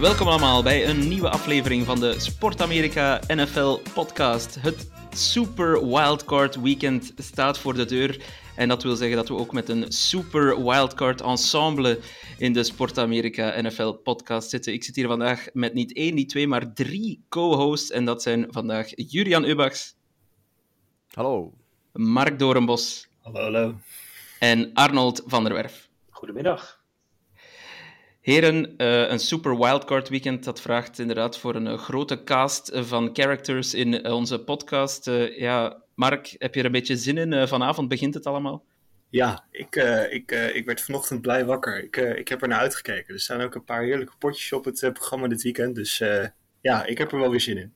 Welkom 0.00 0.26
allemaal 0.26 0.62
bij 0.62 0.88
een 0.88 1.08
nieuwe 1.08 1.28
aflevering 1.28 1.84
van 1.84 2.00
de 2.00 2.20
Sport 2.20 2.62
Amerika 2.62 3.20
NFL 3.26 3.78
podcast. 3.94 4.54
Het 4.60 4.90
Super 5.10 5.86
Wildcard 5.88 6.60
Weekend 6.60 7.12
staat 7.16 7.58
voor 7.58 7.74
de 7.74 7.84
deur. 7.84 8.24
En 8.56 8.68
dat 8.68 8.82
wil 8.82 8.96
zeggen 8.96 9.16
dat 9.16 9.28
we 9.28 9.34
ook 9.34 9.52
met 9.52 9.68
een 9.68 9.92
Super 9.92 10.64
Wildcard 10.64 11.20
ensemble 11.20 12.00
in 12.38 12.52
de 12.52 12.64
Sport 12.64 12.98
Amerika 12.98 13.60
NFL 13.60 13.92
podcast 13.92 14.50
zitten. 14.50 14.72
Ik 14.72 14.84
zit 14.84 14.96
hier 14.96 15.06
vandaag 15.06 15.46
met 15.52 15.74
niet 15.74 15.94
één, 15.94 16.14
niet 16.14 16.28
twee, 16.28 16.48
maar 16.48 16.72
drie 16.72 17.24
co-hosts. 17.28 17.90
En 17.90 18.04
dat 18.04 18.22
zijn 18.22 18.46
vandaag 18.50 18.90
Julian 18.94 19.44
Ubachs, 19.44 19.96
Hallo. 21.12 21.54
Mark 21.92 22.38
Dorenbos 22.38 23.08
Hallo, 23.22 23.40
hallo. 23.40 23.74
en 24.38 24.70
Arnold 24.74 25.22
van 25.26 25.44
der 25.44 25.52
Werf. 25.52 25.88
Goedemiddag. 26.10 26.77
Heren, 28.28 28.76
eh, 28.76 29.10
een 29.10 29.18
super 29.18 29.58
wildcard 29.58 30.08
weekend, 30.08 30.44
dat 30.44 30.60
vraagt 30.60 30.98
inderdaad 30.98 31.38
voor 31.38 31.54
een 31.54 31.66
eh, 31.66 31.78
grote 31.78 32.24
cast 32.24 32.68
eh, 32.68 32.82
van 32.82 33.10
characters 33.12 33.74
in 33.74 34.10
onze 34.10 34.38
podcast. 34.38 35.10
Ja, 35.36 35.82
Mark, 35.94 36.34
heb 36.38 36.54
je 36.54 36.60
er 36.60 36.66
een 36.66 36.72
beetje 36.72 36.96
zin 36.96 37.18
in? 37.18 37.48
Vanavond 37.48 37.88
begint 37.88 38.14
het 38.14 38.26
allemaal. 38.26 38.64
Ja, 39.08 39.44
ik, 39.50 39.76
ik, 40.10 40.30
ik 40.54 40.66
werd 40.66 40.80
vanochtend 40.80 41.20
blij 41.20 41.44
wakker. 41.44 41.84
Ik, 41.84 41.96
ik 41.96 42.28
heb 42.28 42.42
er 42.42 42.48
naar 42.48 42.58
uitgekeken. 42.58 43.14
Er 43.14 43.20
staan 43.20 43.40
ook 43.40 43.54
een 43.54 43.64
paar 43.64 43.82
heerlijke 43.82 44.16
potjes 44.18 44.52
op 44.52 44.64
het 44.64 44.90
programma 44.92 45.28
dit 45.28 45.42
weekend. 45.42 45.74
Dus 45.74 46.02
ja, 46.60 46.84
ik 46.84 46.98
heb 46.98 47.12
er 47.12 47.18
wel 47.18 47.30
weer 47.30 47.40
zin 47.40 47.56
in. 47.58 47.72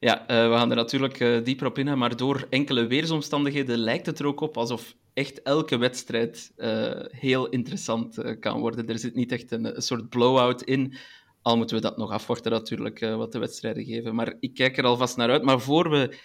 Ja, 0.00 0.24
we 0.26 0.56
gaan 0.56 0.70
er 0.70 0.76
natuurlijk 0.76 1.44
dieper 1.44 1.66
op 1.66 1.78
in, 1.78 1.98
maar 1.98 2.16
door 2.16 2.46
enkele 2.50 2.86
weersomstandigheden 2.86 3.78
lijkt 3.78 4.06
het 4.06 4.18
er 4.18 4.26
ook 4.26 4.40
op 4.40 4.56
alsof 4.56 4.94
echt 5.16 5.42
elke 5.42 5.76
wedstrijd 5.78 6.52
eh, 6.56 7.04
heel 7.10 7.48
interessant 7.48 8.18
eh, 8.18 8.40
kan 8.40 8.60
worden. 8.60 8.88
Er 8.88 8.98
zit 8.98 9.14
niet 9.14 9.32
echt 9.32 9.50
een, 9.50 9.82
soort 9.82 10.08
blowout 10.08 10.62
in, 10.62 10.94
al 11.42 11.56
moeten 11.56 11.76
we 11.76 11.82
dat 11.82 11.96
nog 11.96 12.10
afwachten 12.10 12.52
natuurlijk, 12.52 13.00
eh, 13.00 13.16
wat 13.16 13.32
de 13.32 13.38
wedstrijden 13.38 13.84
geven. 13.84 14.14
Maar 14.14 14.34
ik 14.40 14.54
kijk 14.54 14.78
er 14.78 14.84
alvast 14.84 15.16
naar 15.16 15.30
uit. 15.30 15.42
Maar 15.42 15.60
voor 15.60 15.90
we 15.90 16.18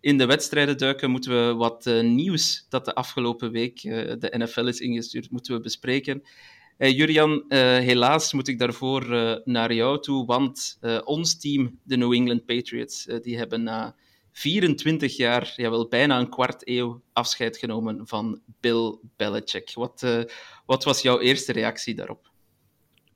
in 0.00 0.18
de 0.18 0.26
wedstrijden 0.26 0.78
duiken, 0.78 1.10
moeten 1.10 1.30
we 1.30 1.54
wat 1.54 1.84
nieuws 2.02 2.66
dat 2.68 2.84
de 2.84 2.94
afgelopen 2.94 3.50
week 3.50 3.80
de 3.82 4.34
NFL 4.36 4.66
is 4.66 4.80
ingestuurd, 4.80 5.30
moeten 5.30 5.54
we 5.54 5.60
bespreken. 5.60 6.22
Eh, 6.76 6.96
Jurian, 6.96 7.44
helaas 7.48 8.32
moet 8.32 8.48
ik 8.48 8.58
daarvoor 8.58 9.06
naar 9.44 9.72
jou 9.72 10.00
toe, 10.00 10.26
want 10.26 10.78
ons 11.04 11.38
team, 11.38 11.78
de 11.82 11.96
New 11.96 12.12
England 12.12 12.44
Patriots, 12.44 13.08
die 13.22 13.36
hebben 13.36 13.62
na 13.62 13.96
24 14.38 15.16
jaar, 15.16 15.52
jawel 15.56 15.88
bijna 15.88 16.18
een 16.18 16.28
kwart 16.28 16.68
eeuw, 16.68 17.02
afscheid 17.12 17.56
genomen 17.56 18.06
van 18.06 18.40
Bill 18.60 18.98
Belichick. 19.16 19.74
Wat, 19.74 20.02
eh, 20.02 20.22
wat 20.66 20.84
was 20.84 21.02
jouw 21.02 21.20
eerste 21.20 21.52
reactie 21.52 21.94
daarop? 21.94 22.30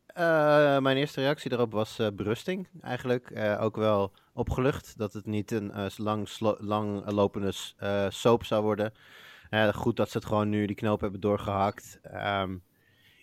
Eh, 0.07 0.79
mijn 0.79 0.97
eerste 0.97 1.21
reactie 1.21 1.51
daarop 1.51 1.73
was 1.73 1.99
eh, 1.99 2.07
berusting, 2.13 2.69
eigenlijk. 2.81 3.33
Ook 3.61 3.77
wel 3.77 4.13
opgelucht 4.33 4.99
dat 4.99 5.13
het 5.13 5.27
niet 5.27 5.51
een 5.51 5.73
lang, 5.97 6.29
lang 6.59 7.11
lopende 7.11 7.53
soap 8.09 8.45
zou 8.45 8.63
worden. 8.63 8.93
Goed 9.73 9.97
dat 9.97 10.11
ze 10.11 10.17
het 10.17 10.27
gewoon 10.27 10.49
nu 10.49 10.67
die 10.67 10.77
knoop 10.77 11.01
hebben 11.01 11.21
doorgehakt. 11.21 11.99
Ehm, 12.03 12.57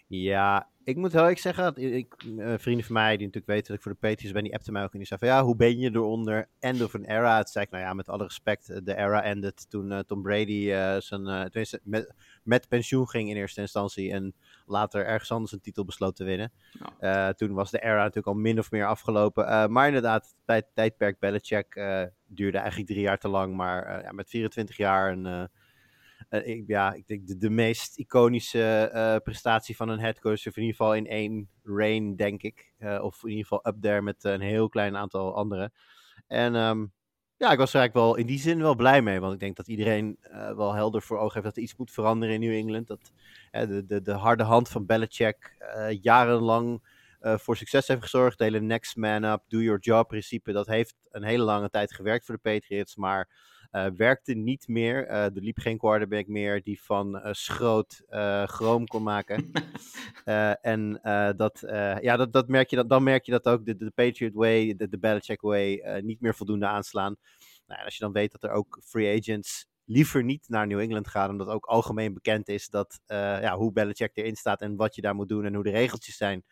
ja, 0.09 0.70
ik 0.84 0.96
moet 0.96 1.12
heel 1.12 1.22
eerlijk 1.22 1.40
zeggen, 1.40 1.64
dat 1.64 1.78
ik, 1.78 2.14
eh, 2.38 2.53
vrienden 2.58 2.86
van 2.86 2.94
mij 2.94 3.18
die 3.18 3.25
natuurlijk 3.25 3.46
weten 3.46 3.68
dat 3.68 3.75
ik 3.75 3.81
voor 3.81 3.92
de 3.92 4.08
Patriots 4.08 4.31
ben, 4.31 4.44
die 4.44 4.53
appten 4.53 4.74
mij 4.74 4.84
ook 4.84 4.92
en 4.92 4.97
die 4.97 5.08
zei 5.08 5.20
van 5.20 5.30
ja, 5.30 5.44
hoe 5.44 5.56
ben 5.56 5.80
je 5.80 5.90
eronder? 5.90 6.50
End 6.59 6.84
of 6.84 6.96
an 6.96 7.03
era. 7.03 7.38
Het 7.38 7.50
zei 7.50 7.66
ik, 7.66 7.72
nou 7.72 7.84
ja, 7.84 7.94
met 7.94 8.09
alle 8.09 8.24
respect, 8.24 8.70
eh, 8.70 8.78
de 8.84 8.96
era 8.96 9.24
ended 9.24 9.70
toen 9.70 9.92
eh, 9.92 10.00
Tom 10.00 10.22
Brady 10.22 10.72
eh, 10.72 10.97
zijn, 11.00 11.24
tenminste, 11.24 11.80
met, 11.84 12.14
met 12.44 12.68
pensioen 12.68 13.09
ging 13.09 13.30
in 13.30 13.36
eerste 13.36 13.62
instantie 13.62 14.12
en 14.12 14.34
later 14.66 15.06
ergens 15.06 15.31
anders 15.31 15.52
een 15.52 15.62
titel 15.62 15.86
besloot 15.86 16.16
te 16.16 16.24
winnen. 16.24 16.52
Toen 17.36 17.53
was 17.53 17.72
de 17.72 17.80
era 17.80 17.97
natuurlijk 17.97 18.28
al 18.28 18.34
min 18.34 18.59
of 18.59 18.72
meer 18.72 18.88
afgelopen. 18.88 19.72
Maar 19.72 19.88
inderdaad, 19.88 20.26
het 20.26 20.36
tijd, 20.46 20.66
tijdperk 20.74 21.20
Belichick 21.20 21.74
duurde 22.30 22.58
eigenlijk 22.58 22.90
drie 22.90 23.02
jaar 23.02 23.18
te 23.18 23.28
lang. 23.28 23.56
Maar 23.56 24.03
ja, 24.03 24.12
met 24.12 24.30
24 24.30 24.78
jaar 24.78 25.12
een, 25.12 25.26
eh, 25.26 25.44
ik, 26.29 26.63
ja, 26.67 26.94
ik 26.94 27.07
denk 27.07 27.28
de, 27.28 27.38
de 27.38 27.50
meest 27.50 27.97
iconische 27.97 28.90
eh, 28.94 29.16
prestatie 29.23 29.75
van 29.75 29.90
een 29.90 30.00
headcoach. 30.00 30.47
Of 30.47 30.57
in 30.57 30.62
ieder 30.63 30.75
geval 30.75 30.95
in 30.95 31.07
één 31.07 31.50
reign, 31.63 32.16
denk 32.16 32.41
ik. 32.41 32.73
Eh, 32.78 33.03
of 33.03 33.23
in 33.23 33.29
ieder 33.29 33.45
geval 33.45 33.67
up 33.67 33.81
there 33.81 34.01
met 34.01 34.23
een 34.23 34.41
heel 34.41 34.69
klein 34.69 34.97
aantal 34.97 35.35
anderen. 35.35 35.73
En 36.28 36.56
ehm, 36.56 36.85
ja, 37.38 37.51
ik 37.51 37.57
was 37.57 37.73
er 37.73 37.79
eigenlijk 37.79 37.94
wel 37.94 38.16
in 38.16 38.25
die 38.25 38.40
zin 38.40 38.62
wel 38.62 38.75
blij 38.75 39.01
mee. 39.01 39.19
Want 39.19 39.34
ik 39.34 39.40
denk 39.40 39.56
dat 39.56 39.67
iedereen 39.67 40.17
eh, 40.22 40.56
wel 40.56 40.73
helder 40.73 41.01
voor 41.01 41.17
ogen 41.17 41.34
heeft 41.34 41.45
dat 41.45 41.56
er 41.56 41.63
iets 41.63 41.75
moet 41.75 41.91
veranderen 41.91 42.35
in 42.35 42.41
New 42.41 42.53
England. 42.53 42.88
Dat 42.88 43.11
eh, 43.51 43.67
de, 43.67 43.85
de, 43.85 44.01
de 44.01 44.13
harde 44.13 44.44
hand 44.44 44.69
van 44.69 44.85
Belichick 44.85 45.56
eh, 45.59 46.01
jarenlang 46.01 46.81
eh, 47.19 47.38
voor 47.38 47.57
succes 47.57 47.88
heeft 47.88 48.01
gezorgd. 48.01 48.40
Het 48.40 48.47
hele 48.47 48.66
next 48.66 48.96
man 48.96 49.23
up, 49.23 49.41
do 49.47 49.61
your 49.61 49.79
job 49.79 50.07
principe. 50.07 50.51
Dat 50.51 50.67
heeft 50.67 50.96
een 51.11 51.23
hele 51.23 51.44
lange 51.44 51.69
tijd 51.69 51.94
gewerkt 51.94 52.25
voor 52.25 52.35
de 52.35 52.51
Patriots. 52.51 52.96
Maar 52.96 53.29
eh, 53.29 53.59
werkte 53.72 54.34
niet 54.34 54.68
meer. 54.68 55.07
Eh, 55.07 55.24
er 55.24 55.41
liep 55.41 55.57
geen 55.57 55.78
quarterback 55.78 56.28
meer 56.28 56.63
die 56.63 56.81
van 56.81 57.19
eh, 57.19 57.34
schroot 57.34 58.03
eh 58.07 58.44
chroom 58.44 58.88
kon 58.88 59.03
maken. 59.03 59.52
Eh, 60.25 60.66
en 60.66 61.00
eh, 61.02 61.30
dat, 61.35 61.63
eh, 61.63 62.00
ja, 62.00 62.18
dat, 62.18 62.34
dat 62.34 62.47
merk 62.47 62.69
je, 62.69 62.75
dat, 62.75 62.90
dan 62.90 63.03
merk 63.03 63.25
je 63.25 63.31
dat 63.31 63.46
ook 63.46 63.66
de, 63.66 63.75
de 63.78 63.91
Patriot 63.96 64.34
way, 64.34 64.75
de, 64.75 64.90
de 64.90 65.00
Belichick 65.00 65.41
way, 65.41 65.78
eh, 65.78 66.03
niet 66.03 66.22
meer 66.22 66.35
voldoende 66.35 66.66
aanslaan. 66.68 67.16
Nou, 67.68 67.84
als 67.84 67.97
je 67.97 68.03
dan 68.03 68.12
weet 68.13 68.31
dat 68.31 68.44
er 68.44 68.52
ook 68.52 68.81
free 68.85 69.18
agents 69.19 69.68
liever 69.85 70.24
niet 70.24 70.50
naar 70.50 70.68
New 70.68 70.79
England 70.79 71.08
gaan, 71.08 71.29
omdat 71.29 71.47
ook 71.47 71.66
algemeen 71.66 72.13
bekend 72.13 72.47
is 72.47 72.69
dat, 72.69 73.00
eh, 73.06 73.18
ja, 73.18 73.56
hoe 73.58 73.72
Belichick 73.72 74.12
erin 74.13 74.35
staat 74.35 74.62
en 74.62 74.75
wat 74.75 74.96
je 74.96 75.02
daar 75.02 75.16
moet 75.16 75.29
doen 75.29 75.46
en 75.46 75.53
hoe 75.53 75.63
de 75.63 75.72
regeltjes 75.72 76.18
zijn. 76.18 76.44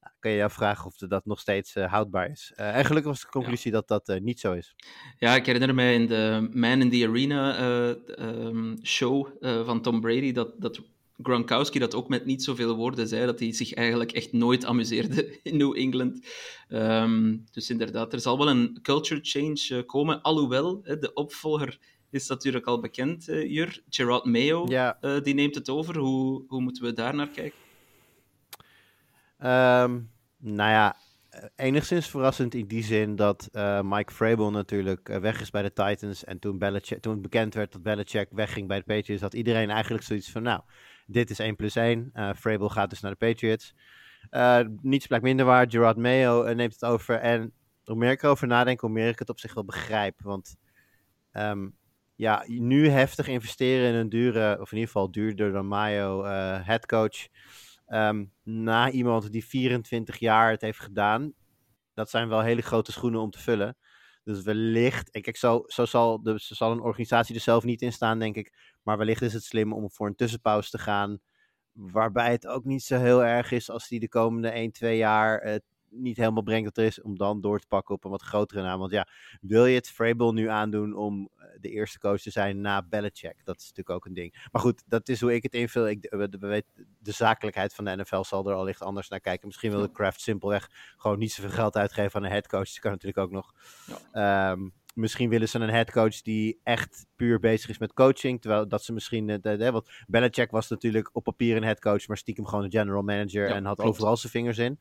Nou, 0.00 0.14
kan 0.20 0.30
je 0.30 0.36
je 0.36 0.44
afvragen 0.44 0.86
of 0.86 0.96
dat 0.96 1.26
nog 1.26 1.40
steeds 1.40 1.74
eh, 1.74 1.90
houdbaar 1.92 2.30
is. 2.30 2.52
Eh, 2.56 2.76
en 2.76 2.84
gelukkig 2.84 3.10
was 3.10 3.20
de 3.20 3.28
conclusie 3.28 3.72
dat 3.72 3.88
dat 3.88 4.08
eh, 4.08 4.20
niet 4.20 4.40
zo 4.40 4.52
is. 4.52 4.74
Ja, 5.18 5.34
ik 5.34 5.46
herinner 5.46 5.74
mij 5.74 5.94
in 5.94 6.06
de 6.06 6.48
Man 6.52 6.80
in 6.80 6.90
the 6.90 7.06
Arena 7.08 7.56
eh, 7.56 8.18
ehm, 8.18 8.76
show 8.82 9.28
van 9.64 9.82
Tom 9.82 10.00
Brady 10.00 10.32
dat, 10.32 10.60
dat 10.60 10.80
Gronkowski 11.22 11.78
dat 11.78 11.94
ook 11.94 12.08
met 12.08 12.24
niet 12.26 12.42
zoveel 12.44 12.76
woorden 12.76 13.08
zei, 13.08 13.26
dat 13.26 13.38
hij 13.38 13.52
zich 13.52 13.74
eigenlijk 13.74 14.12
echt 14.12 14.32
nooit 14.32 14.64
amuseerde 14.64 15.38
in 15.42 15.56
New 15.56 15.76
England. 15.76 16.26
Ehm, 16.68 17.36
dus 17.52 17.70
inderdaad, 17.70 18.12
er 18.12 18.20
zal 18.20 18.38
wel 18.38 18.48
een 18.48 18.78
culture 18.82 19.20
change 19.22 19.82
komen, 19.84 20.22
alhoewel 20.22 20.82
de 20.82 21.10
opvolger 21.14 21.78
is 22.10 22.26
natuurlijk 22.28 22.66
al 22.66 22.80
bekend, 22.80 23.24
Jur. 23.24 23.82
Gerard 23.88 24.24
Mayo, 24.24 24.64
Ja. 24.68 24.98
die 25.22 25.34
neemt 25.34 25.54
het 25.54 25.68
over. 25.68 25.96
Hoe, 25.98 26.44
hoe 26.48 26.60
moeten 26.60 26.82
we 26.84 26.92
daar 26.92 27.14
naar 27.14 27.28
kijken? 27.28 27.58
Ehm, 29.40 30.00
nou 30.36 30.70
ja, 30.70 30.96
eh, 31.30 31.44
enigszins 31.56 32.08
verrassend 32.08 32.54
in 32.54 32.66
die 32.66 32.82
zin 32.82 33.16
dat 33.16 33.48
eh, 33.52 33.80
Mike 33.82 34.12
Vrabel 34.14 34.50
natuurlijk 34.50 35.08
eh, 35.08 35.18
weg 35.18 35.40
is 35.40 35.50
bij 35.50 35.62
de 35.62 35.72
Titans. 35.72 36.24
En 36.24 36.38
toen, 36.38 36.58
Belichick, 36.58 37.00
toen 37.00 37.22
bekend 37.22 37.54
werd 37.54 37.72
dat 37.72 37.82
Belichick 37.82 38.28
wegging 38.30 38.68
bij 38.68 38.78
de 38.78 38.84
Patriots, 38.84 39.22
had 39.22 39.34
iedereen 39.34 39.70
eigenlijk 39.70 40.04
zoiets 40.04 40.30
van, 40.30 40.42
nou, 40.42 40.60
dit 41.06 41.30
is 41.30 41.38
1 41.38 41.56
plus 41.56 41.76
1. 41.76 42.10
Eh 42.12 42.30
Vrabel 42.34 42.68
gaat 42.68 42.90
dus 42.90 43.00
naar 43.00 43.10
de 43.10 43.26
Patriots. 43.26 43.74
Eh, 44.30 44.60
niets 44.82 45.06
blijkt 45.06 45.24
minder 45.24 45.46
waar. 45.46 45.70
Gerard 45.70 45.96
Mayo 45.96 46.42
eh, 46.42 46.56
neemt 46.56 46.72
het 46.72 46.84
over. 46.84 47.14
En 47.16 47.52
hoe 47.84 47.96
meer 47.96 48.10
ik 48.10 48.22
erover 48.22 48.46
nadenk, 48.46 48.80
hoe 48.80 48.90
meer 48.90 49.08
ik 49.08 49.18
het 49.18 49.28
op 49.28 49.40
zich 49.40 49.54
wel 49.54 49.64
begrijp. 49.64 50.20
Want 50.22 50.56
ehm, 51.32 51.68
ja, 52.16 52.44
nu 52.46 52.88
heftig 52.88 53.28
investeren 53.28 53.88
in 53.88 53.94
een 53.94 54.08
dure, 54.08 54.60
of 54.60 54.72
in 54.72 54.78
ieder 54.78 54.92
geval 54.92 55.10
duurder 55.10 55.52
dan 55.52 55.66
Mayo, 55.66 56.22
eh 56.22 56.66
headcoach. 56.66 57.28
Ehm, 57.90 58.24
na 58.42 58.90
iemand 58.90 59.32
die 59.32 59.44
24 59.44 60.18
jaar 60.18 60.50
het 60.50 60.60
heeft 60.60 60.78
gedaan. 60.78 61.32
Dat 61.94 62.10
zijn 62.10 62.28
wel 62.28 62.40
hele 62.40 62.62
grote 62.62 62.92
schoenen 62.92 63.20
om 63.20 63.30
te 63.30 63.38
vullen. 63.38 63.76
Dus 64.24 64.42
wellicht, 64.42 65.10
en 65.10 65.22
kijk, 65.22 65.36
zo, 65.36 65.62
zo 65.66 65.84
zal, 65.84 66.22
de, 66.22 66.34
zal 66.36 66.72
een 66.72 66.80
organisatie 66.80 67.34
er 67.34 67.40
zelf 67.40 67.64
niet 67.64 67.82
in 67.82 67.92
staan, 67.92 68.18
denk 68.18 68.36
ik. 68.36 68.76
Maar 68.82 68.98
wellicht 68.98 69.22
is 69.22 69.32
het 69.32 69.44
slim 69.44 69.72
om 69.72 69.90
voor 69.90 70.06
een 70.06 70.14
tussenpauze 70.14 70.70
te 70.70 70.78
gaan. 70.78 71.18
Waarbij 71.72 72.30
het 72.30 72.46
ook 72.46 72.64
niet 72.64 72.82
zo 72.82 72.98
heel 72.98 73.24
erg 73.24 73.50
is 73.50 73.70
als 73.70 73.88
die 73.88 74.00
de 74.00 74.08
komende 74.08 74.48
1, 74.48 74.72
2 74.72 74.96
jaar 74.96 75.38
eh, 75.38 75.54
niet 75.90 76.16
helemaal 76.16 76.42
brengt 76.42 76.64
dat 76.64 76.76
er 76.76 76.84
is, 76.84 77.02
om 77.02 77.16
dan 77.16 77.40
door 77.40 77.60
te 77.60 77.66
pakken 77.66 77.94
op 77.94 78.04
een 78.04 78.10
wat 78.10 78.22
grotere 78.22 78.62
naam. 78.62 78.78
Want 78.78 78.92
ja, 78.92 79.06
wil 79.40 79.66
je 79.66 79.74
het 79.74 79.90
Vrabel 79.90 80.32
nu 80.32 80.48
aandoen 80.48 80.96
om 80.96 81.30
eh, 81.36 81.46
de 81.60 81.70
eerste 81.70 81.98
coach 81.98 82.20
te 82.20 82.30
zijn 82.30 82.60
na 82.60 82.82
Belichick? 82.82 83.44
Dat 83.44 83.56
is 83.56 83.62
natuurlijk 83.62 83.90
ook 83.90 84.04
een 84.04 84.14
ding. 84.14 84.48
Maar 84.52 84.62
goed, 84.62 84.82
dat 84.86 85.08
is 85.08 85.20
hoe 85.20 85.34
ik 85.34 85.42
het 85.42 85.54
invul. 85.54 85.88
Ik, 85.88 86.06
we 86.10 86.38
weten, 86.38 86.70
de 86.98 87.12
zakelijkheid 87.12 87.74
van 87.74 87.84
de 87.84 87.96
NFL 87.96 88.22
zal 88.22 88.48
er 88.48 88.54
allicht 88.54 88.82
anders 88.82 89.08
naar 89.08 89.20
kijken. 89.20 89.46
Misschien 89.46 89.70
wil 89.70 89.80
de 89.80 89.92
Kraft 89.92 90.20
simpelweg 90.20 90.70
gewoon 90.96 91.18
niet 91.18 91.32
zoveel 91.32 91.50
geld 91.50 91.76
uitgeven 91.76 92.20
aan 92.20 92.26
een 92.26 92.32
headcoach. 92.32 92.68
Dat 92.68 92.78
kan 92.78 92.90
natuurlijk 92.90 93.18
ook 93.18 93.30
nog. 93.30 93.54
Ehm, 94.12 94.68
misschien 94.94 95.28
willen 95.28 95.48
ze 95.48 95.58
een 95.58 95.70
headcoach 95.70 96.22
die 96.22 96.60
echt 96.62 97.06
puur 97.16 97.38
bezig 97.38 97.70
is 97.70 97.78
met 97.78 97.92
coaching. 97.92 98.40
Terwijl 98.40 98.68
dat 98.68 98.84
ze 98.84 98.92
misschien. 98.92 99.28
eh, 99.30 99.58
de, 99.58 99.70
want 99.70 99.90
Belichick 100.06 100.50
was 100.50 100.68
natuurlijk 100.68 101.10
op 101.12 101.24
papier 101.24 101.56
een 101.56 101.64
headcoach, 101.64 102.06
maar 102.06 102.16
stiekem 102.16 102.46
gewoon 102.46 102.64
een 102.64 102.70
general 102.70 103.02
manager. 103.02 103.48
Ja, 103.48 103.54
en 103.54 103.64
had 103.64 103.76
klopt. 103.76 103.90
overal 103.90 104.16
zijn 104.16 104.32
vingers 104.32 104.58
in. 104.58 104.78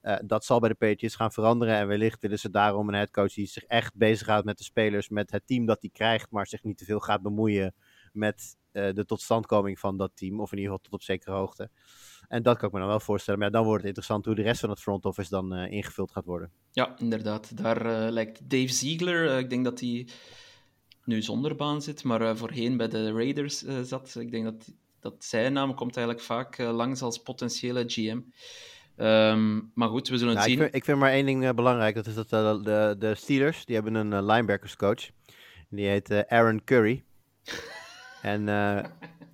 Eh, 0.00 0.16
dat 0.24 0.44
zal 0.44 0.60
bij 0.60 0.68
de 0.68 0.74
Patriots 0.74 1.14
gaan 1.14 1.32
veranderen. 1.32 1.74
En 1.74 1.86
wellicht 1.86 2.20
willen 2.20 2.38
ze 2.38 2.50
daarom 2.50 2.88
een 2.88 2.94
headcoach 2.94 3.32
die 3.32 3.46
zich 3.46 3.64
echt 3.64 3.94
bezighoudt 3.94 4.44
met 4.44 4.58
de 4.58 4.64
spelers, 4.64 5.08
met 5.08 5.30
het 5.30 5.46
team 5.46 5.66
dat 5.66 5.80
hij 5.80 5.90
krijgt, 5.90 6.30
maar 6.30 6.46
zich 6.46 6.62
niet 6.62 6.78
te 6.78 6.84
veel 6.84 7.00
gaat 7.00 7.22
bemoeien 7.22 7.74
met 8.12 8.56
eh, 8.72 8.92
de 8.92 9.04
totstandkoming 9.04 9.78
van 9.78 9.96
dat 9.96 10.10
team. 10.14 10.40
Of 10.40 10.52
in 10.52 10.58
ieder 10.58 10.72
geval 10.72 10.84
tot 10.90 11.00
op 11.00 11.02
zekere 11.02 11.36
hoogte. 11.36 11.70
En 12.32 12.42
dat 12.42 12.58
kan 12.58 12.68
ik 12.68 12.74
me 12.74 12.80
dan 12.80 12.88
wel 12.88 13.00
voorstellen. 13.00 13.40
Maar 13.40 13.48
ja, 13.48 13.54
dan 13.54 13.64
wordt 13.64 13.78
het 13.78 13.88
interessant 13.88 14.24
hoe 14.24 14.34
de 14.34 14.42
rest 14.42 14.60
van 14.60 14.70
het 14.70 14.80
front 14.80 15.04
office 15.04 15.30
dan 15.30 15.54
eh, 15.54 15.72
ingevuld 15.72 16.10
gaat 16.10 16.24
worden. 16.24 16.50
Ja, 16.70 16.94
inderdaad. 16.98 17.56
Daar 17.56 17.86
eh, 17.86 18.10
lijkt 18.12 18.50
Dave 18.50 18.68
Ziegler, 18.68 19.30
eh, 19.30 19.38
ik 19.38 19.50
denk 19.50 19.64
dat 19.64 19.80
hij 19.80 20.08
nu 21.04 21.22
zonder 21.22 21.56
baan 21.56 21.82
zit, 21.82 22.04
maar 22.04 22.36
voorheen 22.36 22.76
bij 22.76 22.88
de 22.88 23.12
Raiders 23.12 23.58
zat. 23.82 24.16
Ik 24.18 24.30
denk 24.30 24.44
dat, 24.44 24.72
dat 25.00 25.24
zijn 25.24 25.52
naam 25.52 25.74
komt 25.74 25.96
eigenlijk 25.96 26.26
vaak 26.26 26.58
langs 26.58 27.02
als 27.02 27.18
potentiële 27.18 27.84
GM. 27.86 28.20
Ehm, 28.96 29.60
maar 29.74 29.88
goed, 29.88 30.08
we 30.08 30.18
zullen 30.18 30.36
het 30.36 30.46
Nou, 30.46 30.50
ik, 30.50 30.56
zien. 30.56 30.58
vind, 30.58 30.74
ik 30.74 30.84
vind 30.84 30.98
maar 30.98 31.12
één 31.12 31.26
ding 31.26 31.54
belangrijk. 31.54 31.94
Dat 31.94 32.06
is 32.06 32.14
dat 32.14 32.28
de, 32.30 32.94
de 32.98 33.14
Steelers, 33.14 33.64
die 33.64 33.74
hebben 33.74 33.94
een 33.94 34.24
linebackerscoach. 34.24 35.10
Die 35.68 35.86
heet 35.86 36.26
Aaron 36.28 36.64
Curry. 36.64 37.04
en 38.22 38.48
eh, 38.48 38.84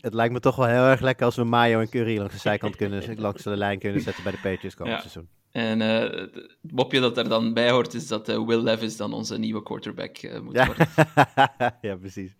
het 0.01 0.15
lijkt 0.15 0.33
me 0.33 0.41
toch 0.41 0.57
wel 0.57 0.67
heel 0.67 0.83
erg 0.85 1.01
lekker 1.01 1.25
als 1.27 1.37
we 1.37 1.45
Mayo 1.45 1.81
en 1.81 1.89
Curry 1.89 2.19
langs 2.19 2.33
de 2.35 2.41
zijkant 2.41 2.77
kunnen, 2.77 3.15
langs 3.21 3.43
de 3.43 3.57
lijn 3.57 3.79
kunnen 3.79 4.01
zetten 4.01 4.23
bij 4.23 4.33
de 4.33 4.39
Patriots 4.39 4.75
komend 4.75 4.95
Ja. 4.95 5.01
seizoen. 5.01 5.29
En 5.51 5.81
eh, 5.83 6.21
het 6.21 6.49
mopje 6.73 7.01
dat 7.01 7.17
er 7.17 7.29
dan 7.29 7.55
bij 7.55 7.71
hoort, 7.71 7.95
is 7.95 8.09
dat 8.09 8.29
eh, 8.29 8.47
Will 8.47 8.63
Levis 8.63 8.97
dan 8.97 9.13
onze 9.13 9.39
nieuwe 9.39 9.63
quarterback 9.63 10.41
moet 10.43 10.55
Ja. 10.55 10.67
worden. 10.67 10.89
ja, 11.91 11.97
precies. 11.97 12.37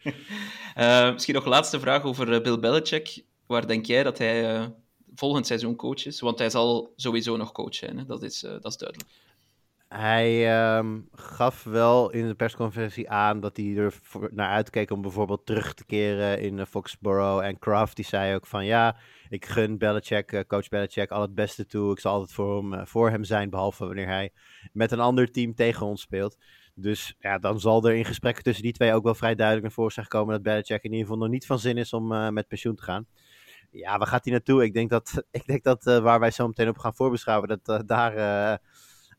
Misschien 1.13 1.35
nog 1.35 1.45
een 1.45 1.51
laatste 1.51 1.81
vraag 1.81 2.03
over 2.03 2.43
Bill 2.43 2.59
Belichick. 2.59 3.25
Waar 3.47 3.67
denk 3.67 3.87
jij 3.87 4.03
dat 4.03 4.19
hij 4.19 4.69
volgend 5.15 5.47
seizoen 5.47 5.77
coach 5.77 6.07
is? 6.07 6.21
Want 6.21 6.39
hij 6.39 6.51
zal 6.51 6.93
sowieso 6.97 7.37
nog 7.37 7.53
coach 7.53 7.75
zijn, 7.75 7.99
hè? 7.99 8.05
Dat, 8.05 8.23
is, 8.23 8.41
dat 8.41 8.65
is 8.67 8.77
duidelijk. 8.77 9.11
Hij 9.89 10.59
ehm, 10.59 11.01
gaf 11.13 11.65
wel 11.65 12.11
in 12.11 12.27
de 12.27 12.35
persconferentie 12.35 13.11
aan 13.11 13.41
dat 13.41 13.57
hij 13.57 13.77
er 13.77 13.95
naar 14.31 14.49
uitkeek 14.49 14.91
om 14.91 15.03
bijvoorbeeld 15.03 15.47
terug 15.47 15.75
te 15.75 15.85
keren 15.85 16.41
in 16.41 16.59
eh, 16.59 16.67
Foxborough. 16.67 17.47
En 17.47 17.59
Kraft 17.59 17.97
die 17.97 18.05
zei 18.05 18.35
ook 18.35 18.47
van 18.47 18.65
ja, 18.65 18.97
ik 19.29 19.47
gun 19.47 19.79
Belichick, 19.79 20.33
eh, 20.33 20.41
coach 20.47 20.69
Belichick 20.69 21.11
al 21.11 21.21
het 21.21 21.35
beste 21.35 21.67
toe. 21.67 21.93
Ik 21.93 22.01
zal 22.01 22.13
altijd 22.13 22.33
voor 22.33 22.57
hem, 22.57 22.75
eh, 22.75 22.87
voor 22.87 23.11
hem 23.11 23.25
zijn, 23.25 23.51
behalve 23.51 23.87
wanneer 23.87 24.07
hij 24.07 24.33
met 24.73 24.93
een 24.93 25.01
ander 25.01 25.31
team 25.31 25.55
tegen 25.55 25.87
ons 25.87 26.01
speelt. 26.01 26.37
Dus 26.75 27.15
ja, 27.19 27.39
dan 27.39 27.61
zal 27.61 27.85
er 27.85 27.95
in 27.95 28.05
gesprekken 28.05 28.43
tussen 28.43 28.65
die 28.65 28.73
twee 28.73 28.95
ook 28.95 29.05
wel 29.05 29.15
vrij 29.15 29.35
duidelijk 29.35 29.67
naar 29.67 29.75
voren 29.75 29.93
zijn 29.93 30.07
gekomen 30.07 30.35
dat 30.35 30.43
Belichick 30.43 30.83
in 30.83 30.91
ieder 30.91 31.07
geval 31.07 31.23
nog 31.23 31.29
niet 31.29 31.47
van 31.47 31.59
zin 31.59 31.77
is 31.77 31.93
om 31.93 32.33
met 32.33 32.49
pensioen 32.49 32.75
te 32.75 32.83
gaan. 32.83 33.07
Ja, 33.71 33.99
waar 33.99 34.07
gaat 34.07 34.25
hij 34.25 34.33
naartoe? 34.33 34.65
Ik 34.65 34.75
denk 34.75 34.91
dat, 34.91 35.23
ik 35.31 35.47
denk 35.47 35.63
dat 35.63 35.85
waar 35.85 36.21
wij 36.21 36.31
zo 36.31 36.47
meteen 36.47 36.69
op 36.69 36.79
gaan 36.79 36.95
voorbeschouwen, 36.95 37.61
dat 37.63 37.89
daar 37.89 38.61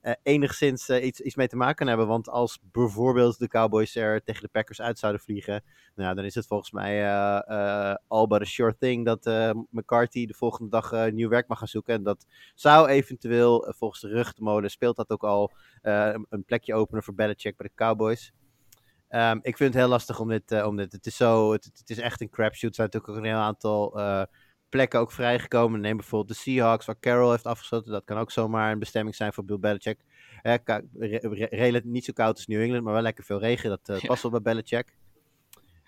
eh, 0.01 0.13
enigszins 0.24 0.90
eh, 0.90 1.06
iets, 1.06 1.19
iets 1.19 1.36
mee 1.36 1.48
te 1.48 1.56
maken 1.56 1.88
hebben. 1.88 2.07
Want 2.07 2.30
als 2.30 2.60
bijvoorbeeld 2.72 3.40
de 3.40 3.48
Cowboys 3.48 3.96
er 3.96 4.24
tegen 4.24 4.42
de 4.42 4.48
Packers 4.48 4.81
uit 4.81 5.00
zouden 5.00 5.22
vliegen, 5.22 5.63
nou, 5.96 6.16
dan 6.16 6.25
is 6.25 6.36
het 6.36 6.48
volgens 6.48 6.72
mij 6.72 7.04
eh 7.06 7.94
all 8.07 8.28
but 8.28 8.42
a 8.42 8.46
sure 8.46 8.75
thing 8.78 9.06
dat 9.06 9.25
McCarthy 9.72 10.25
de 10.25 10.34
volgende 10.34 10.69
dag 10.69 11.12
nieuw 11.12 11.30
werk 11.30 11.48
mag 11.48 11.57
gaan 11.57 11.68
zoeken. 11.68 11.94
En 11.94 12.04
dat 12.04 12.25
zou 12.56 12.88
eventueel, 12.88 13.74
volgens 13.78 14.01
de 14.01 14.07
ruchtmolen, 14.07 14.69
speelt 14.69 14.96
dat 14.96 15.10
ook 15.10 15.24
al 15.24 15.51
een- 15.81 16.25
een 16.30 16.44
plekje 16.44 16.74
openen 16.74 17.04
voor 17.04 17.13
Belichick 17.16 17.57
bij 17.57 17.68
de 17.68 17.84
Cowboys. 17.84 18.34
Ehm, 19.07 19.38
ik 19.42 19.57
vind 19.57 19.74
het 19.74 19.81
heel 19.81 19.92
lastig 19.92 20.19
om 20.19 20.28
dit, 20.30 20.63
om 20.63 20.75
dit. 20.75 20.92
Het 20.92 21.06
is 21.06 21.16
zo, 21.16 21.52
het, 21.52 21.66
het 21.78 21.90
is 21.90 21.98
echt 21.98 22.22
een 22.22 22.30
crapshoot. 22.30 22.69
Er 22.69 22.75
zijn 22.75 22.88
natuurlijk 22.92 23.18
ook 23.18 23.25
een 23.25 23.31
heel 23.31 23.45
aantal 23.45 24.00
plekken 24.69 25.00
ook 25.00 25.12
vrijgekomen. 25.12 25.80
Neem 25.81 25.98
bijvoorbeeld 25.98 26.38
de 26.38 26.44
Seahawks, 26.44 26.86
waar 26.86 27.00
Carroll 27.00 27.31
heeft 27.31 27.45
afgesloten. 27.45 27.92
Dat 27.92 28.06
kan 28.06 28.18
ook 28.18 28.31
zomaar 28.31 28.71
een 28.71 28.80
bestemming 28.80 29.16
zijn 29.16 29.33
voor 29.33 29.45
Bill 29.45 29.60
Belichick. 29.60 30.00
Eh, 30.42 30.54
re- 31.00 31.48
re- 31.50 31.81
niet 31.83 32.06
zo 32.06 32.13
koud 32.13 32.36
als 32.36 32.48
New 32.48 32.62
England, 32.62 32.83
maar 32.83 32.94
wel 32.94 33.01
lekker 33.01 33.24
veel 33.24 33.39
regen. 33.39 33.69
Dat 33.69 34.01
Ja. 34.01 34.07
past 34.07 34.21
wel 34.21 34.31
bij 34.31 34.42
Belichick. 34.42 34.94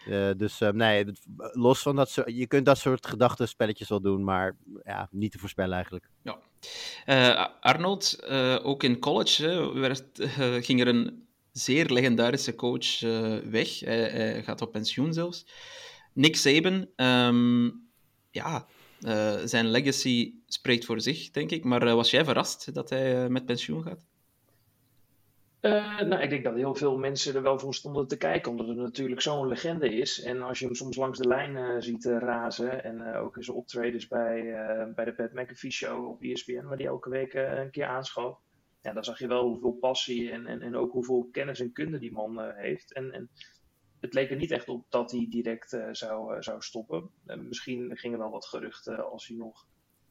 Eh, 0.06 0.30
dus 0.38 0.62
eh, 0.62 0.70
nee, 0.70 1.06
los 1.52 1.82
van 1.82 1.96
dat 1.96 2.10
soort, 2.10 2.36
je 2.36 2.48
kunt 2.48 2.66
dat 2.66 2.78
soort 2.78 3.08
gedachtenspelletjes 3.08 3.90
wel 3.90 4.02
doen, 4.02 4.24
maar 4.24 4.56
ja, 4.84 5.08
niet 5.12 5.32
te 5.32 5.38
voorspellen 5.40 5.74
eigenlijk. 5.74 6.10
Eh, 7.06 7.48
Arnold, 7.60 8.24
ook 8.64 8.84
in 8.84 9.00
college 9.00 9.48
hè, 9.48 9.74
werd, 9.80 10.06
ging 10.66 10.82
er 10.82 10.88
een 10.88 11.28
zeer 11.52 11.86
legendarische 11.86 12.56
coach 12.56 13.00
weg. 13.50 13.80
Hij, 13.80 14.10
hij 14.10 14.44
gaat 14.44 14.62
op 14.62 14.72
pensioen 14.72 15.14
zelfs. 15.14 15.46
Nick 16.14 16.36
Saban, 16.36 16.88
ehm, 16.96 17.70
ja, 18.32 18.66
eh, 19.02 19.38
zijn 19.44 19.68
legacy 19.68 20.34
spreekt 20.46 20.86
voor 20.86 21.02
zich, 21.02 21.32
denk 21.32 21.52
ik. 21.52 21.64
Maar 21.64 21.88
eh, 21.88 21.94
was 21.94 22.12
jij 22.12 22.26
verrast 22.26 22.74
dat 22.74 22.90
hij 22.90 23.24
eh, 23.24 23.30
met 23.30 23.46
pensioen 23.46 23.84
gaat? 23.84 24.10
Nou, 25.62 26.22
ik 26.22 26.30
denk 26.30 26.44
dat 26.44 26.56
heel 26.56 26.76
veel 26.76 26.98
mensen 26.98 27.36
er 27.36 27.42
wel 27.42 27.60
voor 27.60 27.74
stonden 27.74 28.08
te 28.08 28.18
kijken, 28.18 28.52
omdat 28.52 28.68
het 28.68 28.78
natuurlijk 28.78 29.22
zo'n 29.22 29.48
legende 29.48 29.94
is. 29.94 30.22
En 30.22 30.42
als 30.42 30.60
je 30.60 30.66
hem 30.66 30.76
soms 30.76 30.96
langs 30.96 31.20
de 31.20 31.28
lijn 31.28 31.84
ziet 31.84 32.06
razen, 32.06 32.84
en 32.84 33.16
ook 33.16 33.38
in 33.38 33.44
zijn 33.44 33.58
optredens 33.58 34.08
bij, 34.08 34.44
bij 34.96 35.06
de 35.06 35.14
Pat 35.14 35.34
McAfee 35.34 35.72
Show 35.72 36.08
op 36.08 36.22
ESPN, 36.22 36.66
waar 36.66 36.78
die 36.78 36.88
elke 36.88 37.10
week 37.10 37.34
een 37.34 37.72
keer 37.72 37.86
aanschoof, 37.86 38.38
ja, 38.82 38.94
dan 38.94 39.04
zag 39.04 39.20
je 39.20 39.28
wel 39.28 39.48
hoeveel 39.48 39.72
passie 39.72 40.32
en, 40.32 40.48
en, 40.48 40.62
en 40.62 40.76
ook 40.76 40.92
hoeveel 40.92 41.30
kennis 41.32 41.60
en 41.60 41.72
kunde 41.72 42.00
die 42.00 42.12
man 42.12 42.54
heeft. 42.56 42.94
En, 42.94 43.12
en 43.12 43.30
het 44.02 44.14
leek 44.14 44.30
er 44.30 44.36
niet 44.36 44.52
echt 44.52 44.70
op 44.70 44.86
dat 44.90 45.12
hij 45.12 45.26
direct 45.30 45.74
eh, 45.74 45.88
zou, 45.92 46.36
eh, 46.36 46.42
zou 46.42 46.62
stoppen. 46.62 47.10
Eh, 47.26 47.38
misschien 47.38 47.98
gingen 47.98 48.20
wel 48.20 48.30
wat 48.30 48.46
geruchten 48.46 49.10
als 49.12 49.28
hij 49.28 49.38
nog 49.38 49.66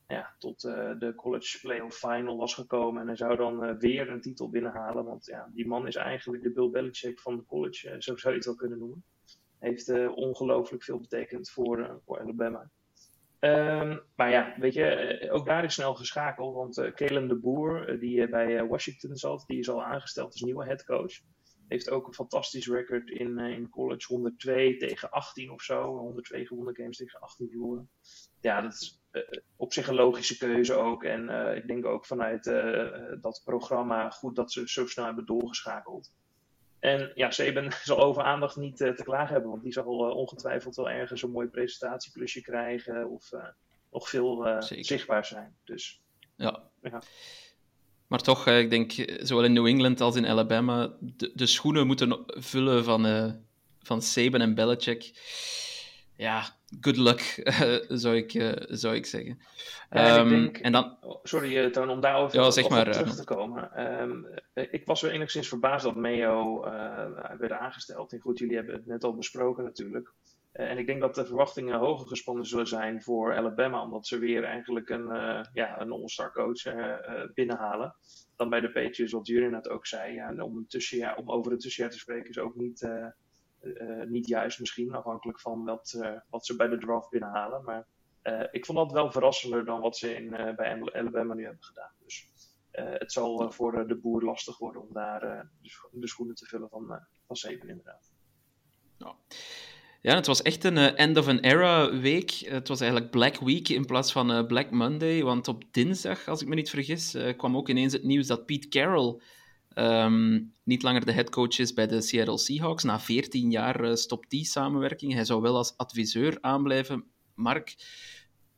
ja, 0.06 0.34
tot 0.38 0.60
de 0.60 1.12
college 1.16 1.60
playoff 1.60 1.98
final 1.98 2.36
was 2.36 2.54
gekomen. 2.54 3.00
En 3.00 3.06
hij 3.06 3.16
zou 3.16 3.36
dan 3.36 3.78
weer 3.78 4.10
een 4.10 4.20
titel 4.20 4.50
binnenhalen. 4.50 5.04
Want 5.04 5.26
ja, 5.26 5.50
die 5.54 5.66
man 5.66 5.86
is 5.86 5.96
eigenlijk 5.96 6.42
de 6.42 6.52
Bill 6.52 6.70
Belichick 6.70 7.20
van 7.20 7.36
de 7.36 7.44
college. 7.44 7.96
zo 7.98 8.16
zou 8.16 8.32
je 8.32 8.38
het 8.38 8.46
wel 8.46 8.54
kunnen 8.54 8.78
noemen. 8.78 9.04
Heeft 9.58 10.08
ongelooflijk 10.08 10.82
veel 10.82 10.98
betekend 10.98 11.50
voor, 11.50 12.00
voor 12.04 12.20
Alabama. 12.20 12.70
Ehm, 13.38 13.98
maar 14.16 14.30
ja, 14.30 14.54
weet 14.58 14.74
je, 14.74 15.28
ook 15.32 15.46
daar 15.46 15.64
is 15.64 15.74
snel 15.74 15.94
geschakeld. 15.94 16.54
Want 16.54 16.92
Kalen 16.94 17.28
de 17.28 17.36
Boer, 17.36 17.98
die 18.00 18.28
bij 18.28 18.66
Washington 18.66 19.16
zat, 19.16 19.44
die 19.46 19.58
is 19.58 19.70
al 19.70 19.84
aangesteld 19.84 20.32
als 20.32 20.42
nieuwe 20.42 20.64
headcoach. 20.64 21.20
Heeft 21.70 21.90
ook 21.90 22.06
een 22.06 22.14
fantastisch 22.14 22.68
record 22.68 23.10
in, 23.10 23.38
eh, 23.38 23.50
in 23.50 23.68
college. 23.68 24.06
102 24.06 24.76
tegen 24.76 25.10
18 25.10 25.50
of 25.50 25.62
zo. 25.62 25.96
102 25.96 26.46
gewonnen 26.46 26.76
games 26.76 26.96
tegen 26.96 27.20
18 27.20 27.48
verloren. 27.48 27.90
Ja, 28.40 28.60
dat 28.60 28.72
is 28.72 29.00
eh, 29.10 29.22
op 29.56 29.72
zich 29.72 29.88
een 29.88 29.94
logische 29.94 30.36
keuze 30.36 30.74
ook. 30.74 31.04
En 31.04 31.28
eh, 31.28 31.56
ik 31.56 31.66
denk 31.66 31.86
ook 31.86 32.06
vanuit 32.06 32.44
dat 33.20 33.42
programma 33.44 34.10
goed 34.10 34.36
dat 34.36 34.52
ze 34.52 34.68
zo 34.68 34.86
snel 34.86 35.04
hebben 35.04 35.26
doorgeschakeld. 35.26 36.12
En 36.78 37.12
ja, 37.14 37.30
Seben 37.30 37.72
zal 37.82 37.98
over 37.98 38.22
aandacht 38.22 38.56
niet 38.56 38.76
te 38.76 39.02
klagen 39.02 39.32
hebben, 39.32 39.50
want 39.50 39.62
die 39.62 39.72
zal 39.72 40.14
ongetwijfeld 40.14 40.76
wel 40.76 40.90
ergens 40.90 41.22
een 41.22 41.30
mooi 41.30 41.48
presentatieplusje 41.48 42.40
krijgen 42.40 43.10
of 43.10 43.30
nog 43.90 44.08
veel 44.08 44.62
zichtbaar 44.68 45.24
zijn. 45.24 45.56
Dus 45.64 46.02
Ja. 46.36 46.70
Ja. 46.82 47.02
Maar 48.10 48.20
toch, 48.20 48.46
eh, 48.46 48.58
ik 48.58 48.70
denk, 48.70 48.92
eh, 48.92 49.18
zowel 49.24 49.44
in 49.44 49.52
New 49.52 49.66
England 49.66 50.00
als 50.00 50.16
in 50.16 50.26
Alabama, 50.26 50.92
de, 51.00 51.30
de 51.34 51.46
schoenen 51.46 51.86
moeten 51.86 52.18
vullen 52.26 52.84
van, 52.84 53.06
eh 53.06 53.30
van 53.82 54.02
Saban 54.02 54.40
en 54.40 54.54
Belichick. 54.54 55.10
Ja, 56.16 56.44
good 56.80 56.96
luck, 56.96 57.42
zou, 57.88 58.16
ik, 58.16 58.54
zou 58.68 58.94
ik 58.94 59.06
zeggen. 59.06 59.38
Ja, 59.90 59.96
en 59.96 60.10
ik 60.12 60.18
Ehm, 60.18 60.28
denk- 60.28 60.56
en 60.58 60.72
dan, 60.72 60.96
Oh, 61.00 61.18
Sorry, 61.22 61.70
Toon, 61.70 61.88
om 61.90 62.00
daarover 62.00 62.40
Ja, 62.40 62.50
zeg 62.50 62.68
maar, 62.68 62.92
terug 62.92 63.14
te 63.14 63.24
komen. 63.24 63.72
Ehm, 63.74 64.24
eh, 64.52 64.66
ik 64.70 64.86
was 64.86 65.00
wel 65.00 65.10
enigszins 65.10 65.48
verbaasd 65.48 65.84
dat 65.84 65.96
Mayo 65.96 66.60
werd 67.38 67.52
aangesteld. 67.52 68.12
En 68.12 68.20
goed, 68.20 68.38
jullie 68.38 68.56
hebben 68.56 68.74
het 68.74 68.86
net 68.86 69.04
al 69.04 69.14
besproken 69.14 69.64
natuurlijk. 69.64 70.12
Eh, 70.52 70.70
en 70.70 70.78
ik 70.78 70.86
denk 70.86 71.00
dat 71.00 71.14
de 71.14 71.26
verwachtingen 71.26 71.78
hoger 71.78 72.06
gespannen 72.06 72.46
zullen 72.46 72.66
zijn 72.66 73.02
voor 73.02 73.36
Alabama, 73.36 73.82
omdat 73.82 74.06
ze 74.06 74.18
weer 74.18 74.44
eigenlijk 74.44 74.88
een, 74.88 75.10
eh, 75.10 75.44
ja, 75.52 75.80
een 75.80 75.92
all-star 75.92 76.32
coach 76.32 76.64
eh, 76.64 77.24
binnenhalen. 77.34 77.94
Dan 78.36 78.48
bij 78.48 78.60
de 78.60 78.72
Patriots, 78.72 79.12
wat 79.12 79.26
Jurin 79.26 79.50
net 79.50 79.68
ook 79.68 79.86
zei. 79.86 80.14
Ja, 80.14 80.44
om, 80.44 80.66
een 80.68 81.16
om 81.16 81.30
over 81.30 81.52
een 81.52 81.58
tussenjaar 81.58 81.92
te 81.92 81.98
spreken 81.98 82.30
is 82.30 82.38
ook 82.38 82.54
niet, 82.54 82.88
niet 84.08 84.26
juist 84.26 84.60
misschien, 84.60 84.94
afhankelijk 84.94 85.40
van 85.40 85.64
wat, 85.64 86.14
wat 86.30 86.46
ze 86.46 86.56
bij 86.56 86.68
de 86.68 86.78
draft 86.78 87.10
binnenhalen. 87.10 87.64
Maar 87.64 87.86
ik 88.50 88.66
vond 88.66 88.78
dat 88.78 88.92
wel 88.92 89.12
verrassender 89.12 89.64
dan 89.64 89.80
wat 89.80 89.96
ze 89.96 90.14
in, 90.14 90.30
bij 90.30 90.82
Alabama 90.92 91.34
nu 91.34 91.44
hebben 91.44 91.64
gedaan. 91.64 91.92
Dus 92.04 92.30
het 92.72 93.12
zal 93.12 93.52
voor 93.52 93.86
de 93.88 93.96
boer 93.96 94.22
lastig 94.22 94.58
worden 94.58 94.82
om 94.82 94.92
daar 94.92 95.48
de, 95.92 96.08
schoenen 96.08 96.34
te 96.34 96.46
vullen 96.46 96.68
van, 96.68 97.06
van 97.26 97.36
Saban 97.36 97.68
inderdaad. 97.68 98.12
Ja. 98.96 99.16
Ja, 100.02 100.14
het 100.14 100.26
was 100.26 100.42
echt 100.42 100.64
een 100.64 100.76
end 100.78 101.16
of 101.16 101.28
an 101.28 101.38
era 101.38 101.98
week. 101.98 102.30
Het 102.30 102.68
was 102.68 102.80
eigenlijk 102.80 103.10
Black 103.10 103.36
Week 103.36 103.68
in 103.68 103.84
plaats 103.84 104.12
van 104.12 104.46
Black 104.46 104.70
Monday. 104.70 105.22
Want 105.22 105.48
op 105.48 105.64
dinsdag, 105.70 106.28
als 106.28 106.42
ik 106.42 106.48
me 106.48 106.54
niet 106.54 106.70
vergis, 106.70 107.16
kwam 107.36 107.56
ook 107.56 107.68
ineens 107.68 107.92
het 107.92 108.02
nieuws 108.02 108.26
dat 108.26 108.46
Pete 108.46 108.68
Carroll 108.68 109.20
Ehm, 109.70 110.40
niet 110.62 110.82
langer 110.82 111.04
de 111.04 111.12
headcoach 111.12 111.58
is 111.58 111.72
bij 111.72 111.86
de 111.86 112.00
Seattle 112.00 112.38
Seahawks. 112.38 112.82
Na 112.82 113.00
14 113.00 113.50
jaar 113.50 113.96
stopt 113.96 114.30
die 114.30 114.44
samenwerking. 114.44 115.12
Hij 115.12 115.24
zou 115.24 115.40
wel 115.40 115.56
als 115.56 115.76
adviseur 115.76 116.38
aanblijven. 116.40 117.04
Mark, 117.34 117.76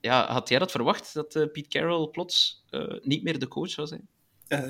ja, 0.00 0.32
had 0.32 0.48
jij 0.48 0.58
dat 0.58 0.70
verwacht, 0.70 1.14
dat 1.14 1.28
Pete 1.32 1.68
Carroll 1.68 2.08
plots 2.08 2.64
niet 3.02 3.22
meer 3.22 3.38
de 3.38 3.48
coach 3.48 3.70
zou 3.70 3.86
zijn? 3.86 4.08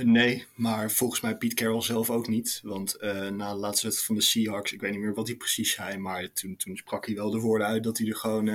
Nee, 0.02 0.46
maar 0.54 0.90
volgens 0.90 1.20
mij 1.20 1.36
Pete 1.36 1.54
Carroll 1.54 1.82
zelf 1.82 2.10
ook 2.10 2.28
niet. 2.28 2.60
Want 2.62 2.96
na 3.30 3.52
de 3.52 3.58
laatste 3.58 3.86
wedstrijd 3.86 4.04
van 4.04 4.14
de 4.14 4.22
Seahawks, 4.22 4.72
ik 4.72 4.80
weet 4.80 4.90
niet 4.90 5.00
meer 5.00 5.14
wat 5.14 5.26
hij 5.26 5.36
precies 5.36 5.72
zei, 5.72 5.98
maar 5.98 6.32
toen, 6.32 6.56
toen 6.56 6.76
sprak 6.76 7.06
hij 7.06 7.14
wel 7.14 7.30
de 7.30 7.38
woorden 7.38 7.66
uit 7.66 7.82
dat 7.82 7.98
hij 7.98 8.08
er 8.08 8.16
gewoon 8.16 8.46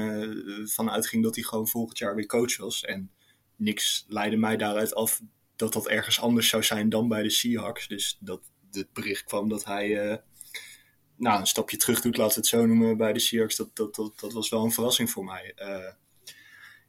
van 0.68 0.92
uitging 0.92 1.24
dat 1.24 1.36
hij 1.36 1.44
gewoon 1.44 1.68
volgend 1.68 1.98
jaar 1.98 2.16
weer 2.16 2.26
coach 2.26 2.58
was. 2.58 2.84
En 2.84 3.12
niks 3.56 4.06
leidde 4.08 4.38
mij 4.38 4.58
daaruit 4.58 4.96
af 4.96 5.22
dat 5.56 5.74
dat 5.74 5.88
ergens 5.88 6.20
anders 6.20 6.50
zou 6.50 6.64
zijn 6.64 6.90
dan 6.90 7.08
bij 7.08 7.24
de 7.24 7.30
Seahawks. 7.30 7.88
Dus 7.88 8.18
dat 8.20 8.42
het 8.72 8.94
bericht 8.94 9.24
kwam 9.24 9.50
dat 9.50 9.66
hij 9.66 10.10
uh, 10.10 10.16
nou, 11.16 11.40
een 11.40 11.48
stapje 11.48 11.78
terug 11.78 12.02
doet, 12.02 12.18
laten 12.18 12.34
we 12.34 12.40
het 12.40 12.50
zo 12.50 12.66
noemen, 12.66 12.98
bij 12.98 13.14
de 13.14 13.20
Seahawks. 13.20 13.56
Dat, 13.56 13.76
dat, 13.76 13.96
dat, 13.96 14.20
dat 14.20 14.34
was 14.34 14.50
wel 14.50 14.64
een 14.64 14.72
verrassing 14.72 15.10
voor 15.10 15.24
mij. 15.24 15.54
Uh, 15.56 15.92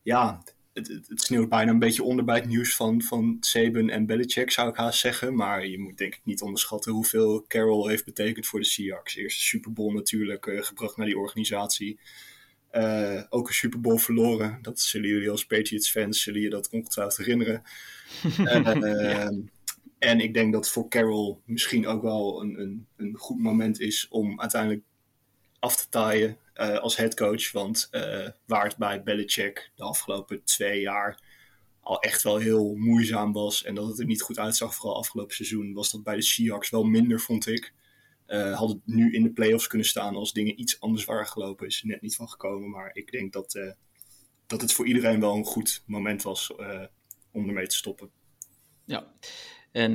ja, 0.02 0.42
het, 0.78 0.88
het, 0.88 1.08
het, 1.08 1.20
sneeuwt 1.20 1.48
bijna 1.48 1.70
een 1.70 1.78
beetje 1.78 2.02
onder 2.02 2.24
bij 2.24 2.36
het 2.36 2.46
nieuws 2.46 2.76
van, 2.76 3.02
van 3.02 3.36
Saban 3.40 3.88
en 3.88 4.06
Belichick, 4.06 4.50
zou 4.50 4.68
ik 4.68 4.76
haast 4.76 5.00
zeggen. 5.00 5.34
Maar 5.34 5.66
je 5.66 5.78
moet 5.78 5.98
denk 5.98 6.14
ik 6.14 6.20
niet 6.24 6.42
onderschatten 6.42 6.92
hoeveel 6.92 7.44
Carroll 7.48 7.88
heeft 7.88 8.04
betekend 8.04 8.46
voor 8.46 8.60
de 8.60 8.66
Seahawks. 8.66 9.16
Eerste 9.16 9.40
Super 9.40 9.72
Bowl 9.72 9.92
natuurlijk, 9.92 10.46
uh, 10.46 10.62
gebracht 10.62 10.96
naar 10.96 11.06
die 11.06 11.18
organisatie. 11.18 11.98
Uh, 12.72 13.22
ook 13.28 13.48
een 13.48 13.54
Super 13.54 13.80
Bowl 13.80 13.98
verloren. 13.98 14.58
Dat 14.62 14.80
zullen 14.80 15.08
jullie 15.08 15.30
als 15.30 15.46
Patriots-fans 15.46 16.22
zullen 16.22 16.40
je 16.40 16.50
dat 16.50 16.70
ongetwijfeld 16.70 17.16
herinneren. 17.16 17.62
uh, 18.84 19.28
En 19.98 20.20
ik 20.20 20.34
denk 20.34 20.52
dat 20.52 20.68
voor 20.68 20.88
Carroll 20.88 21.36
misschien 21.44 21.86
ook 21.86 22.02
wel 22.02 22.42
een, 22.42 22.60
een, 22.60 22.86
een 22.96 23.16
goed 23.16 23.38
moment 23.38 23.80
is 23.80 24.06
om 24.08 24.40
uiteindelijk 24.40 24.82
af 25.58 25.76
te 25.76 25.88
taaien 25.88 26.38
uh, 26.54 26.78
als 26.78 26.96
headcoach. 26.96 27.52
Want 27.52 27.90
waar 28.46 28.64
het 28.64 28.76
bij 28.76 29.02
Belichick 29.02 29.70
de 29.74 29.82
afgelopen 29.82 30.44
twee 30.44 30.80
jaar 30.80 31.18
al 31.80 32.00
echt 32.00 32.22
wel 32.22 32.36
heel 32.36 32.74
moeizaam 32.74 33.32
was 33.32 33.64
en 33.64 33.74
dat 33.74 33.86
het 33.86 33.98
er 33.98 34.04
niet 34.04 34.22
goed 34.22 34.38
uitzag, 34.38 34.74
vooral 34.74 34.96
afgelopen 34.96 35.34
seizoen, 35.34 35.72
was 35.72 35.90
dat 35.90 36.02
bij 36.02 36.14
de 36.14 36.22
Seahawks 36.22 36.70
wel 36.70 36.84
minder, 36.84 37.20
vond 37.20 37.46
ik. 37.46 37.72
Uh, 38.26 38.58
had 38.58 38.68
het 38.68 38.78
nu 38.84 39.12
in 39.12 39.22
de 39.22 39.30
playoffs 39.30 39.66
kunnen 39.66 39.86
staan 39.86 40.14
als 40.14 40.32
dingen 40.32 40.60
iets 40.60 40.80
anders 40.80 41.04
waren 41.04 41.26
gelopen. 41.26 41.66
Is 41.66 41.82
net 41.82 42.00
niet 42.00 42.16
van 42.16 42.28
gekomen. 42.28 42.70
Maar 42.70 42.90
ik 42.92 43.10
denk 43.10 43.32
dat, 43.32 43.54
uh, 43.54 43.72
dat 44.46 44.60
het 44.60 44.72
voor 44.72 44.86
iedereen 44.86 45.20
wel 45.20 45.34
een 45.34 45.44
goed 45.44 45.82
moment 45.86 46.22
was 46.22 46.52
uh, 46.60 46.84
om 47.30 47.48
ermee 47.48 47.66
te 47.66 47.76
stoppen. 47.76 48.10
Ja, 48.84 49.12
en 49.72 49.92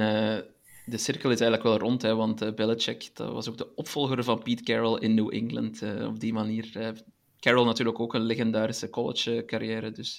de 0.86 0.98
cirkel 0.98 1.32
is 1.32 1.40
eigenlijk 1.40 1.70
wel 1.70 1.90
rond. 1.90 2.02
Hè, 2.02 2.16
want 2.16 2.56
Belichick 2.56 3.10
dat 3.14 3.32
was 3.32 3.50
ook 3.50 3.58
de 3.58 3.76
opvolger 3.76 4.24
van 4.24 4.44
Pete 4.44 4.64
Carroll 4.64 5.00
in 5.00 5.14
New 5.14 5.34
England. 5.34 5.82
op 6.08 6.20
die 6.20 6.34
manier. 6.34 6.94
Carroll 7.40 7.66
natuurlijk 7.66 8.00
ook 8.00 8.14
een 8.14 8.26
legendarische 8.26 8.90
college 8.90 9.44
carrière. 9.46 9.92
Dus 9.92 10.18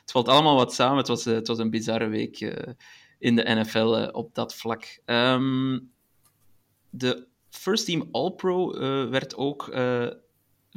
het 0.00 0.10
valt 0.10 0.28
allemaal 0.28 0.56
wat 0.56 0.74
samen. 0.74 0.96
Het 0.96 1.08
was, 1.08 1.24
het 1.24 1.46
was 1.46 1.58
een 1.58 1.70
bizarre 1.70 2.08
week 2.08 2.40
in 3.18 3.36
de 3.36 3.54
NFL 3.54 4.08
op 4.12 4.34
dat 4.34 4.54
vlak. 4.54 5.00
Um, 5.06 5.92
de 6.90 7.26
First 7.48 7.86
Team 7.86 8.08
All-Pro 8.12 8.78
werd 9.10 9.36
ook 9.36 9.74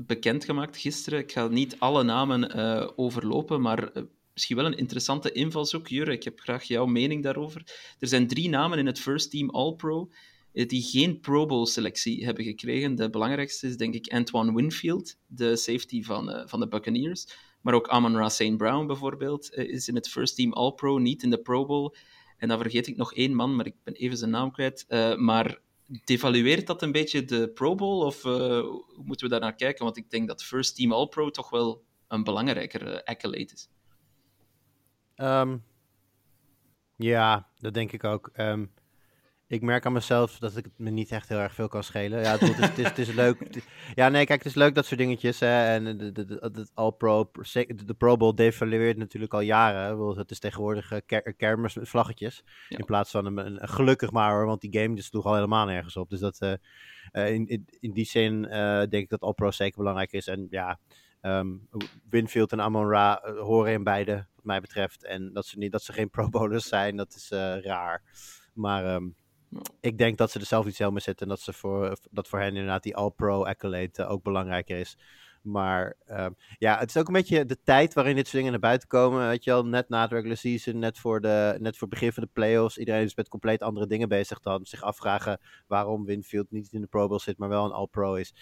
bekendgemaakt 0.05 0.77
gisteren. 0.77 1.19
Ik 1.19 1.31
ga 1.31 1.47
niet 1.47 1.79
alle 1.79 2.03
namen 2.03 2.97
overlopen, 2.97 3.61
maar 3.61 3.91
misschien 4.35 4.55
wel 4.55 4.65
een 4.65 4.77
interessante 4.77 5.31
invalshoek. 5.31 5.87
Jure, 5.87 6.11
ik 6.11 6.23
heb 6.23 6.39
graag 6.39 6.63
jouw 6.63 6.85
mening 6.85 7.23
daarover. 7.23 7.61
Er 7.99 8.07
zijn 8.07 8.27
drie 8.27 8.49
namen 8.49 8.77
in 8.77 8.85
het 8.85 8.99
First 8.99 9.31
Team 9.31 9.49
All-Pro 9.49 10.11
die 10.51 10.83
geen 10.83 11.19
Pro 11.19 11.45
Bowl-selectie 11.45 12.25
hebben 12.25 12.43
gekregen. 12.43 12.95
De 12.95 13.09
belangrijkste 13.09 13.67
is 13.67 13.77
denk 13.77 13.93
ik 13.93 14.13
Antoine 14.13 14.55
Winfield, 14.55 15.17
de 15.27 15.55
safety 15.55 16.03
van, 16.03 16.43
van 16.45 16.59
de 16.59 16.67
Buccaneers. 16.67 17.27
Maar 17.61 17.73
ook 17.73 17.87
Amon-Ra 17.87 18.29
St. 18.29 18.57
Brown 18.57 18.85
bijvoorbeeld 18.85 19.53
is 19.53 19.87
in 19.87 19.95
het 19.95 20.09
First 20.09 20.35
Team 20.35 20.53
All-Pro, 20.53 20.97
niet 20.97 21.23
in 21.23 21.29
de 21.29 21.41
Pro 21.41 21.65
Bowl. 21.65 21.95
En 22.37 22.47
dan 22.47 22.59
vergeet 22.59 22.87
ik 22.87 22.95
nog 22.95 23.13
één 23.13 23.33
man, 23.33 23.55
maar 23.55 23.65
ik 23.65 23.75
ben 23.83 23.93
even 23.93 24.17
zijn 24.17 24.29
naam 24.29 24.51
kwijt. 24.51 24.85
maar 25.17 25.59
devalueert 26.03 26.67
dat 26.67 26.81
een 26.81 26.91
beetje 26.91 27.25
de 27.25 27.49
Pro 27.49 27.75
Bowl? 27.75 28.05
Of 28.05 28.23
moeten 29.03 29.25
we 29.25 29.29
daar 29.29 29.39
naar 29.39 29.55
kijken? 29.55 29.83
Want 29.83 29.97
ik 29.97 30.09
denk 30.09 30.27
dat 30.27 30.43
First 30.43 30.75
Team 30.75 30.91
All-Pro 30.91 31.29
toch 31.29 31.49
wel 31.49 31.83
een 32.07 32.23
belangrijker 32.23 33.03
accolade 33.03 33.49
is. 33.53 33.67
Um, 35.15 35.63
ja, 36.95 37.47
dat 37.57 37.73
denk 37.73 37.91
ik 37.91 38.03
ook. 38.03 38.31
Um, 38.37 38.71
ik 39.47 39.61
merk 39.61 39.85
aan 39.85 39.93
mezelf 39.93 40.39
dat 40.39 40.57
ik 40.57 40.63
het 40.63 40.77
me 40.77 40.89
niet 40.89 41.11
echt 41.11 41.29
heel 41.29 41.37
erg 41.37 41.53
veel 41.53 41.67
kan 41.67 41.83
schelen. 41.83 42.19
Ja, 42.19 42.31
het, 42.31 42.41
is, 42.41 42.55
het, 42.55 42.77
is, 42.77 42.85
het 42.85 42.97
is 42.97 43.11
leuk. 43.11 43.63
Ja, 43.95 44.09
nee, 44.09 44.25
kijk, 44.25 44.43
het 44.43 44.51
is 44.51 44.57
leuk 44.57 44.75
dat 44.75 44.85
soort 44.85 44.99
dingetjes. 44.99 45.39
Hè, 45.39 45.65
en 45.65 45.97
de, 45.97 46.11
de, 46.11 46.25
de, 46.25 46.51
de 46.51 46.67
All-Pro, 46.73 47.31
de 47.85 47.95
Pro 47.97 48.17
Bowl 48.17 48.35
devalueert 48.35 48.97
natuurlijk 48.97 49.33
al 49.33 49.39
jaren. 49.39 50.17
Het 50.17 50.31
is 50.31 50.39
tegenwoordig 50.39 50.91
uh, 50.91 51.19
kermis 51.37 51.75
met 51.75 51.89
vlaggetjes. 51.89 52.43
In 52.69 52.85
plaats 52.85 53.11
van 53.11 53.25
een, 53.25 53.37
een, 53.37 53.67
gelukkig 53.67 54.11
maar 54.11 54.31
hoor, 54.31 54.45
want 54.45 54.61
die 54.61 54.79
game 54.79 55.01
sloeg 55.01 55.25
al 55.25 55.35
helemaal 55.35 55.65
nergens 55.65 55.97
op. 55.97 56.09
Dus 56.09 56.19
dat, 56.19 56.41
uh, 56.41 56.53
uh, 57.13 57.33
in, 57.33 57.47
in, 57.47 57.67
in, 57.79 57.91
die 57.91 58.05
zin 58.05 58.41
denk 58.89 58.93
ik 58.93 59.09
dat 59.09 59.21
All-Pro 59.21 59.51
zeker 59.51 59.77
belangrijk 59.77 60.11
is. 60.11 60.27
En 60.27 60.47
ja, 60.49 60.79
um, 61.25 61.67
Winfield 62.09 62.51
en 62.51 62.61
Amon-Ra 62.61 63.21
horen 63.37 63.73
in 63.73 63.83
beide, 63.83 64.27
wat 64.35 64.45
mij 64.45 64.61
betreft. 64.61 65.05
En 65.05 65.33
dat 65.33 65.45
ze, 65.45 65.57
niet, 65.57 65.71
dat 65.71 65.83
ze 65.83 65.93
geen 65.93 66.09
Pro 66.15 66.29
Bowlers 66.29 66.67
zijn, 66.67 66.95
dat 66.95 67.15
is 67.15 67.29
raar. 67.63 68.03
Maar... 68.53 68.95
Um, 68.95 69.15
ik 69.79 69.97
denk 69.97 70.17
dat 70.17 70.31
ze 70.31 70.39
er 70.39 70.45
zelf 70.45 70.65
iets 70.65 70.77
heel 70.77 70.91
mee 70.91 71.01
zitten. 71.01 71.25
En 71.25 71.31
dat, 71.31 71.41
ze 71.41 71.53
voor, 71.53 71.97
dat 72.11 72.27
voor 72.27 72.39
hen 72.39 72.47
inderdaad 72.47 72.83
die 72.83 72.95
All-Pro 72.95 73.43
accolade 73.45 73.91
uh, 73.99 74.11
ook 74.11 74.23
belangrijker 74.23 74.77
is. 74.77 74.97
Maar 75.41 75.95
uh, 76.07 76.27
ja, 76.57 76.77
het 76.77 76.89
is 76.89 76.97
ook 76.97 77.07
een 77.07 77.13
beetje 77.13 77.45
de 77.45 77.61
tijd 77.63 77.93
waarin 77.93 78.15
dit 78.15 78.25
soort 78.25 78.37
dingen 78.37 78.51
naar 78.51 78.59
buiten 78.59 78.87
komen. 78.87 79.27
Weet 79.27 79.43
je 79.43 79.51
wel, 79.51 79.65
net 79.65 79.89
na 79.89 80.01
het 80.01 80.11
regular 80.11 80.37
season, 80.37 80.79
net 80.79 80.99
voor, 80.99 81.21
de, 81.21 81.57
net 81.59 81.77
voor 81.77 81.87
het 81.87 81.99
begin 81.99 82.13
van 82.13 82.23
de 82.23 82.29
playoffs. 82.33 82.77
Iedereen 82.77 83.03
is 83.03 83.15
met 83.15 83.27
compleet 83.27 83.61
andere 83.61 83.87
dingen 83.87 84.09
bezig 84.09 84.39
dan 84.39 84.65
zich 84.65 84.81
afvragen 84.81 85.39
waarom 85.67 86.05
Winfield 86.05 86.51
niet 86.51 86.71
in 86.71 86.81
de 86.81 86.87
Pro 86.87 87.07
Bowl 87.07 87.19
zit, 87.19 87.37
maar 87.37 87.49
wel 87.49 87.65
een 87.65 87.71
All-Pro 87.71 88.15
is. 88.15 88.33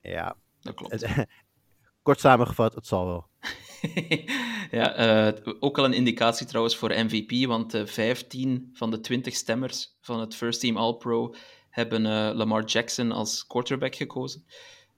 Ja, 0.00 0.36
dat 0.60 0.74
klopt. 0.74 1.04
kort 2.02 2.20
samengevat, 2.20 2.74
het 2.74 2.86
zal 2.86 3.06
wel. 3.06 3.26
ja, 4.70 5.26
uh, 5.26 5.54
ook 5.60 5.78
al 5.78 5.84
een 5.84 5.92
indicatie 5.92 6.46
trouwens 6.46 6.76
voor 6.76 6.90
MVP, 6.90 7.46
want 7.46 7.74
uh, 7.74 7.86
15 7.86 8.70
van 8.72 8.90
de 8.90 9.00
20 9.00 9.34
stemmers 9.34 9.96
van 10.00 10.20
het 10.20 10.34
First 10.34 10.60
Team 10.60 10.76
All-Pro 10.76 11.34
hebben 11.70 12.04
uh, 12.04 12.30
Lamar 12.34 12.64
Jackson 12.64 13.12
als 13.12 13.46
quarterback 13.46 13.94
gekozen. 13.94 14.44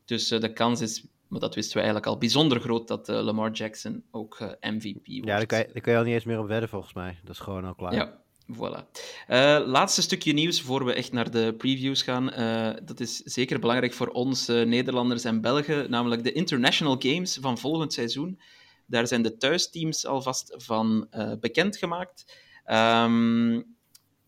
Dus 0.04 0.28
de 0.28 0.52
kans 0.52 0.80
is, 0.80 1.06
maar 1.28 1.40
dat 1.40 1.54
wisten 1.54 1.74
we 1.76 1.82
eigenlijk 1.82 2.12
al, 2.12 2.18
bijzonder 2.18 2.60
groot 2.60 2.88
dat 2.88 3.08
Lamar 3.08 3.50
Jackson 3.50 4.04
ook 4.10 4.40
MVP 4.60 5.06
wordt. 5.06 5.06
Ja, 5.06 5.36
daar 5.36 5.46
kan, 5.46 5.58
je, 5.58 5.68
daar 5.72 5.82
kan 5.82 5.92
je 5.92 5.98
al 5.98 6.04
niet 6.04 6.14
eens 6.14 6.24
meer 6.24 6.40
op 6.40 6.46
wedden 6.46 6.68
volgens 6.68 6.94
mij. 6.94 7.18
Dat 7.22 7.34
is 7.34 7.40
gewoon 7.40 7.64
al 7.64 7.74
klaar. 7.74 7.94
Ja, 7.94 8.23
Voilà. 8.52 8.86
Uh, 9.28 9.60
laatste 9.66 10.02
stukje 10.02 10.32
nieuws 10.32 10.60
voor 10.60 10.84
we 10.84 10.92
echt 10.92 11.12
naar 11.12 11.30
de 11.30 11.54
previews 11.58 12.02
gaan. 12.02 12.40
Uh, 12.40 12.70
dat 12.82 13.00
is 13.00 13.16
zeker 13.16 13.58
belangrijk 13.58 13.92
voor 13.92 14.08
ons, 14.08 14.48
uh, 14.48 14.64
Nederlanders 14.64 15.24
en 15.24 15.40
Belgen, 15.40 15.90
namelijk 15.90 16.24
de 16.24 16.32
International 16.32 16.96
Games 16.98 17.38
van 17.40 17.58
volgend 17.58 17.92
seizoen. 17.92 18.40
Daar 18.86 19.06
zijn 19.06 19.22
de 19.22 19.36
thuisteams 19.36 20.06
alvast 20.06 20.54
van 20.56 21.08
bekendgemaakt. 21.40 22.38
Um, 22.66 23.76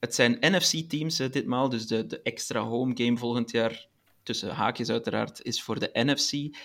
het 0.01 0.15
zijn 0.15 0.37
NFC-teams 0.41 1.17
ditmaal, 1.17 1.69
dus 1.69 1.87
de, 1.87 2.07
de 2.07 2.23
extra 2.23 2.61
home 2.61 2.93
game 2.97 3.17
volgend 3.17 3.51
jaar, 3.51 3.87
tussen 4.23 4.51
haakjes 4.51 4.91
uiteraard, 4.91 5.43
is 5.43 5.63
voor 5.63 5.79
de 5.79 5.91
NFC. 5.93 6.57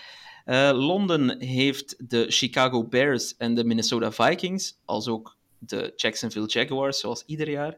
Londen 0.74 1.42
heeft 1.42 2.10
de 2.10 2.26
Chicago 2.30 2.88
Bears 2.88 3.38
en 3.38 3.56
de 3.56 3.64
Minnesota 3.64 4.12
Vikings, 4.12 4.78
als 4.86 5.08
ook 5.08 5.38
de 5.64 5.94
Jacksonville 5.96 6.48
Jaguars, 6.48 7.00
zoals 7.00 7.24
ieder 7.26 7.50
jaar. 7.50 7.78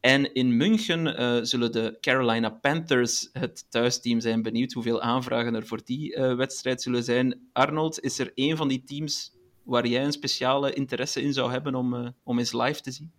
En 0.00 0.34
in 0.34 0.56
München 0.56 1.06
uh, 1.06 1.38
zullen 1.42 1.72
de 1.72 1.96
Carolina 2.00 2.50
Panthers 2.50 3.28
het 3.32 3.70
thuisteam 3.70 4.20
zijn. 4.20 4.42
Benieuwd 4.42 4.72
hoeveel 4.72 5.00
aanvragen 5.00 5.54
er 5.54 5.66
voor 5.66 5.80
die 5.84 6.16
uh, 6.16 6.36
wedstrijd 6.36 6.82
zullen 6.82 7.02
zijn. 7.02 7.48
Arnold, 7.52 8.00
is 8.00 8.18
er 8.18 8.32
een 8.34 8.56
van 8.56 8.68
die 8.68 8.84
teams 8.84 9.36
waar 9.62 9.86
jij 9.86 10.04
een 10.04 10.12
speciale 10.12 10.72
interesse 10.72 11.22
in 11.22 11.32
zou 11.32 11.50
hebben 11.50 11.74
om, 11.74 11.94
uh, 11.94 12.08
om 12.22 12.38
eens 12.38 12.52
live 12.52 12.80
te 12.80 12.90
zien? 12.90 13.12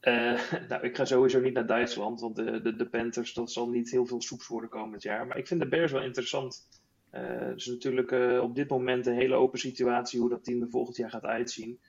nou, 0.68 0.82
ik 0.82 0.96
ga 0.96 1.04
sowieso 1.04 1.40
niet 1.40 1.54
naar 1.54 1.66
Duitsland, 1.66 2.20
want 2.20 2.36
de, 2.36 2.60
de, 2.60 2.76
de, 2.76 2.88
Panthers, 2.88 3.32
dat 3.32 3.52
zal 3.52 3.68
niet 3.68 3.90
heel 3.90 4.06
veel 4.06 4.22
soeps 4.22 4.46
worden 4.46 4.70
komend 4.70 5.02
jaar. 5.02 5.26
Maar 5.26 5.38
ik 5.38 5.46
vind 5.46 5.60
de 5.60 5.68
Bears 5.68 5.92
wel 5.92 6.02
interessant. 6.02 6.68
het 7.10 7.56
is 7.56 7.66
natuurlijk 7.66 8.12
op 8.42 8.54
dit 8.54 8.68
moment 8.68 9.06
een 9.06 9.14
hele 9.14 9.34
open 9.34 9.58
situatie 9.58 10.20
hoe 10.20 10.28
dat 10.28 10.44
team 10.44 10.62
er 10.62 10.70
volgend 10.70 10.96
jaar 10.96 11.10
gaat 11.10 11.24
uitzien. 11.24 11.80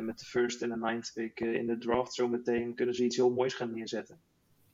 Met 0.00 0.18
de 0.18 0.24
first 0.24 0.62
en 0.62 0.68
de 0.68 0.76
ninth 0.76 1.10
pick 1.14 1.40
in 1.40 1.66
de 1.66 1.78
draft 1.78 2.14
zometeen 2.14 2.74
kunnen 2.74 2.94
ze 2.94 3.04
iets 3.04 3.16
heel 3.16 3.30
moois 3.30 3.54
gaan 3.54 3.74
neerzetten. 3.74 4.20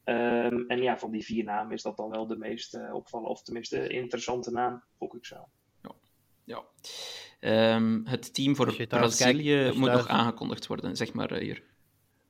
Ehm, 0.04 0.64
en 0.66 0.82
ja, 0.82 0.98
van 0.98 1.10
die 1.10 1.24
vier 1.24 1.44
namen 1.44 1.72
is 1.72 1.82
dat 1.82 1.96
dan 1.96 2.10
wel 2.10 2.26
de 2.26 2.36
meest 2.36 2.74
uh, 2.74 2.94
opvallen, 2.94 3.28
of 3.28 3.42
tenminste 3.42 3.88
interessante 3.88 4.50
naam, 4.50 4.82
gok 4.98 5.14
ik 5.14 5.24
zo. 5.24 5.48
Ja. 5.82 5.94
ja. 6.44 6.64
Um, 7.74 8.06
het 8.06 8.34
team 8.34 8.56
voor 8.56 8.86
Brazilië 8.86 9.72
moet 9.74 9.90
nog 9.90 10.08
aangekondigd 10.08 10.66
worden, 10.66 10.96
zeg 10.96 11.12
maar 11.12 11.34
hier. 11.34 11.62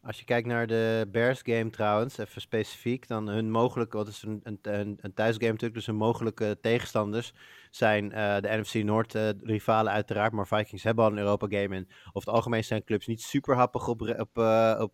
Als 0.06 0.18
je 0.18 0.25
kijkt 0.25 0.46
naar 0.46 0.66
de 0.66 1.08
Bears 1.10 1.40
game 1.42 1.70
trouwens, 1.70 2.18
even 2.18 2.40
specifiek, 2.40 3.08
dan 3.08 3.28
hun 3.28 3.50
mogelijke, 3.50 3.96
wat 3.96 4.08
is 4.08 4.22
een, 4.22 4.40
een, 4.42 4.98
een, 5.00 5.14
thuisgame 5.14 5.50
natuurlijk, 5.50 5.75
dus 5.75 5.86
hun 5.86 5.96
mogelijke 5.96 6.58
tegenstanders 6.60 7.32
zijn 7.70 8.04
uh, 8.04 8.36
de 8.40 8.56
NFC 8.60 8.75
Noord 8.75 9.14
uh, 9.14 9.28
rivalen 9.42 9.92
uiteraard, 9.92 10.32
maar 10.32 10.46
Vikings 10.46 10.82
hebben 10.82 11.04
al 11.04 11.10
een 11.10 11.18
Europa 11.18 11.46
game 11.46 11.76
en 11.76 11.86
over 11.88 12.28
het 12.28 12.28
algemeen 12.28 12.64
zijn 12.64 12.84
clubs 12.84 13.06
niet 13.06 13.22
super 13.22 13.54
happig 13.54 13.88
op, 13.88 14.00
op, 14.00 14.38
uh, 14.38 14.76
op 14.78 14.92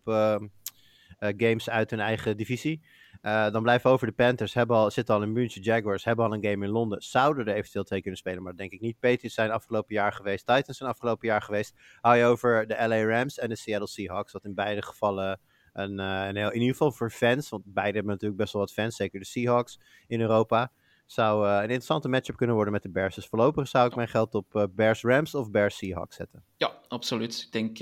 games 1.17 1.69
uit 1.69 1.89
hun 1.89 1.99
eigen 1.99 2.37
divisie. 2.37 2.81
Uh, 3.23 3.51
dan 3.51 3.63
blijven 3.63 3.89
over 3.89 4.07
de 4.07 4.13
Panthers, 4.13 4.53
hebben 4.53 4.75
al, 4.75 4.91
zitten 4.91 5.15
al 5.15 5.21
in 5.21 5.31
München, 5.31 5.61
Jaguars 5.61 6.03
hebben 6.03 6.25
al 6.25 6.33
een 6.33 6.43
game 6.43 6.65
in 6.65 6.71
Londen. 6.71 7.01
Zouden 7.01 7.47
er 7.47 7.55
eventueel 7.55 7.83
twee 7.83 8.01
kunnen 8.01 8.19
spelen, 8.19 8.43
maar 8.43 8.51
dat 8.51 8.59
denk 8.59 8.71
ik 8.71 8.81
niet. 8.81 8.99
Patriots 8.99 9.35
zijn 9.35 9.51
afgelopen 9.51 9.95
jaar 9.95 10.13
geweest, 10.13 10.47
Titans 10.47 10.77
zijn 10.77 10.89
afgelopen 10.89 11.27
jaar 11.27 11.41
geweest. 11.41 11.73
Hou 12.01 12.17
je 12.17 12.25
over 12.25 12.67
de 12.67 12.87
LA 12.87 13.05
Rams 13.05 13.39
en 13.39 13.49
de 13.49 13.55
Seattle 13.55 13.87
Seahawks, 13.87 14.31
wat 14.31 14.43
in 14.43 14.53
beide 14.53 14.81
gevallen 14.81 15.39
een, 15.73 15.99
uh, 15.99 16.25
een 16.27 16.35
heel, 16.35 16.51
in 16.51 16.59
ieder 16.59 16.71
geval 16.71 16.91
voor 16.91 17.11
fans, 17.11 17.49
want 17.49 17.63
beide 17.65 17.93
hebben 17.93 18.11
natuurlijk 18.11 18.39
best 18.39 18.53
wel 18.53 18.61
wat 18.61 18.73
fans, 18.73 18.95
zeker 18.95 19.19
de 19.19 19.25
Seahawks 19.25 19.79
in 20.07 20.21
Europa. 20.21 20.71
Zou 21.05 21.47
uh, 21.47 21.55
een 21.55 21.61
interessante 21.61 22.09
matchup 22.09 22.35
kunnen 22.35 22.55
worden 22.55 22.73
met 22.73 22.83
de 22.83 22.89
Bears. 22.89 23.15
Dus 23.15 23.27
voorlopig 23.27 23.67
zou 23.67 23.87
ik 23.87 23.95
mijn 23.95 24.07
geld 24.07 24.35
op 24.35 24.69
Bears 24.75 25.01
Rams 25.01 25.35
of 25.35 25.51
Bears 25.51 25.77
Seahawks 25.77 26.15
zetten. 26.15 26.43
Ja, 26.57 26.79
absoluut. 26.87 27.41
Ik 27.41 27.51
denk 27.51 27.77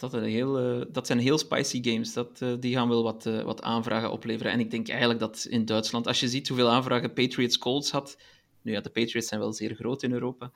dat, 0.00 0.12
een 0.12 0.24
heel, 0.24 0.78
uh, 0.78 0.84
dat 0.88 1.06
zijn 1.06 1.18
heel 1.18 1.38
spicy 1.38 1.82
games. 1.82 2.12
Dat, 2.12 2.40
uh, 2.42 2.52
die 2.60 2.74
gaan 2.74 2.88
wel 2.88 3.02
wat, 3.02 3.26
uh, 3.26 3.42
wat 3.42 3.62
aanvragen 3.62 4.10
opleveren. 4.10 4.52
En 4.52 4.60
ik 4.60 4.70
denk 4.70 4.88
eigenlijk 4.88 5.20
dat 5.20 5.46
in 5.48 5.64
Duitsland, 5.64 6.06
als 6.06 6.20
je 6.20 6.28
ziet 6.28 6.48
hoeveel 6.48 6.70
aanvragen 6.70 7.12
Patriots 7.12 7.58
Colts 7.58 7.90
had. 7.90 8.16
Nu 8.62 8.72
ja, 8.72 8.80
de 8.80 8.90
Patriots 8.90 9.28
zijn 9.28 9.40
wel 9.40 9.52
zeer 9.52 9.74
groot 9.74 10.02
in 10.02 10.12
Europa. 10.12 10.50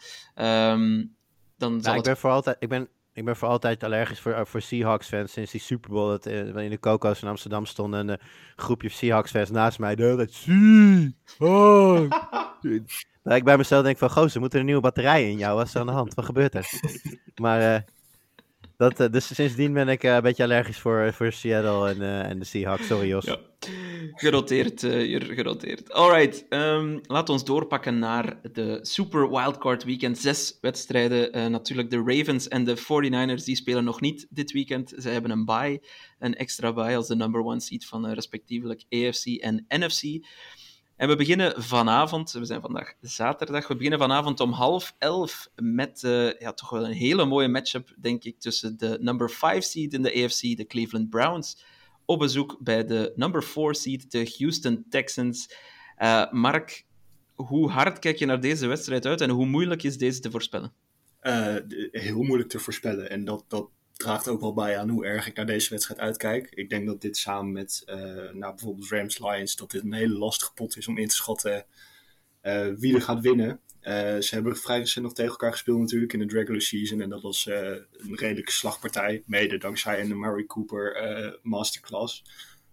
Um, 0.72 1.14
dan 1.56 1.70
nou, 1.70 1.82
zal 1.82 1.90
ik, 1.90 1.96
het... 1.96 2.04
ben 2.04 2.16
voor 2.16 2.30
altijd, 2.30 2.56
ik, 2.58 2.68
ben, 2.68 2.88
ik 3.12 3.24
ben 3.24 3.36
voor 3.36 3.48
altijd 3.48 3.84
allergisch 3.84 4.20
voor, 4.20 4.46
voor 4.46 4.60
Seahawks-fans. 4.60 5.32
Sinds 5.32 5.50
die 5.50 5.60
Super 5.60 5.90
Bowl 5.90 6.08
dat 6.08 6.26
in 6.26 6.70
de 6.70 6.80
Coco's 6.80 7.22
in 7.22 7.28
Amsterdam 7.28 7.66
stonden 7.66 8.08
een 8.08 8.18
groepje 8.56 8.88
Seahawks-fans 8.88 9.50
naast 9.50 9.78
mij. 9.78 9.94
De 9.94 10.02
hele 10.02 10.28
dat 13.22 13.36
ik 13.36 13.44
bij 13.44 13.56
mezelf 13.56 13.84
denk 13.84 13.98
van, 13.98 14.10
gozer, 14.10 14.40
moet 14.40 14.54
er 14.54 14.60
een 14.60 14.66
nieuwe 14.66 14.80
batterij 14.80 15.30
in 15.30 15.38
jou? 15.38 15.56
Wat 15.56 15.66
is 15.66 15.74
er 15.74 15.80
aan 15.80 15.86
de 15.86 15.92
hand? 15.92 16.14
Wat 16.14 16.24
gebeurt 16.24 16.54
er? 16.54 16.70
Maar 17.34 17.84
dat, 18.76 19.00
uh, 19.00 19.08
dus 19.10 19.34
sindsdien 19.34 19.72
ben 19.72 19.88
ik 19.88 20.04
uh, 20.04 20.14
een 20.14 20.22
beetje 20.22 20.42
allergisch 20.42 20.78
voor, 20.78 21.12
voor 21.12 21.32
Seattle 21.32 21.88
en, 21.88 22.26
en 22.28 22.38
de 22.38 22.44
Seahawks. 22.44 22.86
Sorry, 22.86 23.08
Jos. 23.08 23.36
Geroteerd, 24.14 24.82
uh, 24.82 25.20
geroteerd. 25.20 25.92
Alright, 25.92 26.46
um, 26.50 27.00
laten 27.06 27.26
we 27.26 27.32
ons 27.32 27.44
doorpakken 27.44 27.98
naar 27.98 28.38
de 28.52 28.78
Super 28.82 29.30
Wildcard 29.30 29.84
Weekend. 29.84 30.18
Zes 30.18 30.58
wedstrijden. 30.60 31.50
natuurlijk 31.50 31.90
de 31.90 32.02
Ravens 32.06 32.48
en 32.48 32.64
de 32.64 32.76
49ers, 32.76 33.44
die 33.44 33.56
spelen 33.56 33.84
nog 33.84 34.00
niet 34.00 34.26
dit 34.30 34.52
weekend. 34.52 34.92
Ze 34.98 35.08
hebben 35.08 35.30
een 35.30 35.44
bye, 35.44 35.82
een 36.18 36.34
extra 36.34 36.72
bye 36.72 36.96
als 36.96 37.08
de 37.08 37.16
number 37.16 37.44
one 37.44 37.60
seed 37.60 37.86
van 37.86 38.06
respectievelijk 38.06 38.84
AFC 38.90 39.26
en 39.26 39.64
NFC. 39.68 40.02
En 40.96 41.08
we 41.08 41.16
beginnen 41.16 41.62
vanavond, 41.62 42.32
we 42.32 42.44
zijn 42.44 42.60
vandaag 42.60 42.94
zaterdag, 43.00 43.68
we 43.68 43.74
beginnen 43.74 43.98
vanavond 43.98 44.40
om 44.40 44.52
half 44.52 44.94
elf 44.98 45.50
met 45.56 46.02
uh, 46.02 46.38
ja, 46.38 46.52
toch 46.52 46.70
wel 46.70 46.84
een 46.84 46.92
hele 46.92 47.24
mooie 47.24 47.48
matchup, 47.48 47.94
denk 47.96 48.24
ik, 48.24 48.40
tussen 48.40 48.76
de 48.76 48.98
number 49.00 49.30
5 49.30 49.64
seed 49.64 49.92
in 49.92 50.02
de 50.02 50.24
AFC, 50.24 50.40
de 50.40 50.66
Cleveland 50.66 51.10
Browns, 51.10 51.64
op 52.04 52.18
bezoek 52.18 52.56
bij 52.60 52.84
de 52.84 53.12
number 53.16 53.44
4 53.44 53.74
seed, 53.74 54.10
de 54.10 54.34
Houston 54.38 54.84
Texans. 54.88 55.54
Uh, 55.98 56.32
Mark, 56.32 56.84
hoe 57.34 57.70
hard 57.70 57.98
kijk 57.98 58.18
je 58.18 58.26
naar 58.26 58.40
deze 58.40 58.66
wedstrijd 58.66 59.06
uit 59.06 59.20
en 59.20 59.30
hoe 59.30 59.46
moeilijk 59.46 59.82
is 59.82 59.98
deze 59.98 60.20
te 60.20 60.30
voorspellen? 60.30 60.72
Uh, 61.22 61.56
heel 61.90 62.22
moeilijk 62.22 62.48
te 62.48 62.58
voorspellen. 62.58 63.10
En 63.10 63.24
dat, 63.24 63.44
dat 63.48 63.70
draagt 63.96 64.28
ook 64.28 64.40
wel 64.40 64.54
bij 64.54 64.78
aan 64.78 64.88
hoe 64.88 65.06
erg 65.06 65.26
ik 65.26 65.36
naar 65.36 65.46
deze 65.46 65.70
wedstrijd 65.70 66.00
uitkijk. 66.00 66.50
Ik 66.50 66.68
denk 66.68 66.86
dat 66.86 67.00
dit 67.00 67.16
samen 67.16 67.52
met 67.52 67.82
uh, 67.86 67.96
nou, 68.32 68.54
bijvoorbeeld 68.54 68.88
Rams 68.88 69.18
Lions, 69.18 69.56
dat 69.56 69.70
dit 69.70 69.82
een 69.82 69.92
hele 69.92 70.18
lastige 70.18 70.52
pot 70.52 70.76
is 70.76 70.88
om 70.88 70.98
in 70.98 71.08
te 71.08 71.14
schatten 71.14 71.66
uh, 72.42 72.68
wie 72.76 72.94
er 72.94 73.02
gaat 73.02 73.20
winnen. 73.20 73.60
Uh, 73.82 73.92
ze 74.18 74.28
hebben 74.30 74.56
vrij 74.56 74.78
recent 74.78 75.04
nog 75.04 75.14
tegen 75.14 75.30
elkaar 75.30 75.52
gespeeld 75.52 75.78
natuurlijk 75.78 76.12
in 76.12 76.26
de 76.26 76.34
regular 76.34 76.60
season. 76.60 77.00
En 77.00 77.08
dat 77.08 77.22
was 77.22 77.46
een 77.46 78.16
redelijke 78.16 78.52
slagpartij. 78.52 79.22
Mede 79.26 79.58
dankzij 79.58 80.00
een 80.00 80.18
Murray 80.18 80.46
Cooper 80.46 81.38
masterclass. 81.42 82.24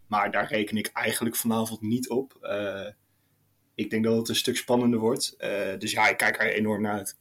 Maar 0.08 0.32
daar 0.32 0.48
reken 0.48 0.78
ik 0.78 0.88
eigenlijk 0.88 1.36
vanavond 1.36 1.82
niet 1.82 2.10
op. 2.10 2.34
ik 3.76 3.90
denk 3.90 4.04
dat 4.04 4.18
het 4.18 4.30
een 4.30 4.36
stuk 4.36 4.58
spannender 4.58 5.00
wordt. 5.00 5.36
dus 5.78 5.92
ja, 5.92 6.10
ik 6.10 6.18
kijk 6.18 6.40
er 6.40 6.54
enorm 6.54 6.82
naar 6.82 6.98
uit. 6.98 7.20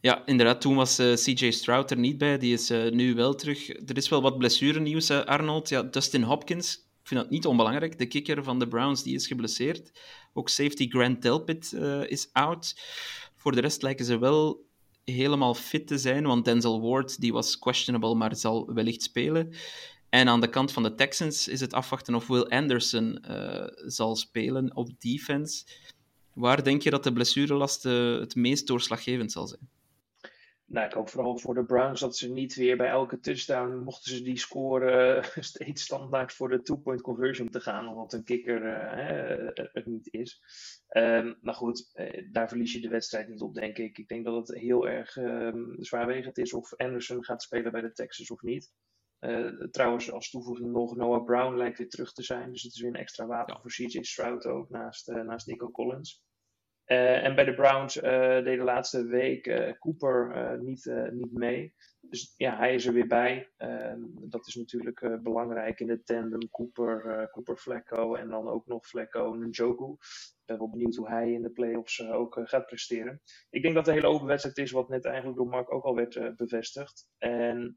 Ja, 0.00 0.26
inderdaad. 0.26 0.60
Toen 0.60 0.74
was 0.74 1.00
uh, 1.00 1.12
CJ 1.12 1.50
Stroud 1.50 1.90
er 1.90 1.98
niet 1.98 2.18
bij. 2.18 2.38
Die 2.38 2.52
is 2.52 2.70
uh, 2.70 2.90
nu 2.90 3.14
wel 3.14 3.34
terug. 3.34 3.68
Er 3.68 3.96
is 3.96 4.08
wel 4.08 4.22
wat 4.22 4.38
blessurenieuws, 4.38 5.10
uh, 5.10 5.24
Arnold. 5.24 5.68
Ja, 5.68 5.82
Dustin 5.82 6.22
Hopkins, 6.22 6.74
ik 6.76 7.06
vind 7.08 7.20
dat 7.20 7.30
niet 7.30 7.46
onbelangrijk. 7.46 7.98
De 7.98 8.06
kicker 8.06 8.44
van 8.44 8.58
de 8.58 8.68
Browns 8.68 9.02
die 9.02 9.14
is 9.14 9.26
geblesseerd. 9.26 10.00
Ook 10.32 10.48
safety 10.48 10.88
Grant 10.88 11.22
Delpit 11.22 11.72
is 12.06 12.28
out. 12.32 12.80
Voor 13.36 13.52
de 13.52 13.60
rest 13.60 13.82
lijken 13.82 14.04
ze 14.04 14.18
wel 14.18 14.66
helemaal 15.04 15.54
fit 15.54 15.86
te 15.86 15.98
zijn, 15.98 16.26
want 16.26 16.44
Denzel 16.44 16.80
Ward 16.80 17.20
die 17.20 17.32
was 17.32 17.58
questionable, 17.58 18.14
maar 18.14 18.36
zal 18.36 18.72
wellicht 18.74 19.02
spelen. 19.02 19.54
En 20.08 20.28
aan 20.28 20.40
de 20.40 20.48
kant 20.48 20.72
van 20.72 20.82
de 20.82 20.94
Texans 20.94 21.48
is 21.48 21.60
het 21.60 21.72
afwachten 21.72 22.14
of 22.14 22.26
Will 22.26 22.42
Anderson 22.42 23.24
zal 23.86 24.16
spelen 24.16 24.76
op 24.76 25.00
defense. 25.00 25.64
Waar 26.34 26.64
denk 26.64 26.82
je 26.82 26.90
dat 26.90 27.04
de 27.04 27.12
blessurelast 27.12 27.82
het 27.82 28.34
meest 28.34 28.66
doorslaggevend 28.66 29.32
zal 29.32 29.46
zijn? 29.46 29.68
Nou, 30.70 30.86
ik 30.86 30.92
hoop 30.92 31.08
vooral 31.08 31.38
voor 31.38 31.54
de 31.54 31.64
Browns 31.64 32.00
dat 32.00 32.16
ze 32.16 32.32
niet 32.32 32.54
weer 32.54 32.76
bij 32.76 32.88
elke 32.88 33.20
touchdown, 33.20 33.82
mochten 33.84 34.16
ze 34.16 34.22
die 34.22 34.38
scoren, 34.38 35.24
steeds 35.44 35.82
standaard 35.82 36.32
voor 36.32 36.48
de 36.48 36.62
two-point 36.62 37.00
conversion 37.00 37.48
te 37.48 37.60
gaan, 37.60 37.88
omdat 37.88 38.12
een 38.12 38.24
kikker 38.24 38.62
uh, 38.64 39.48
het 39.72 39.86
niet 39.86 40.12
is. 40.12 40.40
Um, 40.88 41.38
maar 41.40 41.54
goed, 41.54 41.92
daar 42.30 42.48
verlies 42.48 42.72
je 42.72 42.80
de 42.80 42.88
wedstrijd 42.88 43.28
niet 43.28 43.40
op, 43.40 43.54
denk 43.54 43.78
ik. 43.78 43.98
Ik 43.98 44.08
denk 44.08 44.24
dat 44.24 44.48
het 44.48 44.58
heel 44.58 44.88
erg 44.88 45.16
um, 45.16 45.76
zwaarwegend 45.78 46.38
is 46.38 46.52
of 46.52 46.76
Anderson 46.76 47.24
gaat 47.24 47.42
spelen 47.42 47.72
bij 47.72 47.80
de 47.80 47.92
Texans 47.92 48.30
of 48.30 48.42
niet. 48.42 48.72
Uh, 49.20 49.68
trouwens, 49.70 50.12
als 50.12 50.30
toevoeging 50.30 50.70
nog, 50.70 50.96
Noah 50.96 51.24
Brown 51.24 51.56
lijkt 51.56 51.78
weer 51.78 51.88
terug 51.88 52.12
te 52.12 52.22
zijn. 52.22 52.52
Dus 52.52 52.62
het 52.62 52.74
is 52.74 52.80
weer 52.80 52.90
een 52.90 52.96
extra 52.96 53.26
wapen 53.26 53.54
ja. 53.54 53.60
voor 53.60 53.70
CJ 53.70 54.02
Stroud 54.02 54.46
ook, 54.46 54.70
naast, 54.70 55.06
naast 55.06 55.46
Nico 55.46 55.70
Collins. 55.70 56.22
Uh, 56.88 57.24
en 57.24 57.34
bij 57.34 57.44
de 57.44 57.54
Browns 57.54 57.96
uh, 57.96 58.02
deed 58.44 58.58
de 58.58 58.64
laatste 58.64 59.06
week 59.06 59.46
uh, 59.46 59.72
Cooper 59.78 60.58
niet, 60.62 60.92
niet 61.10 61.32
mee. 61.32 61.74
Dus 62.00 62.34
ja, 62.36 62.56
hij 62.56 62.74
is 62.74 62.86
er 62.86 62.92
weer 62.92 63.06
bij. 63.06 63.52
Ehm, 63.56 64.00
dat 64.10 64.46
is 64.46 64.54
natuurlijk 64.54 65.22
belangrijk 65.22 65.80
in 65.80 65.86
de 65.86 66.02
tandem 66.02 66.50
Cooper, 66.50 67.28
Cooper 67.32 67.56
Flecko 67.56 68.14
en 68.14 68.28
dan 68.28 68.48
ook 68.48 68.66
nog 68.66 68.86
Flecko 68.86 69.34
Njoku. 69.34 69.92
Ik 69.92 70.44
ben 70.44 70.58
wel 70.58 70.70
benieuwd 70.70 70.94
hoe 70.94 71.08
hij 71.08 71.32
in 71.32 71.42
de 71.42 71.50
playoffs 71.50 72.02
ook 72.02 72.40
gaat 72.44 72.66
presteren. 72.66 73.22
Ik 73.50 73.62
denk 73.62 73.74
dat 73.74 73.88
een 73.88 73.94
hele 73.94 74.06
open 74.06 74.26
wedstrijd 74.26 74.58
is, 74.58 74.70
wat 74.70 74.88
net 74.88 75.04
eigenlijk 75.04 75.36
door 75.36 75.48
Mark 75.48 75.72
ook 75.72 75.84
al 75.84 75.94
werd 75.94 76.36
bevestigd. 76.36 77.08
En 77.18 77.76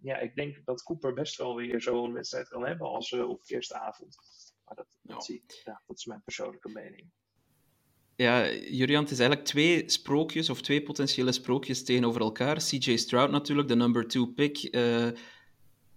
ja, 0.00 0.18
ik 0.18 0.34
denk 0.34 0.64
dat 0.64 0.82
Cooper 0.82 1.12
best 1.12 1.36
wel 1.36 1.56
weer 1.56 1.80
zo'n 1.80 2.12
wedstrijd 2.12 2.48
kan 2.48 2.66
hebben 2.66 2.86
als 2.86 3.12
op 3.12 3.42
kerstavond. 3.42 4.16
Maar 4.64 4.76
dat, 4.76 4.98
dat, 5.02 5.24
zie 5.24 5.42
ik, 5.42 5.62
ja, 5.64 5.82
dat 5.86 5.96
is 5.96 6.06
mijn 6.06 6.22
persoonlijke 6.22 6.68
mening. 6.68 7.10
Ja, 8.20 8.50
Jurian, 8.50 9.02
het 9.02 9.10
is 9.10 9.18
eigenlijk 9.18 9.48
twee 9.48 9.82
sprookjes 9.86 10.50
of 10.50 10.60
twee 10.60 10.82
potentiële 10.82 11.32
sprookjes 11.32 11.84
tegenover 11.84 12.20
elkaar. 12.20 12.56
CJ 12.56 12.96
Stroud 12.96 13.30
natuurlijk, 13.30 13.68
de 13.68 13.76
number 13.76 14.08
two 14.08 14.26
pick. 14.26 14.68
Uh, 14.70 15.06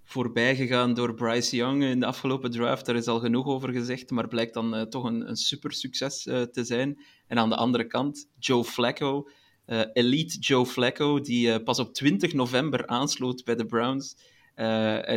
voorbijgegaan 0.03 0.93
door 0.93 1.13
Bryce 1.13 1.55
Young 1.55 1.83
in 1.83 1.99
de 1.99 2.05
afgelopen 2.05 2.51
draft. 2.51 2.85
Daar 2.85 2.95
is 2.95 3.07
al 3.07 3.19
genoeg 3.19 3.45
over 3.45 3.71
gezegd, 3.71 4.09
maar 4.09 4.27
blijkt 4.27 4.53
dan 4.53 4.75
uh, 4.75 4.81
toch 4.81 5.03
een, 5.03 5.29
een 5.29 5.35
super 5.35 5.71
succes 5.71 6.25
uh, 6.25 6.41
te 6.41 6.63
zijn. 6.63 7.01
En 7.27 7.37
aan 7.37 7.49
de 7.49 7.55
andere 7.55 7.87
kant, 7.87 8.29
Joe 8.39 8.63
Flacco, 8.63 9.29
elite 9.93 10.39
Joe 10.39 10.65
Flacco, 10.65 11.21
die 11.21 11.63
pas 11.63 11.79
op 11.79 11.93
20 11.93 12.33
november 12.33 12.87
aansloot 12.87 13.43
bij 13.43 13.55
de 13.55 13.65
Browns. 13.65 14.15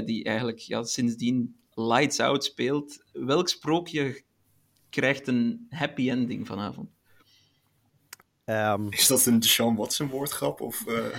die 0.05 0.25
eigenlijk 0.25 0.59
ja, 0.59 0.85
sindsdien 0.85 1.57
lights 1.75 2.21
out 2.21 2.45
speelt. 2.45 3.05
Welk 3.13 3.49
sprookje 3.49 4.23
krijgt 4.91 5.29
een 5.29 5.67
happy 5.69 6.11
ending 6.11 6.47
vanavond? 6.47 6.94
Um... 8.45 8.91
Is 8.99 9.07
dat 9.07 9.27
een 9.27 9.43
Sean 9.43 9.77
Watson 9.77 10.09
woordgrap? 10.09 10.61
Of, 10.61 10.85
uh... 10.89 11.17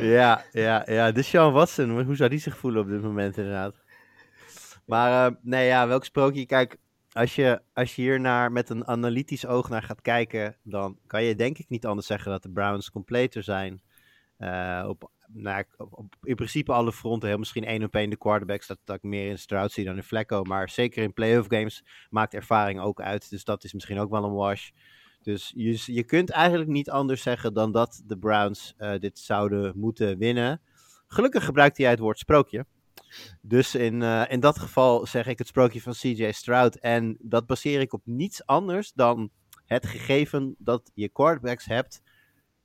ja, 0.14 0.44
ja, 0.52 0.82
ja. 0.86 1.12
De 1.12 1.22
Sean 1.22 1.52
Watson. 1.52 2.04
Hoe 2.04 2.16
zou 2.16 2.30
die 2.30 2.38
zich 2.38 2.56
voelen 2.56 2.82
op 2.82 2.88
dit 2.88 3.02
moment 3.02 3.36
inderdaad? 3.36 3.74
Maar 4.84 5.30
uh, 5.30 5.36
nee, 5.42 5.66
ja, 5.66 5.86
welk 5.86 6.04
sprookje? 6.04 6.46
Kijk, 6.46 6.76
als 7.12 7.34
je, 7.34 7.62
als 7.72 7.96
je 7.96 8.02
hier 8.02 8.20
naar, 8.20 8.52
met 8.52 8.70
een 8.70 8.86
analytisch 8.86 9.46
oog 9.46 9.68
naar 9.68 9.82
gaat 9.82 10.02
kijken, 10.02 10.56
dan 10.62 10.98
kan 11.06 11.22
je 11.22 11.34
denk 11.34 11.58
ik 11.58 11.68
niet 11.68 11.86
anders 11.86 12.06
zeggen 12.06 12.30
dat 12.30 12.42
de 12.42 12.50
Browns 12.50 12.90
completer 12.90 13.42
zijn. 13.42 13.82
Uh, 14.38 14.84
op, 14.88 15.10
nou, 15.32 15.64
in 16.22 16.34
principe 16.34 16.72
alle 16.72 16.92
fronten, 16.92 17.28
heel 17.28 17.38
misschien 17.38 17.64
één 17.64 17.84
op 17.84 17.94
één 17.94 18.10
de 18.10 18.16
quarterbacks, 18.16 18.66
dat, 18.66 18.78
dat 18.84 18.96
ik 18.96 19.02
meer 19.02 19.28
in 19.28 19.38
Stroud 19.38 19.72
zie 19.72 19.84
dan 19.84 19.96
in 19.96 20.02
Flecko. 20.02 20.42
Maar 20.42 20.70
zeker 20.70 21.02
in 21.02 21.12
playoff 21.12 21.48
games 21.48 21.84
maakt 22.10 22.34
ervaring 22.34 22.80
ook 22.80 23.00
uit. 23.00 23.30
Dus 23.30 23.44
dat 23.44 23.64
is 23.64 23.72
misschien 23.72 23.98
ook 23.98 24.10
wel 24.10 24.24
een 24.24 24.32
wash. 24.32 24.70
Dus 25.22 25.52
je, 25.56 25.82
je 25.84 26.04
kunt 26.04 26.30
eigenlijk 26.30 26.70
niet 26.70 26.90
anders 26.90 27.22
zeggen 27.22 27.54
dan 27.54 27.72
dat 27.72 28.02
de 28.06 28.18
Browns 28.18 28.74
uh, 28.78 28.98
dit 28.98 29.18
zouden 29.18 29.72
moeten 29.78 30.18
winnen. 30.18 30.60
Gelukkig 31.06 31.44
gebruikt 31.44 31.78
hij 31.78 31.90
het 31.90 31.98
woord 31.98 32.18
sprookje. 32.18 32.66
Dus 33.40 33.74
in, 33.74 34.00
uh, 34.00 34.24
in 34.28 34.40
dat 34.40 34.58
geval 34.58 35.06
zeg 35.06 35.26
ik 35.26 35.38
het 35.38 35.46
sprookje 35.46 35.80
van 35.80 35.92
CJ 35.92 36.32
Stroud. 36.32 36.76
En 36.76 37.16
dat 37.20 37.46
baseer 37.46 37.80
ik 37.80 37.92
op 37.92 38.02
niets 38.04 38.46
anders 38.46 38.92
dan 38.92 39.30
het 39.64 39.86
gegeven 39.86 40.54
dat 40.58 40.90
je 40.94 41.08
quarterbacks 41.08 41.64
hebt 41.64 42.02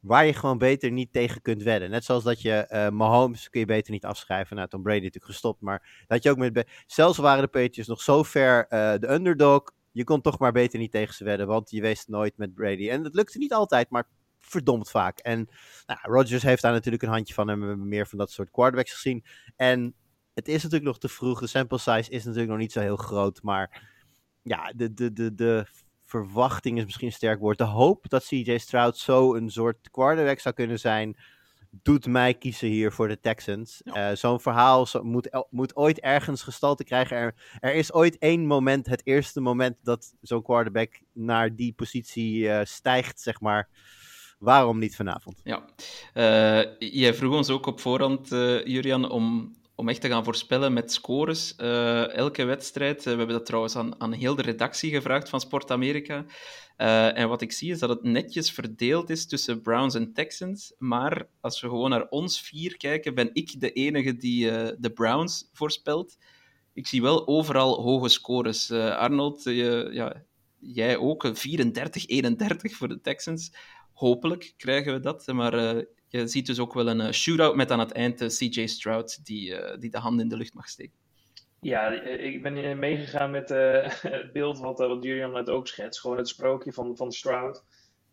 waar 0.04 0.26
je 0.26 0.34
gewoon 0.34 0.58
beter 0.58 0.92
niet 0.92 1.14
tegen 1.14 1.42
kunt 1.42 1.64
wedden. 1.64 1.90
Net 1.90 2.04
zoals 2.04 2.24
dat 2.24 2.42
je 2.42 2.68
uh, 2.70 2.90
Mahomes 2.90 3.50
kun 3.50 3.60
je 3.60 3.66
beter 3.66 3.92
niet 3.92 4.06
afschrijven. 4.06 4.56
Nou, 4.56 4.68
Tom 4.68 4.84
Brady 4.84 4.98
natuurlijk 4.98 5.32
gestopt, 5.32 5.62
maar 5.62 6.06
dat 6.08 6.24
je 6.24 6.30
ook 6.30 6.38
met... 6.38 6.68
Zelfs 6.86 7.18
waren 7.18 7.44
de 7.44 7.48
Patriots 7.48 7.88
nog 7.88 8.02
zo 8.02 8.24
ver 8.24 8.66
uh, 8.70 8.94
de 9.00 9.12
underdog, 9.12 9.64
je 9.92 10.04
kon 10.04 10.22
toch 10.22 10.40
maar 10.40 10.52
beter 10.52 10.80
niet 10.80 10.92
tegen 10.92 11.14
ze 11.14 11.24
wedden, 11.24 11.48
want 11.48 11.70
je 11.70 11.82
wist 11.82 12.08
nooit 12.08 12.38
met 12.38 12.54
Brady. 12.54 12.90
En 12.90 13.04
dat 13.04 13.16
lukte 13.16 13.38
niet 13.38 13.54
altijd, 13.54 13.90
maar 13.90 14.08
verdomd 14.40 14.90
vaak. 14.90 15.20
En 15.20 15.50
nou, 15.86 16.00
Rodgers 16.02 16.44
heeft 16.44 16.62
daar 16.62 16.72
natuurlijk 16.72 17.04
een 17.04 17.10
handje 17.10 17.34
van 17.34 17.50
en 17.50 17.60
we 17.60 17.68
hebben 17.68 17.88
meer 17.88 18.08
van 18.08 18.18
dat 18.18 18.32
soort 18.32 18.52
quarterbacks 18.52 18.94
gezien. 18.94 19.26
En 19.56 19.96
het 20.34 20.48
is 20.48 20.64
natuurlijk 20.64 20.84
nog 20.84 21.00
te 21.00 21.10
vroeg, 21.10 21.40
de 21.40 21.48
sample 21.48 21.78
size 21.78 22.10
is 22.10 22.24
natuurlijk 22.24 22.52
nog 22.52 22.60
niet 22.60 22.72
zo 22.72 22.80
heel 22.80 22.96
groot, 22.96 23.42
maar 23.44 23.92
ja, 24.42 24.74
de, 24.76 24.94
de, 24.94 25.14
de, 25.14 25.34
de 25.34 25.66
verwachting 26.14 26.78
is 26.78 26.86
misschien 26.86 27.08
een 27.08 27.14
sterk 27.14 27.40
woord. 27.40 27.58
De 27.58 27.64
hoop 27.64 28.10
dat 28.10 28.26
CJ 28.26 28.58
Stroud 28.58 28.98
zo 28.98 29.36
een 29.36 29.50
soort 29.50 29.90
quarterback 29.92 30.40
zou 30.40 30.56
kunnen 30.56 30.80
zijn, 30.80 31.18
doet 31.70 32.06
mij 32.06 32.34
kiezen 32.34 32.68
hier 32.68 32.92
voor 32.92 33.08
de 33.08 33.20
Texans. 33.20 33.82
Ja. 33.84 34.10
Uh, 34.10 34.16
Zo'n 34.16 34.40
verhaal 34.40 34.86
zo, 34.86 35.04
moet, 35.04 35.46
moet 35.50 35.76
ooit 35.76 36.00
ergens 36.00 36.44
gestalte 36.44 36.84
krijgen. 36.84 37.18
Er, 37.18 37.36
er, 37.60 37.74
is 37.74 37.94
ooit 37.94 38.18
één 38.18 38.46
moment, 38.46 38.86
het 38.86 39.02
eerste 39.06 39.42
moment 39.42 39.78
dat 39.84 40.14
zo'n 40.22 40.42
quarterback 40.42 41.02
naar 41.14 41.56
die 41.56 41.74
positie 41.74 42.40
uh, 42.40 42.60
stijgt, 42.64 43.22
zeg 43.22 43.40
maar. 43.42 43.70
Waarom 44.40 44.80
niet 44.80 44.96
vanavond? 44.96 45.42
Ja, 45.44 45.66
uh, 46.14 46.92
jij 46.92 47.14
vroeg 47.14 47.36
ons 47.36 47.50
ook 47.50 47.66
op 47.66 47.80
voorhand, 47.80 48.30
Jurian, 48.64 49.10
om 49.10 49.56
om 49.76 49.90
echt 49.90 50.02
te 50.02 50.08
gaan 50.08 50.24
voorspellen 50.24 50.74
met 50.74 50.92
scores. 50.92 51.54
Uh, 51.58 52.14
elke 52.14 52.44
wedstrijd. 52.44 52.98
Uh, 52.98 53.04
we 53.04 53.10
hebben 53.10 53.36
dat 53.36 53.46
trouwens 53.46 53.76
aan, 53.76 54.02
aan 54.02 54.12
heel 54.12 54.36
de 54.36 54.42
redactie 54.42 54.92
gevraagd 54.92 55.30
van 55.30 55.40
Sport 55.40 55.72
Amerika. 55.72 56.26
Uh, 56.78 57.18
en 57.18 57.28
wat 57.28 57.42
ik 57.42 57.52
zie 57.52 57.72
is 57.72 57.80
dat 57.80 57.90
het 57.90 58.04
netjes 58.04 58.52
verdeeld 58.52 59.10
is 59.10 59.28
tussen 59.28 59.62
Browns 59.62 59.96
en 59.96 60.14
Texans. 60.14 60.74
Maar 60.78 61.28
als 61.42 61.62
we 61.62 61.68
gewoon 61.68 61.90
naar 61.90 62.08
ons 62.10 62.42
vier 62.42 62.78
kijken, 62.78 63.16
ben 63.16 63.30
ik 63.34 63.60
de 63.60 63.72
enige 63.72 64.16
die 64.16 64.46
de 64.78 64.92
Browns 64.94 65.50
voorspelt. 65.54 66.18
Ik 66.74 66.88
zie 66.88 67.02
wel 67.02 67.28
overal 67.28 67.82
hoge 67.82 68.10
scores. 68.10 68.72
Arnold, 68.72 69.44
ja, 69.44 70.24
jij 70.60 70.98
ook 70.98 71.28
34-31 71.28 71.32
voor 72.62 72.88
de 72.88 73.00
Texans. 73.02 73.52
Hopelijk 73.94 74.54
krijgen 74.58 74.94
we 74.94 75.00
dat. 75.00 75.28
Maar 75.28 75.86
je 76.20 76.28
ziet 76.28 76.46
dus 76.46 76.60
ook 76.60 76.74
wel 76.74 76.88
een 76.88 77.00
uh, 77.00 77.12
shootout 77.12 77.56
met 77.56 77.72
aan 77.72 77.80
het 77.80 77.92
eind 77.92 78.22
uh, 78.22 78.28
CJ 78.28 78.68
Stroud 78.68 79.26
die, 79.26 79.50
uh, 79.50 79.78
die 79.80 79.90
de 79.90 79.98
hand 79.98 80.22
in 80.22 80.28
de 80.28 80.38
lucht 80.38 80.54
mag 80.54 80.70
steken. 80.70 80.98
Ja, 81.60 81.92
ik 82.04 82.42
ben 82.42 82.80
meegegaan 82.80 83.32
met 83.32 83.50
het 84.18 84.32
beeld 84.34 84.60
wat, 84.60 84.78
wat 84.78 85.04
Julian 85.04 85.32
net 85.32 85.50
ook 85.50 85.68
schetst. 85.68 86.00
Gewoon 86.00 86.18
het 86.18 86.28
sprookje 86.28 86.74
van, 86.74 86.98
van 86.98 87.12
Stroud. 87.12 87.64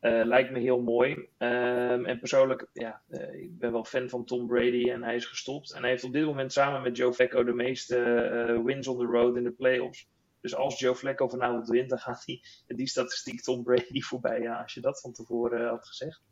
lijkt 0.01 0.51
me 0.51 0.59
heel 0.59 0.83
mooi. 0.83 1.11
Um, 1.13 2.07
en 2.07 2.19
persoonlijk, 2.19 2.67
ja, 2.73 3.03
ik 3.33 3.59
ben 3.59 3.73
wel 3.73 3.85
fan 3.85 4.09
van 4.09 4.25
Tom 4.25 4.47
Brady 4.47 4.91
en 4.91 5.03
hij 5.03 5.15
is 5.15 5.27
gestopt. 5.27 5.73
En 5.73 5.81
hij 5.81 5.91
heeft 5.91 6.05
op 6.05 6.13
dit 6.13 6.25
moment 6.25 6.53
samen 6.53 6.83
met 6.83 6.97
Joe 6.97 7.13
Flacco 7.13 7.45
de 7.45 7.53
meeste 7.53 8.61
wins 8.65 8.89
on 8.89 8.99
the 8.99 9.05
road 9.05 9.37
in 9.37 9.45
de 9.45 9.53
playoffs. 9.53 10.09
Dus 10.41 10.55
als 10.55 10.79
Joe 10.79 10.95
Flacco 10.95 11.29
vanavond 11.29 11.69
wint, 11.69 11.89
dan 11.89 11.99
gaat 11.99 12.23
hij 12.27 12.43
die 12.67 12.89
statistiek 12.89 13.41
Tom 13.41 13.63
Brady 13.63 14.01
voorbij. 14.11 14.41
Ja, 14.41 14.63
als 14.63 14.75
je 14.75 14.81
dat 14.81 15.01
van 15.01 15.13
tevoren 15.13 15.69
had 15.69 15.87
gezegd. 15.87 16.23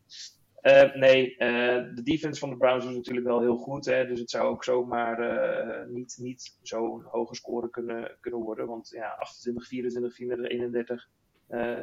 Uh, 0.63 0.95
nee, 0.95 1.31
uh, 1.31 1.39
de 1.95 2.03
defense 2.03 2.41
van 2.41 2.51
de 2.51 2.57
Browns 2.57 2.85
is 2.85 2.95
natuurlijk 2.95 3.27
wel 3.27 3.41
heel 3.41 3.57
goed. 3.57 3.85
Hè, 3.85 4.07
dus 4.07 4.21
het 4.21 4.31
zou 4.31 4.49
ook 4.49 4.65
zomaar 4.65 5.21
uh, 5.21 5.87
niet, 5.87 6.17
niet 6.21 6.57
zo'n 6.63 7.03
hoge 7.03 7.35
score 7.35 7.71
kunnen, 7.71 8.17
kunnen 8.21 8.41
worden. 8.41 8.67
Want 8.67 8.89
ja, 8.89 9.09
28, 9.11 9.67
24, 9.67 10.15
34, 10.15 10.51
31, 10.51 11.09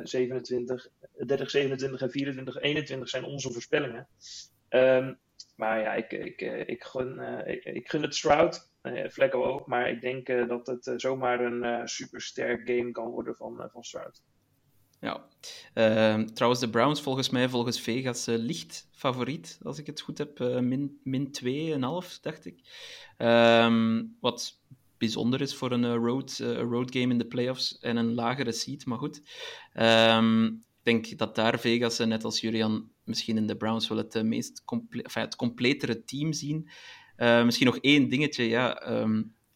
27, 0.03 0.89
30, 1.25 1.49
27 1.49 2.01
en 2.01 2.11
24, 2.11 2.61
21 2.61 3.09
zijn 3.09 3.23
onze 3.23 3.51
voorspellingen. 3.51 4.07
Um, 4.69 5.17
maar 5.55 5.79
ja, 5.79 5.93
ik, 5.93 6.11
ik, 6.11 6.41
ik, 6.67 6.83
gun, 6.83 7.19
ik, 7.47 7.63
ik 7.63 7.89
gun 7.89 8.01
het 8.01 8.15
Stroud. 8.15 8.69
Flecko 9.09 9.43
ook. 9.43 9.67
Maar 9.67 9.89
ik 9.89 10.01
denk 10.01 10.47
dat 10.47 10.67
het 10.67 10.93
zomaar 10.95 11.39
een 11.39 11.87
supersterk 11.87 12.69
game 12.69 12.91
kan 12.91 13.09
worden 13.09 13.35
van, 13.35 13.69
van 13.71 13.83
Stroud. 13.83 14.21
Ja. 15.01 15.25
Uh, 15.75 16.27
trouwens, 16.27 16.61
de 16.61 16.69
Browns 16.69 17.01
volgens 17.01 17.29
mij, 17.29 17.49
volgens 17.49 17.81
Vegas, 17.81 18.27
uh, 18.27 18.35
licht 18.37 18.87
favoriet, 18.91 19.59
als 19.63 19.77
ik 19.77 19.85
het 19.85 20.01
goed 20.01 20.17
heb. 20.17 20.39
Uh, 20.39 20.59
min, 20.59 20.99
min 21.03 21.35
2,5, 21.43 22.19
dacht 22.21 22.45
ik. 22.45 22.59
Um, 23.17 24.17
wat 24.19 24.59
bijzonder 24.97 25.41
is 25.41 25.55
voor 25.55 25.71
een 25.71 25.83
uh, 25.83 25.93
road, 25.93 26.37
road 26.69 26.91
game 26.95 27.11
in 27.11 27.17
de 27.17 27.27
playoffs 27.27 27.79
en 27.79 27.97
een 27.97 28.13
lagere 28.13 28.51
seed, 28.51 28.85
maar 28.85 28.97
goed. 28.97 29.21
Um, 29.73 30.45
ik 30.83 30.83
denk 30.83 31.17
dat 31.17 31.35
daar 31.35 31.59
Vegas, 31.59 31.97
net 31.97 32.23
als 32.23 32.41
Julian, 32.41 32.89
misschien 33.03 33.37
in 33.37 33.47
de 33.47 33.57
Browns 33.57 33.87
wel 33.87 33.97
het 33.97 34.23
meest 34.23 34.63
comple 34.65 35.05
het 35.13 35.35
completere 35.35 36.03
team 36.03 36.33
zien. 36.33 36.69
misschien 37.17 37.65
nog 37.65 37.77
één 37.77 38.09
dingetje, 38.09 38.43
ja... 38.43 38.81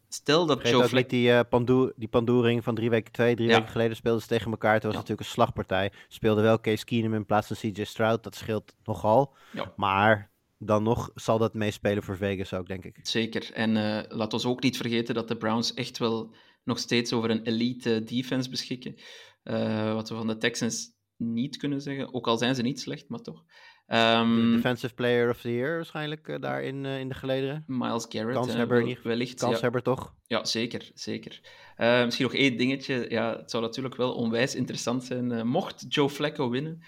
Stel 0.09 0.45
dat 0.45 0.67
Joe 0.67 0.87
Flacco... 0.87 1.09
Die, 1.09 1.29
uh, 1.29 1.39
pandoer, 1.49 1.93
die 1.95 2.07
pandoering 2.07 2.63
van 2.63 2.75
drie 2.75 2.89
weken, 2.89 3.11
twee, 3.11 3.35
drie 3.35 3.47
ja. 3.47 3.55
weken 3.55 3.71
geleden 3.71 3.95
speelden 3.95 4.21
ze 4.21 4.27
tegen 4.27 4.51
elkaar. 4.51 4.73
Het 4.73 4.83
was 4.83 4.91
ja. 4.91 4.99
natuurlijk 4.99 5.27
een 5.27 5.33
slagpartij. 5.33 5.91
Speelde 6.07 6.41
wel 6.41 6.59
Case 6.59 6.85
Keenum 6.85 7.13
in 7.13 7.25
plaats 7.25 7.47
van 7.47 7.55
CJ 7.55 7.83
Stroud. 7.83 8.23
Dat 8.23 8.35
scheelt 8.35 8.75
nogal. 8.83 9.35
Ja. 9.51 9.73
Maar 9.75 10.31
dan 10.57 10.83
nog 10.83 11.11
zal 11.15 11.37
dat 11.37 11.53
meespelen 11.53 12.03
voor 12.03 12.17
Vegas 12.17 12.53
ook, 12.53 12.67
denk 12.67 12.85
ik. 12.85 12.99
Zeker. 13.01 13.53
En 13.53 13.75
uh, 13.75 13.99
laat 14.07 14.33
ons 14.33 14.45
ook 14.45 14.63
niet 14.63 14.77
vergeten 14.77 15.15
dat 15.15 15.27
de 15.27 15.37
Browns 15.37 15.73
echt 15.73 15.97
wel 15.97 16.35
nog 16.63 16.79
steeds 16.79 17.13
over 17.13 17.29
een 17.29 17.43
elite 17.43 18.03
defense 18.03 18.49
beschikken. 18.49 18.95
Uh, 19.43 19.93
wat 19.93 20.09
we 20.09 20.15
van 20.15 20.27
de 20.27 20.37
Texans 20.37 20.97
niet 21.15 21.57
kunnen 21.57 21.81
zeggen. 21.81 22.13
Ook 22.13 22.27
al 22.27 22.37
zijn 22.37 22.55
ze 22.55 22.61
niet 22.61 22.79
slecht, 22.79 23.09
maar 23.09 23.21
toch. 23.21 23.43
Um, 23.91 24.51
Defensive 24.51 24.93
Player 24.93 25.29
of 25.29 25.41
the 25.41 25.53
Year 25.53 25.75
waarschijnlijk 25.75 26.27
uh, 26.27 26.35
daar 26.39 26.63
in, 26.63 26.83
uh, 26.83 26.99
in 26.99 27.07
de 27.07 27.13
gelederen. 27.13 27.63
Miles 27.67 28.05
Garrett. 28.09 28.39
Kanshebber 28.39 28.87
uh, 28.87 28.97
wellicht. 29.03 29.39
Kanshebber 29.39 29.81
ja. 29.85 29.93
toch? 29.95 30.13
Ja, 30.27 30.45
zeker. 30.45 30.91
zeker. 30.93 31.39
Misschien 31.77 32.25
nog 32.25 32.35
één 32.35 32.57
dingetje. 32.57 33.05
Ja, 33.09 33.37
het 33.37 33.51
zou 33.51 33.63
natuurlijk 33.63 33.95
wel 33.95 34.13
onwijs 34.13 34.55
interessant 34.55 35.03
zijn. 35.03 35.47
mocht 35.47 35.85
Joe 35.87 36.09
Flacco 36.09 36.49
winnen, 36.49 36.81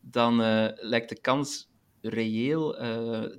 dan 0.00 0.36
lijkt 0.74 1.08
de 1.08 1.20
kans 1.20 1.68
reëel 2.00 2.72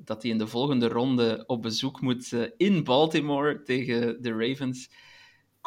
dat 0.03 0.21
hij 0.21 0.32
in 0.32 0.38
de 0.38 0.47
volgende 0.47 0.88
ronde 0.88 1.43
op 1.47 1.62
bezoek 1.62 2.01
moet 2.01 2.34
in 2.58 2.84
Baltimore 2.84 3.62
tegen 3.62 4.21
de 4.21 4.32
Ravens 4.32 4.89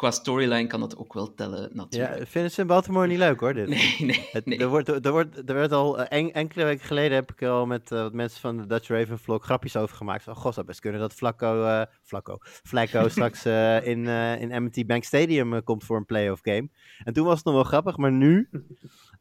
qua 0.03 0.11
storyline 0.11 0.67
kan 0.67 0.79
dat 0.79 0.97
ook 0.97 1.13
wel 1.13 1.33
tellen, 1.33 1.69
natuurlijk. 1.73 2.17
Ja, 2.17 2.25
vinden 2.25 2.51
ze 2.51 2.61
in 2.61 2.67
Baltimore 2.67 3.07
niet 3.07 3.17
leuk, 3.17 3.39
hoor, 3.39 3.53
dit? 3.53 3.67
Nee, 3.67 3.95
nee, 4.09 4.27
het, 4.31 4.45
nee. 4.45 4.57
Er, 4.57 4.67
wordt, 4.67 5.05
er, 5.05 5.11
wordt, 5.11 5.37
er 5.37 5.55
werd 5.55 5.71
al 5.71 6.03
en, 6.03 6.33
enkele 6.33 6.63
weken 6.63 6.85
geleden 6.85 7.15
heb 7.15 7.31
ik 7.31 7.43
al 7.43 7.65
met 7.65 7.91
uh, 7.91 8.01
wat 8.01 8.13
mensen 8.13 8.41
van 8.41 8.57
de 8.57 8.65
Dutch 8.65 8.87
Raven 8.87 9.19
vlog 9.19 9.43
grapjes 9.43 9.75
over 9.75 9.95
gemaakt. 9.95 10.23
Van, 10.23 10.35
god, 10.35 10.53
zou 10.53 10.65
best 10.65 10.79
kunnen 10.79 10.99
dat 10.99 11.13
Flacco, 11.13 11.63
uh, 11.63 11.81
Flacco, 12.01 12.37
Flacco 12.41 13.07
straks 13.15 13.45
in, 13.85 14.07
in 14.39 14.63
M&T 14.63 14.87
Bank 14.87 15.03
Stadium 15.03 15.63
komt 15.63 15.83
voor 15.83 15.97
een 15.97 16.05
playoff 16.05 16.41
game. 16.43 16.69
En 17.03 17.13
toen 17.13 17.25
was 17.25 17.35
het 17.35 17.45
nog 17.45 17.53
wel 17.53 17.63
grappig, 17.63 17.97
maar 17.97 18.11
nu... 18.11 18.49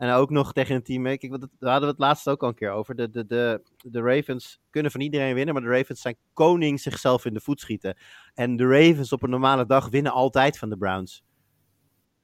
En 0.02 0.10
ook 0.10 0.30
nog 0.30 0.52
tegen 0.52 0.74
een 0.74 0.82
team. 0.82 1.02
Kijk, 1.02 1.30
daar 1.30 1.70
hadden 1.70 1.80
we 1.80 1.86
het 1.86 1.98
laatst 1.98 2.28
ook 2.28 2.42
al 2.42 2.48
een 2.48 2.54
keer 2.54 2.70
over. 2.70 2.94
De, 2.94 3.10
de, 3.10 3.26
de, 3.26 3.62
de 3.76 4.00
Ravens 4.00 4.60
kunnen 4.70 4.90
van 4.90 5.00
iedereen 5.00 5.34
winnen, 5.34 5.54
maar 5.54 5.62
de 5.62 5.68
Ravens 5.68 6.00
zijn 6.00 6.16
koning 6.32 6.80
zichzelf 6.80 7.24
in 7.24 7.34
de 7.34 7.40
voet 7.40 7.60
schieten. 7.60 7.96
En 8.34 8.56
de 8.56 8.66
Ravens 8.66 9.12
op 9.12 9.22
een 9.22 9.30
normale 9.30 9.66
dag 9.66 9.88
winnen 9.88 10.12
altijd 10.12 10.58
van 10.58 10.70
de 10.70 10.76
Browns. 10.76 11.24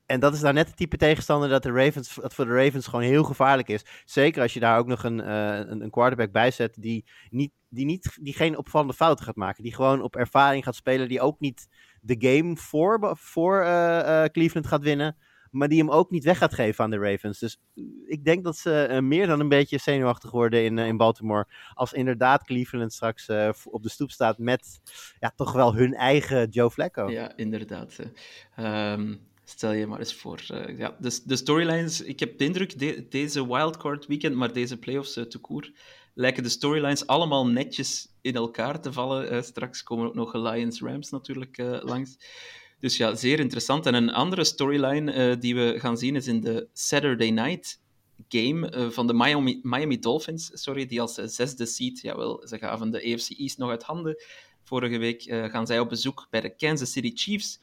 En 0.06 0.20
dat 0.20 0.34
is 0.34 0.40
nou 0.40 0.54
net 0.54 0.66
het 0.66 0.76
type 0.76 0.96
tegenstander 0.96 1.48
dat, 1.48 1.62
de 1.62 1.72
Ravens, 1.72 2.14
dat 2.14 2.34
voor 2.34 2.44
de 2.44 2.54
Ravens 2.54 2.86
gewoon 2.86 3.04
heel 3.04 3.24
gevaarlijk 3.24 3.68
is. 3.68 3.84
Zeker 4.04 4.42
als 4.42 4.54
je 4.54 4.60
daar 4.60 4.78
ook 4.78 4.86
nog 4.86 5.04
een, 5.04 5.18
uh, 5.18 5.56
een, 5.56 5.82
een, 5.82 5.90
quarterback 5.90 6.32
bij 6.32 6.50
zet 6.50 6.76
die, 6.80 7.04
niet, 7.30 7.52
die, 7.68 7.84
niet, 7.84 8.18
die 8.20 8.34
geen 8.34 8.56
opvallende 8.56 8.94
fouten 8.94 9.24
gaat 9.24 9.36
maken. 9.36 9.62
Die 9.62 9.74
gewoon 9.74 10.02
op 10.02 10.16
ervaring 10.16 10.64
gaat 10.64 10.76
spelen. 10.76 11.08
Die 11.08 11.20
ook 11.20 11.40
niet 11.40 11.68
de 12.00 12.16
game 12.18 12.56
voor, 12.56 13.16
voor 13.18 13.62
uh, 13.62 13.68
uh, 13.68 14.24
Cleveland 14.24 14.66
gaat 14.66 14.82
winnen 14.82 15.16
maar 15.50 15.68
die 15.68 15.78
hem 15.78 15.90
ook 15.90 16.10
niet 16.10 16.24
weg 16.24 16.38
gaat 16.38 16.54
geven 16.54 16.84
aan 16.84 16.90
de 16.90 16.98
Ravens. 16.98 17.38
Dus 17.38 17.60
ik 18.06 18.24
denk 18.24 18.44
dat 18.44 18.56
ze 18.56 18.88
uh, 18.90 18.98
meer 18.98 19.26
dan 19.26 19.40
een 19.40 19.48
beetje 19.48 19.78
zenuwachtig 19.78 20.30
worden 20.30 20.64
in, 20.64 20.76
uh, 20.76 20.86
in 20.86 20.96
Baltimore. 20.96 21.46
Als 21.74 21.92
inderdaad 21.92 22.44
Cleveland 22.44 22.92
straks 22.92 23.28
op 23.64 23.82
de 23.82 23.88
stoep 23.88 24.10
staat 24.10 24.38
met 24.38 24.80
ja, 25.18 25.32
toch 25.36 25.52
wel 25.52 25.74
hun 25.74 25.94
eigen 25.94 26.48
Joe 26.48 26.70
Flacco. 26.70 27.10
Ja, 27.10 27.36
inderdaad. 27.36 27.98
Um, 28.58 29.26
Stel 29.44 29.72
je 29.72 29.86
maar 29.86 29.98
eens 29.98 30.14
voor. 30.14 30.40
Uh, 30.52 30.78
ja, 30.78 30.96
de, 30.98 31.20
de 31.24 31.36
storylines, 31.36 32.02
ik 32.02 32.20
heb 32.20 32.38
de 32.38 32.44
indruk, 32.44 32.78
de, 32.78 33.06
deze 33.08 33.46
wildcard 33.46 34.06
weekend, 34.06 34.34
maar 34.34 34.52
deze 34.52 34.78
playoffs 34.78 35.16
uh, 35.16 35.24
te 35.24 35.38
koer, 35.38 35.72
lijken 36.14 36.42
de 36.42 36.48
storylines 36.48 37.06
allemaal 37.06 37.46
netjes 37.46 38.08
in 38.20 38.34
elkaar 38.34 38.80
te 38.80 38.92
vallen. 38.92 39.44
Straks 39.44 39.82
komen 39.82 40.06
ook 40.06 40.14
nog 40.14 40.34
Lions-Rams 40.34 41.10
natuurlijk 41.10 41.56
langs. 41.82 42.16
Dus 42.80 42.96
ja, 42.96 43.14
zeer 43.14 43.40
interessant. 43.40 43.86
En 43.86 43.94
een 43.94 44.10
andere 44.10 44.44
storyline 44.44 45.38
die 45.38 45.54
we 45.54 45.74
gaan 45.78 45.98
zien 45.98 46.16
is 46.16 46.26
in 46.26 46.40
de 46.40 46.68
Saturday 46.72 47.30
night 47.30 47.80
game 48.28 48.90
van 48.90 49.06
de 49.06 49.14
Miami, 49.14 49.60
Miami 49.62 49.98
Dolphins, 49.98 50.50
sorry, 50.52 50.86
die 50.86 51.00
als 51.00 51.14
zesde 51.14 51.66
seed, 51.66 52.00
jawel, 52.00 52.46
ze 52.46 52.58
gaven 52.58 52.90
de 52.90 52.98
AFC 52.98 53.30
East 53.30 53.58
nog 53.58 53.70
uit 53.70 53.82
handen. 53.82 54.16
Vorige 54.64 54.98
week 54.98 55.22
gaan 55.22 55.66
zij 55.66 55.80
op 55.80 55.88
bezoek 55.88 56.26
bij 56.30 56.40
de 56.40 56.56
Kansas 56.56 56.92
City 56.92 57.12
Chiefs 57.14 57.60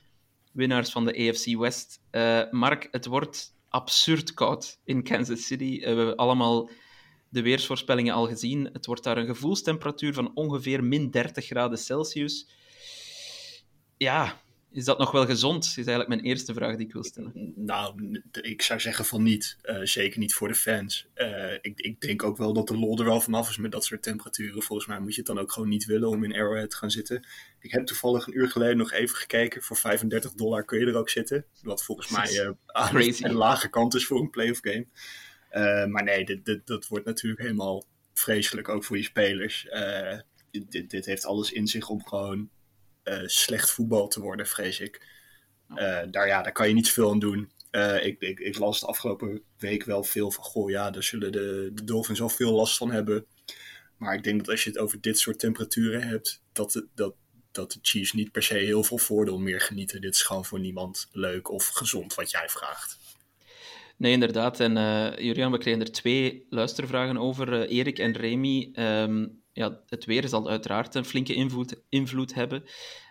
winnaars 0.51 0.91
van 0.91 1.05
de 1.05 1.29
AFC 1.29 1.57
West. 1.57 2.01
Mark, 2.51 2.87
het 2.91 3.05
wordt 3.05 3.53
absurd 3.69 4.33
koud 4.33 4.79
in 4.83 5.03
Kansas 5.03 5.45
City. 5.45 5.79
We 5.79 5.85
hebben 5.85 6.15
allemaal 6.15 6.69
de 7.29 7.41
weersvoorspellingen 7.41 8.13
al 8.13 8.27
gezien. 8.27 8.69
Het 8.73 8.85
wordt 8.85 9.03
daar 9.03 9.17
een 9.17 9.25
gevoelstemperatuur 9.25 10.13
van 10.13 10.31
ongeveer 10.35 10.83
min 10.83 11.11
30 11.11 11.45
graden 11.45 11.77
Celsius. 11.77 12.49
Ja, 13.97 14.41
is 14.75 14.85
dat 14.85 14.97
nog 14.97 15.11
wel 15.11 15.25
gezond? 15.25 15.65
Is 15.65 15.75
eigenlijk 15.75 16.07
mijn 16.07 16.21
eerste 16.21 16.53
vraag 16.53 16.75
die 16.75 16.85
ik 16.85 16.93
wil 16.93 17.03
stellen. 17.03 17.53
Nou, 17.55 18.21
ik 18.41 18.61
zou 18.61 18.79
zeggen 18.79 19.05
van 19.05 19.23
niet. 19.23 19.57
Uh, 19.63 19.79
zeker 19.83 20.19
niet 20.19 20.33
voor 20.33 20.47
de 20.47 20.55
fans. 20.55 21.07
Uh, 21.15 21.53
ik, 21.53 21.79
ik, 21.79 22.01
denk 22.01 22.23
ook 22.23 22.37
wel 22.37 22.53
dat 22.53 22.67
de 22.67 22.77
lol 22.77 22.99
er 22.99 23.05
wel 23.05 23.21
vanaf 23.21 23.49
is 23.49 23.57
met 23.57 23.71
dat 23.71 23.85
soort 23.85 24.03
temperaturen. 24.03 24.63
Volgens 24.63 24.87
mij 24.87 24.99
moet 24.99 25.11
je 25.11 25.17
het 25.17 25.25
dan 25.25 25.39
ook 25.39 25.51
gewoon 25.51 25.69
niet 25.69 25.85
willen 25.85 26.09
om 26.09 26.23
in 26.23 26.33
Arrowhead 26.33 26.69
te 26.69 26.75
gaan 26.75 26.91
zitten. 26.91 27.27
Ik 27.59 27.71
heb 27.71 27.85
toevallig 27.85 28.27
een 28.27 28.37
uur 28.37 28.49
geleden 28.49 28.77
nog 28.77 28.91
even 28.91 29.15
gekeken. 29.15 29.61
Voor 29.61 29.77
35 29.77 30.33
dollar 30.33 30.65
kun 30.65 30.79
je 30.79 30.85
er 30.85 30.95
ook 30.95 31.09
zitten. 31.09 31.45
Wat 31.61 31.83
volgens 31.83 32.09
mij 32.09 32.45
uh, 32.45 32.49
aan 32.65 32.95
een 32.95 33.33
lage 33.45 33.69
kant 33.69 33.95
is 33.95 34.05
voor 34.05 34.19
een 34.19 34.29
playoff 34.29 34.59
game. 34.61 34.87
maar 35.87 36.03
nee, 36.03 36.25
dit, 36.25 36.45
dit, 36.45 36.67
dat 36.67 36.87
wordt 36.87 37.05
natuurlijk 37.05 37.41
helemaal 37.41 37.85
vreselijk 38.13 38.69
ook 38.69 38.83
voor 38.83 38.97
je 38.97 39.03
spelers. 39.03 39.67
dit, 40.51 40.89
dit 40.89 41.05
heeft 41.05 41.25
alles 41.25 41.51
in 41.51 41.67
zich 41.67 41.89
om 41.89 42.05
gewoon 42.05 42.49
slecht 43.25 43.71
voetbal 43.71 44.07
te 44.07 44.21
worden, 44.21 44.47
vrees 44.47 44.79
ik. 44.79 45.13
Uh, 45.69 46.01
daar, 46.11 46.27
ja, 46.27 46.41
daar 46.41 46.51
kan 46.51 46.67
je 46.67 46.73
niet 46.73 46.87
zoveel 46.87 47.11
aan 47.11 47.19
doen. 47.19 47.51
Uh, 47.71 48.05
ik, 48.05 48.21
ik, 48.21 48.39
ik, 48.39 48.57
las 48.57 48.79
de 48.79 48.85
afgelopen 48.85 49.41
week 49.57 49.83
wel 49.83 50.03
veel 50.03 50.31
van, 50.31 50.43
goh 50.43 50.69
ja, 50.69 50.91
daar 50.91 51.03
zullen 51.03 51.31
de, 51.31 51.71
de 51.73 51.83
Dolphins 51.83 52.21
al 52.21 52.29
veel 52.29 52.51
last 52.51 52.77
van 52.77 52.91
hebben. 52.91 53.25
Maar 53.97 54.15
ik 54.15 54.23
denk 54.23 54.39
dat 54.39 54.49
als 54.49 54.63
je 54.63 54.69
het 54.69 54.79
over 54.79 55.01
dit 55.01 55.19
soort 55.19 55.39
temperaturen 55.39 56.07
hebt, 56.07 56.43
dat, 56.53 56.71
de, 56.71 56.87
dat, 56.95 57.15
dat 57.51 57.71
de 57.71 57.79
Chiefs 57.81 58.13
niet 58.13 58.31
per 58.31 58.43
se 58.43 58.53
heel 58.53 58.83
veel 58.83 58.97
voordeel 58.97 59.39
meer 59.39 59.61
genieten. 59.61 60.01
Dit 60.01 60.15
is 60.15 60.21
gewoon 60.21 60.45
voor 60.45 60.59
niemand 60.59 61.09
leuk 61.11 61.49
of 61.49 61.67
gezond 61.67 62.13
wat 62.13 62.31
jij 62.31 62.49
vraagt. 62.49 62.97
Nee, 63.97 64.11
inderdaad. 64.11 64.59
En 64.59 64.77
uh, 64.77 65.17
Julian, 65.17 65.51
we 65.51 65.57
kregen 65.57 65.81
er 65.81 65.91
twee 65.91 66.45
luistervragen 66.49 67.17
over. 67.17 67.53
Uh, 67.53 67.77
Erik 67.77 67.99
en 67.99 68.11
Remy. 68.11 68.71
Um, 68.73 69.43
ja, 69.55 69.81
het 69.87 70.05
weer 70.05 70.27
zal 70.27 70.49
uiteraard 70.49 70.95
een 70.95 71.05
flinke 71.05 71.33
invloed, 71.33 71.81
invloed 71.89 72.33
hebben. 72.33 72.63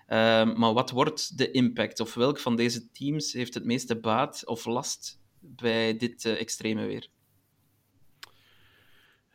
Ehm, 0.07 0.59
maar 0.59 0.73
wat 0.73 0.91
wordt 0.91 1.39
de 1.39 1.51
impact? 1.51 2.01
Of 2.01 2.15
welk 2.15 2.39
van 2.39 2.57
deze 2.57 2.91
teams 2.91 3.33
heeft 3.33 3.55
het 3.55 3.65
meeste 3.65 4.01
baat 4.01 4.47
of 4.47 4.65
last 4.65 5.21
bij 5.41 5.97
dit 5.97 6.25
uh, 6.25 6.41
extreme 6.41 6.87
weer? 6.87 7.09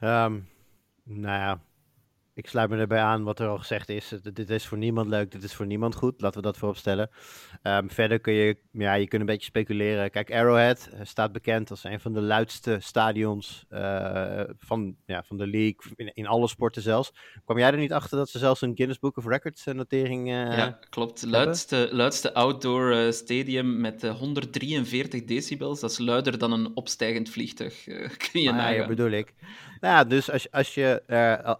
Um, 0.01 0.49
nou 1.03 1.39
ja, 1.39 1.63
ik 2.39 2.47
sluit 2.47 2.69
me 2.69 2.77
erbij 2.77 3.01
aan 3.01 3.23
wat 3.23 3.39
er 3.39 3.47
al 3.47 3.57
gezegd 3.57 3.89
is. 3.89 4.13
Dit 4.33 4.49
is 4.49 4.65
voor 4.65 4.77
niemand 4.77 5.07
leuk, 5.07 5.31
dit 5.31 5.43
is 5.43 5.53
voor 5.53 5.65
niemand 5.65 5.95
goed. 5.95 6.21
Laten 6.21 6.41
we 6.41 6.45
dat 6.45 6.57
voorop 6.57 6.77
stellen. 6.77 7.09
Um, 7.63 7.89
verder 7.89 8.19
kun 8.19 8.33
je, 8.33 8.57
ja, 8.71 8.93
je 8.93 9.07
kunt 9.07 9.21
een 9.21 9.27
beetje 9.27 9.45
speculeren. 9.45 10.11
Kijk, 10.11 10.31
Arrowhead 10.31 10.89
eh, 10.93 10.99
staat 11.03 11.31
bekend 11.31 11.69
als 11.69 11.83
een 11.83 11.99
van 11.99 12.13
de 12.13 12.21
luidste 12.21 12.77
stadions 12.79 13.65
uh, 13.69 14.41
van, 14.59 14.95
ja, 15.05 15.23
van 15.23 15.37
de 15.37 15.47
league, 15.47 15.91
in, 15.95 16.13
in, 16.13 16.27
alle 16.27 16.47
sporten 16.47 16.81
zelfs. 16.81 17.13
Kwam 17.45 17.57
jij 17.57 17.71
er 17.71 17.77
niet 17.77 17.93
achter 17.93 18.17
dat 18.17 18.29
ze 18.29 18.39
zelfs 18.39 18.61
een 18.61 18.75
Guinness 18.75 18.99
Book 18.99 19.17
of 19.17 19.25
Records 19.25 19.67
uh, 19.67 19.73
notering 19.73 20.27
uh, 20.27 20.57
Ja, 20.57 20.79
klopt. 20.89 21.25
Luidste, 21.25 21.89
luidste 21.91 22.33
outdoor 22.33 23.13
stadium 23.13 23.81
met 23.81 24.07
143 24.07 25.23
decibels. 25.23 25.79
Dat 25.79 25.91
is 25.91 25.97
luider 25.97 26.37
dan 26.37 26.51
een 26.51 26.75
opstijgend 26.75 27.29
vliegtuig. 27.29 27.83
kun 28.31 28.41
je 28.41 28.49
ah, 28.49 28.55
nagaan. 28.55 28.73
Ja, 28.73 28.87
bedoel 28.87 29.11
ik. 29.11 29.33
Nou 29.79 29.95
ja, 29.95 30.03
dus 30.03 30.31
als, 30.31 30.51
als, 30.51 30.73
je, 30.73 31.03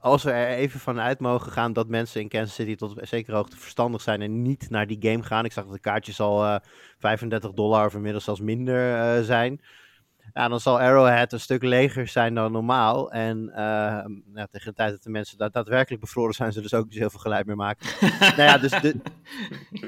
als 0.02 0.24
we 0.24 0.32
er 0.32 0.58
even 0.58 0.69
vanuit 0.78 1.20
mogen 1.20 1.52
gaan 1.52 1.74
dat 1.74 1.88
mensen 1.88 2.22
in 2.22 2.28
Kansas 2.28 2.56
City 2.56 2.76
tot 2.76 3.00
zekere 3.02 3.36
hoogte 3.36 3.58
verstandig 3.58 4.02
zijn 4.02 4.22
en 4.22 4.42
niet 4.42 4.70
naar 4.70 4.88
die 4.88 4.98
game 5.00 5.24
gaan. 5.24 5.46
Ik 5.46 5.52
zag 5.52 5.64
dat 5.64 5.74
de 5.74 5.80
kaartjes 5.80 6.20
al 6.20 6.46
uh, 6.46 6.56
35 7.00 7.52
dollar 7.52 7.86
of 7.86 7.94
inmiddels 7.94 8.24
zelfs 8.24 8.42
minder 8.42 9.18
uh, 9.18 9.24
zijn. 9.24 9.62
Ja, 10.34 10.48
dan 10.48 10.60
zal 10.60 10.80
Arrowhead 10.80 11.34
een 11.34 11.40
stuk 11.40 11.64
leger 11.64 12.08
zijn 12.08 12.34
dan 12.34 12.52
normaal. 12.52 13.12
En 13.12 13.50
uh, 13.50 13.56
ja, 14.34 14.48
tegen 14.52 14.68
de 14.68 14.74
tijd 14.74 14.92
dat 14.92 15.04
de 15.04 15.10
mensen 15.10 15.38
da 15.38 15.50
daadwerkelijk 15.50 16.02
bevroren 16.02 16.34
zijn, 16.34 16.52
zullen 16.52 16.70
ze 16.70 16.78
ook 16.78 16.90
niet 16.90 17.00
heel 17.00 17.10
veel 17.10 17.20
geluid 17.20 17.46
meer 17.46 17.56
maken. 17.56 17.88
nou 18.20 18.42
ja, 18.42 18.58
dus, 18.58 18.72
de, 18.72 18.96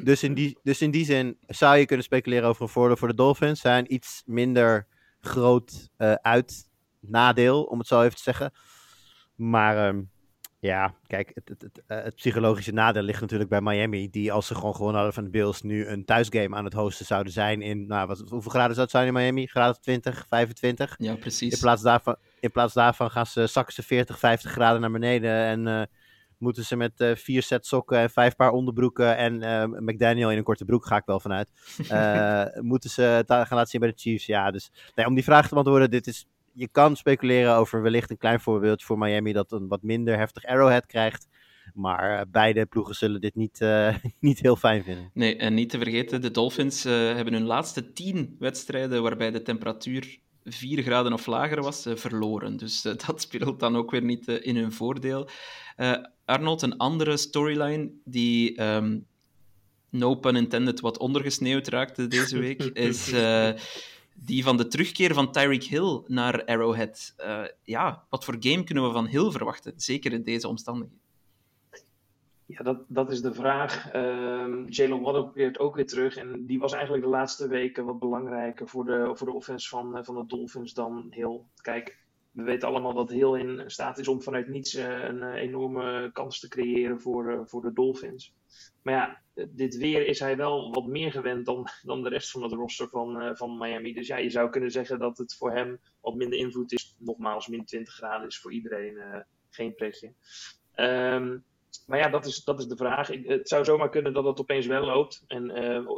dus, 0.04 0.24
in 0.24 0.34
die, 0.34 0.60
dus 0.64 0.82
in 0.82 0.92
die 0.92 1.06
zin 1.06 1.38
zou 1.48 1.78
je 1.78 1.86
kunnen 1.86 2.06
speculeren 2.06 2.50
over 2.50 2.62
een 2.62 2.70
voordeel 2.70 2.98
voor 2.98 3.08
de 3.08 3.14
Dolphins. 3.14 3.62
Zijn 3.62 3.94
iets 3.94 4.24
minder 4.26 4.88
groot 5.20 5.90
uh, 5.98 6.14
uit 6.14 6.70
nadeel, 7.00 7.64
om 7.64 7.80
het 7.80 7.88
zo 7.88 8.02
even 8.02 8.16
te 8.16 8.22
zeggen. 8.22 8.52
Maar 9.36 9.88
um, 9.88 10.10
ja, 10.62 10.94
kijk, 11.08 11.32
het, 11.34 11.50
het, 11.50 11.62
het, 11.62 11.82
het, 11.88 12.16
psychologische 12.16 12.72
nadeel 12.72 13.02
ligt 13.02 13.22
natuurlijk 13.22 13.50
bij 13.50 13.62
Miami. 13.62 14.10
Die 14.10 14.32
als 14.32 14.48
ze 14.48 14.56
gewoon 14.56 14.76
gewonnen 14.76 14.96
hadden 14.96 15.14
van 15.14 15.24
de 15.24 15.30
Bills 15.30 15.62
nu 15.62 15.88
een 15.88 16.06
thuisgame 16.06 16.56
aan 16.56 16.66
het 16.66 16.74
hosten 16.74 17.06
zouden 17.06 17.34
zijn 17.34 17.62
in, 17.62 17.88
nou, 17.88 18.08
wat, 18.08 18.24
hoeveel 18.30 18.52
graden 18.52 18.72
zou 18.72 18.82
het 18.82 18.92
zijn 18.92 19.08
in 19.08 19.14
Miami? 19.14 19.48
Graden 19.48 19.82
20, 19.82 20.26
25? 20.30 20.96
Ja, 20.98 21.16
precies. 21.16 21.54
In 21.54 21.60
plaats 21.60 21.82
daarvan, 21.82 22.16
in 22.40 22.52
plaats 22.52 22.74
daarvan 22.74 23.12
gaan 23.12 23.26
ze, 23.26 23.48
zakken 23.48 23.74
ze 23.74 23.84
40, 23.84 24.20
50 24.20 24.52
graden 24.52 24.82
naar 24.82 24.92
beneden 24.92 25.32
en 25.32 25.68
uh, 25.68 25.82
moeten 26.38 26.66
ze 26.66 26.76
met 26.76 27.02
uh, 27.02 27.16
vier 27.16 27.44
set 27.44 27.66
sokken 27.66 27.98
en 27.98 28.10
vijf 28.10 28.36
paar 28.36 28.52
onderbroeken 28.52 29.18
en 29.18 29.44
uh, 29.44 29.80
McDaniel 29.80 30.32
in 30.32 30.38
een 30.38 30.44
korte 30.44 30.66
broek, 30.66 30.86
ga 30.86 30.96
ik 30.96 31.06
wel 31.06 31.20
vanuit, 31.20 31.50
moeten 32.72 32.90
ze 32.90 33.24
gaan 33.28 33.46
laten 33.50 33.68
zien 33.68 33.82
bij 33.82 33.90
de 33.90 34.00
Chiefs. 34.00 34.26
Ja, 34.26 34.52
dus 34.52 34.72
nee, 34.96 35.06
om 35.06 35.14
die 35.14 35.24
vraag 35.24 35.44
te 35.48 35.54
beantwoorden, 35.54 35.92
dit 35.92 36.08
is 36.08 36.28
je 36.54 36.68
kan 36.72 36.96
speculeren 36.96 37.56
over 37.56 37.82
wellicht 37.82 38.10
een 38.10 38.18
klein 38.18 38.40
voorbeeld 38.40 38.84
voor 38.84 38.98
Miami 38.98 39.34
dat 39.34 39.52
een 39.52 39.68
wat 39.68 39.82
minder 39.82 40.18
heftig 40.18 40.46
arrowhead 40.46 40.86
krijgt. 40.86 41.28
Maar 41.74 42.20
uh, 42.20 42.22
beide 42.32 42.66
ploegen 42.66 42.96
zullen 42.96 43.22
dit 43.22 43.36
niet, 43.36 43.60
uh, 43.62 43.96
niet 44.20 44.40
heel 44.40 44.56
fijn 44.56 44.84
vinden. 44.84 45.10
Nee, 45.14 45.36
en 45.36 45.54
niet 45.54 45.70
te 45.70 45.78
vergeten, 45.78 46.22
de 46.22 46.32
Dolphins 46.32 46.86
uh, 46.86 46.94
hebben 46.94 47.34
hun 47.34 47.46
laatste 47.46 47.94
tien 47.94 48.36
wedstrijden 48.40 49.02
waarbij 49.02 49.32
de 49.32 49.42
temperatuur 49.42 50.20
4 50.44 50.84
graden 50.84 51.14
of 51.14 51.26
lager 51.26 51.62
was, 51.62 51.88
verloren. 51.94 52.58
Dus 52.58 52.82
dat 53.08 53.22
speelt 53.22 53.60
dan 53.60 53.76
ook 53.76 53.92
weer 53.92 54.04
niet 54.04 54.28
in 54.28 54.56
hun 54.56 54.72
voordeel. 54.72 55.30
Arnold, 56.26 56.62
een 56.62 56.78
andere 56.78 57.18
storyline 57.18 57.92
die, 58.04 58.62
um, 58.64 59.06
no 59.90 60.16
pun 60.16 60.36
intended, 60.36 60.80
wat 60.80 60.98
ondergesneeuwd 60.98 61.68
raakte 61.68 62.08
deze 62.08 62.40
week, 62.40 62.62
is 62.90 63.12
die 64.24 64.44
van 64.44 64.58
de 64.58 64.68
terugkeer 64.68 65.14
van 65.14 65.32
Tyreek 65.32 65.64
Hill 65.64 66.04
naar 66.08 66.46
Arrowhead. 66.46 67.14
Uh, 67.20 67.44
ja, 67.64 68.06
wat 68.10 68.26
voor 68.26 68.36
game 68.40 68.64
kunnen 68.64 68.84
we 68.84 68.92
van 68.92 69.08
Hill 69.08 69.32
verwachten? 69.32 69.74
Zeker 69.76 70.12
in 70.12 70.24
deze 70.24 70.48
omstandigheden. 70.48 71.00
Ja, 72.46 72.64
dat, 72.64 72.84
dat 72.88 73.12
is 73.12 73.22
de 73.22 73.34
vraag. 73.34 73.94
Uh, 73.96 74.68
Jalen 74.68 75.02
Waddle 75.02 75.32
keert 75.32 75.60
ook 75.60 75.76
weer 75.76 75.88
terug. 75.88 76.16
En 76.16 76.46
die 76.46 76.60
was 76.60 76.74
eigenlijk 76.74 77.04
de 77.04 77.10
laatste 77.10 77.48
weken 77.48 77.86
wat 77.86 78.00
belangrijker 78.00 78.68
voor 78.68 78.86
de, 78.86 79.12
voor 79.14 79.28
de 79.28 79.34
offense 79.34 79.70
van, 79.70 79.98
uh, 79.98 80.04
van 80.04 80.16
de 80.16 80.26
Dolphins 80.26 80.74
dan 80.74 81.08
Hill. 81.10 81.40
Kijk, 81.62 82.01
we 82.32 82.44
weten 82.44 82.68
allemaal 82.68 82.94
dat 82.94 83.10
Hill 83.10 83.40
in 83.40 83.64
staat 83.72 83.98
is 83.98 84.08
om 84.08 84.22
vanuit 84.22 84.48
niets 84.48 84.76
uh, 84.76 85.04
een 85.04 85.34
enorme 85.34 86.10
kans 86.14 86.40
te 86.40 86.48
creëren 86.48 87.02
voor, 87.02 87.44
voor 87.46 87.62
de 87.62 87.74
Dolphins. 87.74 88.34
Maar 88.82 88.94
ja, 88.94 89.22
dit 89.50 89.78
weer 89.78 90.08
is 90.08 90.20
hij 90.20 90.38
wel 90.38 90.72
wat 90.72 90.88
meer 90.88 91.12
gewend 91.12 91.46
dan, 91.46 91.68
dan 91.84 92.04
de 92.04 92.10
rest 92.10 92.32
van 92.32 92.44
het 92.44 92.52
roster 92.52 92.90
van, 92.90 93.38
van 93.38 93.58
Miami. 93.58 93.94
Dus 93.94 94.08
ja, 94.08 94.18
je 94.18 94.30
zou 94.30 94.50
kunnen 94.50 94.72
zeggen 94.72 95.00
dat 95.00 95.18
het 95.18 95.36
voor 95.36 95.52
hem 95.52 95.80
wat 96.02 96.16
minder 96.16 96.40
invloed 96.40 96.72
is. 96.72 96.96
Nogmaals, 97.00 97.48
min 97.48 97.66
20 97.66 97.94
graden 97.94 98.28
is 98.28 98.40
voor 98.40 98.52
iedereen 98.54 99.26
geen 99.50 99.76
pretje. 99.76 100.14
Um, 100.76 101.44
maar 101.88 102.00
ja, 102.00 102.10
dat 102.10 102.26
is, 102.26 102.44
dat 102.44 102.60
is 102.60 102.68
de 102.68 102.76
vraag. 102.76 103.08
Het 103.08 103.50
zou 103.50 103.66
zomaar 103.66 103.90
kunnen 103.90 104.14
dat 104.14 104.26
het 104.26 104.40
opeens 104.40 104.66
wel 104.66 104.86
loopt. 104.86 105.24
En 105.28 105.48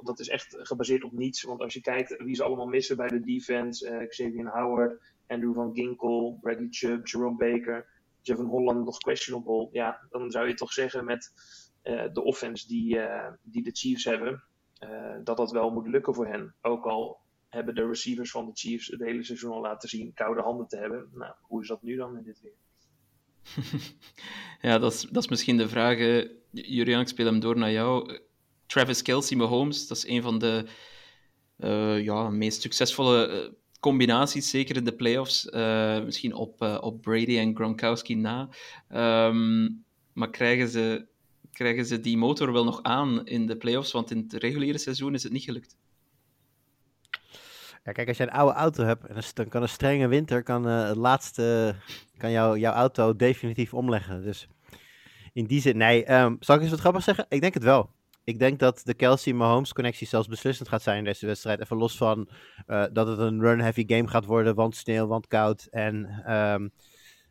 dat 0.03 0.19
is 0.19 0.29
echt 0.29 0.55
gebaseerd 0.59 1.03
op 1.03 1.11
niets. 1.11 1.43
Want 1.43 1.61
als 1.61 1.73
je 1.73 1.81
kijkt 1.81 2.23
wie 2.23 2.35
ze 2.35 2.43
allemaal 2.43 2.65
missen 2.65 2.97
bij 2.97 3.07
de 3.07 3.19
defense: 3.19 4.05
Xavier 4.07 4.49
Howard, 4.49 5.12
Andrew 5.33 5.53
van 5.53 5.75
Ginkel, 5.75 6.37
Bradley 6.41 6.67
Chubb, 6.69 7.07
Jerome 7.07 7.37
Baker, 7.37 7.87
Jevon 8.21 8.45
Holland 8.45 8.85
nog 8.85 8.97
questionable. 8.97 9.69
Ja, 9.71 10.07
dan 10.09 10.31
zou 10.31 10.47
je 10.47 10.53
toch 10.53 10.73
zeggen 10.73 11.05
met 11.05 11.31
uh, 11.83 12.03
de 12.13 12.23
offense 12.23 12.67
die, 12.67 12.95
uh, 12.95 13.31
die 13.41 13.63
de 13.63 13.71
Chiefs 13.71 14.03
hebben, 14.03 14.43
uh, 14.83 15.15
dat 15.23 15.37
dat 15.37 15.51
wel 15.51 15.71
moet 15.71 15.87
lukken 15.87 16.13
voor 16.13 16.27
hen. 16.27 16.55
Ook 16.61 16.85
al 16.85 17.21
hebben 17.49 17.75
de 17.75 17.87
receivers 17.87 18.31
van 18.31 18.45
de 18.45 18.51
Chiefs 18.53 18.87
het 18.87 18.99
hele 18.99 19.23
seizoen 19.23 19.51
al 19.51 19.61
laten 19.61 19.89
zien 19.89 20.13
koude 20.13 20.41
handen 20.41 20.67
te 20.67 20.77
hebben. 20.77 21.09
Nou, 21.13 21.33
hoe 21.41 21.61
is 21.61 21.67
dat 21.67 21.81
nu 21.81 21.95
dan 21.95 22.17
in 22.17 22.23
dit 22.23 22.41
weer? 22.41 22.55
ja, 24.71 24.77
dat 24.79 24.93
is, 24.93 25.01
dat 25.01 25.23
is 25.23 25.29
misschien 25.29 25.57
de 25.57 25.69
vraag. 25.69 25.97
Julian, 26.51 27.01
ik 27.01 27.07
speel 27.07 27.25
hem 27.25 27.39
door 27.39 27.57
naar 27.57 27.71
jou. 27.71 28.19
Travis 28.65 29.01
Kelsey 29.01 29.37
Mahomes, 29.37 29.87
dat 29.87 29.97
is 29.97 30.07
een 30.07 30.21
van 30.21 30.39
de 30.39 30.65
ja, 32.03 32.29
meest 32.29 32.61
succesvolle 32.61 33.55
combinaties, 33.83 34.49
zeker 34.49 34.75
in 34.75 34.83
de 34.83 34.95
playoffs. 34.95 35.45
Uh, 35.45 36.03
misschien 36.03 36.33
op, 36.33 36.61
op 36.81 37.01
Brady 37.01 37.37
en 37.37 37.55
Gronkowski 37.55 38.15
na. 38.15 38.49
Um, 39.27 39.83
maar 40.13 40.29
krijgen 40.29 40.67
ze, 40.67 41.05
krijgen 41.51 41.85
ze 41.85 41.99
die 41.99 42.17
motor 42.17 42.51
wel 42.53 42.63
nog 42.63 42.83
aan 42.83 43.25
in 43.25 43.47
de 43.47 43.57
playoffs? 43.57 43.91
Want 43.91 44.11
in 44.11 44.17
het 44.17 44.33
reguliere 44.33 44.77
seizoen 44.77 45.13
is 45.13 45.23
het 45.23 45.31
niet 45.31 45.43
gelukt. 45.43 45.77
Ja, 47.83 47.91
kijk, 47.91 48.07
als 48.07 48.17
je 48.17 48.23
een 48.23 48.31
oude 48.31 48.53
auto 48.53 48.83
hebt, 48.83 49.05
en 49.05 49.15
dan 49.33 49.47
kan 49.47 49.61
een 49.61 49.69
strenge 49.69 50.07
winter, 50.07 50.43
kan 50.43 50.65
het 50.65 50.97
laatste, 50.97 51.75
kan 52.17 52.31
jou, 52.31 52.59
jouw 52.59 52.73
auto 52.73 53.15
definitief 53.15 53.73
omleggen. 53.73 54.23
Dus 54.23 54.47
in 55.33 55.45
die 55.45 55.61
zin, 55.61 55.77
nee. 55.77 56.13
Um, 56.13 56.37
zal 56.39 56.55
ik 56.55 56.61
eens 56.61 56.71
wat 56.71 56.79
grappig 56.79 57.03
zeggen? 57.03 57.25
Ik 57.29 57.41
denk 57.41 57.53
het 57.53 57.63
wel. 57.63 57.89
Ik 58.23 58.39
denk 58.39 58.59
dat 58.59 58.81
de 58.83 58.93
Kelsey-Mahomes-connectie 58.93 60.07
zelfs 60.07 60.27
beslissend 60.27 60.69
gaat 60.69 60.81
zijn 60.81 60.97
in 60.97 61.03
deze 61.03 61.25
wedstrijd. 61.25 61.59
Even 61.59 61.77
los 61.77 61.97
van 61.97 62.29
uh, 62.67 62.85
dat 62.91 63.07
het 63.07 63.19
een 63.19 63.41
run-heavy 63.41 63.83
game 63.87 64.07
gaat 64.07 64.25
worden, 64.25 64.55
want 64.55 64.75
sneeuw, 64.75 65.07
want 65.07 65.27
koud. 65.27 65.67
En, 65.71 65.95
um, 66.33 66.71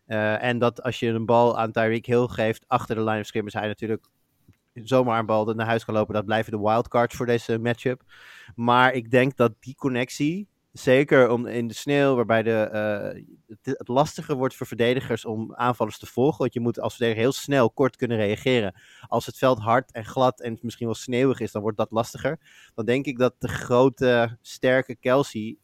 uh, 0.07 0.43
en 0.43 0.59
dat 0.59 0.83
als 0.83 0.99
je 0.99 1.09
een 1.09 1.27
bal 1.27 1.59
aan 1.59 1.73
Tyreek 1.73 2.07
Hill 2.07 2.27
geeft 2.27 2.65
achter 2.67 2.95
de 2.95 3.03
line 3.03 3.21
of 3.21 3.27
scrimmage, 3.27 3.59
hij 3.59 3.67
natuurlijk 3.67 4.07
zomaar 4.75 5.19
een 5.19 5.27
bal 5.27 5.45
naar 5.45 5.67
huis 5.67 5.85
kan 5.85 5.95
lopen. 5.95 6.15
Dat 6.15 6.25
blijven 6.25 6.53
de 6.53 6.59
wildcards 6.59 7.17
voor 7.17 7.27
deze 7.27 7.59
matchup. 7.59 8.03
Maar 8.55 8.93
ik 8.93 9.11
denk 9.11 9.37
dat 9.37 9.53
die 9.61 9.75
connectie 9.75 10.49
Zeker 10.73 11.31
om, 11.31 11.47
in 11.47 11.69
de 11.69 11.75
sneeuw, 11.75 12.15
waarbij 12.15 12.43
de, 12.43 12.69
uh, 12.73 13.23
het, 13.47 13.79
het, 13.79 13.89
lastiger 13.89 14.37
wordt 14.37 14.55
voor 14.55 14.67
verdedigers 14.67 15.25
om 15.25 15.55
aanvallers 15.55 15.99
te 15.99 16.07
volgen. 16.07 16.39
Want 16.39 16.55
je 16.55 16.61
moet 16.61 16.81
als 16.81 16.95
verdediger 16.95 17.23
heel 17.23 17.33
snel, 17.33 17.71
kort 17.71 17.97
kunnen 17.97 18.17
reageren. 18.17 18.81
Als 19.07 19.27
het 19.27 19.39
veld 19.39 19.59
hard 19.59 19.93
en 19.93 20.05
glad 20.05 20.41
en 20.41 20.59
misschien 20.61 20.87
wel 20.87 20.95
sneeuwig 20.95 21.41
is, 21.41 21.53
dan 21.53 21.63
wordt 21.63 21.77
dat 21.77 21.91
lastiger. 21.91 22.39
Dan 22.75 22.85
denk 22.85 23.07
ik 23.07 23.19
dat 23.19 23.35
de 23.39 23.49
grote, 23.49 24.39
sterke 24.41 24.97
Kelsey, 24.97 25.57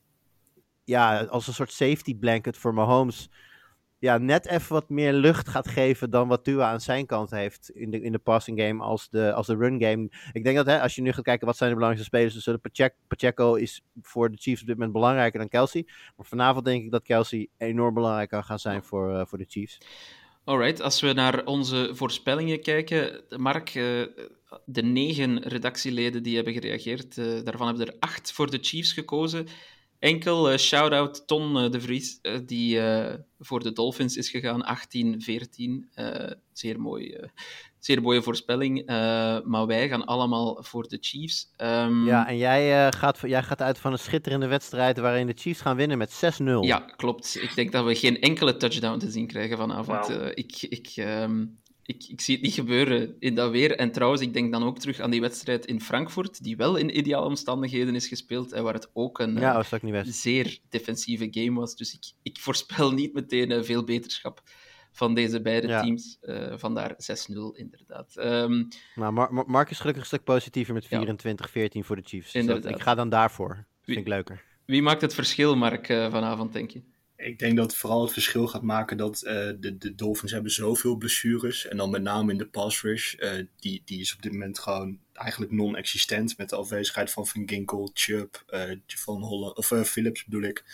ja, 0.85 1.25
als 1.25 1.47
een 1.47 1.55
soort 1.55 1.73
safety 1.73 2.19
blanket 2.19 2.57
voor 2.57 2.75
Mahomes, 2.75 3.31
ja, 3.99 4.19
net 4.19 4.47
even 4.47 4.73
wat 4.73 4.89
meer 4.89 5.13
lucht 5.13 5.49
gaat 5.49 5.69
geven 5.69 6.11
dan 6.11 6.29
wat 6.29 6.45
Tua 6.45 6.71
aan 6.71 6.81
zijn 6.81 7.07
kant 7.07 7.31
heeft 7.31 7.71
in 7.71 7.91
de, 7.91 8.01
in 8.01 8.13
de 8.13 8.19
passing 8.19 8.61
game 8.61 8.83
als 8.83 9.09
de, 9.09 9.33
als 9.33 9.47
de 9.47 9.57
run 9.57 9.83
game. 9.83 10.09
Ik 10.33 10.45
denk 10.45 10.57
dat 10.57 10.67
hè, 10.67 10.81
als 10.81 10.95
je 10.95 11.03
nu 11.03 11.13
gaat 11.13 11.25
kijken 11.25 11.47
wat 11.47 11.57
zijn 11.57 11.71
de 11.71 11.77
belangrijkste 11.77 12.17
spelers, 12.17 12.45
de 12.45 12.93
Pacheco, 13.09 13.55
is 13.55 13.83
voor 14.03 14.31
de 14.31 14.37
Chiefs 14.37 14.61
op 14.61 14.67
dit 14.67 14.77
moment 14.77 14.93
belangrijker 14.93 15.39
dan 15.39 15.49
Kelsey. 15.49 15.87
Maar 16.17 16.27
vanavond 16.27 16.65
denk 16.65 16.85
ik 16.85 16.91
dat 16.91 17.03
Kelsey 17.03 17.49
enorm 17.57 17.95
belangrijk 17.95 18.29
kan 18.29 18.45
gaan 18.45 18.59
zijn 18.59 18.83
voor, 18.83 19.13
uh, 19.13 19.23
voor 19.27 19.39
de 19.39 19.47
Chiefs. 19.49 19.79
Alright, 20.45 20.81
als 20.81 21.01
we 21.01 21.13
naar 21.13 21.45
onze 21.45 21.91
voorspellingen 21.93 22.63
kijken, 22.63 23.25
Mark, 23.37 23.75
uh, 23.75 24.07
de 24.65 24.83
negen 24.83 25.43
redactieleden 25.43 26.23
die 26.23 26.35
hebben 26.35 26.53
gereageerd, 26.53 27.17
uh, 27.17 27.45
daarvan 27.45 27.67
hebben 27.67 27.87
er 27.87 27.97
acht 27.99 28.33
voor 28.33 28.51
de 28.51 28.59
Chiefs 28.61 28.93
gekozen. 28.93 29.47
Enkel 29.99 30.53
uh, 30.53 30.59
shout-out 30.59 31.27
Ton 31.27 31.65
uh, 31.65 31.71
de 31.71 31.81
Vries, 31.81 32.19
uh, 32.23 32.39
die 32.45 32.81
voor 33.39 33.63
de 33.63 33.73
Dolphins 33.73 34.17
is 34.17 34.31
gegaan, 34.31 34.79
18-14. 35.95 36.03
zeer, 36.53 36.81
mooi, 36.81 37.19
zeer 37.79 38.03
mooie 38.03 38.23
voorspelling. 38.23 38.87
maar 39.45 39.67
wij 39.67 39.89
gaan 39.89 40.05
allemaal 40.05 40.63
voor 40.63 40.89
de 40.89 40.99
Chiefs. 41.01 41.53
Um, 41.57 42.07
ja, 42.07 42.29
en 42.29 42.37
jij, 42.37 42.93
gaat, 42.93 43.19
jij 43.23 43.43
gaat 43.43 43.63
uit 43.63 43.79
van 43.79 43.93
een 43.93 43.99
schitterende 43.99 44.47
wedstrijd 44.47 44.99
waarin 44.99 45.27
de 45.27 45.37
Chiefs 45.37 45.61
gaan 45.61 45.77
winnen 45.77 45.99
met 45.99 46.39
6-0. 46.43 46.45
Ja, 46.61 46.79
klopt. 46.79 47.43
Ik 47.43 47.55
denk 47.55 47.73
dat 47.73 47.85
we 47.85 47.95
geen 47.95 48.21
enkele 48.21 48.57
touchdown 48.57 48.99
te 48.99 49.11
zien 49.11 49.27
krijgen 49.27 49.57
vanavond. 49.57 50.07
Wow. 50.07 50.31
ik, 50.35 50.63
ik, 50.63 50.93
um, 50.97 51.59
ik, 51.89 52.05
ik, 52.09 52.21
zie 52.21 52.35
het 52.35 52.45
niet 52.45 52.55
gebeuren 52.55 53.17
in 53.19 53.35
dat 53.35 53.51
weer. 53.51 53.77
En 53.77 53.93
trouwens, 53.93 54.23
ik 54.23 54.33
denk 54.33 54.53
dan 54.53 54.63
ook 54.63 54.79
terug 54.79 55.01
aan 55.01 55.11
die 55.11 55.21
wedstrijd 55.21 55.67
in 55.67 55.81
Frankfurt, 55.81 56.43
die 56.43 56.57
wel 56.57 56.77
in 56.77 56.99
ideale 56.99 57.27
omstandigheden 57.27 57.95
is 57.95 58.09
gespeeld 58.09 58.53
en 58.53 58.63
waar 58.63 58.75
het 58.75 58.91
ook 58.93 59.19
een 59.19 59.35
ja, 59.35 59.65
uh, 59.83 60.01
zeer 60.05 60.59
defensieve 60.69 61.29
game 61.31 61.61
was. 61.61 61.77
Dus 61.77 61.95
ik, 61.95 62.13
ik 62.23 62.39
voorspel 62.39 62.93
niet 62.93 63.13
meteen 63.13 63.51
uh, 63.51 63.63
veel 63.63 63.85
beterschap 63.85 64.43
van 64.93 65.15
deze 65.15 65.41
beide 65.43 65.67
ja. 65.67 65.83
teams. 65.83 66.19
Uh, 66.23 66.53
vandaar 66.57 66.93
6-0 66.93 66.97
inderdaad. 67.53 68.17
Um, 68.17 68.69
nou, 68.95 69.13
Mar 69.13 69.45
Mark 69.47 69.71
is 69.71 69.79
gelukkig 69.79 70.03
een 70.03 70.09
stuk 70.09 70.25
positiever 70.25 70.75
met 70.75 70.85
24-14 70.85 70.89
ja. 70.91 71.83
voor 71.83 71.97
de 71.97 72.03
Chiefs. 72.05 72.33
Dus 72.33 72.47
dat, 72.47 72.65
ik 72.65 72.83
ga 72.83 72.95
dan 72.95 73.09
daarvoor. 73.09 73.55
Dat 73.55 73.65
vind 73.85 73.99
ik 73.99 74.09
leuker. 74.09 74.45
Wie 74.65 74.83
maakt 74.83 75.01
het 75.01 75.15
verschil, 75.15 75.57
Mark, 75.57 75.87
vanavond, 75.87 76.53
denk 76.53 76.71
je? 76.71 76.83
Ik 77.19 77.39
denk 77.39 77.57
dat 77.57 77.77
vooral 77.77 78.03
het 78.03 78.13
verschil 78.13 78.47
gaat 78.47 78.63
maken 78.63 78.97
dat 78.97 79.23
uh, 79.25 79.33
de, 79.33 79.79
de 79.79 79.95
Dolphins 79.95 80.33
hebben 80.33 80.51
zoveel 80.53 80.97
blessures. 80.97 81.67
En 81.67 81.77
dan 81.77 81.91
met 81.91 82.03
name 82.03 82.33
in 82.33 82.39
de 82.39 82.47
pass 82.47 82.83
rush. 82.83 83.15
Uh, 83.19 83.31
die, 83.61 83.83
die 83.85 84.01
is 84.01 84.15
op 84.15 84.23
dit 84.23 84.33
moment 84.33 84.59
gewoon 84.59 84.99
eigenlijk 85.13 85.53
non-existent. 85.53 86.39
Met 86.39 86.49
de 86.49 86.57
afwezigheid 86.57 87.11
van 87.11 87.27
Van 87.27 87.49
Ginkel, 87.49 87.91
Chubb, 87.95 88.45
uh, 88.51 88.63
Van 88.87 89.23
Holland, 89.23 89.57
of 89.57 89.67
Phillips 89.67 90.25
bedoel 90.25 90.43
ik. 90.43 90.65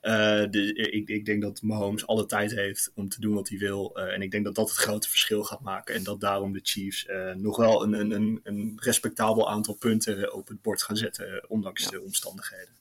De, 0.00 0.72
ik. 0.92 1.08
Ik 1.08 1.24
denk 1.24 1.42
dat 1.42 1.62
Mahomes 1.62 2.06
alle 2.06 2.26
tijd 2.26 2.50
heeft 2.50 2.90
om 2.94 3.08
te 3.08 3.20
doen 3.20 3.34
wat 3.34 3.48
hij 3.48 3.58
wil. 3.58 3.96
en 3.96 4.22
ik 4.22 4.30
denk 4.30 4.44
dat 4.44 4.54
dat 4.54 4.68
het 4.68 4.78
grote 4.78 5.08
verschil 5.08 5.44
gaat 5.44 5.60
maken. 5.60 5.94
En 5.94 6.02
dat 6.02 6.20
daarom 6.20 6.52
de 6.52 6.60
Chiefs 6.62 7.06
nog 7.36 7.56
wel 7.56 7.82
een, 7.82 7.92
een, 7.92 8.10
een, 8.10 8.40
een 8.42 8.76
respectabel 8.80 9.50
aantal 9.50 9.74
punten 9.74 10.32
op 10.32 10.48
het 10.48 10.62
bord 10.62 10.82
gaan 10.82 10.96
zetten. 10.96 11.44
Ondanks 11.48 11.82
ja. 11.82 11.90
de 11.90 12.02
omstandigheden. 12.02 12.74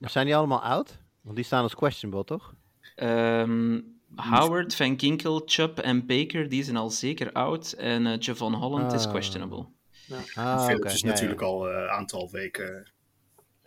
Zijn 0.00 0.26
die 0.26 0.36
allemaal 0.36 0.62
oud? 0.62 0.98
Want 1.26 1.38
die 1.38 1.44
staan 1.44 1.62
als 1.62 1.74
questionable, 1.74 2.24
toch? 2.24 2.54
Um, 2.96 4.00
Howard, 4.14 4.74
Van 4.74 5.00
Ginkel, 5.00 5.42
Chubb 5.46 5.78
en 5.78 6.06
Baker, 6.06 6.48
die 6.48 6.64
zijn 6.64 6.76
al 6.76 6.90
zeker 6.90 7.32
oud. 7.32 7.72
En 7.72 8.06
uh, 8.06 8.18
Javon 8.18 8.54
Holland 8.54 8.92
ah. 8.92 8.98
is 8.98 9.08
questionable. 9.08 9.66
Ja. 10.06 10.16
Ah, 10.34 10.64
Philips 10.64 10.80
okay. 10.80 10.92
is 10.92 11.00
ja, 11.00 11.06
natuurlijk 11.06 11.40
ja. 11.40 11.46
al 11.46 11.68
een 11.68 11.82
uh, 11.82 11.90
aantal 11.90 12.30
weken 12.30 12.92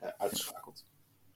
uh, 0.03 0.09
uitgeschakeld. 0.17 0.85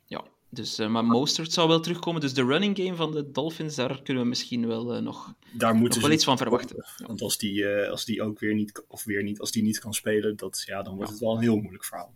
Ja, 0.05 0.23
dus, 0.49 0.79
uh, 0.79 0.87
maar 0.87 1.05
Mostert 1.05 1.51
zou 1.51 1.67
wel 1.67 1.79
terugkomen. 1.79 2.21
Dus 2.21 2.33
de 2.33 2.45
running 2.45 2.77
game 2.77 2.95
van 2.95 3.11
de 3.11 3.31
Dolphins, 3.31 3.75
daar 3.75 4.01
kunnen 4.01 4.23
we 4.23 4.29
misschien 4.29 4.67
wel 4.67 5.01
nog, 5.01 5.33
daar 5.51 5.75
moeten 5.75 5.99
nog 5.99 6.07
wel 6.07 6.17
iets 6.17 6.25
van 6.25 6.37
verwachten. 6.37 6.85
Want 7.05 7.21
als 7.21 7.37
die, 7.37 7.67
als 7.67 8.05
die 8.05 8.21
ook 8.21 8.39
weer 8.39 8.53
niet, 8.53 8.83
of 8.87 9.03
weer 9.03 9.23
niet, 9.23 9.39
als 9.39 9.51
die 9.51 9.63
niet 9.63 9.79
kan 9.79 9.93
spelen, 9.93 10.35
dat, 10.35 10.63
ja, 10.65 10.81
dan 10.81 10.95
wordt 10.95 11.11
het 11.11 11.19
wel 11.19 11.35
een 11.35 11.41
heel 11.41 11.57
moeilijk 11.57 11.85
verhaal. 11.85 12.13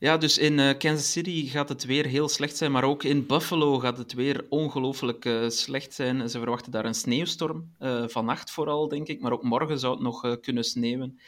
Ja, 0.00 0.16
dus 0.16 0.38
in 0.38 0.58
uh, 0.58 0.70
Kansas 0.78 1.12
City 1.12 1.46
gaat 1.46 1.68
het 1.68 1.84
weer 1.84 2.06
heel 2.06 2.28
slecht 2.28 2.56
zijn, 2.56 2.72
maar 2.72 2.84
ook 2.84 3.02
in 3.02 3.26
Buffalo 3.26 3.78
gaat 3.78 3.98
het 3.98 4.12
weer 4.12 4.46
ongelooflijk 4.48 5.24
uh, 5.24 5.48
slecht 5.48 5.94
zijn. 5.94 6.30
Ze 6.30 6.38
verwachten 6.38 6.72
daar 6.72 6.84
een 6.84 6.94
sneeuwstorm, 6.94 7.74
uh, 7.80 8.08
vannacht 8.08 8.50
vooral, 8.50 8.88
denk 8.88 9.08
ik, 9.08 9.20
maar 9.20 9.32
ook 9.32 9.42
morgen 9.42 9.78
zou 9.78 9.92
het 9.92 10.02
nog 10.02 10.40
kunnen 10.40 10.64
sneeuwen. 10.64 11.18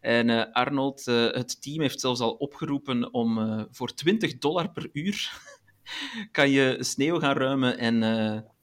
En 0.00 0.52
Arnold, 0.52 1.04
het 1.04 1.62
team 1.62 1.80
heeft 1.80 2.00
zelfs 2.00 2.20
al 2.20 2.30
opgeroepen 2.32 3.12
om 3.12 3.66
voor 3.70 3.94
20 3.94 4.38
dollar 4.38 4.70
per 4.70 4.88
uur 4.92 5.40
kan 6.32 6.50
je 6.50 6.76
sneeuw 6.80 7.18
gaan 7.18 7.36
ruimen 7.36 7.78
en, 7.78 8.02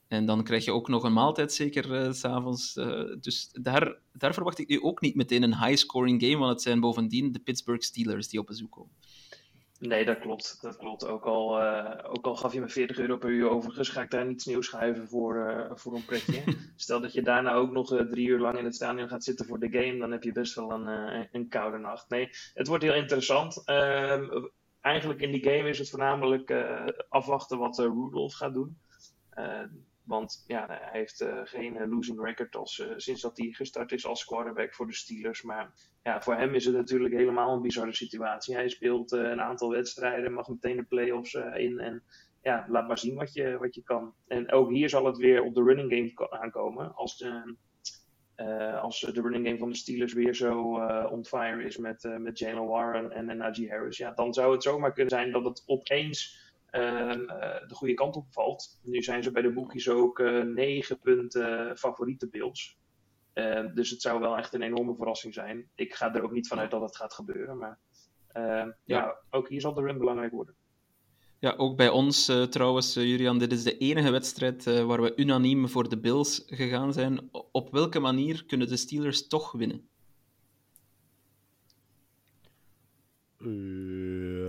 en 0.07 0.25
dan 0.25 0.43
krijg 0.43 0.65
je 0.65 0.73
ook 0.73 0.87
nog 0.87 1.03
een 1.03 1.13
maaltijd 1.13 1.53
zeker 1.53 2.15
s 2.15 2.19
s'avonds. 2.19 2.73
dus 3.19 3.49
daar, 3.51 3.97
daar 4.13 4.33
verwacht 4.33 4.59
ik 4.59 4.67
nu 4.67 4.81
ook 4.81 5.01
niet 5.01 5.15
meteen 5.15 5.43
een 5.43 5.65
high-scoring 5.65 6.21
game, 6.21 6.37
want 6.37 6.51
het 6.51 6.61
zijn 6.61 6.79
bovendien 6.79 7.31
de 7.31 7.39
Pittsburgh 7.39 7.83
Steelers 7.83 8.27
die 8.27 8.39
op 8.39 8.45
bezoek 8.45 8.71
komen. 8.71 8.91
Nee, 9.81 10.05
dat 10.05 10.19
klopt. 10.19 10.61
Dat 10.61 10.77
klopt. 10.77 11.05
Ook 11.05 11.25
al, 11.25 11.61
uh, 11.61 11.97
ook 12.03 12.25
al 12.25 12.35
gaf 12.35 12.53
je 12.53 12.59
me 12.59 12.69
40 12.69 12.97
euro 12.97 13.17
per 13.17 13.29
uur 13.29 13.49
overigens, 13.49 13.89
ga 13.89 14.01
ik 14.01 14.09
daar 14.09 14.25
niet 14.25 14.41
sneeuw 14.41 14.61
schuiven 14.61 15.07
voor, 15.07 15.35
uh, 15.35 15.71
voor 15.73 15.95
een 15.95 16.05
pretje. 16.05 16.43
Stel 16.75 17.01
dat 17.01 17.13
je 17.13 17.21
daarna 17.21 17.53
ook 17.53 17.71
nog 17.71 17.93
uh, 17.93 18.01
drie 18.01 18.27
uur 18.27 18.39
lang 18.39 18.57
in 18.57 18.65
het 18.65 18.75
stadion 18.75 19.07
gaat 19.07 19.23
zitten 19.23 19.45
voor 19.45 19.59
de 19.59 19.69
game, 19.69 19.97
dan 19.97 20.11
heb 20.11 20.23
je 20.23 20.31
best 20.31 20.55
wel 20.55 20.71
een, 20.71 21.27
een 21.31 21.47
koude 21.47 21.77
nacht. 21.77 22.09
Nee, 22.09 22.29
het 22.53 22.67
wordt 22.67 22.83
heel 22.83 22.93
interessant. 22.93 23.63
Ehm, 23.65 24.23
eigenlijk 24.81 25.21
in 25.21 25.31
die 25.31 25.43
game 25.43 25.69
is 25.69 25.79
het 25.79 25.89
voornamelijk 25.89 26.53
afwachten 27.09 27.57
wat 27.57 27.77
Rudolph 27.77 28.33
gaat 28.33 28.53
doen. 28.53 28.77
Want 30.03 30.43
ja, 30.47 30.65
hij 30.67 30.89
heeft 30.91 31.21
uh, 31.21 31.41
geen 31.43 31.89
losing 31.89 32.23
record 32.23 32.55
als, 32.55 32.77
uh, 32.77 32.87
sinds 32.95 33.21
dat 33.21 33.37
hij 33.37 33.51
gestart 33.51 33.91
is 33.91 34.05
als 34.05 34.25
quarterback 34.25 34.73
voor 34.73 34.87
de 34.87 34.93
Steelers. 34.93 35.41
Maar 35.41 35.73
ja, 36.03 36.21
voor 36.21 36.35
hem 36.35 36.55
is 36.55 36.65
het 36.65 36.75
natuurlijk 36.75 37.13
helemaal 37.13 37.53
een 37.53 37.61
bizarre 37.61 37.93
situatie. 37.93 38.55
Hij 38.55 38.69
speelt 38.69 39.11
een 39.11 39.41
aantal 39.41 39.69
wedstrijden, 39.69 40.33
mag 40.33 40.47
meteen 40.47 40.75
de 40.75 40.83
playoffs 40.83 41.33
in. 41.33 41.79
En 41.79 42.03
ja, 42.41 42.65
laat 42.69 42.87
maar 42.87 42.97
zien 42.97 43.15
wat 43.15 43.33
je, 43.33 43.57
wat 43.57 43.75
je 43.75 43.83
kan. 43.83 44.13
En 44.27 44.51
ook 44.51 44.69
hier 44.69 44.89
zal 44.89 45.05
het 45.05 45.17
weer 45.17 45.43
op 45.43 45.55
de 45.55 45.63
running 45.63 46.15
game 46.15 46.29
aankomen. 46.29 46.95
Als 46.95 47.17
de, 47.17 47.55
als 48.81 48.99
de 48.99 49.21
running 49.21 49.45
game 49.45 49.57
van 49.57 49.69
de 49.69 49.75
Steelers 49.75 50.13
weer 50.13 50.35
zo 50.35 50.61
on 51.09 51.25
fire 51.25 51.63
is 51.63 51.77
met, 51.77 52.09
met 52.17 52.39
Jalen 52.39 52.67
Warren 52.67 53.11
en, 53.11 53.29
en 53.29 53.37
Najee 53.37 53.69
Harris. 53.69 53.97
Ja, 53.97 54.11
dan 54.11 54.33
zou 54.33 54.51
het 54.51 54.63
zomaar 54.63 54.93
kunnen 54.93 55.13
zijn 55.13 55.31
dat 55.31 55.43
het 55.43 55.63
opeens 55.65 56.40
de 56.71 57.73
goede 57.73 57.93
kant 57.93 58.15
op 58.15 58.25
valt. 58.29 58.79
Nu 58.83 59.01
zijn 59.01 59.23
ze 59.23 59.31
bij 59.31 59.41
de 59.41 59.53
boekjes 59.53 59.89
ook 59.89 60.19
uh, 60.19 60.43
9 60.43 60.99
punten 60.99 61.77
favoriete 61.77 62.29
Bills. 62.29 62.77
Uh, 63.33 63.73
dus 63.73 63.89
het 63.89 64.01
zou 64.01 64.19
wel 64.19 64.37
echt 64.37 64.53
een 64.53 64.61
enorme 64.61 64.95
verrassing 64.95 65.33
zijn. 65.33 65.69
Ik 65.75 65.93
ga 65.93 66.13
er 66.13 66.23
ook 66.23 66.31
niet 66.31 66.47
vanuit 66.47 66.71
dat 66.71 66.81
het 66.81 66.95
gaat 66.95 67.13
gebeuren. 67.13 67.57
Maar 67.57 67.79
ja. 68.33 68.75
ja. 68.85 69.17
ook 69.29 69.49
hier 69.49 69.61
zal 69.61 69.73
de 69.73 69.81
run 69.81 69.97
belangrijk 69.97 70.31
worden. 70.31 70.55
Ja, 71.41 71.53
ook 71.57 71.77
bij 71.77 71.89
ons 71.89 72.29
uh, 72.29 72.43
trouwens, 72.43 72.97
uh, 72.97 73.03
Julian. 73.03 73.39
Dit 73.39 73.51
is 73.51 73.63
de 73.63 73.77
enige 73.77 74.11
wedstrijd 74.11 74.65
uh, 74.65 74.83
waar 74.83 75.01
we 75.01 75.13
unaniem 75.15 75.69
voor 75.69 75.89
de 75.89 75.99
Bills 75.99 76.43
gegaan 76.45 76.93
zijn. 76.93 77.29
Op 77.51 77.71
welke 77.71 77.99
manier 77.99 78.45
kunnen 78.45 78.67
de 78.67 78.77
Steelers 78.77 79.27
toch 79.27 79.51
winnen? 79.51 79.89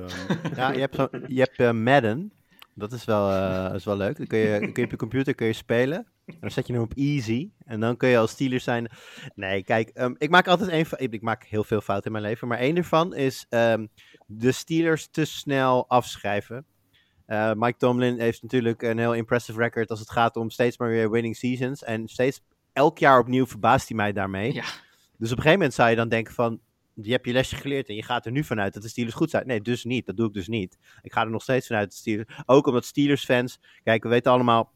Ehm, 0.07 0.55
ja, 0.57 0.73
je 0.73 0.81
hebt, 0.81 0.95
zo, 0.95 1.09
je 1.27 1.41
hebt 1.41 1.59
eh, 1.59 1.73
Madden. 1.73 2.33
Dat 2.75 2.93
is 2.93 3.05
wel, 3.05 3.31
eh, 3.31 3.65
dat 3.65 3.75
is 3.75 3.85
wel 3.85 3.97
leuk. 3.97 4.17
Dan 4.17 4.27
kun 4.27 4.39
je, 4.39 4.59
kun 4.59 4.73
je 4.75 4.85
op 4.85 4.91
je 4.91 4.97
computer 4.97 5.35
kun 5.35 5.47
je 5.47 5.53
spelen. 5.53 6.07
En 6.27 6.37
dan 6.41 6.51
zet 6.51 6.67
je 6.67 6.73
hem 6.73 6.83
op 6.83 6.93
easy. 6.95 7.51
En 7.65 7.81
dan 7.81 7.97
kun 7.97 8.09
je 8.09 8.19
als 8.19 8.31
Steelers 8.31 8.65
zijn. 8.65 8.91
Nee, 9.35 9.63
kijk, 9.63 9.89
ehm, 9.89 10.15
ik 10.19 10.31
maak 10.31 10.47
altijd 10.47 10.71
één. 10.71 10.87
Ik, 10.97 11.13
ik 11.13 11.23
maak 11.23 11.45
heel 11.45 11.65
veel 11.65 11.81
fouten 11.81 12.07
in 12.07 12.13
mijn 12.13 12.25
leven. 12.25 12.49
Maar 12.49 12.59
één 12.59 12.77
ervan 12.77 13.15
is 13.15 13.47
ehm, 13.49 13.87
de 14.27 14.53
Steelers 14.53 15.09
te 15.11 15.25
snel 15.25 15.89
afschrijven. 15.89 16.67
Eh, 17.27 17.53
Mike 17.55 17.79
Tomlin 17.79 18.21
heeft 18.21 18.43
natuurlijk 18.43 18.83
een 18.83 18.99
heel 18.99 19.15
impressive 19.15 19.59
record 19.59 19.91
als 19.91 20.01
het 20.01 20.11
gaat 20.11 20.37
om 20.37 20.51
steeds 20.51 20.79
maar 20.79 20.89
weer 20.89 21.11
winning 21.11 21.37
seasons. 21.37 21.83
En 21.85 22.09
steeds 22.09 22.41
elk 22.73 22.99
jaar 22.99 23.19
opnieuw 23.19 23.47
verbaast 23.47 23.89
hij 23.89 23.97
mij 23.97 24.13
daarmee. 24.13 24.53
Ja. 24.55 24.65
Dus 25.19 25.31
op 25.31 25.37
een 25.37 25.43
gegeven 25.43 25.53
moment 25.53 25.75
zou 25.75 25.91
je 25.91 25.97
dan 25.97 26.09
denken 26.09 26.35
van, 26.35 26.61
je 26.95 27.11
hebt 27.11 27.27
je 27.27 27.33
lesje 27.33 27.57
geleerd 27.57 27.89
en 27.89 27.95
je 27.95 28.03
gaat 28.03 28.27
er 28.27 28.33
nu 28.33 28.45
vanuit 28.45 28.75
dat 28.75 28.83
de 28.83 28.89
Steelers 28.89 29.15
goed 29.15 29.31
zijn. 29.31 29.47
Nee, 29.47 29.61
dus 29.61 29.85
niet. 29.85 30.07
Dat 30.07 30.17
doe 30.17 30.27
ik 30.27 30.35
dus 30.35 30.49
niet. 30.49 30.79
Ik 31.03 31.13
ga 31.13 31.21
er 31.21 31.31
nog 31.31 31.43
steeds 31.43 31.67
vanuit 31.67 31.85
dat 31.85 31.93
de 31.93 31.99
Steelers... 31.99 32.43
Ook 32.47 32.67
omdat 32.67 32.85
Steelers 32.85 33.25
fans... 33.25 33.61
Kijk, 33.83 34.03
we 34.03 34.09
weten 34.09 34.33
allemaal... 34.33 34.73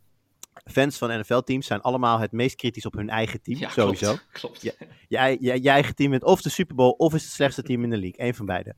Fans 0.65 0.99
van 0.99 1.19
NFL-teams 1.19 1.67
zijn 1.67 1.81
allemaal 1.81 2.19
het 2.19 2.33
meest 2.33 2.57
kritisch 2.57 2.87
op 2.87 2.93
hun 2.93 3.09
eigen 3.09 3.43
team. 3.43 3.59
Ja, 3.59 3.69
sowieso. 3.69 4.17
Klopt. 4.33 4.59
klopt. 4.59 4.77
Je 5.09 5.71
eigen 5.71 5.95
team 5.95 6.11
wint 6.11 6.25
of 6.25 6.43
de 6.43 6.49
Super 6.49 6.77
Bowl 6.77 6.91
of 6.91 7.15
is 7.15 7.23
het 7.23 7.33
slechtste 7.33 7.63
team 7.63 7.83
in 7.83 7.91
de 7.91 7.97
league. 7.97 8.27
Eén 8.27 8.35
van 8.35 8.47
beide. 8.47 8.75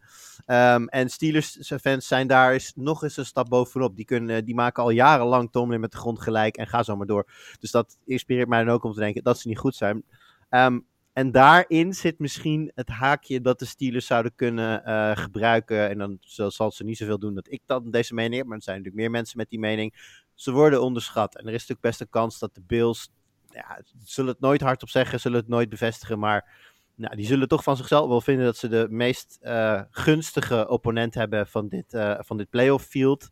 Ehm, 0.47 0.85
en 0.85 1.09
Steelers-fans 1.09 2.07
zijn 2.07 2.27
daar 2.27 2.53
eens, 2.53 2.73
nog 2.75 3.03
eens 3.03 3.17
een 3.17 3.27
stap 3.27 3.49
bovenop. 3.49 3.97
Die, 3.97 4.05
kunnen, 4.05 4.45
die 4.45 4.55
maken 4.55 4.83
al 4.83 4.91
jarenlang 4.91 5.51
Tomlin 5.53 5.81
met 5.81 5.93
de 5.93 5.99
grond 5.99 6.21
gelijk 6.21 6.57
en 6.57 6.67
ga 6.67 6.83
zo 6.83 6.97
maar 6.97 7.07
door. 7.07 7.31
Dus 7.61 7.71
dat 7.71 7.99
inspireert 8.05 8.49
mij 8.49 8.65
dan 8.65 8.75
ook 8.75 8.85
om 8.85 8.93
te 8.93 9.01
denken 9.01 9.23
dat 9.23 9.39
ze 9.39 9.49
niet 9.49 9.59
goed 9.59 9.75
zijn. 9.75 10.05
Ehm, 10.49 10.79
en 11.19 11.31
daarin 11.31 11.95
zit 11.95 12.19
misschien 12.19 12.73
het 12.75 12.89
haakje 12.89 13.41
dat 13.41 13.59
de 13.59 13.65
Steelers 13.65 14.07
zouden 14.07 14.35
kunnen 14.35 14.85
eh, 14.85 15.17
gebruiken. 15.17 15.89
En 15.89 15.99
dan 15.99 16.19
zal, 16.21 16.71
ze 16.71 16.85
niet 16.85 16.97
zoveel 16.97 17.19
doen 17.19 17.35
dat 17.35 17.53
ik 17.53 17.63
dan 17.67 17.91
deze 17.91 18.15
mening 18.15 18.35
heb. 18.35 18.47
Maar 18.47 18.57
er 18.57 18.63
zijn 18.63 18.77
natuurlijk 18.77 19.03
meer 19.03 19.13
mensen 19.13 19.39
met 19.39 19.51
die 19.51 19.59
mening. 19.59 20.17
Ze 20.35 20.53
worden 20.53 20.83
onderschat. 20.83 21.37
En 21.37 21.41
er 21.41 21.53
is 21.53 21.61
natuurlijk 21.61 21.81
best 21.81 22.01
een 22.01 22.09
kans 22.11 22.39
dat 22.39 22.55
de 22.55 22.63
Bills. 22.67 23.11
Ja, 23.51 23.81
zullen 24.05 24.31
het 24.31 24.41
nooit 24.41 24.61
hardop 24.61 24.89
zeggen, 24.89 25.21
zullen 25.21 25.39
het 25.39 25.49
nooit 25.49 25.69
bevestigen. 25.69 26.19
Maar 26.19 26.51
nou, 26.95 27.17
die 27.17 27.27
zullen 27.27 27.49
toch 27.49 27.63
van 27.63 27.77
zichzelf 27.77 28.09
wel 28.09 28.21
vinden 28.21 28.45
dat 28.45 28.57
ze 28.57 28.69
de 28.69 28.87
meest 28.91 29.39
eh, 29.41 29.83
gunstige 29.91 30.69
opponent 30.69 31.15
hebben 31.15 31.47
van 31.47 31.69
dit, 31.69 31.95
eh, 31.95 32.19
van 32.19 32.37
dit 32.37 32.51
playoff 32.51 32.85
field. 32.85 33.31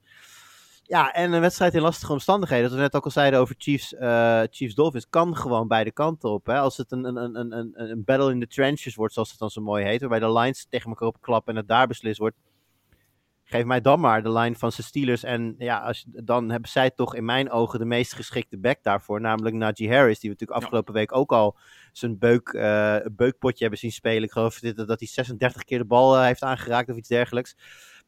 Ja, 0.89 1.13
en 1.13 1.33
een 1.33 1.41
wedstrijd 1.41 1.75
in 1.75 1.81
lastige 1.81 2.13
omstandigheden. 2.13 2.65
Dat 2.65 2.75
we 2.75 2.81
net 2.81 2.95
ook 2.95 3.05
al 3.05 3.11
zeiden 3.11 3.41
over 3.41 3.55
Chiefs, 3.59 3.95
eh, 3.95 4.43
Chiefs 4.51 4.75
Dolphins. 4.75 5.09
Kan 5.09 5.37
gewoon 5.37 5.69
beide 5.69 5.93
kanten 5.93 6.31
op. 6.31 6.47
Hè? 6.47 6.59
Als 6.59 6.77
het 6.77 6.93
een, 6.93 7.05
een, 7.05 7.17
een, 7.17 7.53
een, 7.53 7.73
een 7.91 8.05
battle 8.05 8.31
in 8.31 8.41
the 8.41 8.47
trenches 8.47 8.95
wordt, 8.95 9.15
zoals 9.15 9.31
het 9.31 9.39
dan 9.39 9.51
zo 9.51 9.61
mooi 9.61 9.85
heet. 9.85 10.01
Waarbij 10.01 10.19
de 10.19 10.33
lines 10.33 10.67
tegen 10.69 10.91
elkaar 10.91 11.09
opklappen 11.09 11.53
en 11.53 11.59
het 11.59 11.69
daar 11.69 11.87
beslist 11.87 12.19
wordt. 12.19 12.37
Geef 13.49 13.65
mij 13.65 13.81
dan 13.81 14.01
maar 14.01 14.23
de 14.23 14.33
line 14.33 14.55
van 14.55 14.73
zijn 14.73 14.87
Steelers. 14.87 15.23
En 15.23 15.55
ja, 15.59 15.79
als, 15.79 16.05
dan 16.09 16.51
hebben 16.51 16.71
zij 16.71 16.91
toch 16.91 17.15
in 17.15 17.25
mijn 17.25 17.51
ogen 17.51 17.79
de 17.79 17.85
meest 17.85 18.15
geschikte 18.15 18.59
back 18.59 18.83
daarvoor. 18.83 19.21
Namelijk 19.21 19.55
Najee 19.55 19.93
Harris. 19.93 20.21
Die 20.21 20.31
we 20.31 20.37
natuurlijk 20.39 20.61
afgelopen 20.61 20.95
week 20.95 21.15
ook 21.15 21.33
al 21.33 21.57
zijn 21.93 22.19
beuk, 22.19 22.49
eh, 22.49 22.97
beukpotje 23.13 23.61
hebben 23.61 23.79
zien 23.79 23.93
spelen. 23.93 24.23
Ik 24.23 24.31
geloof 24.31 24.59
dat 24.59 24.99
hij 24.99 25.09
36 25.09 25.65
keer 25.65 25.79
de 25.79 25.85
bal 25.85 26.17
eh, 26.17 26.25
heeft 26.25 26.43
aangeraakt 26.43 26.91
of 26.91 26.97
iets 26.97 27.09
dergelijks. 27.09 27.57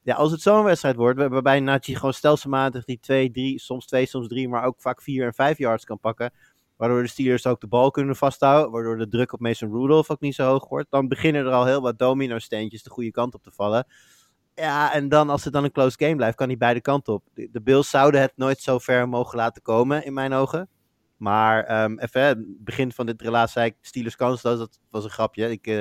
Ja, 0.02 0.14
als 0.14 0.30
het 0.30 0.40
zo'n 0.40 0.64
wedstrijd 0.64 0.96
wordt, 0.96 1.18
waar- 1.18 1.28
waarbij 1.28 1.60
Najee 1.60 1.96
gewoon 1.96 2.12
stelselmatig 2.12 2.84
die 2.84 2.98
2, 3.00 3.30
3, 3.30 3.58
soms 3.58 3.86
2, 3.86 4.06
soms 4.06 4.28
3, 4.28 4.48
maar 4.48 4.64
ook 4.64 4.80
vaak 4.80 5.02
4 5.02 5.26
en 5.26 5.34
5 5.34 5.58
yards 5.58 5.84
kan 5.84 5.98
pakken. 6.00 6.32
Waardoor 6.76 7.02
de 7.02 7.08
Steelers 7.08 7.46
ook 7.46 7.60
de 7.60 7.66
bal 7.66 7.90
kunnen 7.90 8.16
vasthouden. 8.16 8.70
Waardoor 8.72 8.98
de 8.98 9.08
druk 9.08 9.32
op 9.32 9.40
Mason 9.40 9.72
Rudolph 9.72 10.10
ook 10.10 10.20
niet 10.20 10.34
zo 10.34 10.46
hoog 10.46 10.68
wordt. 10.68 10.90
Dan 10.90 11.08
beginnen 11.08 11.46
er 11.46 11.52
al 11.52 11.64
heel 11.66 11.80
wat 11.80 11.98
domino-steentjes 11.98 12.82
de 12.82 12.90
goede 12.90 13.10
kant 13.10 13.34
op 13.34 13.42
te 13.42 13.50
vallen. 13.52 13.86
Ja, 14.54 14.92
en 14.92 15.08
dan 15.08 15.30
als 15.30 15.44
het 15.44 15.52
dan 15.52 15.64
een 15.64 15.72
close 15.72 15.96
game 15.98 16.16
blijft, 16.16 16.36
kan 16.36 16.48
hij 16.48 16.56
beide 16.56 16.80
kanten 16.80 17.12
op. 17.12 17.24
De, 17.34 17.60
Bills 17.62 17.90
zouden 17.90 18.20
het 18.20 18.32
nooit 18.36 18.60
zo 18.60 18.78
ver 18.78 19.08
mogen 19.08 19.36
laten 19.36 19.62
komen, 19.62 20.04
in 20.04 20.12
mijn 20.12 20.32
ogen. 20.32 20.68
Maar 21.16 21.64
ehm, 21.64 21.98
even, 21.98 22.22
het 22.22 22.64
begin 22.64 22.92
van 22.92 23.06
dit 23.06 23.22
relaas 23.22 23.52
zei 23.52 23.66
ik 23.66 23.76
Steelers 23.80 24.16
kansloos. 24.16 24.58
Dat 24.58 24.80
was 24.90 25.04
een 25.04 25.10
grapje. 25.10 25.50
Ik, 25.50 25.66
eh, 25.66 25.80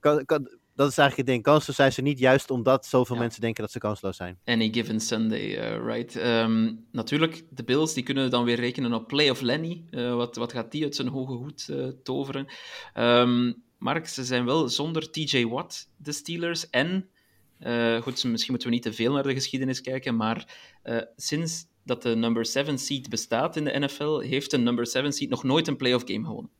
kan, 0.00 0.24
kan, 0.24 0.48
dat 0.74 0.90
is 0.90 0.98
eigenlijk 0.98 1.16
het 1.16 1.26
ding. 1.26 1.42
Kansloos 1.42 1.76
zijn 1.76 1.92
ze 1.92 2.02
niet 2.02 2.18
juist 2.18 2.50
omdat 2.50 2.86
zoveel 2.86 3.14
Ja. 3.14 3.20
mensen 3.22 3.40
denken 3.40 3.62
dat 3.62 3.72
ze 3.72 3.78
kansloos 3.78 4.16
zijn. 4.16 4.38
Any 4.44 4.72
given 4.72 5.00
Sunday, 5.00 5.56
eh, 5.56 5.84
right? 5.84 6.16
Ehm, 6.16 6.72
natuurlijk, 6.92 7.44
de 7.50 7.64
Bills 7.64 7.94
die 7.94 8.02
kunnen 8.02 8.30
dan 8.30 8.44
weer 8.44 8.56
rekenen 8.56 8.92
op 8.92 9.08
Play 9.08 9.30
of 9.30 9.40
Lenny. 9.40 9.84
Eh, 9.90 10.14
wat, 10.14 10.36
wat 10.36 10.52
gaat 10.52 10.72
die 10.72 10.82
uit 10.84 10.94
zijn 10.96 11.08
hoge 11.08 11.32
hoed 11.32 11.68
eh, 11.68 11.88
toveren? 12.02 12.46
Ehm 12.94 13.52
Mark, 13.78 14.06
ze 14.06 14.24
zijn 14.24 14.44
wel 14.44 14.68
zonder 14.68 15.10
TJ 15.10 15.46
Watt, 15.46 15.90
de 15.96 16.12
Steelers. 16.12 16.70
En, 16.70 17.08
goed, 18.02 18.24
misschien 18.24 18.50
moeten 18.52 18.68
we 18.68 18.74
niet 18.74 18.82
te 18.82 18.92
veel 18.92 19.12
naar 19.12 19.22
de 19.22 19.34
geschiedenis 19.34 19.80
kijken, 19.80 20.16
maar 20.16 20.56
sinds 21.16 21.66
dat 21.84 22.02
de 22.02 22.14
number 22.16 22.46
7 22.46 22.78
seed 22.78 23.08
bestaat 23.08 23.56
in 23.56 23.64
de 23.64 23.78
NFL, 23.78 24.18
heeft 24.18 24.52
een 24.52 24.62
number 24.62 24.86
7 24.86 25.12
seed 25.12 25.28
nog 25.28 25.42
nooit 25.42 25.68
een 25.68 25.76
playoff 25.76 26.04
game 26.06 26.24
gewonnen. 26.26 26.50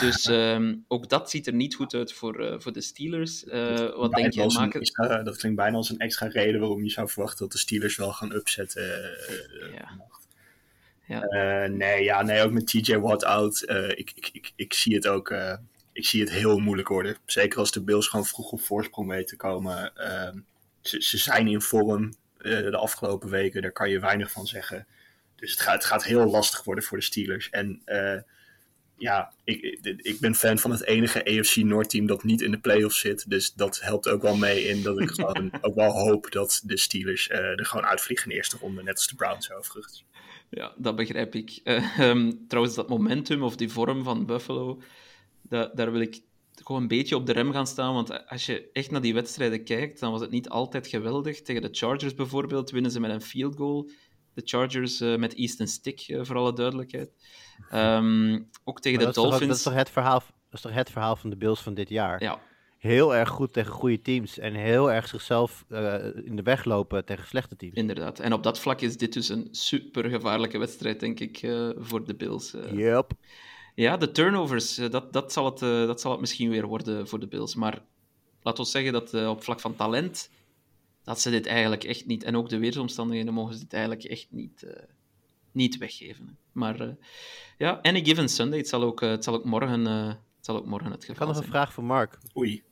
Dus 0.00 0.26
ehm, 0.26 0.74
ook 0.88 1.08
dat 1.08 1.30
ziet 1.30 1.46
er 1.46 1.52
niet 1.52 1.74
goed 1.74 1.94
uit 1.94 2.12
voor, 2.12 2.44
eh, 2.44 2.54
voor 2.60 2.72
de 2.72 2.80
Steelers. 2.80 3.44
Eh, 3.44 3.96
wat 3.96 4.12
denk 4.12 4.32
je? 4.32 4.52
Maken... 4.54 4.80
extra- 4.80 5.22
dat 5.22 5.36
klinkt 5.36 5.58
bijna 5.58 5.76
als 5.76 5.90
een 5.90 5.98
extra 5.98 6.26
reden 6.26 6.60
waarom 6.60 6.84
je 6.84 6.90
zou 6.90 7.08
verwachten 7.08 7.38
dat 7.38 7.52
de 7.52 7.58
Steelers 7.58 7.96
wel 7.96 8.12
gaan 8.12 8.32
upzetten. 8.32 9.04
eh, 9.28 9.74
Ja. 11.08 11.66
nee, 11.66 12.04
ja, 12.04 12.22
nee, 12.22 12.42
ook 12.42 12.50
met 12.52 12.66
TJ 12.66 12.96
Watt 12.96 13.24
out. 13.24 13.62
ik, 13.96 14.12
ik, 14.14 14.30
ik, 14.32 14.52
ik 14.56 14.74
zie 14.74 14.94
het 14.94 15.06
ook. 15.08 15.34
ik 15.92 16.06
zie 16.06 16.20
het 16.20 16.30
heel 16.30 16.58
moeilijk 16.58 16.88
worden. 16.88 17.16
Zeker 17.24 17.58
als 17.58 17.72
de 17.72 17.80
Bills 17.82 18.08
gewoon 18.08 18.26
vroeg 18.26 18.50
op 18.52 18.60
voorsprong 18.60 19.08
mee 19.08 19.24
te 19.24 19.36
komen. 19.36 19.96
Eh, 19.96 20.30
ze, 20.80 21.02
ze 21.02 21.16
zijn 21.18 21.48
in 21.48 21.60
vorm 21.60 22.14
de 22.38 22.76
afgelopen 22.76 23.28
weken. 23.30 23.62
Daar 23.62 23.72
kan 23.72 23.90
je 23.90 24.00
weinig 24.00 24.30
van 24.30 24.46
zeggen. 24.46 24.86
Dus 25.36 25.50
het 25.50 25.60
gaat, 25.60 25.74
het 25.74 25.84
gaat 25.84 26.04
heel 26.04 26.26
lastig 26.30 26.64
worden 26.64 26.84
voor 26.84 26.98
de 26.98 27.04
Steelers. 27.04 27.50
En 27.50 27.82
ja, 28.98 29.32
ik, 29.44 29.60
ik- 30.02 30.20
ben 30.20 30.34
fan 30.34 30.58
van 30.58 30.70
het 30.70 30.84
enige 30.84 31.24
AFC 31.38 31.56
Noord-team 31.56 32.06
dat 32.06 32.24
niet 32.24 32.40
in 32.40 32.50
de 32.50 32.58
playoffs 32.58 32.98
zit. 33.00 33.30
Dus 33.30 33.52
dat 33.54 33.80
helpt 33.80 34.08
ook 34.08 34.22
wel 34.22 34.36
mee 34.36 34.62
in 34.68 34.82
dat 34.82 35.00
ik 35.00 35.10
gewoon 35.10 35.50
ook 35.60 35.74
wel 35.74 35.90
hoop 35.90 36.30
dat 36.32 36.60
de 36.64 36.78
Steelers 36.78 37.28
eh, 37.28 37.38
er 37.38 37.66
gewoon 37.66 37.84
uitvliegen 37.86 38.24
in 38.26 38.30
de 38.30 38.36
eerste 38.36 38.56
ronde. 38.60 38.82
Net 38.82 38.94
als 38.94 39.06
de 39.08 39.14
Browns 39.14 39.52
overigens. 39.52 40.04
Ja, 40.50 40.72
dat 40.76 40.96
begrijp 40.96 41.34
ik. 41.34 41.60
Eh, 41.64 41.98
ehm, 41.98 42.32
trouwens, 42.48 42.74
dat 42.76 42.88
momentum 42.88 43.42
of 43.42 43.56
die 43.56 43.68
vorm 43.68 44.04
van 44.04 44.26
Buffalo, 44.26 44.82
da- 45.42 45.70
daar 45.74 45.92
wil 45.92 46.00
ik 46.00 46.20
gewoon 46.64 46.82
een 46.82 46.88
beetje 46.88 47.16
op 47.16 47.26
de 47.26 47.32
rem 47.32 47.52
gaan 47.52 47.66
staan. 47.66 47.94
Want 47.94 48.26
als 48.28 48.46
je 48.46 48.68
echt 48.72 48.90
naar 48.90 49.00
die 49.00 49.14
wedstrijden 49.14 49.64
kijkt, 49.64 50.00
dan 50.00 50.10
was 50.12 50.20
het 50.20 50.30
niet 50.30 50.48
altijd 50.48 50.86
geweldig. 50.86 51.42
Tegen 51.42 51.62
de 51.62 51.68
Chargers 51.72 52.14
bijvoorbeeld 52.14 52.70
winnen 52.70 52.90
ze 52.90 53.00
met 53.00 53.10
een 53.10 53.22
field 53.22 53.56
goal. 53.56 53.90
De 54.38 54.44
Chargers 54.44 55.00
eh, 55.00 55.16
met 55.16 55.34
Easton 55.34 55.66
Stick, 55.66 56.00
eh, 56.00 56.20
voor 56.22 56.36
alle 56.36 56.52
duidelijkheid. 56.52 57.10
Ehm, 57.70 58.40
ook 58.64 58.80
tegen 58.80 58.98
Maar 58.98 59.08
de 59.08 59.14
toch 59.14 59.24
Dolphins. 59.24 59.48
dat, 59.48 59.56
is 59.56 59.62
toch 59.62 59.74
het 59.74 59.90
verhaal, 59.90 60.18
dat 60.18 60.52
is 60.52 60.60
toch 60.60 60.72
het 60.72 60.90
verhaal 60.90 61.16
van 61.16 61.30
de 61.30 61.36
Bills 61.36 61.60
van 61.60 61.74
dit 61.74 61.88
jaar? 61.88 62.22
Ja, 62.22 62.40
Heel 62.78 63.14
erg 63.14 63.28
goed 63.28 63.52
tegen 63.52 63.72
goede 63.72 64.02
teams. 64.02 64.38
En 64.38 64.54
heel 64.54 64.92
erg 64.92 65.08
zichzelf 65.08 65.64
eh, 65.68 65.94
in 66.24 66.36
de 66.36 66.42
weg 66.42 66.64
lopen 66.64 67.04
tegen 67.04 67.26
slechte 67.26 67.56
teams. 67.56 67.74
inderdaad. 67.74 68.18
En 68.18 68.32
op 68.32 68.42
dat 68.42 68.58
vlak 68.58 68.80
is 68.80 68.96
dit 68.96 69.12
dus 69.12 69.28
een 69.28 69.48
super 69.50 70.10
gevaarlijke 70.10 70.58
wedstrijd, 70.58 71.00
denk 71.00 71.20
ik, 71.20 71.38
voor 71.76 72.04
de 72.04 72.14
Bills. 72.14 72.54
Yep. 72.72 73.12
Ja, 73.74 73.96
de 73.96 74.10
turnovers, 74.10 74.74
dat, 74.74 75.12
dat, 75.12 75.32
zal 75.32 75.44
het, 75.44 75.58
dat 75.58 76.00
zal 76.00 76.10
het 76.10 76.20
misschien 76.20 76.50
weer 76.50 76.66
worden 76.66 77.08
voor 77.08 77.20
de 77.20 77.28
Bills. 77.28 77.54
Maar 77.54 77.82
laten 78.42 78.64
we 78.64 78.70
zeggen 78.70 78.92
dat 78.92 79.14
op 79.14 79.42
vlak 79.42 79.60
van 79.60 79.76
talent, 79.76 80.30
dat 81.08 81.20
ze 81.20 81.30
dit 81.30 81.46
eigenlijk 81.46 81.84
echt 81.84 82.06
niet... 82.06 82.24
En 82.24 82.36
ook 82.36 82.48
de 82.48 82.58
weersomstandigheden 82.58 83.34
mogen 83.34 83.54
ze 83.54 83.60
dit 83.60 83.72
eigenlijk 83.72 84.04
echt 84.04 84.26
niet, 84.30 84.62
eh, 84.62 84.82
niet 85.52 85.78
weggeven. 85.78 86.38
Maar 86.52 86.80
eh, 86.80 86.88
ja, 87.58 87.78
any 87.82 88.04
given 88.04 88.28
Sunday, 88.28 88.58
het 88.58 88.68
zal 88.68 88.82
ook, 88.82 89.02
eh, 89.02 89.10
het 89.10 89.24
zal 89.24 89.34
ook, 89.34 89.44
morgen, 89.44 89.86
eh, 89.86 90.06
het 90.06 90.16
zal 90.46 90.56
ook 90.56 90.66
morgen 90.66 90.90
het 90.90 91.02
Ik 91.02 91.08
had 91.08 91.16
geval 91.16 91.26
nog 91.26 91.36
een 91.36 91.42
zijn. 91.42 91.54
vraag 91.54 91.72
voor 91.72 91.84
Mark. 91.84 92.18
Oei. 92.36 92.62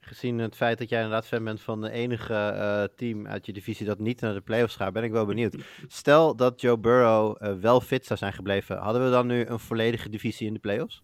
Gezien 0.00 0.38
het 0.38 0.56
feit 0.56 0.78
dat 0.78 0.88
jij 0.88 1.02
inderdaad 1.02 1.26
fan 1.26 1.44
bent 1.44 1.60
van 1.60 1.80
de 1.80 1.90
enige 1.90 2.34
eh, 2.34 2.84
team 2.96 3.26
uit 3.26 3.46
je 3.46 3.52
divisie 3.52 3.86
dat 3.86 3.98
niet 3.98 4.20
naar 4.20 4.34
de 4.34 4.40
playoffs 4.40 4.76
gaat, 4.76 4.92
ben 4.92 5.04
ik 5.04 5.10
wel 5.10 5.26
benieuwd. 5.26 5.56
Stel 5.86 6.36
dat 6.36 6.60
Joe 6.60 6.78
Burrow 6.78 7.58
wel 7.60 7.80
fit 7.80 8.06
zou 8.06 8.18
zijn 8.18 8.32
gebleven, 8.32 8.76
hadden 8.78 9.04
we 9.04 9.10
dan 9.10 9.26
nu 9.26 9.46
een 9.46 9.58
volledige 9.60 10.08
divisie 10.08 10.46
in 10.46 10.52
de 10.52 10.58
playoffs? 10.58 11.02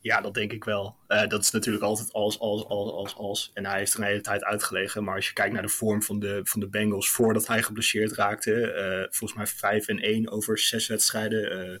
Ja, 0.00 0.20
dat 0.20 0.34
denk 0.34 0.52
ik 0.52 0.64
wel. 0.64 0.96
Eh, 1.06 1.26
dat 1.28 1.42
is 1.42 1.50
natuurlijk 1.50 1.84
altijd 1.84 2.12
als, 2.12 2.38
als, 2.38 2.64
als, 2.64 2.92
als, 2.92 3.16
als. 3.16 3.50
En 3.54 3.66
hij 3.66 3.78
heeft 3.78 3.94
er 3.94 4.00
een 4.00 4.06
hele 4.06 4.20
tijd 4.20 4.44
uitgelegen. 4.44 5.04
Maar 5.04 5.14
als 5.14 5.26
je 5.26 5.32
kijkt 5.32 5.52
naar 5.52 5.62
de 5.62 5.68
vorm 5.68 6.02
van 6.02 6.18
de, 6.18 6.40
van 6.44 6.60
de 6.60 6.68
Bengals 6.68 7.10
voordat 7.10 7.46
hij 7.46 7.62
geblesseerd 7.62 8.12
raakte. 8.12 8.72
eh, 8.72 9.00
volgens 9.10 9.34
mij 9.34 9.46
5 9.46 9.88
en 9.88 9.98
1 9.98 10.30
over 10.30 10.58
zes 10.58 10.86
wedstrijden. 10.86 11.50
eh, 11.72 11.78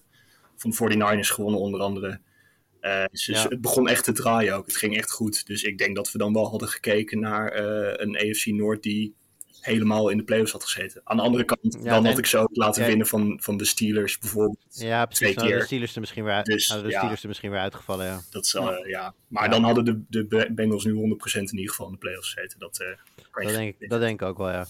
van 0.56 0.70
de 0.70 0.76
49ers 0.76 1.30
gewonnen 1.30 1.60
onder 1.60 1.80
andere. 1.80 2.20
Dus 3.10 3.26
Ja. 3.26 3.48
het 3.48 3.60
begon 3.60 3.88
echt 3.88 4.04
te 4.04 4.12
draaien 4.12 4.54
ook. 4.54 4.66
Het 4.66 4.76
ging 4.76 4.96
echt 4.96 5.10
goed. 5.10 5.46
Dus 5.46 5.62
ik 5.62 5.78
denk 5.78 5.96
dat 5.96 6.12
we 6.12 6.18
dan 6.18 6.32
wel 6.32 6.48
hadden 6.50 6.68
gekeken 6.68 7.20
naar 7.20 7.56
een 8.00 8.16
AFC 8.16 8.46
Noord 8.46 8.82
die 8.82 9.14
helemaal 9.66 10.08
in 10.08 10.16
de 10.16 10.24
playoffs 10.24 10.52
had 10.52 10.64
gezeten. 10.64 11.00
Aan 11.04 11.16
de 11.16 11.22
andere 11.22 11.44
kant, 11.44 11.60
Ja, 11.62 11.90
dan 11.90 12.02
nee, 12.02 12.10
had 12.10 12.18
ik 12.20 12.26
ze 12.26 12.38
ook 12.38 12.56
laten 12.56 12.86
winnen 12.86 13.06
van, 13.06 13.38
van 13.42 13.56
de 13.56 13.64
Steelers 13.64 14.18
bijvoorbeeld. 14.18 14.58
Ja, 14.70 15.04
precies. 15.04 15.18
Twee 15.26 15.34
Nou, 15.34 15.48
de 15.48 15.54
keer. 15.54 15.64
Steelers 15.64 15.94
er 15.94 16.00
misschien 16.00 16.24
weer, 16.24 16.42
Dus, 16.42 16.68
nou, 16.68 16.82
de 16.82 16.88
ja. 16.88 16.98
Steelers 16.98 17.22
er 17.22 17.28
misschien 17.28 17.50
weer 17.50 17.60
uitgevallen, 17.60 18.06
ja. 18.06 18.20
Dat 18.30 18.52
eh, 18.54 18.62
ja. 18.88 19.14
Maar 19.28 19.44
Ja. 19.44 19.50
dan 19.50 19.62
hadden 19.64 20.06
de, 20.08 20.26
de 20.26 20.48
Bengals 20.54 20.84
nu 20.84 20.92
100% 20.92 20.96
in 21.34 21.56
ieder 21.56 21.70
geval 21.70 21.86
in 21.86 21.92
de 21.92 21.98
playoffs 21.98 22.32
gezeten. 22.32 22.58
Dat, 22.58 22.80
eh, 22.80 23.44
Dat 23.44 23.52
denk, 23.54 23.74
ik, 23.78 23.88
dat 23.88 24.00
denk 24.00 24.20
ik 24.20 24.28
ook 24.28 24.38
wel, 24.38 24.50
ja. 24.50 24.66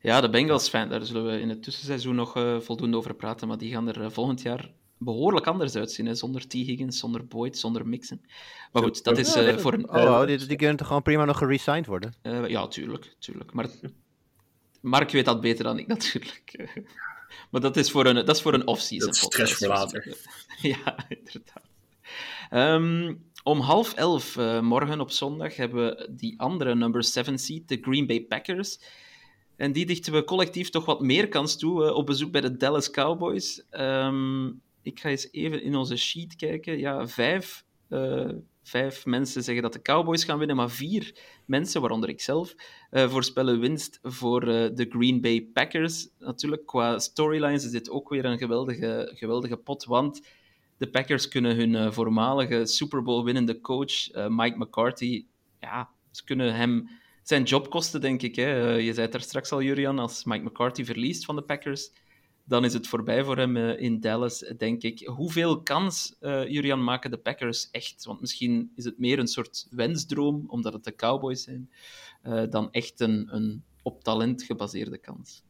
Ja, 0.00 0.20
de 0.20 0.30
Bengals, 0.30 0.68
fijn, 0.68 0.88
daar 0.88 1.04
zullen 1.04 1.26
we 1.26 1.40
in 1.40 1.48
het 1.48 1.62
tussenseizoen 1.62 2.14
nog 2.14 2.36
eh, 2.36 2.60
voldoende 2.60 2.96
over 2.96 3.14
praten, 3.14 3.48
maar 3.48 3.58
die 3.58 3.72
gaan 3.72 3.88
er 3.88 4.12
volgend 4.12 4.42
jaar 4.42 4.70
behoorlijk 4.98 5.46
anders 5.46 5.76
uitzien, 5.76 6.06
hè? 6.06 6.14
zonder 6.14 6.48
T. 6.48 6.52
Higgins, 6.52 6.98
zonder 6.98 7.26
Boyd, 7.26 7.58
zonder 7.58 7.86
Mixon. 7.86 8.20
Maar 8.72 8.82
goed, 8.82 9.04
dat 9.04 9.18
is 9.18 9.34
eh, 9.34 9.56
voor 9.56 9.72
een... 9.72 9.88
Oh, 9.90 10.02
oh, 10.02 10.26
die, 10.26 10.46
die 10.46 10.56
kunnen 10.56 10.76
toch 10.76 10.86
gewoon 10.86 11.02
prima 11.02 11.24
nog 11.24 11.38
geresigned 11.38 11.86
worden? 11.86 12.14
Eh, 12.22 12.48
ja, 12.48 12.68
tuurlijk, 12.68 13.14
tuurlijk. 13.18 13.52
Maar 13.52 13.66
Mark 14.86 15.10
weet 15.10 15.24
dat 15.24 15.40
beter 15.40 15.64
dan 15.64 15.78
ik 15.78 15.86
natuurlijk. 15.86 16.68
maar 17.50 17.60
dat 17.60 17.76
is 17.76 17.90
voor 17.90 18.06
een, 18.06 18.14
dat 18.14 18.36
is 18.36 18.42
voor 18.42 18.54
een 18.54 18.66
off-season 18.66 19.06
Dat 19.06 19.16
is 19.16 19.22
podcast, 19.22 19.52
stress 19.52 19.66
voor 19.66 19.76
zoals 19.76 19.92
later. 19.92 20.16
ja, 20.72 21.06
inderdaad. 21.08 21.64
Ehm, 22.50 23.14
om 23.42 23.60
half 23.60 23.94
elf 23.94 24.36
eh, 24.36 24.60
morgen 24.60 25.00
op 25.00 25.10
zondag 25.10 25.56
hebben 25.56 25.84
we 25.84 26.08
die 26.10 26.40
andere 26.40 26.74
number 26.74 27.04
7 27.04 27.38
seed, 27.38 27.68
de 27.68 27.78
Green 27.82 28.06
Bay 28.06 28.20
Packers. 28.20 28.80
En 29.56 29.72
die 29.72 29.86
dichten 29.86 30.12
we 30.12 30.24
collectief 30.24 30.70
toch 30.70 30.84
wat 30.84 31.00
meer 31.00 31.28
kans 31.28 31.56
toe 31.56 31.86
eh, 31.86 31.94
op 31.94 32.06
bezoek 32.06 32.30
bij 32.30 32.40
de 32.40 32.56
Dallas 32.56 32.90
Cowboys. 32.90 33.64
Ehm, 33.70 34.46
ik 34.82 35.00
ga 35.00 35.08
eens 35.08 35.28
even 35.32 35.62
in 35.62 35.76
onze 35.76 35.96
sheet 35.96 36.36
kijken. 36.36 36.78
Ja, 36.78 37.08
vijf, 37.08 37.64
eh, 37.88 38.30
vijf 38.66 39.06
mensen 39.06 39.42
zeggen 39.42 39.62
dat 39.62 39.72
de 39.72 39.82
Cowboys 39.82 40.24
gaan 40.24 40.38
winnen, 40.38 40.56
maar 40.56 40.70
vier 40.70 41.18
mensen, 41.44 41.80
waaronder 41.80 42.08
ik 42.08 42.20
zelf, 42.20 42.54
eh, 42.90 43.10
voorspellen 43.10 43.60
winst 43.60 43.98
voor 44.02 44.42
eh, 44.42 44.70
de 44.74 44.86
Green 44.88 45.20
Bay 45.20 45.48
Packers. 45.52 46.08
Natuurlijk, 46.18 46.66
qua 46.66 46.98
storylines 46.98 47.64
is 47.64 47.70
dit 47.70 47.90
ook 47.90 48.08
weer 48.08 48.24
een 48.24 48.38
geweldige, 48.38 49.12
geweldige 49.14 49.56
pot, 49.56 49.84
want 49.84 50.28
de 50.78 50.90
Packers 50.90 51.28
kunnen 51.28 51.56
hun 51.56 51.74
eh, 51.74 51.90
voormalige 51.90 52.66
Super 52.66 53.02
Bowl 53.02 53.24
winnende 53.24 53.60
coach 53.60 54.28
Mike 54.28 54.58
McCarthy, 54.58 55.26
ja, 55.60 55.88
ze 56.10 56.24
kunnen 56.24 56.54
hem 56.54 56.88
zijn 57.22 57.42
job 57.42 57.70
kosten, 57.70 58.00
denk 58.00 58.22
ik. 58.22 58.36
Hè. 58.36 58.74
Je 58.74 58.92
zei 58.92 59.00
het 59.00 59.12
daar 59.12 59.20
straks 59.20 59.52
al, 59.52 59.62
Jurian, 59.62 59.98
als 59.98 60.24
Mike 60.24 60.44
McCarthy 60.44 60.84
verliest 60.84 61.24
van 61.24 61.36
de 61.36 61.42
Packers, 61.42 61.90
dan 62.48 62.64
is 62.64 62.72
het 62.72 62.88
voorbij 62.88 63.24
voor 63.24 63.36
hem 63.36 63.56
eh, 63.56 63.80
in 63.80 64.00
Dallas, 64.00 64.38
denk 64.56 64.82
ik. 64.82 65.06
Hoeveel 65.06 65.62
kans, 65.62 66.16
eh 66.20 66.48
Jurian, 66.48 66.84
maken 66.84 67.10
de 67.10 67.16
Packers 67.16 67.70
echt? 67.70 68.04
Want 68.04 68.20
misschien 68.20 68.72
is 68.74 68.84
het 68.84 68.98
meer 68.98 69.18
een 69.18 69.26
soort 69.26 69.66
wensdroom, 69.70 70.44
omdat 70.46 70.72
het 70.72 70.84
de 70.84 70.94
Cowboys 70.94 71.42
zijn, 71.42 71.70
eh, 72.22 72.42
dan 72.50 72.70
echt 72.70 73.00
een, 73.00 73.28
een 73.34 73.64
op 73.82 74.02
talent 74.02 74.42
gebaseerde 74.42 74.98
kans. 74.98 75.42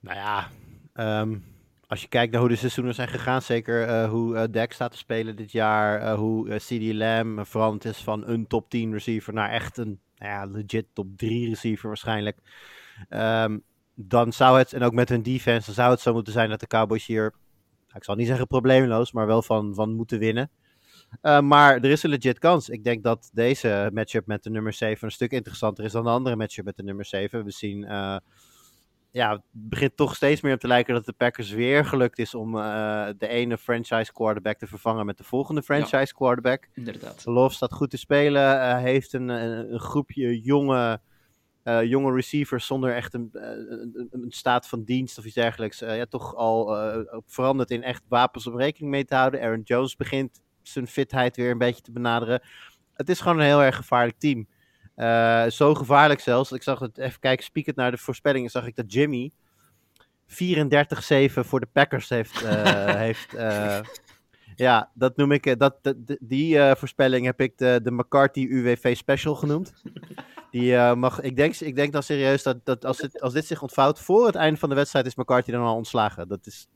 Nou 0.00 0.16
ja, 0.16 0.50
ehm, 0.92 1.38
als 1.86 2.00
je 2.00 2.08
kijkt 2.08 2.32
naar 2.32 2.40
hoe 2.40 2.50
de 2.50 2.56
seizoenen 2.56 2.94
zijn 2.94 3.08
gegaan, 3.08 3.42
zeker 3.42 4.06
hoe 4.06 4.36
eh 4.36 4.44
Dak 4.50 4.72
staat 4.72 4.90
te 4.90 4.96
spelen 4.96 5.36
dit 5.36 5.52
jaar, 5.52 6.14
hoe 6.16 6.56
CD 6.56 6.92
Lamb 6.92 7.46
veranderd 7.46 7.84
is 7.84 8.02
van 8.02 8.26
een 8.26 8.46
top 8.46 8.70
10 8.70 8.92
receiver 8.92 9.32
naar 9.32 9.50
echt 9.50 9.76
een 9.76 10.00
nou 10.16 10.32
ja, 10.32 10.44
legit 10.44 10.86
top 10.92 11.16
3 11.16 11.48
receiver 11.48 11.88
waarschijnlijk. 11.88 12.38
Ehm, 13.08 13.58
dan 14.02 14.32
zou 14.32 14.58
het, 14.58 14.72
en 14.72 14.82
ook 14.82 14.92
met 14.92 15.08
hun 15.08 15.22
defense, 15.22 15.66
dan 15.66 15.74
zou 15.74 15.90
het 15.90 16.00
zo 16.00 16.12
moeten 16.12 16.32
zijn 16.32 16.50
dat 16.50 16.60
de 16.60 16.66
Cowboys 16.66 17.06
hier, 17.06 17.32
nou, 17.86 17.94
ik 17.94 18.04
zal 18.04 18.14
niet 18.14 18.26
zeggen 18.26 18.46
probleemloos, 18.46 19.12
maar 19.12 19.26
wel 19.26 19.42
van, 19.42 19.74
van 19.74 19.94
moeten 19.94 20.18
winnen. 20.18 20.50
Eh, 21.20 21.40
maar 21.40 21.74
er 21.76 21.90
is 21.90 22.02
een 22.02 22.10
legit 22.10 22.38
kans. 22.38 22.68
Ik 22.68 22.84
denk 22.84 23.02
dat 23.02 23.30
deze 23.32 23.90
matchup 23.92 24.26
met 24.26 24.42
de 24.42 24.50
nummer 24.50 24.72
7 24.72 25.06
een 25.06 25.12
stuk 25.12 25.32
interessanter 25.32 25.84
is 25.84 25.92
dan 25.92 26.04
de 26.04 26.10
andere 26.10 26.36
matchup 26.36 26.64
met 26.64 26.76
de 26.76 26.82
nummer 26.82 27.04
7. 27.04 27.44
We 27.44 27.50
zien, 27.50 27.84
eh, 27.84 28.16
ja, 29.10 29.32
het 29.32 29.42
begint 29.50 29.96
toch 29.96 30.14
steeds 30.14 30.40
meer 30.40 30.54
op 30.54 30.60
te 30.60 30.66
lijken 30.66 30.94
dat 30.94 31.04
de 31.04 31.12
Packers 31.12 31.50
weer 31.50 31.84
gelukt 31.84 32.18
is 32.18 32.34
om 32.34 32.58
eh, 32.58 33.08
de 33.18 33.28
ene 33.28 33.58
franchise 33.58 34.12
quarterback 34.12 34.58
te 34.58 34.66
vervangen 34.66 35.06
met 35.06 35.18
de 35.18 35.24
volgende 35.24 35.62
franchise 35.62 36.14
quarterback. 36.14 36.68
Inderdaad. 36.74 37.22
Love 37.24 37.54
staat 37.54 37.72
goed 37.72 37.90
te 37.90 37.98
spelen, 37.98 38.76
heeft 38.76 39.12
een, 39.12 39.28
een, 39.28 39.72
een 39.72 39.80
groepje 39.80 40.40
jonge, 40.40 41.00
eh, 41.62 41.82
jonge 41.82 42.14
receivers 42.14 42.66
zonder 42.66 42.94
echt 42.94 43.14
een, 43.14 43.30
eh, 43.32 43.48
een, 43.48 44.08
een 44.10 44.26
staat 44.28 44.68
van 44.68 44.84
dienst 44.84 45.18
of 45.18 45.24
iets 45.24 45.34
dergelijks. 45.34 45.80
eh, 45.80 45.96
ja, 45.96 46.06
toch 46.06 46.34
al 46.34 46.76
eh, 46.76 47.18
veranderd 47.26 47.70
in 47.70 47.82
echt 47.82 48.02
wapens 48.08 48.46
om 48.46 48.58
rekening 48.58 48.90
mee 48.90 49.04
te 49.04 49.14
houden. 49.14 49.40
Aaron 49.40 49.60
Jones 49.64 49.96
begint 49.96 50.40
zijn 50.62 50.86
fitheid 50.86 51.36
weer 51.36 51.50
een 51.50 51.58
beetje 51.58 51.82
te 51.82 51.92
benaderen. 51.92 52.42
Het 52.94 53.08
is 53.08 53.20
gewoon 53.20 53.38
een 53.38 53.44
heel 53.46 53.62
erg 53.62 53.76
gevaarlijk 53.76 54.18
team. 54.18 54.46
Zo 55.50 55.74
gevaarlijk 55.74 56.20
zelfs. 56.20 56.52
Ik 56.52 56.62
zag 56.62 56.78
het 56.78 56.98
even 56.98 57.20
kijken, 57.20 57.44
spiekend 57.44 57.76
naar 57.76 57.90
de 57.90 57.98
voorspellingen, 57.98 58.50
zag 58.50 58.66
ik 58.66 58.76
dat 58.76 58.92
Jimmy 58.92 59.30
34-7 60.26 61.44
voor 61.44 61.60
de 61.60 61.68
Packers 61.72 62.08
heeft. 62.08 62.40
heeft 63.06 63.36
ja, 64.60 64.90
dat 64.94 65.16
noem 65.16 65.32
ik. 65.32 65.46
eh, 65.46 65.56
Dat, 65.56 65.78
dat, 65.82 65.96
die 66.20 66.58
eh, 66.58 66.74
voorspelling 66.76 67.24
heb 67.26 67.40
ik 67.40 67.58
de, 67.58 67.80
de 67.82 67.92
McCarthy 67.92 68.46
UWV 68.50 68.96
Special 68.96 69.34
genoemd. 69.34 69.72
Die 70.50 70.76
eh, 70.76 70.94
mag, 70.94 71.20
ik, 71.20 71.36
denk, 71.36 71.54
ik 71.54 71.76
denk 71.76 71.92
dan 71.92 72.02
serieus 72.02 72.42
dat, 72.42 72.64
dat 72.64 72.84
als, 72.84 72.98
dit, 72.98 73.20
als 73.20 73.32
dit 73.32 73.46
zich 73.46 73.62
ontvouwt 73.62 74.00
voor 74.00 74.26
het 74.26 74.34
einde 74.34 74.58
van 74.58 74.68
de 74.68 74.74
wedstrijd, 74.74 75.06
is 75.06 75.14
McCarthy 75.14 75.50
dan 75.50 75.62
al 75.62 75.76
ontslagen. 75.76 76.28
Dat 76.28 76.46
is, 76.46 76.68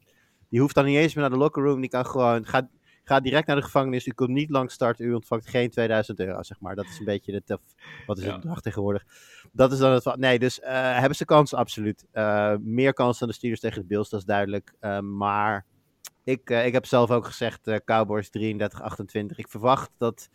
die 0.48 0.60
hoeft 0.60 0.74
dan 0.74 0.84
niet 0.84 0.96
eens 0.96 1.14
meer 1.14 1.22
naar 1.22 1.32
de 1.32 1.38
locker 1.38 1.62
room. 1.62 1.80
Die 1.80 1.90
kan 1.90 2.06
gewoon. 2.06 2.46
Gaat, 2.46 2.68
Ga 3.04 3.20
direct 3.20 3.46
naar 3.46 3.56
de 3.56 3.62
gevangenis. 3.62 4.06
U 4.06 4.12
komt 4.12 4.28
niet 4.30 4.50
lang 4.50 4.70
starten. 4.70 5.06
U 5.06 5.14
ontvangt 5.14 5.48
geen 5.48 5.70
2000 5.70 6.20
euro, 6.20 6.42
zeg 6.42 6.60
maar. 6.60 6.74
Dat 6.74 6.84
is 6.84 6.98
een 6.98 7.04
beetje 7.04 7.42
de. 7.44 7.58
Wat 8.06 8.18
is 8.18 8.24
het 8.24 8.34
bedrag 8.34 8.60
tegenwoordig? 8.60 9.04
Dat 9.52 9.72
is 9.72 9.78
dan 9.78 9.92
het. 9.92 10.16
Nee, 10.16 10.38
dus 10.38 10.58
hebben 10.62 11.16
ze 11.16 11.24
kans? 11.24 11.54
Absoluut. 11.54 12.04
Meer 12.60 12.92
kans 12.92 13.18
dan 13.18 13.28
de 13.28 13.34
Steelers 13.34 13.60
tegen 13.60 13.80
de 13.80 13.86
Bills, 13.86 14.08
dat 14.08 14.20
is 14.20 14.26
duidelijk. 14.26 14.74
Maar 15.02 15.64
ik, 16.24 16.50
eh, 16.50 16.66
ik 16.66 16.72
heb 16.72 16.86
zelf 16.86 17.10
ook 17.10 17.26
gezegd: 17.26 17.66
eh, 17.66 17.76
Cowboys 17.84 18.30
33-28. 18.30 19.38
Ik 19.38 19.48
verwacht 19.48 19.90
dat 19.98 20.28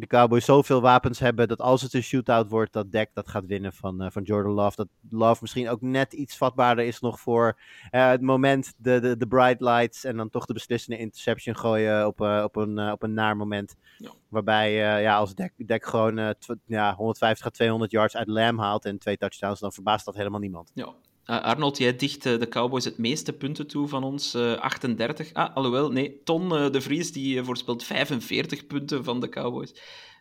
de 0.00 0.06
Cowboys 0.06 0.44
zoveel 0.44 0.80
wapens 0.80 1.18
hebben 1.18 1.48
dat 1.48 1.60
als 1.60 1.82
het 1.82 1.94
een 1.94 2.02
shootout 2.02 2.48
wordt, 2.48 2.72
dat 2.72 2.92
Dak 2.92 3.08
dat 3.14 3.28
gaat 3.28 3.46
winnen 3.46 3.72
van, 3.72 4.02
eh, 4.02 4.10
van 4.10 4.22
Jordan 4.22 4.52
Love. 4.52 4.76
Dat 4.76 4.88
Love 5.10 5.38
misschien 5.40 5.68
ook 5.68 5.80
net 5.80 6.12
iets 6.12 6.36
vatbaarder 6.36 6.84
is 6.84 7.00
nog 7.00 7.20
voor 7.20 7.58
het 7.90 8.20
moment, 8.20 8.72
de, 8.76 9.00
de, 9.00 9.16
de 9.16 9.26
bright 9.26 9.60
lights 9.60 10.04
en 10.04 10.16
dan 10.16 10.28
toch 10.28 10.46
de 10.46 10.52
beslissende 10.52 10.98
interception 10.98 11.56
gooien 11.56 12.06
op, 12.06 12.20
eh, 12.20 12.42
op, 12.44 12.56
een, 12.56 12.92
op 12.92 13.02
een 13.02 13.14
naar 13.14 13.36
moment. 13.36 13.76
Ja. 13.98 14.10
Waarbij 14.28 14.72
ja, 15.02 15.16
als 15.16 15.34
Dak, 15.34 15.52
Dak 15.56 15.86
gewoon 15.86 16.34
ja, 16.66 16.94
150 16.94 17.46
à 17.46 17.50
200 17.50 17.90
yards 17.90 18.16
uit 18.16 18.28
Lamb 18.28 18.58
haalt 18.58 18.84
en 18.84 18.98
twee 18.98 19.16
touchdowns, 19.16 19.60
dan 19.60 19.72
verbaast 19.72 20.04
dat 20.04 20.14
helemaal 20.14 20.40
niemand. 20.40 20.70
Ja. 20.74 20.94
Eh, 21.24 21.40
Arnold, 21.42 21.78
jij 21.78 21.96
dicht 21.96 22.26
eh, 22.26 22.38
de 22.38 22.48
Cowboys 22.48 22.84
het 22.84 22.98
meeste 22.98 23.32
punten 23.32 23.66
toe 23.66 23.88
van 23.88 24.04
ons, 24.04 24.34
eh, 24.34 24.54
38. 24.56 25.32
Ah, 25.32 25.56
alhoewel, 25.56 25.90
nee, 25.92 26.20
Ton 26.24 26.56
eh, 26.56 26.70
de 26.70 26.80
Vries 26.80 27.12
die 27.12 27.38
eh, 27.38 27.44
voorspelt 27.44 27.84
45 27.84 28.66
punten 28.66 29.04
van 29.04 29.20
de 29.20 29.28
Cowboys. 29.28 29.74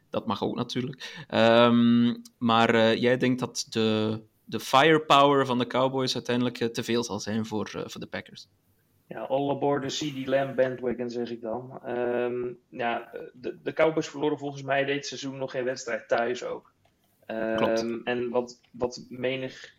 Dat 0.09 0.25
mag 0.27 0.43
ook 0.43 0.55
natuurlijk. 0.55 1.25
Ehm, 1.27 2.15
maar 2.37 2.75
eh, 2.75 2.95
jij 2.95 3.17
denkt 3.17 3.39
dat 3.39 3.65
de, 3.69 4.21
de 4.45 4.59
firepower 4.59 5.45
van 5.45 5.57
de 5.57 5.67
Cowboys 5.67 6.15
uiteindelijk 6.15 6.59
eh, 6.59 6.67
te 6.67 6.83
veel 6.83 7.03
zal 7.03 7.19
zijn 7.19 7.45
voor, 7.45 7.71
eh, 7.75 7.81
voor 7.85 8.01
de 8.01 8.07
Packers. 8.07 8.47
Ja, 9.07 9.19
all 9.21 9.49
aboard 9.49 9.81
de 9.81 9.87
CD 9.87 10.27
Lamb 10.27 10.55
bandwagon, 10.55 11.09
zeg 11.09 11.29
ik 11.29 11.41
dan. 11.41 11.79
Ehm, 11.83 12.53
ja, 12.69 13.11
de, 13.33 13.59
de 13.63 13.73
Cowboys 13.73 14.07
verloren 14.07 14.37
volgens 14.37 14.63
mij 14.63 14.85
dit 14.85 15.05
seizoen 15.05 15.37
nog 15.37 15.51
geen 15.51 15.63
wedstrijd 15.63 16.07
thuis 16.07 16.43
ook. 16.43 16.73
Ehm, 17.25 17.55
Klopt. 17.55 18.03
En 18.03 18.29
wat, 18.29 18.61
wat 18.71 19.05
menig, 19.09 19.75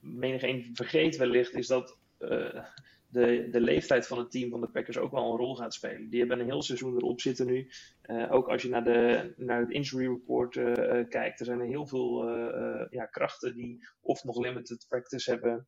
menig 0.00 0.42
een 0.42 0.70
vergeet 0.72 1.16
wellicht, 1.16 1.54
is 1.54 1.66
dat 1.66 1.98
eh, 2.18 2.64
de, 3.10 3.48
de 3.50 3.60
leeftijd 3.60 4.06
van 4.06 4.18
het 4.18 4.30
team 4.30 4.50
van 4.50 4.60
de 4.60 4.68
Packers 4.68 4.98
ook 4.98 5.10
wel 5.10 5.30
een 5.30 5.38
rol 5.38 5.56
gaat 5.56 5.74
spelen. 5.74 6.08
Die 6.08 6.18
hebben 6.18 6.40
een 6.40 6.46
heel 6.46 6.62
seizoen 6.62 6.96
erop 6.96 7.20
zitten 7.20 7.46
nu. 7.46 7.70
Eh, 8.02 8.32
ook 8.32 8.48
als 8.48 8.62
je 8.62 8.68
naar, 8.68 8.84
de, 8.84 9.32
naar 9.36 9.60
het 9.60 9.70
injury 9.70 10.06
report 10.06 10.56
eh, 10.56 11.08
kijkt, 11.08 11.40
er 11.40 11.46
zijn 11.46 11.60
heel 11.60 11.86
veel 11.86 12.28
ja, 12.90 13.06
krachten 13.06 13.54
die 13.54 13.88
of 14.00 14.24
nog 14.24 14.38
limited 14.38 14.86
practice 14.88 15.30
hebben. 15.30 15.66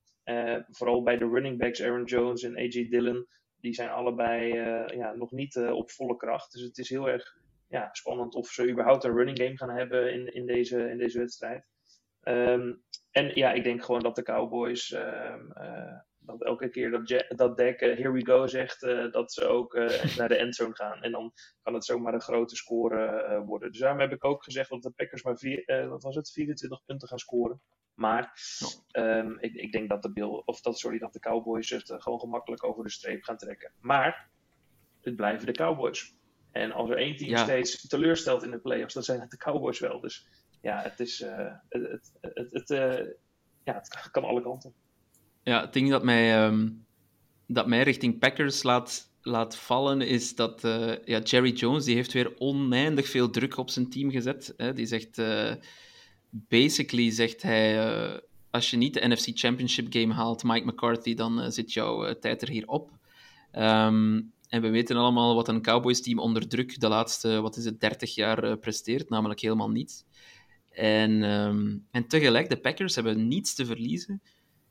Vooral 0.71 1.03
bij 1.03 1.19
de 1.19 1.29
running 1.29 1.59
backs, 1.59 1.83
Aaron 1.83 2.05
Jones 2.05 2.43
en 2.43 2.57
AJ 2.57 2.89
Dillon, 2.89 3.27
die 3.61 3.75
zijn 3.75 3.89
allebei 3.89 4.55
ja, 4.97 5.15
nog 5.15 5.31
niet 5.31 5.57
op 5.57 5.91
volle 5.91 6.17
kracht. 6.17 6.53
Dus 6.53 6.63
het 6.63 6.79
is 6.79 6.89
heel 6.89 7.09
erg 7.09 7.37
ja, 7.69 7.89
spannend 7.93 8.35
of 8.35 8.49
ze 8.49 8.71
überhaupt 8.71 9.05
een 9.05 9.15
running 9.15 9.39
game 9.39 9.57
gaan 9.57 9.77
hebben 9.77 10.13
in, 10.13 10.35
in, 10.35 10.47
deze, 10.47 10.91
in 10.91 10.99
deze 10.99 11.19
wedstrijd. 11.19 11.67
Ehm, 12.23 12.73
en 13.11 13.31
ja, 13.35 13.53
ik 13.53 13.65
denk 13.65 13.85
gewoon 13.85 14.03
dat 14.03 14.17
de 14.17 14.23
Cowboys, 14.23 14.93
ehm, 14.93 15.51
eh, 15.51 15.99
dat 16.19 16.45
elke 16.45 16.69
keer 16.69 16.91
dat, 16.91 17.25
dat 17.29 17.57
Dak 17.57 17.81
eh, 17.81 17.97
here 17.97 18.13
we 18.13 18.27
go 18.27 18.47
zegt, 18.47 18.83
eh, 18.83 19.13
dat 19.13 19.33
ze 19.33 19.47
ook 19.47 19.75
naar 20.19 20.29
de 20.29 20.37
endzone 20.37 20.75
gaan. 20.75 21.03
En 21.03 21.13
dan 21.13 21.33
kan 21.63 21.75
het 21.75 21.85
zomaar 21.85 22.15
een 22.15 22.21
grote 22.21 22.57
score 22.57 23.43
worden. 23.47 23.71
Dus 23.71 23.81
daarom 23.81 24.01
heb 24.01 24.13
ik 24.13 24.25
ook 24.25 24.45
gezegd 24.45 24.71
dat 24.71 24.83
de 24.83 24.91
Packers 24.91 25.23
maar 25.23 25.39
vier, 25.39 25.89
wat 25.89 26.03
was 26.03 26.17
het, 26.17 26.31
24 26.31 26.85
punten 26.85 27.09
gaan 27.09 27.19
scoren. 27.19 27.61
Maar 27.95 28.33
ehm, 28.91 29.37
ik, 29.39 29.55
ik 29.55 29.73
denk 29.73 29.89
dat 29.89 30.03
de 30.03 30.13
Bill, 30.13 30.43
of 30.45 30.61
dat, 30.61 30.79
sorry, 30.79 30.99
dat 30.99 31.13
de 31.13 31.21
Cowboys 31.21 31.71
het 31.71 31.95
gewoon 31.97 32.21
gemakkelijk 32.21 32.65
over 32.65 32.85
de 32.85 32.91
streep 32.91 33.23
gaan 33.23 33.37
trekken. 33.37 33.73
Maar 33.81 34.31
het 35.01 35.17
blijven 35.17 35.47
de 35.47 35.53
Cowboys. 35.53 36.15
En 36.53 36.73
als 36.73 36.91
er 36.91 36.97
één 36.97 37.17
team 37.17 37.31
Ja. 37.31 37.43
steeds 37.43 37.89
teleurstelt 37.89 38.43
in 38.43 38.51
de 38.51 38.59
playoffs, 38.61 38.95
dan 38.95 39.03
zijn 39.03 39.21
het 39.21 39.31
de 39.31 39.37
Cowboys 39.37 39.79
wel. 39.79 40.01
Dus 40.01 40.27
ja, 40.61 40.83
het 40.83 41.01
is. 41.01 41.21
Uh, 41.21 41.53
het, 41.69 42.13
het, 42.21 42.53
het, 42.53 42.71
uh, 42.71 43.07
ja, 43.65 43.75
het 43.75 44.11
kan 44.11 44.25
alle 44.25 44.43
kanten. 44.43 44.73
Ja, 45.43 45.61
het 45.61 45.73
ding 45.73 45.91
dat 45.91 46.05
mij, 46.05 46.47
um, 46.47 46.87
dat 47.47 47.67
mij 47.67 47.83
richting 47.83 48.19
Packers 48.19 48.63
laat, 48.63 49.11
laat 49.23 49.57
vallen 49.57 50.01
is 50.01 50.35
dat 50.35 50.65
uh, 50.65 51.05
ja, 51.05 51.19
Jerry 51.19 51.53
Jones 51.53 51.85
die 51.85 51.95
heeft 51.95 52.13
weer 52.13 52.35
oneindig 52.39 53.09
veel 53.09 53.31
druk 53.31 53.57
op 53.57 53.71
zijn 53.71 53.91
team 53.91 54.11
gezet. 54.11 54.55
Hè. 54.57 54.73
Die 54.73 54.87
zegt, 54.87 55.23
basically 56.31 57.11
zegt 57.11 57.43
hij, 57.43 58.21
als 58.51 58.71
je 58.71 58.77
niet 58.77 58.95
de 58.95 59.09
NFC 59.09 59.29
Championship 59.39 59.87
game 59.93 60.15
haalt, 60.15 60.45
Mike 60.45 60.67
McCarthy, 60.67 61.15
dan 61.15 61.53
zit 61.53 61.73
jouw 61.73 62.19
tijd 62.19 62.43
er 62.43 62.49
hier 62.49 62.67
op. 62.67 62.91
Um, 63.53 64.33
en 64.51 64.63
we 64.63 64.71
weten 64.71 64.97
allemaal 64.97 65.35
wat 65.35 65.49
een 65.49 65.63
Cowboys-team 65.63 66.19
onder 66.19 66.49
druk 66.49 66.81
de 66.81 66.89
laatste, 66.89 67.41
wat 67.41 67.57
is 67.57 67.65
het, 67.65 67.81
30 67.81 68.15
jaar 68.15 68.57
presteert, 68.57 69.09
namelijk 69.09 69.41
helemaal 69.41 69.71
niets. 69.71 70.05
En, 70.71 71.23
um, 71.23 71.87
en 71.91 72.07
tegelijk, 72.07 72.49
de 72.49 72.61
Packers 72.61 72.95
hebben 72.95 73.29
niets 73.29 73.55
te 73.55 73.67
verliezen. 73.67 74.23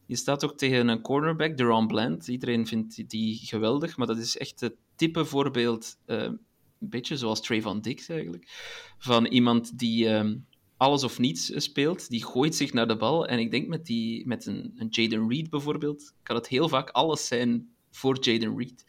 Je 0.06 0.16
staat 0.16 0.44
ook 0.44 0.58
tegen 0.58 0.88
een 0.88 1.02
cornerback, 1.02 1.58
Deron 1.58 1.88
Bland. 1.88 2.28
Iedereen 2.28 2.68
vindt 2.68 3.10
die 3.10 3.36
geweldig, 3.36 3.98
maar 3.98 4.08
dat 4.08 4.18
is 4.18 4.38
echt 4.38 4.60
het 4.60 4.76
type 4.96 5.26
voorbeeld, 5.26 5.98
uh, 6.06 6.22
een 6.22 6.40
beetje 6.80 7.18
zoals 7.18 7.42
Trayvon 7.42 7.82
Dix 7.82 8.10
eigenlijk, 8.10 8.46
van 8.98 9.26
iemand 9.26 9.78
die 9.78 10.06
uh, 10.06 10.32
alles 10.78 11.04
of 11.04 11.20
niets 11.20 11.64
speelt, 11.64 12.10
die 12.10 12.26
gooit 12.26 12.56
zich 12.56 12.74
naar 12.74 12.88
de 12.88 12.98
bal. 12.98 13.28
En 13.28 13.40
ik 13.40 13.52
denk 13.52 13.68
met, 13.68 13.86
die, 13.86 14.28
met 14.28 14.46
een, 14.46 14.74
een 14.76 14.88
Jaden 14.90 15.30
Reed 15.30 15.50
bijvoorbeeld, 15.50 16.14
kan 16.24 16.36
het 16.36 16.48
heel 16.48 16.70
vaak 16.70 16.90
alles 16.90 17.28
zijn 17.28 17.70
voor 17.92 18.18
Jaden 18.20 18.58
Reed. 18.58 18.86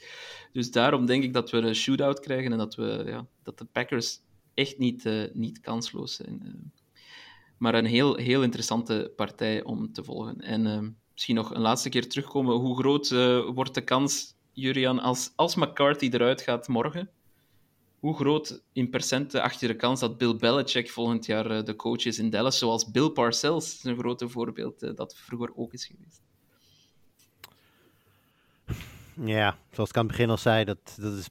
Dus 0.52 0.70
daarom 0.70 1.06
denk 1.06 1.22
ik 1.22 1.32
dat 1.32 1.50
we 1.50 1.56
een 1.56 1.74
shootout 1.74 2.20
krijgen 2.20 2.52
en 2.52 2.58
dat, 2.58 2.74
we, 2.74 3.02
ja, 3.06 3.26
dat 3.42 3.58
de 3.58 3.64
Packers 3.64 4.20
echt 4.54 4.78
niet, 4.78 5.04
uh, 5.04 5.24
niet 5.32 5.60
kansloos 5.60 6.14
zijn. 6.14 6.72
Maar 7.60 7.74
een 7.74 7.86
heel, 7.86 8.16
heel 8.16 8.42
interessante 8.42 9.12
partij 9.16 9.62
om 9.62 9.92
te 9.92 10.04
volgen. 10.04 10.40
En 10.40 10.66
uh, 10.66 10.88
misschien 11.12 11.34
nog 11.34 11.54
een 11.54 11.60
laatste 11.60 11.88
keer 11.88 12.08
terugkomen. 12.08 12.56
Hoe 12.56 12.78
groot 12.78 13.10
uh, 13.10 13.48
wordt 13.54 13.74
de 13.74 13.80
kans, 13.80 14.34
Jurian, 14.52 14.98
als, 15.00 15.32
als 15.36 15.54
McCarthy 15.54 16.08
eruit 16.12 16.40
gaat 16.40 16.68
morgen? 16.68 17.10
Hoe 17.98 18.14
groot 18.14 18.62
in 18.72 18.90
percenten 18.90 19.42
acht 19.42 19.60
je 19.60 19.66
de 19.66 19.76
kans 19.76 20.00
dat 20.00 20.18
Bill 20.18 20.36
Belichick 20.36 20.90
volgend 20.90 21.26
jaar 21.26 21.50
uh, 21.50 21.62
de 21.62 21.76
coach 21.76 22.04
is 22.04 22.18
in 22.18 22.30
Dallas, 22.30 22.58
zoals 22.58 22.90
Bill 22.90 23.10
Parcells, 23.10 23.84
een 23.84 23.98
grote 23.98 24.28
voorbeeld 24.28 24.96
dat 24.96 25.16
vroeger 25.16 25.56
ook 25.56 25.72
is 25.72 25.86
geweest? 25.86 26.20
Ja, 29.24 29.58
zoals 29.70 29.88
ik 29.88 29.96
aan 29.96 30.06
het 30.06 30.12
begin 30.12 30.30
al 30.30 30.36
zei, 30.36 30.64
dat, 30.64 30.96
dat, 31.00 31.12
is, 31.12 31.28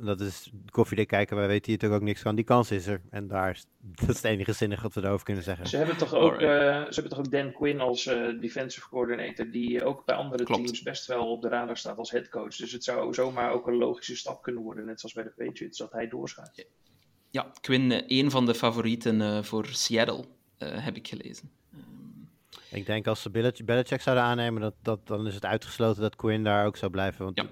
dat 0.00 0.20
is 0.20 0.50
koffiedik 0.70 1.08
kijken. 1.08 1.36
Wij 1.36 1.46
weten 1.46 1.64
hier 1.64 1.74
natuurlijk 1.74 2.00
ook 2.02 2.08
niks 2.08 2.22
van. 2.22 2.34
Die 2.34 2.44
kans 2.44 2.70
is 2.70 2.86
er. 2.86 3.00
En 3.10 3.28
daar 3.28 3.50
is, 3.50 3.66
dat 4.00 4.08
is 4.08 4.16
het 4.16 4.24
enige 4.24 4.52
zinnige 4.52 4.82
wat 4.82 4.94
we 4.94 5.02
erover 5.02 5.24
kunnen 5.24 5.42
zeggen. 5.42 5.66
Ze 5.66 5.76
hebben 5.76 5.96
toch 5.96 6.14
ook, 6.14 6.32
uh, 6.32 6.38
ze 6.38 6.90
hebben 6.90 7.08
toch 7.08 7.18
ook 7.18 7.30
Dan 7.30 7.52
Quinn 7.52 7.80
als 7.80 8.06
uh, 8.06 8.40
defensive 8.40 8.88
coordinator, 8.88 9.50
die 9.50 9.84
ook 9.84 10.04
bij 10.04 10.14
andere 10.14 10.44
Klopt. 10.44 10.64
teams 10.64 10.82
best 10.82 11.06
wel 11.06 11.30
op 11.30 11.42
de 11.42 11.48
radar 11.48 11.76
staat 11.76 11.98
als 11.98 12.10
headcoach. 12.10 12.56
Dus 12.56 12.72
het 12.72 12.84
zou 12.84 13.14
zomaar 13.14 13.52
ook 13.52 13.66
een 13.66 13.76
logische 13.76 14.16
stap 14.16 14.42
kunnen 14.42 14.62
worden, 14.62 14.86
net 14.86 15.00
zoals 15.00 15.14
bij 15.14 15.24
de 15.24 15.44
Patriots, 15.44 15.78
dat 15.78 15.92
hij 15.92 16.08
doorschaat. 16.08 16.66
Ja, 17.30 17.52
Quinn, 17.60 17.90
uh, 17.90 18.02
een 18.06 18.30
van 18.30 18.46
de 18.46 18.54
favorieten 18.54 19.44
voor 19.44 19.66
Seattle, 19.66 20.24
heb 20.58 20.96
ik 20.96 21.08
gelezen. 21.08 21.50
Ik 22.70 22.86
denk 22.86 23.06
als 23.06 23.22
ze 23.22 23.30
Belichick 23.64 24.00
zouden 24.00 24.24
aannemen, 24.24 24.60
dat, 24.60 24.74
dat, 24.82 25.06
dan 25.06 25.26
is 25.26 25.34
het 25.34 25.44
uitgesloten 25.44 26.02
dat 26.02 26.16
Quinn 26.16 26.44
daar 26.44 26.66
ook 26.66 26.76
zou 26.76 26.90
blijven. 26.90 27.24
Want 27.24 27.36
ja. 27.36 27.46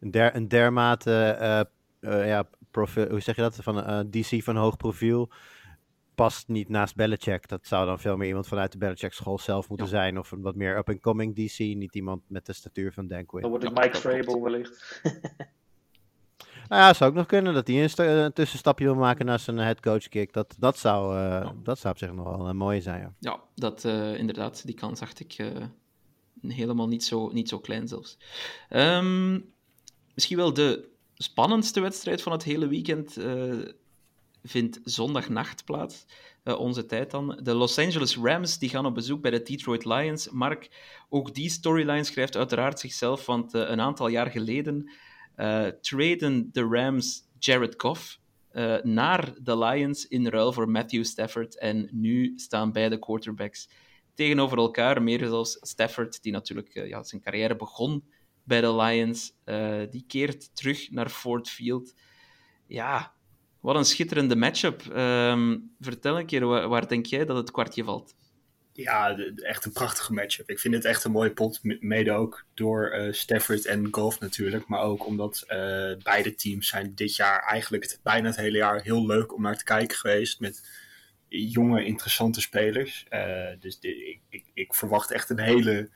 een, 0.00 0.10
der, 0.10 0.36
een 0.36 0.48
dermate, 0.48 1.38
uh, 2.02 2.10
uh, 2.12 2.26
ja, 2.26 2.48
profiel, 2.70 3.08
hoe 3.08 3.20
zeg 3.20 3.36
je 3.36 3.42
dat, 3.42 3.56
van 3.56 3.78
uh, 3.78 4.00
DC 4.10 4.42
van 4.42 4.56
hoog 4.56 4.76
profiel 4.76 5.30
past 6.14 6.48
niet 6.48 6.68
naast 6.68 6.96
Belichick. 6.96 7.48
Dat 7.48 7.66
zou 7.66 7.86
dan 7.86 8.00
veel 8.00 8.16
meer 8.16 8.28
iemand 8.28 8.48
vanuit 8.48 8.72
de 8.72 8.78
Belichick 8.78 9.12
school 9.12 9.38
zelf 9.38 9.68
moeten 9.68 9.86
ja. 9.86 9.92
zijn. 9.92 10.18
Of 10.18 10.30
een 10.30 10.40
wat 10.40 10.54
meer 10.54 10.76
up-and-coming 10.76 11.34
DC, 11.34 11.58
niet 11.58 11.94
iemand 11.94 12.22
met 12.26 12.46
de 12.46 12.52
statuur 12.52 12.92
van 12.92 13.06
Dan 13.06 13.26
Quinn. 13.26 13.42
Dan 13.42 13.50
wordt 13.50 13.64
het 13.64 13.78
Mike 13.78 13.96
Vrabel 13.96 14.42
wellicht. 14.42 15.00
Nou 16.70 16.82
ja, 16.82 16.94
zou 16.94 17.10
ook 17.10 17.16
nog 17.16 17.26
kunnen 17.26 17.54
dat 17.54 17.66
hij 17.66 17.84
een, 17.84 18.08
een 18.24 18.32
tussenstapje 18.32 18.84
wil 18.84 18.94
maken 18.94 19.26
naar 19.26 19.38
zijn 19.38 19.58
headcoach 19.58 20.08
kick. 20.08 20.32
Dat, 20.32 20.56
dat, 20.58 20.78
zou, 20.78 21.16
uh, 21.16 21.20
ja. 21.20 21.54
dat 21.62 21.78
zou 21.78 21.92
op 21.92 21.98
zich 21.98 22.12
nog 22.12 22.36
wel 22.36 22.48
een 22.48 22.56
mooie 22.56 22.80
zijn. 22.80 23.00
Ja, 23.00 23.12
ja 23.18 23.40
dat 23.54 23.84
uh, 23.84 24.18
inderdaad, 24.18 24.66
die 24.66 24.74
kans 24.74 25.00
dacht 25.00 25.20
ik 25.20 25.52
helemaal 26.48 26.88
niet 26.88 27.04
zo, 27.04 27.30
niet 27.32 27.48
zo 27.48 27.58
klein 27.58 27.88
zelfs. 27.88 28.18
Um, 28.70 29.52
misschien 30.14 30.36
wel 30.36 30.54
de 30.54 30.88
spannendste 31.14 31.80
wedstrijd 31.80 32.22
van 32.22 32.32
het 32.32 32.42
hele 32.42 32.68
weekend 32.68 33.18
vindt 34.42 34.80
zondagnacht 34.84 35.64
plaats. 35.64 36.06
onze 36.44 36.86
tijd 36.86 37.10
dan. 37.10 37.38
De 37.42 37.54
Los 37.54 37.78
Angeles 37.78 38.16
Rams 38.16 38.58
die 38.58 38.68
gaan 38.68 38.86
op 38.86 38.94
bezoek 38.94 39.20
bij 39.20 39.30
de 39.30 39.42
Detroit 39.42 39.84
Lions. 39.84 40.28
Mark, 40.28 40.68
ook 41.08 41.34
die 41.34 41.50
storyline 41.50 42.04
schrijft 42.04 42.36
uiteraard 42.36 42.80
zichzelf, 42.80 43.26
want 43.26 43.52
een 43.52 43.80
aantal 43.80 44.08
jaar 44.08 44.30
geleden 44.30 44.90
traden 45.80 46.48
de 46.52 46.62
Rams 46.70 47.22
Jared 47.38 47.74
Goff 47.76 48.18
uh, 48.52 48.76
naar 48.82 49.34
de 49.42 49.58
Lions 49.58 50.06
in 50.06 50.28
ruil 50.28 50.52
voor 50.52 50.68
Matthew 50.68 51.04
Stafford. 51.04 51.58
En 51.58 51.88
nu 51.92 52.32
staan 52.36 52.72
beide 52.72 52.98
quarterbacks 52.98 53.68
tegenover 54.14 54.58
elkaar. 54.58 55.02
Meer 55.02 55.18
zelfs 55.18 55.58
Stafford, 55.60 56.22
die 56.22 56.32
natuurlijk 56.32 56.74
uh, 56.74 56.88
ja, 56.88 57.02
zijn 57.02 57.20
carrière 57.22 57.56
begon 57.56 58.04
bij 58.44 58.60
de 58.60 58.74
Lions, 58.74 59.32
die 59.90 60.04
keert 60.06 60.56
terug 60.56 60.90
naar 60.90 61.08
Ford 61.08 61.48
Field. 61.48 61.94
Ja, 62.66 63.14
wat 63.60 63.76
een 63.76 63.84
schitterende 63.84 64.36
matchup. 64.36 64.82
Um, 64.96 65.74
vertel 65.80 66.18
een 66.18 66.26
keer, 66.26 66.46
waar, 66.46 66.68
waar 66.68 66.88
denk 66.88 67.06
jij 67.06 67.24
dat 67.24 67.36
het 67.36 67.50
kwartje 67.50 67.84
valt? 67.84 68.14
Ja, 68.82 69.16
echt 69.36 69.64
een 69.64 69.72
prachtige 69.72 70.12
matchup. 70.12 70.50
Ik 70.50 70.58
vind 70.58 70.74
het 70.74 70.84
echt 70.84 71.04
een 71.04 71.10
mooie 71.10 71.30
pot. 71.30 71.60
Mede 71.62 72.12
ook 72.12 72.44
door 72.54 72.94
uh, 72.94 73.12
Stafford 73.12 73.66
en 73.66 73.88
Golf 73.90 74.20
natuurlijk. 74.20 74.66
Maar 74.66 74.80
ook 74.80 75.06
omdat 75.06 75.44
uh, 75.48 75.92
beide 76.02 76.34
teams 76.34 76.68
zijn 76.68 76.94
dit 76.94 77.16
jaar 77.16 77.42
eigenlijk 77.42 77.82
het, 77.82 78.00
bijna 78.02 78.26
het 78.26 78.36
hele 78.36 78.56
jaar 78.56 78.82
heel 78.82 79.06
leuk 79.06 79.34
om 79.34 79.42
naar 79.42 79.56
te 79.56 79.64
kijken 79.64 79.96
geweest. 79.96 80.40
Met 80.40 80.68
jonge, 81.28 81.84
interessante 81.84 82.40
spelers. 82.40 83.06
Uh, 83.10 83.46
dus 83.60 83.78
ik, 83.80 84.20
ik, 84.28 84.44
ik, 84.54 84.74
verwacht 84.74 85.10
echt 85.10 85.30
een 85.30 85.38
hele, 85.38 85.88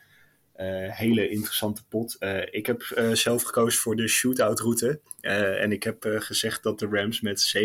hele 0.88 1.28
interessante 1.28 1.84
pot. 1.88 2.16
ik 2.50 2.66
heb 2.66 2.82
zelf 3.12 3.42
gekozen 3.42 3.80
voor 3.80 3.96
de 3.96 4.08
shootout 4.08 4.60
route. 4.60 5.00
en 5.20 5.72
ik 5.72 5.82
heb 5.82 6.04
gezegd 6.08 6.62
dat 6.62 6.78
de 6.78 6.88
Rams 6.90 7.20
met 7.20 7.54
37-34 7.56 7.64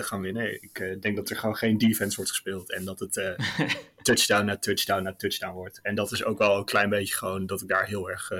gaan 0.00 0.20
winnen. 0.20 0.62
Ik 0.62 0.96
denk 1.00 1.16
dat 1.16 1.30
er 1.30 1.36
gewoon 1.36 1.56
geen 1.56 1.78
defense 1.78 2.16
wordt 2.16 2.30
gespeeld. 2.30 2.72
En 2.72 2.84
dat 2.84 2.98
het 2.98 3.36
touchdown 4.02 4.44
na 4.44 4.56
touchdown 4.56 5.02
na 5.02 5.14
touchdown 5.14 5.54
wordt. 5.54 5.80
En 5.82 5.94
dat 5.94 6.12
is 6.12 6.24
ook 6.24 6.38
wel 6.38 6.56
een 6.56 6.64
klein 6.64 6.88
beetje 6.88 7.14
gewoon 7.14 7.46
dat 7.46 7.62
ik 7.62 7.68
daar 7.68 7.86
heel 7.86 8.10
erg 8.10 8.32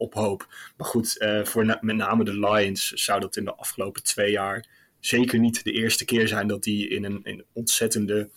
op 0.00 0.14
hoop. 0.14 0.46
Maar 0.76 0.86
goed, 0.86 1.16
uh, 1.18 1.44
voor 1.44 1.64
na 1.64 1.78
met 1.80 1.96
name 1.96 2.24
de 2.24 2.38
Lions 2.38 2.88
zou 2.88 3.20
dat 3.20 3.36
in 3.36 3.44
de 3.44 3.54
afgelopen 3.54 4.02
twee 4.02 4.30
jaar 4.30 4.66
zeker 5.00 5.38
niet 5.38 5.64
de 5.64 5.72
eerste 5.72 6.04
keer 6.04 6.28
zijn 6.28 6.46
dat 6.46 6.62
die 6.62 6.88
in 6.88 7.04
een, 7.04 7.20
in 7.22 7.44
ontzettende 7.52 8.30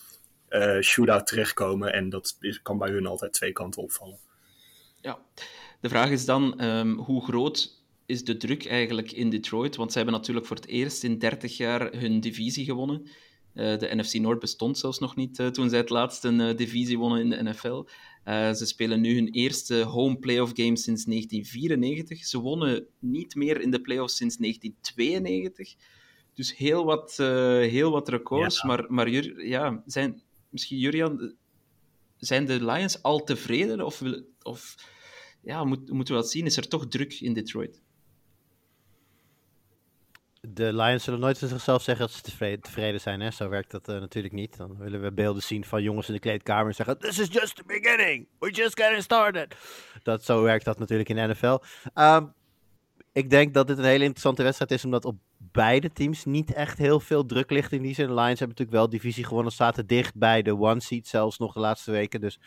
uh, 0.54 0.82
shootout 0.82 1.28
terechtkomen. 1.28 1.94
En 1.94 2.10
dat 2.10 2.38
is, 2.40 2.62
kan 2.62 2.78
bij 2.78 2.90
hun 2.90 3.06
altijd 3.06 3.34
twee 3.34 3.52
kanten 3.52 3.82
opvallen. 3.82 4.18
Ja, 5.02 5.20
de 5.80 5.90
vraag 5.90 6.10
is 6.10 6.26
dan 6.26 6.64
um, 6.64 6.98
hoe 6.98 7.24
groot 7.24 7.82
is 8.06 8.24
de 8.24 8.38
druk 8.38 8.66
eigenlijk 8.66 9.12
in 9.12 9.30
Detroit? 9.30 9.76
Want 9.76 9.92
ze 9.92 9.98
hebben 9.98 10.16
natuurlijk 10.16 10.46
voor 10.46 10.56
het 10.56 10.68
eerst 10.68 11.04
in 11.04 11.20
30 11.20 11.58
jaar 11.58 11.92
hun 11.92 12.20
divisie 12.20 12.66
gewonnen. 12.66 13.02
Uh, 13.54 13.78
de 13.78 13.96
NFC 13.96 14.14
Noord 14.14 14.40
bestond 14.40 14.78
zelfs 14.78 15.00
nog 15.00 15.16
niet 15.16 15.40
uh, 15.40 15.48
toen 15.48 15.70
zij 15.70 15.80
het 15.80 15.90
laatst 15.90 16.24
een 16.24 16.40
uh, 16.40 16.56
divisie 16.56 16.98
wonnen 16.98 17.20
in 17.22 17.30
de 17.30 17.44
NFL. 17.44 17.84
ze 18.54 18.66
spelen 18.66 19.02
nu 19.02 19.16
hun 19.16 19.32
eerste 19.32 19.82
home 19.82 20.18
playoff 20.18 20.52
game 20.56 20.78
sinds 20.78 21.06
1994. 21.06 22.26
Ze 22.26 22.40
wonnen 22.40 22.86
niet 23.00 23.36
meer 23.36 23.62
in 23.62 23.72
de 23.72 23.82
playoffs 23.82 24.16
sinds 24.16 24.38
1992. 24.38 25.76
Dus 26.34 26.58
heel 26.58 26.86
wat, 26.86 27.18
heel 27.18 27.92
wat 27.92 28.10
records. 28.10 28.62
Ja. 28.62 28.68
Maar, 28.68 28.86
maar 28.88 29.10
ja, 29.46 29.84
zijn, 29.86 30.22
misschien 30.54 30.78
Jurian, 30.78 31.36
zijn 32.18 32.46
de 32.46 32.66
Lions 32.66 33.04
al 33.04 33.24
tevreden? 33.24 33.82
Of, 33.82 34.02
of 34.42 34.76
ja, 35.42 35.64
moet, 35.64 35.90
moeten 35.90 36.16
we 36.16 36.22
dat 36.22 36.32
zien? 36.32 36.46
Is 36.46 36.58
er 36.58 36.68
toch 36.68 36.88
druk 36.88 37.14
in 37.14 37.34
Detroit? 37.34 37.82
de 40.50 40.74
Lions 40.74 41.04
zullen 41.04 41.20
nooit 41.20 41.38
van 41.38 41.48
zichzelf 41.48 41.84
zeggen 41.84 42.06
dat 42.06 42.16
ze 42.16 42.60
tevreden, 42.62 43.02
zijn. 43.02 43.22
Hè? 43.22 43.32
Zo 43.32 43.50
werkt 43.50 43.72
dat 43.72 43.90
uh, 43.90 44.00
natuurlijk 44.00 44.34
niet. 44.34 44.58
Dan 44.58 44.78
willen 44.78 45.02
we 45.02 45.12
beelden 45.12 45.44
zien 45.44 45.66
van 45.66 45.84
jongens 45.84 46.08
in 46.08 46.14
de 46.14 46.20
kleedkamer 46.20 46.68
en 46.68 46.76
zeggen: 46.76 46.98
This 46.98 47.20
is 47.20 47.28
just 47.32 47.56
the 47.56 47.64
beginning. 47.66 48.28
We're 48.40 48.54
just 48.54 48.80
getting 48.80 49.02
started. 49.02 49.56
Dat, 50.04 50.24
zo 50.24 50.42
werkt 50.42 50.66
dat 50.66 50.80
natuurlijk 50.80 51.10
in 51.10 51.16
de 51.16 51.28
NFL. 51.28 51.58
Um, 51.96 52.34
ik 53.12 53.30
denk 53.30 53.54
dat 53.54 53.68
dit 53.68 53.78
een 53.78 53.84
hele 53.84 54.04
interessante 54.04 54.44
wedstrijd 54.44 54.72
is, 54.72 54.86
omdat 54.86 55.06
op 55.06 55.16
beide 55.54 55.92
teams 55.92 56.26
niet 56.26 56.54
echt 56.54 56.78
heel 56.78 57.00
veel 57.00 57.26
druk 57.26 57.52
ligt 57.52 57.72
in 57.72 57.82
die 57.82 57.94
zin. 57.94 58.08
De 58.08 58.14
Lions 58.14 58.40
hebben 58.40 58.48
natuurlijk 58.48 58.78
wel 58.78 58.90
divisie 58.90 59.24
gewonnen, 59.24 59.52
zaten 59.52 59.88
dicht 59.88 60.16
bij 60.16 60.42
de 60.42 60.58
one 60.58 60.82
seed 60.82 61.08
zelfs 61.08 61.38
nog 61.38 61.54
de 61.54 61.60
laatste 61.60 61.92
weken. 61.92 62.22
Dus 62.22 62.40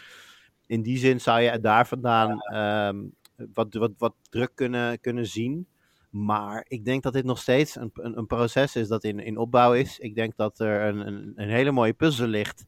in 0.67 0.83
die 0.83 0.99
zin 0.99 1.21
zou 1.21 1.41
je 1.41 1.61
daar 1.61 1.87
vandaan 1.87 2.57
um, 2.57 3.15
wat, 3.53 3.75
wat, 3.75 3.93
wat 3.99 4.15
druk 4.31 4.51
kunnen, 4.55 5.01
kunnen 5.01 5.27
zien. 5.27 5.69
Maar 6.11 6.65
ik 6.69 6.85
denk 6.85 7.03
dat 7.03 7.13
dit 7.13 7.25
nog 7.25 7.39
steeds 7.39 7.77
een, 7.77 7.91
een, 7.95 8.19
een 8.19 8.27
proces 8.27 8.77
is 8.77 8.89
dat 8.89 9.05
in, 9.05 9.19
in 9.19 9.39
opbouw 9.39 9.75
is. 9.75 9.99
Ik 9.99 10.15
denk 10.15 10.37
dat 10.37 10.59
er 10.59 10.89
een, 10.89 11.07
een, 11.07 11.33
een 11.37 11.49
hele 11.49 11.71
mooie 11.71 11.93
puzzel 11.93 12.27
ligt. 12.27 12.67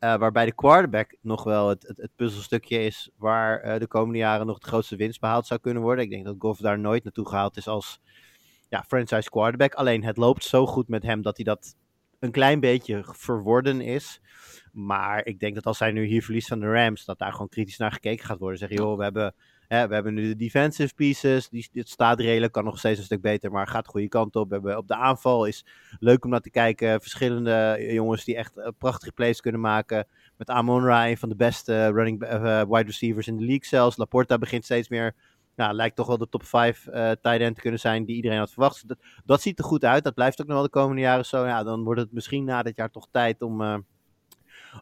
Uh, 0.00 0.16
waarbij 0.16 0.44
de 0.44 0.54
quarterback 0.54 1.16
nog 1.20 1.44
wel 1.44 1.68
het, 1.68 1.92
het, 1.96 2.10
puzzelstukje 2.16 2.84
is 2.84 3.10
waar 3.16 3.64
uh, 3.64 3.78
de 3.78 3.86
komende 3.86 4.18
jaren 4.18 4.46
nog 4.46 4.58
de 4.58 4.66
grootste 4.66 4.96
winst 4.96 5.20
behaald 5.20 5.46
zou 5.46 5.60
kunnen 5.60 5.82
worden. 5.82 6.04
Ik 6.04 6.10
denk 6.10 6.24
dat 6.24 6.34
Goff 6.38 6.60
daar 6.60 6.78
nooit 6.78 7.04
naartoe 7.04 7.28
gehaald 7.28 7.56
is 7.56 7.68
als 7.68 8.00
ja, 8.72 8.84
franchise 8.88 9.30
quarterback. 9.30 9.74
Alleen 9.74 10.04
het 10.04 10.16
loopt 10.16 10.44
zo 10.44 10.66
goed 10.66 10.88
met 10.88 11.02
hem 11.02 11.22
dat 11.22 11.36
hij 11.36 11.44
dat 11.44 11.76
een 12.18 12.30
klein 12.30 12.60
beetje 12.60 13.04
verworden 13.04 13.80
is. 13.80 14.20
Maar 14.72 15.26
ik 15.26 15.40
denk 15.40 15.54
dat 15.54 15.66
als 15.66 15.78
hij 15.78 15.92
nu 15.92 16.04
hier 16.04 16.22
verliest 16.22 16.48
van 16.48 16.60
de 16.60 16.72
Rams, 16.72 17.04
dat 17.04 17.18
daar 17.18 17.32
gewoon 17.32 17.48
kritisch 17.48 17.76
naar 17.76 17.92
gekeken 17.92 18.26
gaat 18.26 18.38
worden. 18.38 18.58
Zeg, 18.58 18.70
joh, 18.70 18.96
we 18.96 19.02
hebben, 19.02 19.34
hè, 19.68 19.88
we 19.88 19.94
hebben 19.94 20.14
nu 20.14 20.28
de 20.28 20.36
defensive 20.36 20.94
pieces. 20.94 21.48
Die, 21.48 21.68
dit 21.72 21.88
staat 21.88 22.20
redelijk, 22.20 22.52
kan 22.52 22.64
nog 22.64 22.78
steeds 22.78 22.98
een 22.98 23.04
stuk 23.04 23.20
beter, 23.20 23.50
maar 23.50 23.66
gaat 23.66 23.84
de 23.84 23.90
goede 23.90 24.08
kant 24.08 24.36
op. 24.36 24.48
We 24.48 24.54
hebben 24.54 24.76
op 24.76 24.88
de 24.88 24.96
aanval 24.96 25.44
is 25.44 25.66
leuk 26.00 26.24
om 26.24 26.30
naar 26.30 26.40
te 26.40 26.50
kijken. 26.50 27.00
Verschillende 27.00 27.86
jongens 27.90 28.24
die 28.24 28.36
echt 28.36 28.72
prachtige 28.78 29.12
plays 29.12 29.40
kunnen 29.40 29.60
maken. 29.60 30.06
Met 30.36 30.50
Amon 30.50 30.84
een 30.84 31.18
van 31.18 31.28
de 31.28 31.36
beste 31.36 31.90
running 31.90 32.22
uh, 32.22 32.62
wide 32.68 32.86
receivers 32.86 33.26
in 33.26 33.36
de 33.36 33.44
league 33.44 33.66
zelfs. 33.66 33.96
Laporta 33.96 34.38
begint 34.38 34.64
steeds 34.64 34.88
meer 34.88 35.14
nou, 35.56 35.74
lijkt 35.74 35.96
toch 35.96 36.06
wel 36.06 36.18
de 36.18 36.28
top 36.28 36.44
5 36.44 36.86
uh, 36.86 36.92
tight 36.94 37.40
end 37.40 37.54
te 37.54 37.60
kunnen 37.60 37.80
zijn 37.80 38.04
die 38.04 38.16
iedereen 38.16 38.38
had 38.38 38.52
verwacht. 38.52 38.88
Dat, 38.88 38.98
dat 39.24 39.42
ziet 39.42 39.58
er 39.58 39.64
goed 39.64 39.84
uit. 39.84 40.04
Dat 40.04 40.14
blijft 40.14 40.40
ook 40.40 40.46
nog 40.46 40.56
wel 40.56 40.64
de 40.64 40.70
komende 40.70 41.02
jaren 41.02 41.26
zo. 41.26 41.46
Ja, 41.46 41.62
dan 41.62 41.84
wordt 41.84 42.00
het 42.00 42.12
misschien 42.12 42.44
na 42.44 42.62
dit 42.62 42.76
jaar 42.76 42.90
toch 42.90 43.08
tijd 43.10 43.42
om, 43.42 43.60
uh, 43.60 43.76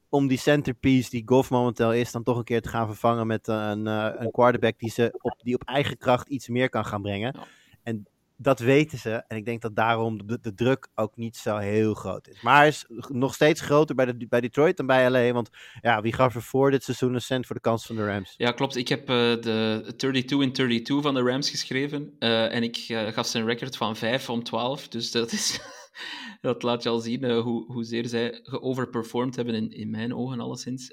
om 0.09 0.27
die 0.27 0.39
centerpiece 0.39 1.11
die 1.11 1.23
Goff 1.27 1.51
momenteel 1.51 1.93
is, 1.93 2.13
dan 2.13 2.23
toch 2.23 2.39
een 2.39 2.45
keer 2.45 2.63
te 2.63 2.69
gaan 2.69 2.87
vervangen 2.87 3.27
met 3.27 3.49
een, 3.49 3.87
uh, 3.87 4.11
een 4.17 4.31
quarterback 4.31 4.79
die, 4.79 4.91
ze 4.91 5.19
op, 5.21 5.35
die 5.43 5.55
op 5.55 5.63
eigen 5.63 5.99
kracht 5.99 6.29
iets 6.29 6.49
meer 6.49 6.69
kan 6.69 6.85
gaan 6.85 7.03
brengen. 7.03 7.39
En 7.83 8.07
dat 8.43 8.59
weten 8.59 8.99
ze. 8.99 9.25
En 9.29 9.37
ik 9.37 9.45
denk 9.45 9.63
dat 9.63 9.77
daarom 9.77 10.27
de, 10.27 10.55
druk 10.55 10.89
ook 10.95 11.17
niet 11.17 11.37
zo 11.37 11.57
heel 11.57 11.95
groot 11.95 12.29
is. 12.29 12.41
Maar 12.41 12.67
is 12.67 12.87
nog 13.09 13.35
steeds 13.35 13.61
groter 13.61 13.95
bij, 13.95 14.07
de, 14.07 14.27
bij 14.29 14.41
Detroit 14.41 14.77
dan 14.77 14.87
bij 14.87 15.11
LA. 15.11 15.33
Want 15.33 15.51
ja, 15.81 16.01
wie 16.01 16.13
gaf 16.13 16.35
er 16.35 16.43
voor 16.43 16.71
dit 16.71 16.85
seizoen 16.85 17.15
een 17.15 17.21
cent 17.21 17.47
voor 17.47 17.55
de 17.55 17.61
kans 17.61 17.87
van 17.87 17.97
de 17.97 18.07
Rams? 18.07 18.35
Ja, 18.37 18.53
klopt. 18.53 18.77
Ik 18.77 18.89
heb 18.89 19.01
uh, 19.01 19.17
de 19.17 19.93
32 19.97 20.41
in 20.41 20.53
32 20.53 21.03
van 21.03 21.15
de 21.15 21.23
Rams 21.23 21.51
geschreven. 21.51 22.17
Uh, 22.19 22.55
en 22.55 22.63
ik 22.63 22.89
uh, 22.89 23.07
gaf 23.07 23.27
zijn 23.27 23.45
record 23.45 23.77
van 23.77 23.97
5 23.97 24.31
om 24.31 24.43
12. 24.43 24.89
Dus 24.89 25.11
dat 25.11 25.33
is... 25.33 25.61
dat 26.41 26.63
laat 26.63 26.83
je 26.83 26.89
al 26.89 27.01
zien 27.01 27.31
hoe, 27.31 27.73
hoezeer 27.73 28.09
zij 28.09 28.41
geoverperformed 28.43 29.37
hebben, 29.37 29.55
in, 29.55 29.71
in 29.71 29.91
mijn 29.91 30.15
ogen 30.15 30.41
alleszins. 30.41 30.89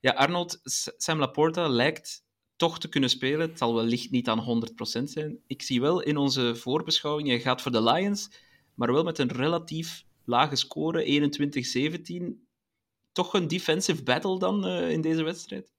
Ja, 0.00 0.10
Arnold, 0.10 0.60
Sam 0.96 1.18
Laporta 1.18 1.68
lijkt 1.68 2.23
toch 2.56 2.78
te 2.78 2.88
kunnen 2.88 3.10
spelen. 3.10 3.48
Het 3.48 3.58
zal 3.58 3.74
wellicht 3.74 4.10
niet 4.10 4.28
aan 4.28 4.64
100% 5.00 5.02
zijn. 5.04 5.38
Ik 5.46 5.62
zie 5.62 5.80
wel 5.80 6.00
in 6.00 6.16
onze 6.16 6.56
voorbeschouwing, 6.56 7.28
je 7.28 7.40
gaat 7.40 7.62
voor 7.62 7.72
de 7.72 7.82
Lions, 7.82 8.30
maar 8.74 8.92
wel 8.92 9.04
met 9.04 9.18
een 9.18 9.32
relatief 9.32 10.04
lage 10.24 10.56
score, 10.56 11.30
21-17. 12.34 12.42
Toch 13.12 13.34
een 13.34 13.48
defensive 13.48 14.02
battle 14.02 14.38
dan 14.38 14.66
uh, 14.66 14.90
in 14.90 15.00
deze 15.00 15.22
wedstrijd? 15.22 15.73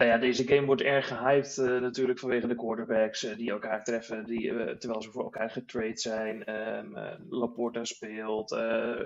Nou 0.00 0.12
ja, 0.12 0.18
deze 0.18 0.46
game 0.46 0.66
wordt 0.66 0.82
erg 0.82 1.08
gehyped 1.08 1.56
uh, 1.56 1.80
natuurlijk 1.80 2.18
vanwege 2.18 2.46
de 2.46 2.54
quarterbacks 2.54 3.24
uh, 3.24 3.36
die 3.36 3.50
elkaar 3.50 3.84
treffen, 3.84 4.24
die, 4.24 4.42
uh, 4.42 4.70
terwijl 4.70 5.02
ze 5.02 5.10
voor 5.10 5.22
elkaar 5.22 5.50
getrade 5.50 5.98
zijn. 5.98 6.54
Um, 6.54 6.94
Laporta 7.28 7.84
speelt, 7.84 8.50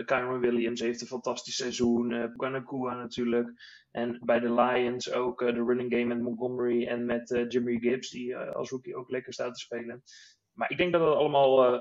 Kyron 0.04 0.40
Williams 0.40 0.80
heeft 0.80 1.00
een 1.00 1.06
fantastisch 1.06 1.56
seizoen, 1.56 2.10
uh, 2.10 2.94
natuurlijk. 2.96 3.52
En 3.90 4.20
bij 4.24 4.40
de 4.40 4.54
Lions 4.54 5.12
ook 5.12 5.38
de 5.38 5.64
running 5.64 5.92
game 5.92 6.04
met 6.04 6.22
Montgomery 6.22 6.86
en 6.86 7.04
met 7.04 7.44
Jimmy 7.48 7.78
Gibbs, 7.78 8.10
die 8.10 8.36
als 8.36 8.70
rookie 8.70 8.96
ook 8.96 9.10
lekker 9.10 9.32
staat 9.32 9.54
te 9.54 9.60
spelen. 9.60 10.02
Maar 10.54 10.70
ik 10.70 10.76
denk 10.76 10.92
dat 10.92 11.00
het 11.00 11.14
allemaal 11.14 11.80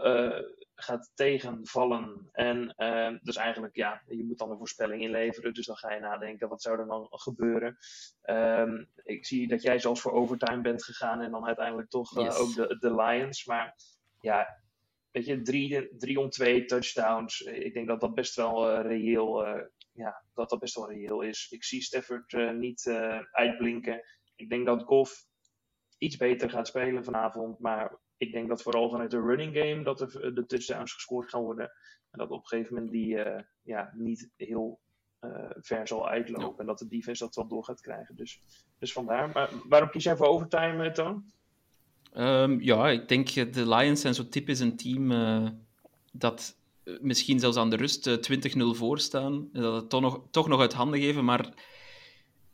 gaat 0.76 1.12
tegenvallen. 1.14 2.30
En 2.32 2.74
uh, 2.78 3.20
dus 3.22 3.36
eigenlijk, 3.36 3.76
ja, 3.76 4.02
je 4.08 4.24
moet 4.24 4.38
dan 4.38 4.52
een 4.52 4.58
voorspelling 4.58 5.02
inleveren. 5.02 5.54
Dus 5.54 5.66
dan 5.66 5.76
ga 5.76 5.94
je 5.94 6.00
nadenken, 6.00 6.50
wat 6.50 6.62
zou 6.62 6.80
er 6.80 6.88
dan 6.88 7.08
gebeuren? 7.10 7.78
Um, 8.24 8.90
ik 9.04 9.26
zie 9.26 9.48
dat 9.48 9.62
jij 9.62 9.80
zelfs 9.80 10.02
voor 10.02 10.12
overtime 10.12 10.62
bent 10.62 10.84
gegaan 10.84 11.22
en 11.22 11.32
dan 11.32 11.46
uiteindelijk 11.46 11.90
toch 11.90 12.18
uh, 12.18 12.24
yes. 12.24 12.38
ook 12.38 12.54
de, 12.54 12.78
de 12.80 12.96
Lions. 12.96 13.46
Maar 13.46 13.76
ja, 14.22 14.64
weet 15.12 15.26
je, 15.26 15.42
drie, 15.42 15.96
drie 15.98 16.20
om 16.20 16.30
twee 16.30 16.66
touchdowns. 16.66 17.42
Ik 17.42 17.74
denk 17.74 17.88
dat 17.88 18.02
dat 18.02 18.14
best 18.14 18.36
wel 18.36 18.72
uh, 18.72 18.86
reëel, 18.86 19.46
ja, 19.92 20.24
dat 20.34 20.50
dat 20.50 20.60
best 20.60 20.76
wel 20.76 20.92
reëel 20.92 21.22
is. 21.22 21.48
Ik 21.52 21.64
zie 21.64 21.82
Stafford 21.82 22.54
niet 22.54 22.88
uitblinken. 23.32 24.04
Ik 24.36 24.50
denk 24.50 24.66
dat 24.66 24.84
Goff 24.84 25.26
iets 25.98 26.18
beter 26.18 26.50
gaat 26.50 26.68
spelen 26.68 27.04
vanavond, 27.04 27.60
maar 27.60 28.00
ik 28.26 28.32
denk 28.32 28.48
dat 28.48 28.62
vooral 28.62 28.90
vanuit 28.90 29.12
de 29.12 29.22
running 29.22 29.58
game 29.58 29.84
dat 29.84 30.02
er 30.02 30.36
de 30.36 30.46
touchdowns 30.46 30.94
gescoord 30.94 31.30
gaan 31.30 31.42
worden. 31.42 31.72
En 32.12 32.20
dat 32.20 32.30
op 32.32 32.40
een 32.42 32.48
gegeven 32.48 32.74
moment 32.74 32.92
die 32.92 33.16
uh, 33.16 33.40
ja, 33.62 33.94
niet 33.96 34.30
heel 34.36 34.80
uh, 35.22 35.50
ver 35.62 35.88
zal 35.88 36.10
uitlopen. 36.10 36.60
En 36.60 36.66
dat 36.66 36.80
de 36.80 36.88
defense 36.88 37.24
dat 37.24 37.36
wel 37.36 37.48
door 37.48 37.64
gaat 37.64 37.82
krijgen. 37.82 38.16
Dus, 38.16 38.42
dus 38.80 38.94
vandaar. 38.94 39.30
Maar 39.34 39.50
waarom 39.70 39.90
kies 39.90 40.04
jij 40.04 40.16
voor 40.16 40.28
overtime, 40.28 40.92
Toon? 40.92 41.32
Um, 42.18 42.62
ja, 42.62 42.90
ik 42.90 43.08
denk 43.08 43.34
de 43.54 43.70
Lions 43.70 44.02
zijn 44.02 44.14
zo 44.14 44.28
typisch 44.28 44.60
een 44.60 44.78
team 44.78 45.12
dat 46.12 46.58
misschien 46.84 47.40
zelfs 47.40 47.58
aan 47.58 47.70
de 47.70 47.76
rust 47.76 48.10
20-0 48.10 48.78
voor 48.78 49.00
staan. 49.00 49.50
Dat 49.52 49.76
het 49.76 49.90
toch 49.90 50.02
nog, 50.02 50.22
toch 50.32 50.48
nog 50.48 50.60
uit 50.60 50.74
handen 50.74 51.00
geven, 51.00 51.26
maar 51.26 51.54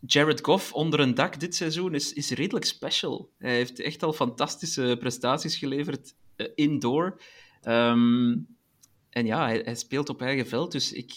Jared 0.06 0.44
Goff 0.44 0.74
onder 0.74 1.00
een 1.00 1.14
dak 1.14 1.40
dit 1.40 1.56
seizoen 1.56 1.96
is, 1.96 2.14
is 2.14 2.30
redelijk 2.30 2.66
special. 2.66 3.30
Hij 3.38 3.56
heeft 3.56 3.80
echt 3.80 4.04
al 4.04 4.14
fantastische 4.14 4.96
prestaties 5.00 5.58
geleverd 5.58 6.14
uh, 6.36 6.48
indoor. 6.56 7.22
Um, 7.64 8.48
en 9.10 9.26
ja, 9.26 9.46
hij, 9.46 9.62
hij, 9.64 9.76
speelt 9.76 10.10
op 10.10 10.22
eigen 10.22 10.48
veld, 10.48 10.72
dus 10.72 10.94
ik, 10.94 11.12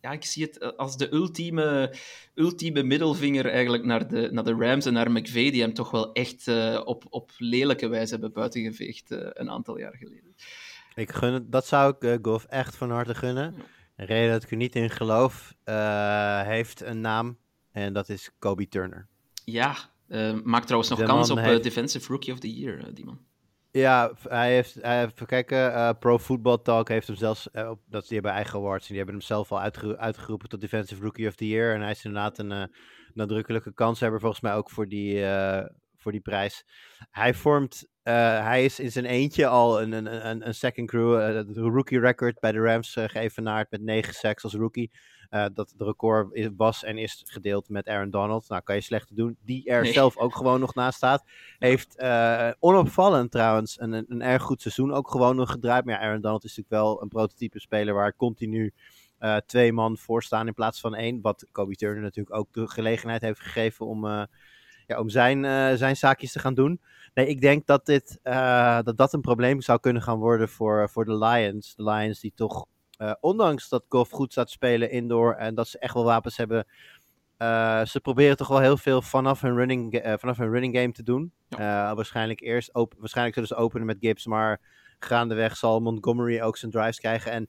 ja, 0.00 0.10
ik 0.10 0.24
zie 0.24 0.44
het 0.44 0.76
als 0.76 0.96
de 0.96 1.12
ultieme, 1.12 1.96
ultieme 2.34 2.82
middelvinger 2.82 3.46
eigenlijk 3.46 3.84
naar 3.84 4.08
de, 4.08 4.28
naar 4.32 4.44
de 4.44 4.54
Rams 4.54 4.86
en 4.86 4.92
naar 4.92 5.10
McVay, 5.10 5.50
die 5.50 5.60
hem 5.60 5.74
toch 5.74 5.90
wel 5.90 6.12
echt 6.12 6.46
uh, 6.46 6.80
op, 6.84 7.04
op 7.08 7.30
lelijke 7.38 7.88
wijze 7.88 8.12
hebben 8.12 8.32
buitengeveegd 8.32 9.10
uh, 9.10 9.18
een 9.32 9.50
aantal 9.50 9.78
jaar 9.78 9.96
geleden. 9.96 10.34
Ik 10.94 11.12
gun 11.12 11.32
het, 11.32 11.52
dat 11.52 11.66
zou 11.66 11.94
ik 11.98 12.18
Goff 12.22 12.44
echt 12.44 12.76
van 12.76 12.90
harte 12.90 13.14
gunnen. 13.14 13.54
De 13.96 14.04
reden 14.04 14.32
dat 14.32 14.42
ik 14.42 14.50
er 14.50 14.56
niet 14.56 14.76
in 14.76 14.90
geloof, 14.90 15.54
heeft 16.44 16.80
een 16.80 17.00
naam 17.00 17.38
en 17.74 17.92
dat 17.92 18.08
is 18.08 18.30
Kobe 18.38 18.68
Turner. 18.68 19.06
Ja, 19.44 19.76
uh, 20.08 20.32
maakt 20.42 20.64
trouwens 20.64 20.90
nog 20.90 20.98
de 20.98 21.06
kans 21.06 21.30
op 21.30 21.38
heeft... 21.38 21.56
uh, 21.56 21.62
Defensive 21.62 22.12
Rookie 22.12 22.32
of 22.32 22.38
the 22.38 22.54
Year, 22.54 22.78
uh, 22.78 22.84
die 22.94 23.04
man. 23.04 23.18
Ja, 23.70 24.12
hij 24.28 24.54
heeft, 24.54 24.74
hij 24.74 24.98
heeft 24.98 25.24
kijken, 25.24 25.98
Pro 25.98 26.18
Football 26.18 26.58
Talk 26.62 26.88
heeft 26.88 27.06
hem 27.06 27.16
zelfs, 27.16 27.50
op, 27.50 27.80
dat 27.88 28.02
die 28.02 28.14
hebben 28.14 28.32
eigen 28.32 28.58
awards, 28.58 28.82
en 28.82 28.88
die 28.88 28.96
hebben 28.96 29.14
hem 29.14 29.24
zelf 29.24 29.52
al 29.52 29.60
uitge 29.60 29.96
uitgeroepen 29.98 30.48
tot 30.48 30.60
Defensive 30.60 31.02
Rookie 31.02 31.28
of 31.28 31.34
the 31.34 31.48
Year. 31.48 31.74
En 31.74 31.80
hij 31.80 31.90
is 31.90 32.04
inderdaad 32.04 32.38
een 32.38 32.72
nadrukkelijke 33.14 33.72
kanshebber 33.72 34.20
volgens 34.20 34.40
mij 34.40 34.54
ook 34.54 34.70
voor 34.70 34.88
die, 34.88 35.24
voor 35.96 36.12
die 36.12 36.20
prijs. 36.20 36.64
Hij 37.10 37.34
vormt, 37.34 37.88
hij 38.02 38.64
is 38.64 38.80
in 38.80 38.92
zijn 38.92 39.04
eentje 39.04 39.46
al 39.46 39.82
een, 39.82 39.92
een, 39.92 40.28
een, 40.28 40.46
een 40.46 40.54
second 40.54 40.88
crew, 40.88 41.52
rookie 41.56 42.00
record 42.00 42.40
bij 42.40 42.52
de 42.52 42.60
Rams 42.60 42.96
geëvenaard 43.06 43.70
met 43.70 43.82
9 43.82 44.14
sacks 44.14 44.44
als 44.44 44.54
rookie. 44.54 44.90
Uh, 45.34 45.44
dat 45.54 45.70
het 45.70 45.80
record 45.80 46.34
is, 46.34 46.48
was 46.56 46.84
en 46.84 46.98
is 46.98 47.22
gedeeld 47.26 47.68
met 47.68 47.88
Aaron 47.88 48.10
Donald. 48.10 48.48
Nou, 48.48 48.62
kan 48.62 48.74
je 48.74 48.80
slechter 48.80 49.16
doen. 49.16 49.36
Die 49.44 49.64
er 49.68 49.82
nee. 49.82 49.92
zelf 49.92 50.16
ook 50.16 50.36
gewoon 50.36 50.60
nog 50.60 50.74
naast 50.74 50.96
staat. 50.96 51.24
Heeft 51.58 51.94
uh, 51.98 52.50
onopvallend 52.58 53.30
trouwens 53.30 53.80
een, 53.80 53.92
een, 53.92 54.04
een, 54.08 54.22
erg 54.22 54.42
goed 54.42 54.60
seizoen 54.60 54.92
ook 54.92 55.10
gewoon 55.10 55.36
nog 55.36 55.50
gedraaid. 55.50 55.84
Maar 55.84 55.94
ja, 55.94 56.00
Aaron 56.00 56.20
Donald 56.20 56.44
is 56.44 56.56
natuurlijk 56.56 56.84
wel 56.84 57.02
een 57.02 57.08
prototype 57.08 57.60
speler 57.60 57.94
waar 57.94 58.16
continu 58.16 58.72
uh, 59.20 59.36
twee 59.36 59.72
man 59.72 59.98
voor 59.98 60.22
staan 60.22 60.46
in 60.46 60.54
plaats 60.54 60.80
van 60.80 60.94
één. 60.94 61.20
Wat 61.20 61.46
Kobe 61.52 61.74
Turner 61.74 62.02
natuurlijk 62.02 62.36
ook 62.36 62.52
de 62.52 62.68
gelegenheid 62.68 63.20
heeft 63.20 63.40
gegeven 63.40 63.86
om, 63.86 64.06
ja, 64.86 64.98
om 64.98 65.08
zijn, 65.08 65.44
zijn 65.78 65.96
zaakjes 65.96 66.32
te 66.32 66.38
gaan 66.38 66.54
doen. 66.54 66.80
Nee, 67.14 67.26
ik 67.26 67.40
denk 67.40 67.66
dat 67.66 67.86
dit, 67.86 68.20
dat, 68.82 68.96
dat 68.96 69.12
een 69.12 69.20
probleem 69.20 69.60
zou 69.60 69.80
kunnen 69.80 70.02
gaan 70.02 70.18
worden 70.18 70.48
voor, 70.48 70.90
voor 70.90 71.04
de 71.04 71.18
Lions. 71.18 71.74
De 71.74 71.82
Lions 71.82 72.20
die 72.20 72.32
toch 72.34 72.66
uh, 72.98 73.12
ondanks 73.20 73.68
dat 73.68 73.84
Goff 73.88 74.10
goed 74.10 74.32
staat 74.32 74.50
spelen 74.50 74.90
indoor 74.90 75.34
en 75.34 75.54
dat 75.54 75.68
ze 75.68 75.78
echt 75.78 75.94
wel 75.94 76.04
wapens 76.04 76.36
hebben, 76.36 76.66
uh, 77.38 77.84
ze 77.84 78.00
proberen 78.00 78.36
toch 78.36 78.48
wel 78.48 78.60
heel 78.60 78.76
veel 78.76 79.02
vanaf 79.02 79.40
hun 79.40 79.54
running, 79.54 80.06
uh, 80.06 80.14
vanaf 80.16 80.36
hun 80.36 80.50
running 80.50 80.76
game 80.76 80.92
te 80.92 81.02
doen. 81.02 81.32
Ja. 81.48 81.94
waarschijnlijk 81.94 82.40
eerst 82.40 82.74
open, 82.74 82.98
waarschijnlijk 82.98 83.34
zullen 83.34 83.50
ze 83.56 83.62
openen 83.64 83.86
met 83.86 83.96
Gibbs, 84.00 84.26
maar 84.26 84.60
gaandeweg 84.98 85.56
zal 85.56 85.80
Montgomery 85.80 86.40
ook 86.40 86.56
zijn 86.56 86.70
drives 86.70 87.00
krijgen. 87.00 87.32
En 87.32 87.48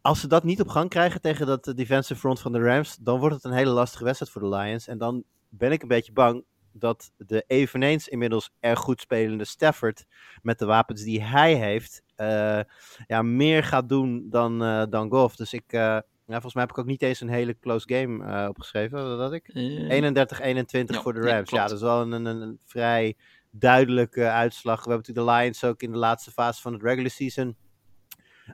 als 0.00 0.20
ze 0.20 0.26
dat 0.26 0.44
niet 0.44 0.60
op 0.60 0.68
gang 0.68 0.90
krijgen 0.90 1.20
tegen 1.20 1.46
dat 1.46 1.72
defensive 1.76 2.20
front 2.20 2.40
van 2.40 2.52
de 2.52 2.60
Rams, 2.60 2.96
dan 3.00 3.18
wordt 3.18 3.34
het 3.34 3.44
een 3.44 3.52
hele 3.52 3.70
lastige 3.70 4.04
wedstrijd 4.04 4.32
voor 4.32 4.42
de 4.42 4.56
Lions. 4.56 4.86
En 4.86 4.98
dan 4.98 5.24
ben 5.48 5.72
ik 5.72 5.82
een 5.82 5.88
beetje 5.88 6.12
bang 6.12 6.44
dat 6.74 7.10
de 7.16 7.44
eveneens 7.46 8.08
inmiddels 8.08 8.50
erg 8.60 8.78
goed 8.78 9.00
spelende 9.00 9.44
Stafford 9.44 10.04
met 10.42 10.58
de 10.58 10.64
wapens 10.64 11.02
die 11.02 11.22
hij 11.22 11.54
heeft, 11.54 12.02
uh, 12.16 12.60
ja, 13.06 13.22
meer 13.22 13.64
gaat 13.64 13.88
doen 13.88 14.26
dan, 14.30 14.62
uh, 14.62 14.82
dan 14.90 15.10
Goff. 15.10 15.36
Dus 15.36 15.52
ik, 15.52 15.72
uh, 15.72 15.80
ja, 15.80 16.04
volgens 16.26 16.54
mij 16.54 16.62
heb 16.62 16.72
ik 16.72 16.78
ook 16.78 16.86
niet 16.86 17.02
eens 17.02 17.20
een 17.20 17.28
hele 17.28 17.58
close 17.58 17.94
game 17.94 18.48
opgeschreven. 18.48 19.08
Wat 19.08 19.18
had 19.18 19.32
ik? 19.32 19.48
31-21 19.48 20.94
ja, 20.94 21.02
voor 21.02 21.14
de 21.14 21.20
Rams. 21.20 21.50
Ja, 21.50 21.56
ja, 21.56 21.66
dat 21.66 21.76
is 21.76 21.82
wel 21.82 22.00
een, 22.00 22.12
een, 22.12 22.26
een 22.26 22.58
vrij 22.64 23.16
duidelijke 23.50 24.28
uitslag. 24.28 24.84
We 24.84 24.90
hebben 24.90 25.06
natuurlijk 25.06 25.26
de 25.26 25.42
Lions 25.42 25.64
ook 25.64 25.82
in 25.82 25.92
de 25.92 25.98
laatste 25.98 26.30
fase 26.30 26.62
van 26.62 26.72
het 26.72 26.82
regular 26.82 27.10
season. 27.10 27.56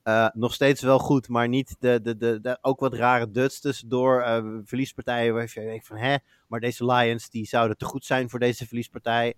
Uh, 0.05 0.29
nog 0.33 0.55
steeds 0.55 0.83
wel 0.83 0.99
goed, 0.99 1.29
maar 1.29 1.49
niet 1.49 1.77
de, 1.79 2.01
de, 2.01 2.41
de, 2.41 2.59
ook 2.61 2.81
wat 2.81 2.95
rare 2.95 3.31
duts 3.31 3.61
tussendoor. 3.61 4.21
Uh, 4.21 4.59
verliespartijen 4.65 5.35
waar 5.35 5.51
je 5.55 5.61
denkt 5.61 5.87
van, 5.87 5.97
hè, 5.97 6.17
maar 6.49 6.61
deze 6.61 6.85
Lions 6.85 7.31
die 7.31 7.47
zouden 7.47 7.77
te 7.77 7.85
goed 7.85 8.05
zijn 8.05 8.31
voor 8.31 8.39
deze 8.39 8.67
verliespartij. 8.67 9.35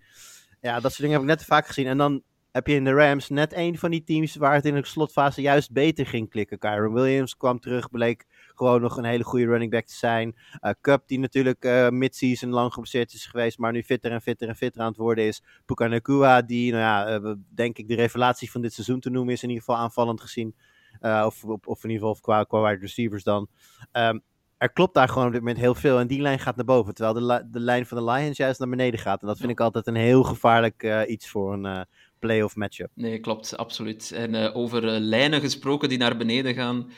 Ja, 0.61 0.73
dat 0.73 0.91
soort 0.91 0.97
dingen 0.97 1.11
heb 1.11 1.21
ik 1.21 1.27
net 1.27 1.39
te 1.39 1.45
vaak 1.45 1.67
gezien. 1.67 1.87
En 1.87 1.97
dan 1.97 2.23
heb 2.53 2.67
je 2.67 2.75
in 2.75 2.83
de 2.83 2.93
Rams 2.93 3.29
net 3.29 3.53
een 3.53 3.77
van 3.77 3.91
die 3.91 4.03
teams 4.03 4.35
waar 4.35 4.53
het 4.53 4.65
in 4.65 4.73
de 4.73 4.85
slotfase 4.85 5.41
juist 5.41 5.71
beter 5.71 6.05
ging 6.05 6.29
klikken. 6.29 6.59
Kyron 6.59 6.93
Williams 6.93 7.37
kwam 7.37 7.59
terug, 7.59 7.89
bleek 7.89 8.25
gewoon 8.55 8.81
nog 8.81 8.97
een 8.97 9.03
hele 9.03 9.23
goede 9.23 9.45
running 9.45 9.71
back 9.71 9.85
te 9.85 9.95
zijn. 9.95 10.35
Uh, 10.61 10.71
Cup, 10.81 11.07
die 11.07 11.19
natuurlijk 11.19 11.65
uh, 11.65 11.89
mid-season 11.89 12.49
lang 12.49 12.73
geblesseerd 12.73 13.13
is 13.13 13.25
geweest, 13.25 13.57
maar 13.57 13.71
nu 13.71 13.83
fitter 13.83 14.11
en 14.11 14.21
fitter 14.21 14.47
en 14.47 14.55
fitter 14.55 14.81
aan 14.81 14.87
het 14.87 14.97
worden 14.97 15.23
is. 15.23 15.43
Puka 15.65 15.87
Nakua, 15.87 16.41
die, 16.41 16.71
nou 16.71 16.83
ja, 16.83 17.19
uh, 17.19 17.33
denk 17.49 17.77
ik 17.77 17.87
de 17.87 17.95
revelatie 17.95 18.51
van 18.51 18.61
dit 18.61 18.73
seizoen 18.73 18.99
te 18.99 19.09
noemen 19.09 19.33
is, 19.33 19.43
in 19.43 19.49
ieder 19.49 19.63
geval 19.63 19.81
aanvallend 19.81 20.21
gezien. 20.21 20.55
of, 21.01 21.43
of, 21.43 21.67
of, 21.67 21.83
in 21.83 21.89
ieder 21.89 22.07
geval 22.07 22.21
qua, 22.21 22.43
qua 22.43 22.61
wide 22.61 22.81
receivers 22.81 23.23
dan. 23.23 23.47
Um, 23.91 24.23
er 24.63 24.73
klopt 24.73 24.93
daar 24.93 25.09
gewoon 25.09 25.25
op 25.25 25.31
dit 25.31 25.41
moment 25.41 25.59
heel 25.59 25.75
veel. 25.75 25.99
En 25.99 26.07
die 26.07 26.21
lijn 26.21 26.39
gaat 26.39 26.55
naar 26.55 26.65
boven. 26.65 26.93
Terwijl 26.93 27.27
de, 27.27 27.47
de 27.51 27.59
lijn 27.59 27.85
van 27.85 27.97
de 27.97 28.11
Lions 28.11 28.37
juist 28.37 28.59
naar 28.59 28.69
beneden 28.69 28.99
gaat. 28.99 29.21
En 29.21 29.27
dat 29.27 29.37
vind 29.37 29.51
ik 29.51 29.59
altijd 29.59 29.87
een 29.87 29.95
heel 29.95 30.23
gevaarlijk 30.23 30.83
uh, 30.83 31.01
iets 31.07 31.29
voor 31.29 31.53
een 31.53 31.65
uh, 31.65 31.81
playoff 32.27 32.55
matchup. 32.55 32.89
Nee, 32.95 33.19
klopt, 33.19 33.57
absoluut. 33.57 34.11
En 34.11 34.33
uh, 34.33 34.55
over 34.55 34.83
lijnen 34.99 35.41
gesproken 35.41 35.89
die 35.89 35.97
naar 35.97 36.17
beneden 36.17 36.53
gaan. 36.53 36.91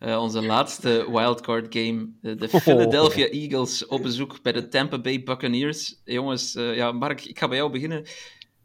onze 0.00 0.42
laatste 0.42 1.06
wildcard 1.10 1.74
game. 1.76 2.08
de 2.20 2.48
Philadelphia 2.62 3.26
oh. 3.26 3.32
Eagles 3.32 3.86
op 3.86 4.02
bezoek 4.02 4.42
bij 4.42 4.52
de 4.52 4.68
Tampa 4.68 5.00
Bay 5.00 5.22
Buccaneers. 5.22 6.00
Jongens, 6.04 6.52
ja, 6.52 6.92
Mark, 6.92 7.24
ik 7.24 7.38
ga 7.38 7.48
bij 7.48 7.56
jou 7.56 7.70
beginnen. 7.70 8.04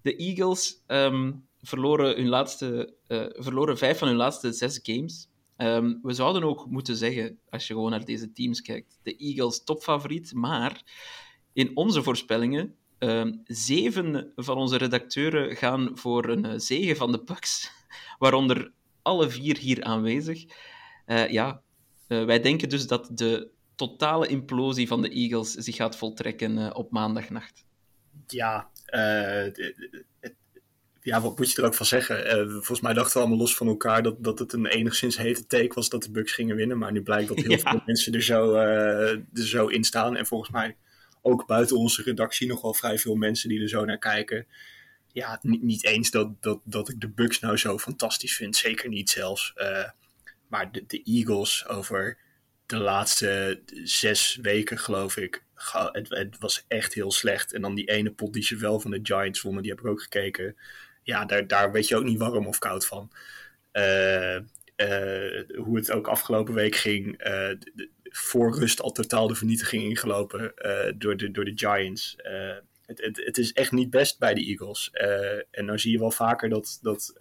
De 0.02 0.16
Eagles 0.16 0.84
um, 0.88 1.48
verloren, 1.62 2.16
hun 2.16 2.30
laatste, 2.30 2.94
verloren 3.36 3.78
vijf 3.78 3.98
van 3.98 4.08
hun 4.08 4.18
laatste 4.18 4.52
zes 4.52 4.80
games. 4.84 5.28
Um, 5.58 6.00
we 6.02 6.14
zouden 6.14 6.44
ook 6.44 6.66
moeten 6.70 6.96
zeggen, 6.96 7.40
als 7.50 7.68
je 7.68 7.74
gewoon 7.74 7.92
naar 7.92 8.06
deze 8.06 8.32
teams 8.32 8.62
kijkt, 8.62 9.00
de 9.04 9.16
Eagles 9.16 9.64
topfavoriet, 9.64 10.34
maar 10.34 10.84
in 11.54 11.72
onze 11.74 12.04
voorspellingen, 12.04 12.76
um, 13.00 13.42
zeven 13.46 14.32
van 14.36 14.58
onze 14.58 14.78
redacteuren 14.78 15.56
gaan 15.56 15.92
voor 15.94 16.30
een 16.30 16.46
uh, 16.46 16.52
zege 16.56 16.96
van 16.96 17.12
de 17.12 17.24
Bucks, 17.24 17.72
waaronder 18.20 18.72
alle 19.02 19.30
vier 19.30 19.58
hier 19.58 19.84
aanwezig. 19.84 20.46
Uh, 21.08 21.30
ja, 21.30 21.62
uh, 22.08 22.26
wij 22.26 22.40
denken 22.40 22.70
dus 22.70 22.88
dat 22.88 23.10
de 23.12 23.50
totale 23.76 24.28
implosie 24.28 24.88
van 24.88 25.02
de 25.02 25.10
Eagles 25.10 25.52
zich 25.54 25.76
gaat 25.76 25.98
voltrekken 25.98 26.76
op 26.76 26.92
maandagnacht. 26.92 27.66
Ja, 28.28 28.70
ja, 31.02 31.22
wat 31.22 31.38
moet 31.38 31.52
je 31.52 31.62
er 31.62 31.68
ook 31.68 31.76
van 31.76 31.86
zeggen? 31.86 32.50
Volgens 32.50 32.82
mij 32.82 32.94
dachten 32.94 33.14
we 33.14 33.20
allemaal 33.20 33.38
los 33.38 33.56
van 33.56 33.68
elkaar 33.68 34.04
dat, 34.04 34.24
dat 34.24 34.40
het 34.40 34.54
een 34.54 34.66
enigszins 34.66 35.18
hete 35.18 35.46
take 35.46 35.74
was 35.74 35.90
dat 35.90 36.04
de 36.04 36.12
Bucks 36.12 36.34
gingen 36.34 36.56
winnen. 36.56 36.78
Maar 36.78 36.92
nu 36.92 37.02
blijkt 37.02 37.28
dat 37.28 37.38
heel 37.38 37.52
ja. 37.58 37.58
veel 37.58 37.82
mensen 37.86 38.14
er 38.14 38.22
zo, 38.22 38.54
er 38.54 39.26
zo 39.34 39.68
in 39.68 39.84
staan. 39.84 40.16
En 40.16 40.26
volgens 40.26 40.50
mij 40.50 40.76
ook 41.28 41.46
buiten 41.46 41.78
onze 41.78 42.04
redactie 42.04 42.48
nog 42.48 42.62
wel 42.62 42.74
vrij 42.74 42.98
veel 42.98 43.16
mensen 43.16 43.50
die 43.50 43.62
er 43.62 43.70
zo 43.70 43.86
naar 43.86 43.98
kijken. 43.98 44.48
Ja, 45.12 45.40
niet, 45.42 45.64
niet 45.64 45.86
eens 45.86 46.12
dat, 46.12 46.42
dat, 46.42 46.60
dat 46.64 46.90
ik 46.90 47.02
de 47.02 47.10
Bucks 47.10 47.40
nou 47.40 47.58
zo 47.58 47.78
fantastisch 47.78 48.36
vind. 48.36 48.56
Zeker 48.56 48.90
niet 48.90 49.10
zelfs. 49.10 49.54
Uh, 49.56 49.90
maar 50.48 50.72
de, 50.72 50.84
de 50.88 51.04
Eagles 51.04 51.68
over 51.68 52.18
de 52.66 52.78
laatste 52.78 53.62
zes 53.84 54.40
weken, 54.42 54.78
geloof 54.78 55.18
ik. 55.18 55.44
Het, 55.92 56.10
het, 56.10 56.38
was 56.40 56.66
echt 56.68 56.94
heel 56.94 57.12
slecht. 57.12 57.54
En 57.54 57.62
dan 57.62 57.76
die 57.76 57.90
ene 57.90 58.12
pot 58.12 58.34
die 58.34 58.44
ze 58.44 58.56
wel 58.56 58.80
van 58.80 58.92
de 58.92 59.00
Giants 59.04 59.42
wonnen, 59.42 59.62
die 59.62 59.72
heb 59.72 59.80
ik 59.80 59.88
ook 59.88 60.02
gekeken 60.02 60.56
ja, 61.08 61.26
daar, 61.26 61.48
daar 61.48 61.72
weet 61.72 61.88
je 61.88 61.96
ook 61.96 62.04
niet 62.04 62.18
warm 62.18 62.48
of 62.48 62.60
koud 62.60 62.86
van. 62.86 63.12
Uh, 63.74 64.36
uh, 64.36 65.44
hoe 65.56 65.76
het 65.76 65.92
ook 65.92 66.08
afgelopen 66.08 66.54
week 66.54 66.76
ging. 66.76 67.18
De, 67.18 67.90
voor 68.10 68.60
rust 68.60 68.82
al 68.82 68.92
totaal 68.92 69.28
de 69.28 69.36
vernietiging 69.36 69.84
ingelopen 69.84 70.54
door, 70.98 71.18
de, 71.18 71.32
door 71.32 71.46
de 71.46 71.52
Giants. 71.56 72.16
Het, 72.86 73.02
het, 73.02 73.22
het, 73.26 73.38
is 73.38 73.54
echt 73.54 73.72
niet 73.72 73.90
best 73.90 74.20
bij 74.20 74.34
de 74.34 74.46
Eagles. 74.46 74.90
en 75.52 75.66
dan 75.66 75.80
zie 75.80 75.92
je 75.92 76.00
wel 76.00 76.12
vaker 76.12 76.50
dat, 76.50 76.80
dat 76.82 77.14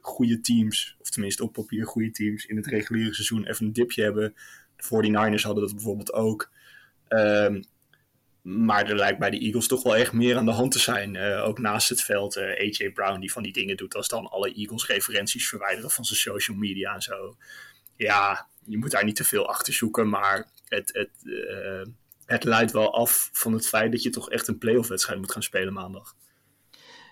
goede 0.00 0.40
teams, 0.40 0.96
of 0.98 1.10
tenminste 1.10 1.42
op 1.42 1.52
papier 1.52 1.86
goede 1.86 2.10
teams, 2.10 2.46
in 2.46 2.56
het 2.56 2.66
reguliere 2.66 3.14
seizoen 3.14 3.46
even 3.46 3.66
een 3.66 3.72
dipje 3.72 4.02
hebben. 4.02 4.34
De 4.76 4.84
49ers 4.84 5.42
hadden 5.42 5.64
dat 5.64 5.74
bijvoorbeeld 5.74 6.12
ook. 6.12 6.50
Um, 7.08 7.62
maar 8.42 8.88
er 8.88 8.96
lijkt 8.96 9.18
bij 9.18 9.30
de 9.30 9.38
Eagles 9.38 9.66
toch 9.66 9.82
wel 9.82 9.96
echt 9.96 10.12
meer 10.12 10.36
aan 10.36 10.44
de 10.44 10.50
hand 10.50 10.72
te 10.72 10.78
zijn. 10.78 11.18
Ook 11.18 11.58
naast 11.58 11.88
het 11.88 12.02
veld. 12.02 12.36
Eh, 12.36 12.44
AJ 12.44 12.90
Brown 12.90 13.20
die 13.20 13.32
van 13.32 13.42
die 13.42 13.52
dingen 13.52 13.76
doet 13.76 13.94
als 13.94 14.08
dan 14.08 14.30
alle 14.30 14.52
Eagles 14.52 14.86
referenties 14.86 15.48
verwijderen 15.48 15.90
van 15.90 16.04
zijn 16.04 16.18
social 16.18 16.56
media 16.56 16.94
en 16.94 17.02
zo. 17.02 17.36
Ja, 17.96 18.48
je 18.68 18.78
moet 18.78 18.90
daar 18.90 19.04
niet 19.04 19.16
te 19.16 19.24
veel 19.24 19.48
achter 19.48 19.72
zoeken. 19.72 20.08
Maar 20.08 20.50
het, 20.64 20.90
het, 20.92 21.10
uh, 21.22 21.82
het 22.24 22.44
leidt 22.44 22.72
wel 22.72 22.94
af 22.94 23.30
van 23.32 23.52
het 23.52 23.68
feit 23.68 23.92
dat 23.92 24.02
je 24.02 24.10
toch 24.10 24.30
echt 24.30 24.48
een 24.48 24.58
playoff 24.58 24.88
wedstrijd 24.88 25.18
moet 25.18 25.32
gaan 25.32 25.42
spelen 25.42 25.72
maandag. 25.72 26.14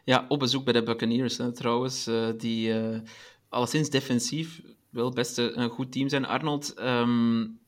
Ja, 0.05 0.25
op 0.29 0.39
bezoek 0.39 0.65
bij 0.65 0.73
de 0.73 0.83
Buccaneers 0.83 1.39
hè, 1.39 1.53
trouwens. 1.53 2.11
die 2.37 2.75
alleszins 3.49 3.91
defensief 3.91 4.61
wel 4.91 5.11
best 5.11 5.39
een 5.39 5.69
goed 5.69 5.93
team 5.93 6.09
zijn. 6.09 6.25
Arnold, 6.25 6.75
um, 6.81 7.59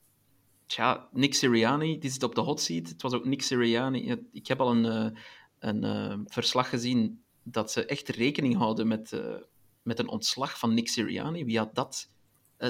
Tja, 0.69 1.09
Nick 1.13 1.35
Sirianni, 1.35 1.99
die 1.99 2.11
zit 2.11 2.23
op 2.23 2.35
de 2.35 2.41
hot 2.41 2.61
seat. 2.61 2.89
Het 2.89 3.03
was 3.03 3.13
ook 3.13 3.25
Nick 3.25 3.43
Sirianni. 3.43 4.17
Ik 4.33 4.47
heb 4.47 4.61
al 4.61 4.71
een, 4.71 4.85
uh, 4.85 5.21
een 5.59 5.85
uh, 5.85 6.19
verslag 6.27 6.69
gezien 6.69 7.23
dat 7.43 7.73
ze 7.73 7.85
echt 7.85 8.09
rekening 8.09 8.57
houden 8.57 8.89
met, 8.89 9.13
uh, 9.13 9.35
met 9.83 9.99
een 9.99 10.09
ontslag 10.09 10.59
van 10.59 10.75
Nick 10.75 10.89
Sirianni. 10.89 11.45
Wie 11.45 11.59
had 11.59 11.75
dat 11.75 12.11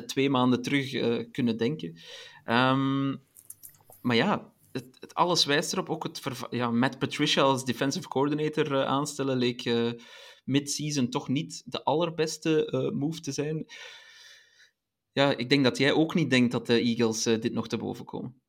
twee 0.07 0.31
maanden 0.31 0.63
terug 0.63 0.91
kunnen 1.31 1.57
denken? 1.57 1.89
Um, 2.45 3.23
maar 4.01 4.17
ja, 4.17 4.53
het, 4.73 4.97
het, 5.01 5.15
alles 5.15 5.45
wijst 5.45 5.73
erop. 5.73 5.91
Ook 5.91 6.03
het 6.03 6.21
ja, 6.51 6.89
Patricia 6.99 7.43
als 7.43 7.65
defensive 7.65 8.09
coordinator 8.09 8.87
aanstellen 8.87 9.37
leek 9.37 9.71
mid-season 10.45 11.09
toch 11.09 11.29
niet 11.29 11.63
de 11.65 11.85
allerbeste 11.85 12.91
move 12.95 13.21
te 13.21 13.33
zijn 13.33 13.67
ja, 15.19 15.37
ik 15.37 15.49
denk 15.49 15.65
dat 15.65 15.79
jij 15.79 15.93
ook 15.93 16.15
niet 16.15 16.31
denkt 16.31 16.53
dat 16.53 16.67
de 16.67 16.81
Eagles 16.81 17.27
uh, 17.27 17.41
dit 17.41 17.53
nog 17.53 17.69
te 17.69 17.77
boven 17.77 18.05
komen. 18.05 18.41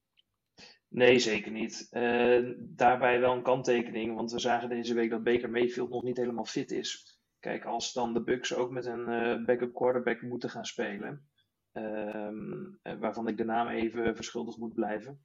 Nee, 0.88 1.20
zeker 1.20 1.52
niet. 1.52 1.88
Uh, 1.92 2.52
daarbij 2.60 3.20
wel 3.20 3.34
een 3.34 3.44
kanttekening, 3.44 4.16
want 4.16 4.32
we 4.32 4.40
zagen 4.40 4.70
deze 4.70 4.94
week 4.94 5.10
dat 5.10 5.24
Baker 5.24 5.50
Mayfield 5.50 5.90
nog 5.90 6.04
niet 6.04 6.18
helemaal 6.18 6.46
fit 6.46 6.72
is. 6.72 7.19
Kijk, 7.40 7.66
als 7.66 7.94
dan 7.94 8.14
de 8.14 8.24
Bucks 8.24 8.56
ook 8.56 8.72
met 8.72 8.86
een 8.86 9.10
uh, 9.10 9.46
backup 9.46 9.74
quarterback 9.74 10.22
moeten 10.22 10.50
gaan 10.50 10.66
spelen, 10.66 11.30
um, 11.74 12.80
waarvan 13.00 13.28
ik 13.28 13.38
de 13.38 13.46
naam 13.46 13.68
even 13.68 14.16
verschuldigd 14.16 14.58
moet 14.58 14.74
blijven. 14.74 15.24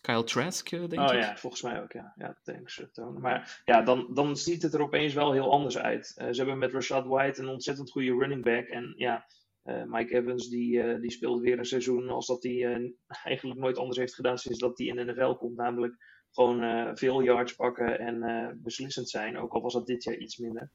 Kyle 0.00 0.24
Trask, 0.24 0.70
denk 0.70 0.92
ik. 0.92 0.98
Oh 0.98 1.14
ja, 1.14 1.36
volgens 1.36 1.62
mij 1.62 1.82
ook, 1.82 1.92
ja. 1.92 2.12
Ja, 2.16 2.38
thanks, 2.42 2.82
Toon. 2.92 3.20
Maar 3.20 3.62
ja, 3.64 3.82
dan, 3.82 4.14
dan 4.14 4.36
ziet 4.36 4.62
het 4.62 4.74
er 4.74 4.82
opeens 4.82 5.14
wel 5.14 5.32
heel 5.32 5.50
anders 5.50 5.78
uit. 5.78 6.06
ze 6.06 6.32
hebben 6.34 6.58
met 6.58 6.72
Rashad 6.72 7.06
White 7.06 7.40
een 7.40 7.48
ontzettend 7.48 7.90
goede 7.90 8.14
running 8.14 8.44
back. 8.44 8.66
En 8.66 8.94
ja, 8.96 9.26
uh, 9.64 9.84
Mike 9.84 10.14
Evans 10.14 10.48
die, 10.48 10.72
uh, 10.72 11.00
die 11.00 11.10
speelt 11.10 11.40
weer 11.40 11.58
een 11.58 11.64
seizoen 11.64 12.08
als 12.08 12.26
dat 12.26 12.42
hij 12.42 12.92
eigenlijk 13.24 13.60
nooit 13.60 13.78
anders 13.78 13.98
heeft 13.98 14.14
gedaan 14.14 14.38
sinds 14.38 14.58
dat 14.58 14.78
hij 14.78 14.86
in 14.86 14.96
de 14.96 15.04
NFL 15.04 15.34
komt. 15.34 15.56
Namelijk 15.56 15.96
gewoon 16.30 16.96
veel 16.96 17.22
yards 17.22 17.54
pakken 17.54 17.98
en 17.98 18.60
beslissend 18.62 19.08
zijn. 19.08 19.38
Ook 19.38 19.52
al 19.52 19.62
was 19.62 19.72
dat 19.72 19.86
dit 19.86 20.04
jaar 20.04 20.16
iets 20.16 20.36
minder. 20.36 20.70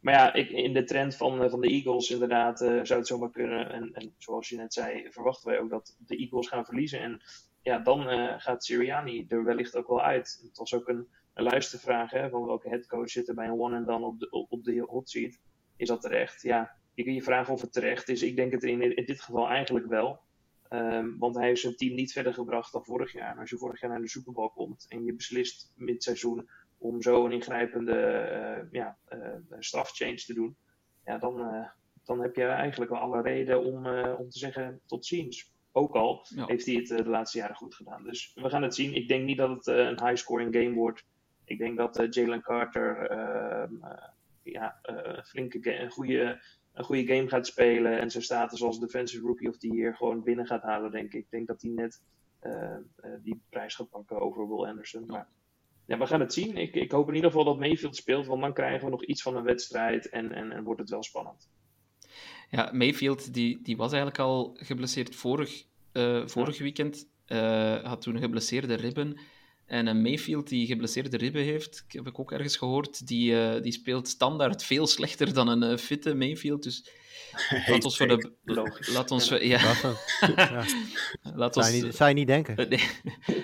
Maar 0.00 0.14
ja, 0.14 0.32
ik, 0.32 0.50
in 0.50 0.72
de 0.72 0.84
trend 0.84 1.16
van, 1.16 1.50
van 1.50 1.60
de 1.60 1.68
Eagles 1.68 2.10
inderdaad 2.10 2.58
zou 2.58 2.94
het 2.94 3.06
zomaar 3.06 3.30
kunnen. 3.30 3.72
En, 3.72 3.92
en, 3.92 4.14
zoals 4.18 4.48
je 4.48 4.56
net 4.56 4.72
zei, 4.72 5.10
verwachten 5.10 5.48
wij 5.48 5.60
ook 5.60 5.70
dat 5.70 5.96
de 5.98 6.16
Eagles 6.16 6.48
gaan 6.48 6.64
verliezen. 6.64 7.00
En 7.00 7.20
ja, 7.62 7.78
dan 7.78 8.06
gaat 8.40 8.64
Sirianni 8.64 9.24
er 9.28 9.44
wellicht 9.44 9.76
ook 9.76 9.88
wel 9.88 10.02
uit. 10.02 10.40
Het 10.42 10.58
was 10.58 10.74
ook 10.74 10.88
een, 10.88 11.06
een 11.34 11.44
luistervraag 11.44 12.10
hè, 12.10 12.28
van 12.28 12.44
welke 12.44 12.68
headcoach 12.68 13.10
zit 13.10 13.28
er 13.28 13.34
bij 13.34 13.46
een 13.46 13.60
one 13.60 13.76
and 13.76 13.86
dan 13.86 14.04
op 14.04 14.18
de, 14.18 14.30
op 14.30 14.64
de 14.64 14.80
hot 14.80 15.10
seat. 15.10 15.38
Is 15.76 15.88
dat 15.88 16.00
terecht? 16.00 16.42
Ja, 16.42 16.76
je 16.94 17.02
kunt 17.02 17.16
je 17.16 17.22
vragen 17.22 17.52
of 17.52 17.60
het 17.60 17.72
terecht 17.72 18.08
is. 18.08 18.22
Ik 18.22 18.36
denk 18.36 18.52
het 18.52 18.62
in, 18.62 18.96
in 18.96 19.04
dit 19.04 19.20
geval 19.20 19.48
eigenlijk 19.48 19.86
wel. 19.86 20.20
Um, 20.72 21.18
want 21.18 21.36
hij 21.36 21.46
heeft 21.46 21.60
zijn 21.60 21.76
team 21.76 21.94
niet 21.94 22.12
verder 22.12 22.34
gebracht 22.34 22.72
dan 22.72 22.84
vorig 22.84 23.12
jaar. 23.12 23.32
En 23.32 23.38
als 23.38 23.50
je 23.50 23.56
vorig 23.56 23.80
jaar 23.80 23.90
naar 23.90 24.00
de 24.00 24.08
Super 24.08 24.32
Bowl 24.32 24.48
komt 24.48 24.86
en 24.88 25.04
je 25.04 25.14
beslist 25.14 25.72
mid-seizoen 25.76 26.48
om 26.80 27.02
zo 27.02 27.24
een 27.24 27.32
ingrijpende 27.32 28.28
uh, 28.62 28.72
ja, 28.72 28.96
uh, 29.12 29.58
strafchange 29.58 30.14
te 30.14 30.34
doen, 30.34 30.56
ja, 31.04 31.18
dan, 31.18 31.40
uh, 31.40 31.68
dan 32.04 32.20
heb 32.20 32.36
je 32.36 32.44
eigenlijk 32.44 32.90
wel 32.90 33.00
alle 33.00 33.22
reden 33.22 33.64
om, 33.64 33.86
om 34.16 34.28
te 34.28 34.38
zeggen 34.38 34.80
tot 34.86 35.06
ziens. 35.06 35.52
Ook 35.72 35.94
al 35.94 36.26
ja. 36.34 36.46
heeft 36.46 36.66
hij 36.66 36.74
het 36.74 36.86
de 36.86 37.08
laatste 37.08 37.38
jaren 37.38 37.56
goed 37.56 37.74
gedaan. 37.74 38.04
Dus 38.04 38.32
we 38.34 38.50
gaan 38.50 38.62
het 38.62 38.74
zien. 38.74 38.94
Ik 38.94 39.08
denk 39.08 39.24
niet 39.24 39.38
dat 39.38 39.50
het 39.50 39.66
een 39.66 40.06
high-scoring 40.06 40.54
game 40.54 40.74
wordt. 40.74 41.04
Ik 41.44 41.58
denk 41.58 41.76
dat 41.76 42.14
Jalen 42.14 42.42
Carter 42.42 43.10
ehm, 43.10 43.74
ja, 44.42 44.78
een 44.82 45.24
flinke, 45.24 45.78
een 45.78 45.90
goede 45.90 46.40
een 46.72 46.84
goede 46.84 47.14
game 47.14 47.28
gaat 47.28 47.46
spelen 47.46 48.00
en 48.00 48.10
zijn 48.10 48.22
status 48.22 48.62
als 48.62 48.80
Defensive 48.80 49.26
Rookie 49.26 49.48
of 49.48 49.56
the 49.56 49.68
Year 49.68 49.94
gewoon 49.94 50.22
binnen 50.22 50.46
gaat 50.46 50.62
halen, 50.62 50.90
denk 50.90 51.12
ik. 51.12 51.20
Ik 51.20 51.30
denk 51.30 51.46
dat 51.46 51.62
hij 51.62 51.70
net 51.70 52.02
uh, 52.42 52.76
die 53.22 53.42
prijs 53.48 53.74
gaat 53.74 53.90
pakken 53.90 54.20
over 54.20 54.48
Will 54.48 54.66
Anderson. 54.66 55.06
Maar 55.06 55.28
ja, 55.90 55.98
we 55.98 56.06
gaan 56.06 56.20
het 56.20 56.32
zien. 56.32 56.56
Ik, 56.56 56.74
ik 56.74 56.90
hoop 56.90 57.08
in 57.08 57.14
ieder 57.14 57.30
geval 57.30 57.44
dat 57.44 57.58
Mayfield 57.58 57.96
speelt, 57.96 58.26
want 58.26 58.40
dan 58.40 58.52
krijgen 58.52 58.84
we 58.84 58.90
nog 58.90 59.04
iets 59.04 59.22
van 59.22 59.36
een 59.36 59.42
wedstrijd 59.42 60.08
en, 60.08 60.32
en, 60.32 60.52
en 60.52 60.64
wordt 60.64 60.80
het 60.80 60.90
wel 60.90 61.02
spannend. 61.02 61.50
Ja, 62.50 62.70
Mayfield 62.72 63.34
die, 63.34 63.62
die 63.62 63.76
was 63.76 63.92
eigenlijk 63.92 64.20
al 64.20 64.56
geblesseerd 64.60 65.14
vorig, 65.14 65.64
uh, 65.92 66.26
vorig 66.26 66.58
weekend. 66.58 67.08
Uh, 67.26 67.84
had 67.84 68.02
toen 68.02 68.18
geblesseerde 68.18 68.74
ribben. 68.74 69.18
En 69.70 69.86
een 69.86 70.02
Mayfield 70.02 70.48
die 70.48 70.66
geblesseerde 70.66 71.16
ribben 71.16 71.42
heeft, 71.42 71.84
heb 71.88 72.06
ik 72.06 72.18
ook 72.18 72.32
ergens 72.32 72.56
gehoord, 72.56 73.06
die, 73.06 73.32
uh, 73.32 73.62
die 73.62 73.72
speelt 73.72 74.08
standaard 74.08 74.64
veel 74.64 74.86
slechter 74.86 75.34
dan 75.34 75.48
een 75.48 75.78
fitte 75.78 76.14
Mayfield. 76.14 76.62
Dus 76.62 76.90
laat 77.66 77.84
ons 77.84 77.96
voor 77.96 78.08
de... 78.08 78.32
Laat 78.92 79.10
ons... 79.10 79.28
Ja. 79.28 79.38
ja. 79.38 79.74
ja. 80.20 80.64
laat 81.34 81.56
ons, 81.56 81.66
zou, 81.66 81.76
je 81.76 81.82
niet, 81.82 81.94
zou 81.94 82.08
je 82.08 82.14
niet 82.14 82.26
denken. 82.26 82.56
nee. 82.68 82.88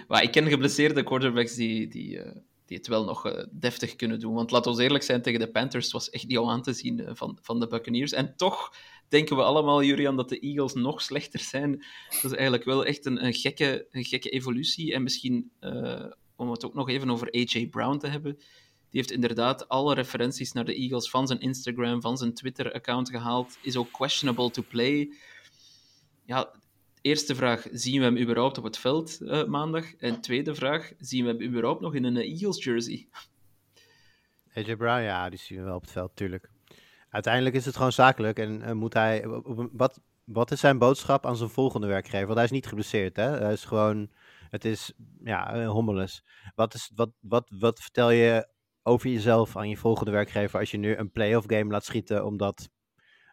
maar 0.09 0.22
ik 0.22 0.31
ken 0.31 0.49
geblesseerde 0.49 1.03
quarterbacks 1.03 1.55
die... 1.55 1.89
die 1.89 2.20
die 2.66 2.77
het 2.77 2.87
wel 2.87 3.05
nog 3.05 3.27
uh, 3.27 3.45
deftig 3.51 3.97
kunnen 3.97 4.20
doen. 4.20 4.35
Want 4.35 4.51
laten 4.51 4.74
we 4.74 4.83
eerlijk 4.83 5.05
zijn, 5.05 5.22
tegen 5.22 5.41
de 5.41 5.51
Panthers 5.51 5.93
was 5.93 6.11
echt 6.11 6.27
niet 6.27 6.37
al 6.37 6.51
aan 6.51 6.62
te 6.62 6.72
zien 6.72 7.01
uh, 7.01 7.11
van, 7.12 7.39
van 7.43 7.61
de 7.61 7.66
Buccaneers. 7.66 8.12
En 8.12 8.37
toch 8.37 8.74
denken 9.09 9.37
we 9.37 9.43
allemaal, 9.43 9.83
Julian, 9.83 10.17
dat 10.17 10.29
de 10.29 10.39
Eagles 10.39 10.75
nog 10.75 11.03
slechter 11.03 11.41
zijn. 11.41 11.85
Dat 12.09 12.25
is 12.25 12.33
eigenlijk 12.33 12.65
wel 12.65 12.85
echt 12.85 13.07
een, 13.07 13.25
een, 13.25 13.35
gekke, 13.35 13.87
een 13.91 14.05
gekke 14.05 14.29
evolutie. 14.29 14.93
En 14.93 15.03
misschien, 15.03 15.51
uh, 15.61 16.05
om 16.37 16.51
het 16.51 16.65
ook 16.65 16.75
nog 16.75 16.89
even 16.89 17.11
over 17.11 17.29
A.J. 17.37 17.69
Brown 17.69 17.99
te 17.99 18.07
hebben, 18.07 18.35
die 18.91 19.01
heeft 19.01 19.11
inderdaad 19.11 19.69
alle 19.69 19.95
referenties 19.95 20.53
naar 20.53 20.65
de 20.65 20.75
Eagles 20.75 21.11
van 21.11 21.27
zijn 21.27 21.41
Instagram, 21.41 22.01
van 22.01 22.17
zijn 22.17 22.35
Twitter-account 22.35 23.11
gehaald. 23.11 23.59
Is 23.63 23.77
ook 23.77 23.93
questionable 23.93 24.51
to 24.51 24.63
play. 24.69 25.13
Ja, 26.25 26.53
eerste 27.01 27.35
vraag, 27.35 27.67
zien 27.73 27.99
we 27.99 28.05
hem 28.05 28.19
überhaupt 28.19 28.59
op 28.59 28.65
het 28.65 28.79
veld 28.79 29.19
uh, 29.21 29.45
maandag? 29.45 29.95
En 29.95 30.21
tweede 30.21 30.55
vraag, 30.55 30.93
zien 30.99 31.25
we 31.25 31.31
hem 31.31 31.43
überhaupt 31.43 31.81
nog 31.81 31.95
in 31.95 32.05
een 32.05 32.17
Eagles 32.17 32.65
jersey? 32.65 33.09
AJ 34.55 34.77
Brown, 34.77 35.03
ja, 35.03 35.31
die 35.31 35.39
zien 35.39 35.59
we 35.59 35.65
wel 35.65 35.75
op 35.75 35.83
het 35.83 35.91
veld, 35.91 36.17
tuurlijk. 36.17 36.51
Uiteindelijk 37.17 37.55
is 37.55 37.64
het 37.64 37.77
gewoon 37.77 37.93
zakelijk 37.93 38.39
en 38.39 38.62
uh, 38.62 38.73
moet 38.73 38.95
hij... 38.95 39.25
Wat, 39.73 40.01
wat 40.25 40.51
is 40.51 40.61
zijn 40.61 40.79
boodschap 40.79 41.27
aan 41.27 41.37
zijn 41.37 41.51
volgende 41.51 41.87
werkgever? 41.87 42.27
Want 42.27 42.37
hij 42.37 42.45
is 42.45 42.51
niet 42.51 42.67
geblesseerd, 42.67 43.17
hè? 43.17 43.31
Hij 43.31 43.53
is 43.53 43.64
gewoon... 43.64 44.11
Het 44.51 44.64
is, 44.64 44.93
ja, 45.25 45.67
hommeles. 45.67 46.25
Wat, 46.55 46.75
is, 46.75 46.91
wat, 46.95 47.11
wat, 47.21 47.53
wat 47.59 47.81
vertel 47.81 48.11
je 48.11 48.49
over 48.83 49.11
jezelf 49.11 49.57
aan 49.57 49.69
je 49.69 49.77
volgende 49.77 50.11
werkgever 50.11 50.59
als 50.59 50.71
je 50.71 50.77
nu 50.77 50.97
een 50.97 51.11
playoff 51.11 51.47
game 51.49 51.71
laat 51.71 51.85
schieten 51.85 52.25
omdat 52.25 52.69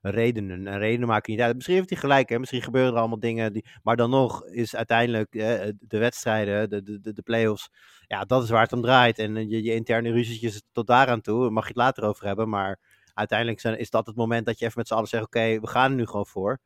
redenen. 0.01 0.67
En 0.67 0.77
redenen 0.79 1.07
maken 1.07 1.31
niet 1.31 1.41
uit. 1.41 1.55
Misschien 1.55 1.75
heeft 1.75 1.89
hij 1.89 1.99
gelijk, 1.99 2.29
hè? 2.29 2.39
misschien 2.39 2.61
gebeuren 2.61 2.93
er 2.93 2.99
allemaal 2.99 3.19
dingen. 3.19 3.53
Die... 3.53 3.65
Maar 3.81 3.95
dan 3.95 4.09
nog 4.09 4.45
is 4.45 4.75
uiteindelijk 4.75 5.31
de 5.79 5.97
wedstrijden, 5.97 6.69
de, 6.69 6.99
de, 7.01 7.13
de, 7.13 7.21
play-offs, 7.21 7.69
ja, 8.07 8.23
dat 8.23 8.43
is 8.43 8.49
waar 8.49 8.63
het 8.63 8.73
om 8.73 8.81
draait. 8.81 9.19
En 9.19 9.49
je, 9.49 9.63
je 9.63 9.73
interne 9.73 10.11
ruzietjes 10.11 10.61
tot 10.71 10.87
daaraan 10.87 11.21
toe, 11.21 11.49
mag 11.49 11.63
je 11.63 11.69
het 11.69 11.77
later 11.77 12.03
over 12.03 12.25
hebben. 12.25 12.49
Maar 12.49 12.79
uiteindelijk 13.13 13.59
zijn, 13.59 13.79
is 13.79 13.89
dat 13.89 14.05
het 14.05 14.15
moment 14.15 14.45
dat 14.45 14.59
je 14.59 14.65
even 14.65 14.77
met 14.77 14.87
z'n 14.87 14.93
allen 14.93 15.07
zegt: 15.07 15.23
Oké, 15.23 15.59
we 15.59 15.67
gaan 15.67 15.91
er 15.91 15.97
nu 15.97 16.05
gewoon 16.05 16.27
voor. 16.27 16.59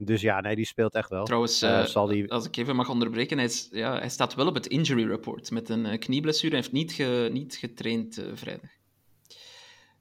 Dus 0.00 0.20
ja, 0.20 0.40
nee, 0.40 0.56
die 0.56 0.66
speelt 0.66 0.94
echt 0.94 1.10
wel. 1.10 1.24
Trouwens, 1.24 1.62
uh, 1.62 1.84
zal 1.84 2.06
die... 2.06 2.30
als 2.32 2.46
ik 2.46 2.56
even 2.56 2.76
mag 2.76 2.88
onderbreken, 2.88 3.36
hij, 3.36 3.46
is, 3.46 3.68
ja, 3.70 3.98
hij 3.98 4.08
staat 4.08 4.34
wel 4.34 4.46
op 4.46 4.54
het 4.54 4.66
injury 4.66 5.06
report 5.06 5.50
met 5.50 5.68
een 5.68 5.86
uh, 5.86 5.98
knieblessure. 5.98 6.48
Hij 6.48 6.58
heeft 6.58 6.72
niet, 6.72 6.92
ge, 6.92 7.28
niet 7.32 7.56
getraind 7.56 8.18
uh, 8.18 8.26
vrijdag. 8.34 8.70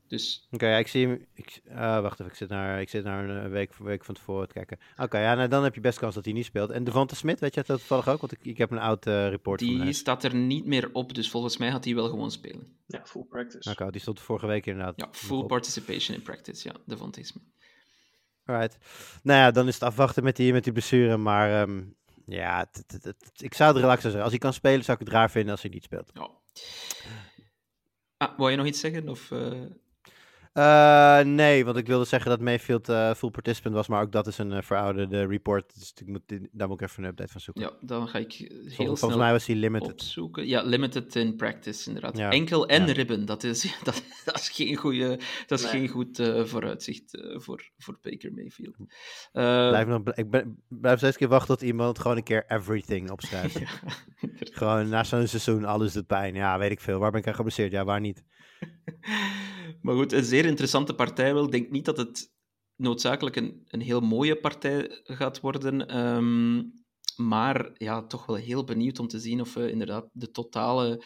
Dus... 0.07 0.47
Oké, 0.51 0.67
ja, 0.67 0.77
ik 0.77 0.87
zie 0.87 1.07
hem. 1.07 1.25
Ik, 1.33 1.61
uh, 1.65 2.01
wacht 2.01 2.19
even, 2.19 2.31
ik 2.31 2.37
zit 2.37 2.49
naar, 2.49 2.81
ik 2.81 2.89
zit 2.89 3.03
naar 3.03 3.29
een 3.29 3.49
week, 3.49 3.73
week 3.75 4.05
van 4.05 4.15
tevoren 4.15 4.47
te 4.47 4.53
kijken. 4.53 4.79
Oké, 4.97 5.19
ja, 5.19 5.35
nou, 5.35 5.47
dan 5.47 5.63
heb 5.63 5.75
je 5.75 5.81
best 5.81 5.99
kans 5.99 6.15
dat 6.15 6.25
hij 6.25 6.33
niet 6.33 6.45
speelt. 6.45 6.69
En 6.69 6.83
Devante 6.83 7.15
Smit, 7.15 7.39
weet 7.39 7.53
je 7.53 7.63
dat 7.65 7.77
toevallig 7.77 8.07
ook? 8.07 8.19
Want 8.19 8.31
ik, 8.31 8.39
ik 8.41 8.57
heb 8.57 8.71
een 8.71 8.79
oud 8.79 9.07
uh, 9.07 9.29
report 9.29 9.59
Die 9.59 9.93
staat 9.93 10.23
er 10.23 10.35
niet 10.35 10.65
meer 10.65 10.89
op, 10.93 11.13
dus 11.13 11.29
volgens 11.29 11.57
mij 11.57 11.69
had 11.69 11.85
hij 11.85 11.95
wel 11.95 12.09
gewoon 12.09 12.31
spelen. 12.31 12.77
Ja, 12.85 13.01
full 13.05 13.23
practice. 13.23 13.71
Oké, 13.71 13.91
die 13.91 14.01
stond 14.01 14.19
vorige 14.19 14.47
week 14.47 14.65
inderdaad. 14.65 14.93
Ja, 14.95 15.07
full 15.11 15.45
participation 15.45 16.17
in 16.17 16.23
practice, 16.23 16.67
ja, 16.67 16.75
Devante 16.85 17.23
Smit. 17.23 17.43
Alright. 18.45 18.77
Nou 19.23 19.39
ja, 19.39 19.51
dan 19.51 19.67
is 19.67 19.73
het 19.73 19.83
afwachten 19.83 20.23
met 20.23 20.35
die, 20.35 20.53
met 20.53 20.63
die 20.63 20.73
blessure, 20.73 21.17
maar 21.17 21.61
um, 21.61 21.95
ja, 22.25 22.65
t, 22.65 22.83
t, 22.87 23.01
t, 23.01 23.41
ik 23.41 23.53
zou 23.53 23.73
het 23.73 23.81
relaxer 23.81 24.11
zijn. 24.11 24.23
Als 24.23 24.31
hij 24.31 24.39
kan 24.39 24.53
spelen, 24.53 24.83
zou 24.83 24.97
ik 24.99 25.05
het 25.05 25.13
raar 25.15 25.31
vinden 25.31 25.51
als 25.51 25.61
hij 25.61 25.71
niet 25.71 25.83
speelt. 25.83 26.11
Ja. 26.13 26.29
Ah, 28.17 28.37
wil 28.37 28.49
je 28.49 28.57
nog 28.57 28.65
iets 28.65 28.79
zeggen? 28.79 29.09
Of, 29.09 29.31
uh... 29.31 29.61
Uh, 30.57 31.19
nee, 31.19 31.65
want 31.65 31.77
ik 31.77 31.87
wilde 31.87 32.05
zeggen 32.05 32.29
dat 32.29 32.39
Mayfield 32.39 32.89
uh, 32.89 33.13
full 33.13 33.29
participant 33.29 33.75
was, 33.75 33.87
maar 33.87 34.01
ook 34.01 34.11
dat 34.11 34.27
is 34.27 34.37
een 34.37 34.51
uh, 34.51 34.61
verouderde 34.61 35.25
report. 35.25 35.79
Dus 35.79 35.93
ik 35.95 36.07
moet, 36.07 36.21
daar 36.51 36.67
moet 36.67 36.81
ik 36.81 36.87
even 36.87 37.03
een 37.03 37.09
update 37.09 37.31
van 37.31 37.41
zoeken. 37.41 37.63
Ja, 37.63 37.71
dan 37.81 38.07
ga 38.07 38.19
ik 38.19 38.33
heel 38.33 38.49
Vol, 38.49 38.71
snel 38.75 38.95
Volgens 38.95 39.21
mij 39.21 39.31
was 39.31 39.45
hij 39.45 39.55
limited. 39.55 39.91
opzoeken. 39.91 40.47
Ja, 40.47 40.61
limited 40.61 41.15
in 41.15 41.35
practice, 41.35 41.87
inderdaad. 41.87 42.17
Ja. 42.17 42.31
Enkel 42.31 42.67
en 42.67 42.87
ja. 42.87 42.93
ribben, 42.93 43.25
dat 43.25 43.43
is, 43.43 43.61
dat, 43.83 44.03
dat 44.25 44.35
is 44.35 44.49
geen, 44.49 44.75
goede, 44.75 45.19
dat 45.47 45.59
is 45.59 45.71
nee. 45.71 45.73
geen 45.73 45.87
goed 45.87 46.17
vooruitzicht 46.43 47.17
voor, 47.33 47.71
voor 47.77 47.97
Baker 48.01 48.33
Mayfield. 48.33 48.75
blijf 49.31 49.87
nog, 49.87 50.01
ik 50.13 50.29
ben, 50.29 50.63
blijf 50.67 50.97
steeds 50.97 51.17
keer 51.17 51.27
wachten 51.27 51.57
tot 51.57 51.67
iemand 51.67 51.99
gewoon 51.99 52.17
een 52.17 52.23
keer 52.23 52.45
everything 52.47 53.11
opschrijft. 53.11 53.59
ja, 53.59 53.67
gewoon 54.39 54.89
na 54.89 55.03
zo'n 55.03 55.27
seizoen, 55.27 55.65
alles 55.65 55.93
doet 55.93 56.07
pijn. 56.07 56.35
Ja, 56.35 56.57
weet 56.57 56.71
ik 56.71 56.81
veel. 56.81 56.99
Waar 56.99 57.11
ben 57.11 57.19
ik 57.19 57.27
aan 57.27 57.35
geblesseerd? 57.35 57.71
Ja, 57.71 57.83
waar 57.83 57.99
niet? 57.99 58.23
Maar 59.81 59.95
goed, 59.95 60.11
een 60.11 60.23
zeer 60.23 60.45
interessante 60.45 60.93
partij 60.93 61.33
wel. 61.33 61.45
Ik 61.45 61.51
denk 61.51 61.69
niet 61.69 61.85
dat 61.85 61.97
het 61.97 62.31
noodzakelijk 62.75 63.35
een, 63.35 63.61
een 63.67 63.81
heel 63.81 64.01
mooie 64.01 64.35
partij 64.35 65.01
gaat 65.03 65.39
worden. 65.39 65.97
Um, 65.97 66.73
maar 67.15 67.71
ja, 67.73 68.05
toch 68.05 68.25
wel 68.25 68.35
heel 68.35 68.63
benieuwd 68.63 68.99
om 68.99 69.07
te 69.07 69.19
zien 69.19 69.41
of 69.41 69.53
we 69.53 69.71
inderdaad 69.71 70.09
de 70.13 70.31
totale 70.31 71.03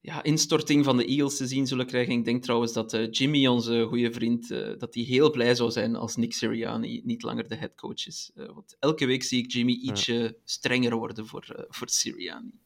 ja, 0.00 0.22
instorting 0.22 0.84
van 0.84 0.96
de 0.96 1.04
Eagles 1.04 1.36
te 1.36 1.46
zien 1.46 1.66
zullen 1.66 1.86
krijgen. 1.86 2.14
Ik 2.14 2.24
denk 2.24 2.42
trouwens 2.42 2.72
dat 2.72 2.94
uh, 2.94 3.10
Jimmy, 3.10 3.46
onze 3.46 3.84
goede 3.88 4.12
vriend, 4.12 4.50
uh, 4.50 4.78
dat 4.78 4.94
hij 4.94 5.02
heel 5.02 5.30
blij 5.30 5.54
zou 5.54 5.70
zijn 5.70 5.96
als 5.96 6.16
Nick 6.16 6.32
Sirianni 6.32 7.00
niet 7.04 7.22
langer 7.22 7.48
de 7.48 7.54
headcoach 7.54 8.06
is. 8.06 8.30
Uh, 8.34 8.46
want 8.46 8.76
elke 8.78 9.06
week 9.06 9.22
zie 9.22 9.44
ik 9.44 9.52
Jimmy 9.52 9.72
ietsje 9.72 10.38
strenger 10.44 10.96
worden 10.96 11.26
voor, 11.26 11.66
voor 11.68 11.88
Sirianni. 11.88 12.60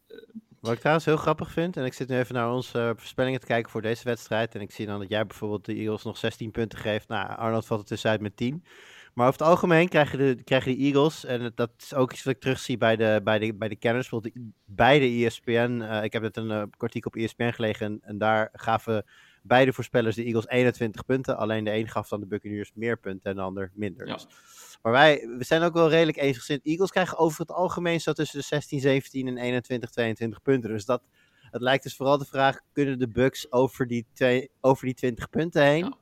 Wat 0.64 0.72
ik 0.72 0.78
trouwens 0.78 1.06
heel 1.06 1.16
grappig 1.16 1.50
vind, 1.50 1.76
en 1.76 1.84
ik 1.84 1.92
zit 1.92 2.08
nu 2.08 2.18
even 2.18 2.34
naar 2.34 2.52
onze 2.52 2.94
voorspellingen 2.96 3.40
te 3.40 3.46
kijken 3.46 3.70
voor 3.70 3.82
deze 3.82 4.04
wedstrijd. 4.04 4.54
En 4.54 4.60
ik 4.60 4.70
zie 4.70 4.86
dan 4.86 4.98
dat 4.98 5.08
jij 5.08 5.26
bijvoorbeeld 5.26 5.64
de 5.64 5.74
Eagles 5.74 6.02
nog 6.02 6.16
16 6.16 6.50
punten 6.50 6.78
geeft. 6.78 7.08
Nou, 7.08 7.36
Arnold 7.36 7.66
valt 7.66 7.80
er 7.80 7.86
tussenuit 7.86 8.20
met 8.20 8.36
10. 8.36 8.64
Maar 9.14 9.26
over 9.26 9.40
het 9.40 9.48
algemeen 9.48 9.88
krijgen 9.88 10.18
de, 10.18 10.42
krijgen 10.44 10.72
de 10.72 10.78
Eagles, 10.78 11.24
en 11.24 11.52
dat 11.54 11.70
is 11.78 11.94
ook 11.94 12.12
iets 12.12 12.22
wat 12.22 12.34
ik 12.34 12.40
terugzie 12.40 12.76
bij 12.76 12.96
de, 12.96 13.20
bij 13.24 13.38
de, 13.38 13.54
bij 13.54 13.68
de 13.68 13.76
kenners, 13.76 14.12
bij 14.64 14.98
de 14.98 15.24
ESPN. 15.24 15.78
Uh, 15.82 16.02
ik 16.02 16.12
heb 16.12 16.22
net 16.22 16.36
een 16.36 16.50
uh, 16.50 17.04
op 17.04 17.16
ESPN 17.16 17.50
gelegen 17.50 17.86
en, 17.86 17.98
en, 18.02 18.18
daar 18.18 18.48
gaven 18.52 19.04
beide 19.42 19.72
voorspellers 19.72 20.16
de 20.16 20.24
Eagles 20.24 20.46
21 20.46 21.04
punten. 21.04 21.36
Alleen 21.36 21.64
de 21.64 21.72
een 21.72 21.88
gaf 21.88 22.08
dan 22.08 22.20
de 22.20 22.26
Buccaneers 22.26 22.72
meer 22.74 22.98
punten 22.98 23.30
en 23.30 23.36
de 23.36 23.42
ander 23.42 23.70
minder. 23.74 24.06
Ja. 24.06 24.14
Dus, 24.14 24.26
maar 24.84 24.92
wij 24.92 25.28
we 25.38 25.44
zijn 25.44 25.62
ook 25.62 25.72
wel 25.72 25.88
redelijk 25.88 26.16
eensgezind. 26.16 26.64
Eagles 26.64 26.90
krijgen 26.90 27.18
over 27.18 27.40
het 27.40 27.50
algemeen 27.50 28.00
zo 28.00 28.12
tussen 28.12 28.38
de 28.38 28.44
16, 28.44 28.80
17 28.80 29.28
en 29.28 29.36
21, 29.36 29.90
22 29.90 30.42
punten. 30.42 30.70
Dus 30.70 30.84
dat, 30.84 31.02
het 31.50 31.62
lijkt 31.62 31.82
dus 31.82 31.96
vooral 31.96 32.18
de 32.18 32.24
vraag, 32.24 32.60
kunnen 32.72 32.98
de 32.98 33.08
Bucks 33.08 33.52
over 33.52 33.86
die, 33.86 34.06
twee, 34.14 34.50
over 34.60 34.84
die 34.84 34.94
20 34.94 35.30
punten 35.30 35.62
heen? 35.62 35.84
Ja. 35.84 35.96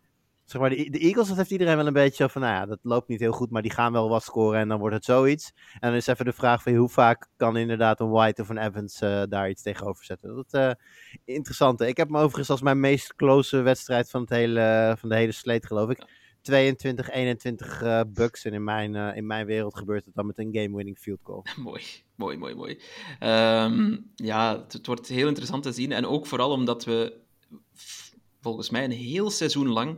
Zeg 0.44 0.60
maar, 0.60 0.70
de, 0.70 0.90
de, 0.90 0.98
Eagles, 0.98 1.28
dat 1.28 1.36
heeft 1.36 1.50
iedereen 1.50 1.76
wel 1.76 1.86
een 1.86 1.92
beetje 1.92 2.28
van, 2.28 2.40
nou 2.40 2.54
ja, 2.54 2.66
dat 2.66 2.78
loopt 2.82 3.08
niet 3.08 3.20
heel 3.20 3.32
goed, 3.32 3.50
maar 3.50 3.62
die 3.62 3.72
gaan 3.72 3.92
wel 3.92 4.08
wat 4.08 4.22
scoren 4.22 4.60
en 4.60 4.68
dan 4.68 4.78
wordt 4.78 4.94
het 4.94 5.04
zoiets. 5.04 5.52
En 5.72 5.88
dan 5.88 5.94
is 5.94 6.06
even 6.06 6.24
de 6.24 6.32
vraag 6.32 6.62
van, 6.62 6.74
hoe 6.74 6.88
vaak 6.88 7.28
kan 7.36 7.56
inderdaad 7.56 8.00
een 8.00 8.10
White 8.10 8.42
of 8.42 8.48
een 8.48 8.58
Evans 8.58 9.02
uh, 9.02 9.22
daar 9.28 9.48
iets 9.48 9.62
tegenover 9.62 10.04
zetten. 10.04 10.34
Dat 10.34 10.46
is 10.50 10.60
uh, 10.60 10.70
interessant. 11.24 11.80
Ik 11.80 11.96
heb 11.96 12.08
hem 12.08 12.16
overigens 12.16 12.50
als 12.50 12.62
mijn 12.62 12.80
meest 12.80 13.14
close 13.14 13.60
wedstrijd 13.60 14.10
van, 14.10 14.20
het 14.20 14.30
hele, 14.30 14.94
van 14.98 15.08
de 15.08 15.14
hele 15.14 15.32
sleet, 15.32 15.66
geloof 15.66 15.90
ik. 15.90 16.04
22, 16.43 17.11
21 17.11 17.82
uh, 17.82 18.01
bucks. 18.07 18.45
En 18.45 18.53
in 18.53 18.64
mijn, 18.64 18.95
uh, 18.95 19.16
in 19.16 19.26
mijn 19.26 19.47
wereld 19.47 19.76
gebeurt 19.76 20.05
het 20.05 20.14
dan 20.14 20.26
met 20.26 20.38
een 20.38 20.49
game-winning 20.53 20.99
field 20.99 21.20
goal. 21.22 21.45
mooi, 21.57 21.82
mooi, 22.14 22.36
mooi, 22.36 22.55
mooi. 22.55 22.80
Um, 23.20 24.11
ja, 24.14 24.59
het, 24.59 24.72
het, 24.72 24.86
wordt 24.86 25.09
heel 25.09 25.28
interessant 25.28 25.62
te 25.62 25.72
zien. 25.72 25.93
En 25.93 26.07
ook 26.07 26.26
vooral 26.26 26.51
omdat 26.51 26.84
we 26.84 27.20
volgens 28.40 28.70
mij 28.70 28.84
een 28.84 28.90
heel 28.90 29.30
seizoen 29.30 29.68
lang, 29.68 29.97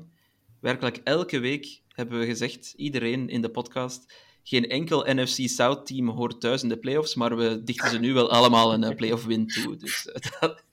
werkelijk 0.60 1.00
elke 1.04 1.38
week, 1.38 1.82
hebben 1.88 2.18
we 2.18 2.26
gezegd, 2.26 2.74
iedereen 2.76 3.28
in 3.28 3.42
de 3.42 3.50
podcast, 3.50 4.14
geen 4.42 4.68
enkel 4.68 5.04
NFC 5.06 5.48
South 5.48 5.86
team 5.86 6.08
hoort 6.08 6.40
thuis 6.40 6.62
in 6.62 6.68
de 6.68 6.78
playoffs, 6.78 7.14
maar 7.14 7.36
we 7.36 7.62
dichten 7.64 7.90
ze 7.90 7.98
nu 7.98 8.12
wel 8.12 8.30
allemaal 8.30 8.72
een 8.72 8.82
uh, 8.82 8.96
playoff 8.96 9.24
win 9.24 9.46
toe. 9.46 9.76
Dus 9.76 10.08
dat, 10.40 10.64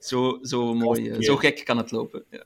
zo, 0.00 0.38
zo 0.42 0.74
mooi, 0.74 1.22
zo 1.22 1.36
gek 1.36 1.64
kan 1.64 1.76
het 1.76 1.90
lopen. 1.90 2.24
Ja. 2.30 2.44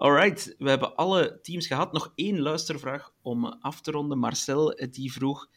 Alright, 0.00 0.54
we 0.58 0.68
hebben 0.68 0.96
alle 0.96 1.38
teams 1.42 1.66
gehad. 1.66 1.92
Nog 1.92 2.12
één 2.14 2.40
luistervraag 2.40 3.12
om 3.22 3.44
af 3.44 3.80
te 3.80 3.90
ronden. 3.90 4.18
Marcel 4.18 4.74
die 4.90 5.12
vroeg: 5.12 5.48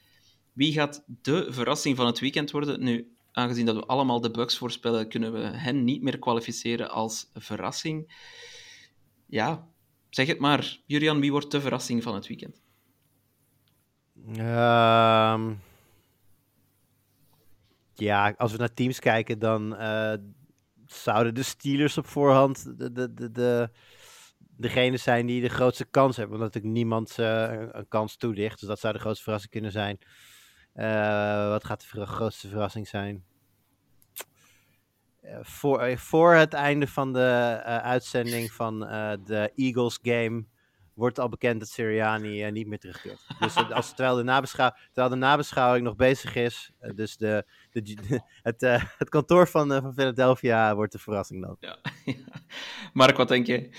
wie 0.53 0.73
gaat 0.73 1.03
de 1.05 1.47
verrassing 1.49 1.95
van 1.95 2.05
het 2.05 2.19
weekend 2.19 2.51
worden? 2.51 2.83
Nu, 2.83 3.13
aangezien 3.31 3.65
dat 3.65 3.75
we 3.75 3.85
allemaal 3.85 4.21
de 4.21 4.31
Bucks 4.31 4.57
voorspellen, 4.57 5.09
kunnen 5.09 5.33
we 5.33 5.39
hen 5.39 5.83
niet 5.83 6.01
meer 6.01 6.19
kwalificeren 6.19 6.89
als 6.89 7.29
verrassing. 7.33 8.13
Ja, 9.25 9.67
zeg 10.09 10.27
het 10.27 10.39
maar. 10.39 10.77
Julian, 10.85 11.19
wie 11.19 11.31
wordt 11.31 11.51
de 11.51 11.61
verrassing 11.61 12.03
van 12.03 12.15
het 12.15 12.27
weekend? 12.27 12.61
Um, 14.27 15.61
ja, 17.93 18.33
als 18.37 18.51
we 18.51 18.57
naar 18.57 18.73
teams 18.73 18.99
kijken, 18.99 19.39
dan 19.39 19.73
uh, 19.73 20.13
zouden 20.85 21.33
de 21.33 21.43
Steelers 21.43 21.97
op 21.97 22.07
voorhand 22.07 22.77
de, 22.79 22.91
de, 22.91 23.13
de, 23.13 23.31
de, 23.31 23.69
degene 24.63 24.97
zijn 24.97 25.25
die 25.25 25.41
de 25.41 25.49
grootste 25.49 25.85
kans 25.85 26.17
hebben. 26.17 26.35
Omdat 26.35 26.53
natuurlijk 26.53 26.75
niemand 26.75 27.17
uh, 27.19 27.51
een 27.71 27.87
kans 27.87 28.15
toedicht. 28.15 28.59
Dus 28.59 28.69
dat 28.69 28.79
zou 28.79 28.93
de 28.93 28.99
grootste 28.99 29.23
verrassing 29.23 29.51
kunnen 29.51 29.71
zijn. 29.71 29.97
Uh, 30.75 31.47
wat 31.49 31.63
gaat 31.63 31.87
de 31.91 32.05
grootste 32.05 32.47
verrassing 32.47 32.87
zijn? 32.87 33.23
Uh, 35.23 35.37
voor, 35.41 35.97
voor 35.97 36.33
het 36.33 36.53
einde 36.53 36.87
van 36.87 37.13
de 37.13 37.61
uitzending 37.65 38.51
van 38.51 38.79
de 39.23 39.51
Eagles 39.55 39.99
game 40.01 40.45
wordt 40.93 41.19
al 41.19 41.29
bekend 41.29 41.59
dat 41.59 41.69
Sirianni 41.69 42.51
niet 42.51 42.67
meer 42.67 42.79
terugkeert. 42.79 43.27
Dus 43.39 43.55
als, 43.55 43.93
terwijl, 43.95 44.15
de 44.15 44.23
nabeschouw, 44.23 44.71
terwijl 44.85 45.09
de 45.09 45.15
nabeschouwing 45.15 45.85
nog 45.85 45.95
bezig 45.95 46.35
is, 46.35 46.71
dus 46.95 47.17
de, 47.17 47.45
de, 47.71 48.21
het, 48.41 48.61
het 48.97 49.09
kantoor 49.09 49.47
van, 49.47 49.67
van 49.69 49.93
Philadelphia 49.93 50.75
wordt 50.75 50.91
de 50.91 50.99
verrassing 50.99 51.45
dan. 51.45 51.57
Mark, 52.93 53.17
wat 53.17 53.27
denk 53.27 53.47
je? 53.47 53.69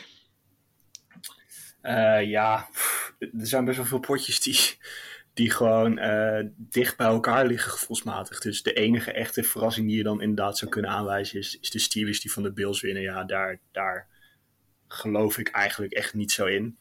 Uh, 1.85 2.23
ja, 2.23 2.69
pff, 2.73 3.15
er 3.19 3.47
zijn 3.47 3.65
best 3.65 3.77
wel 3.77 3.87
veel 3.87 3.99
potjes 3.99 4.41
die, 4.41 4.79
die 5.35 5.51
gewoon 5.51 5.99
uh, 5.99 6.41
dicht 6.57 6.97
bij 6.97 7.07
elkaar 7.07 7.47
liggen 7.47 7.71
gevoelsmatig. 7.71 8.41
Dus 8.41 8.63
de 8.63 8.73
enige 8.73 9.13
echte 9.13 9.43
verrassing 9.43 9.87
die 9.87 9.97
je 9.97 10.03
dan 10.03 10.21
inderdaad 10.21 10.59
zou 10.59 10.71
kunnen 10.71 10.91
aanwijzen 10.91 11.39
is, 11.39 11.59
is 11.61 11.71
de 11.71 11.79
Steelers 11.79 12.21
die 12.21 12.33
van 12.33 12.43
de 12.43 12.53
Bills 12.53 12.81
winnen. 12.81 13.03
Ja, 13.03 13.25
daar, 13.25 13.59
daar 13.73 14.07
geloof 14.89 15.39
ik 15.39 15.49
eigenlijk 15.49 15.93
echt 15.93 16.15
niet 16.15 16.33
zo 16.33 16.47
in. 16.47 16.79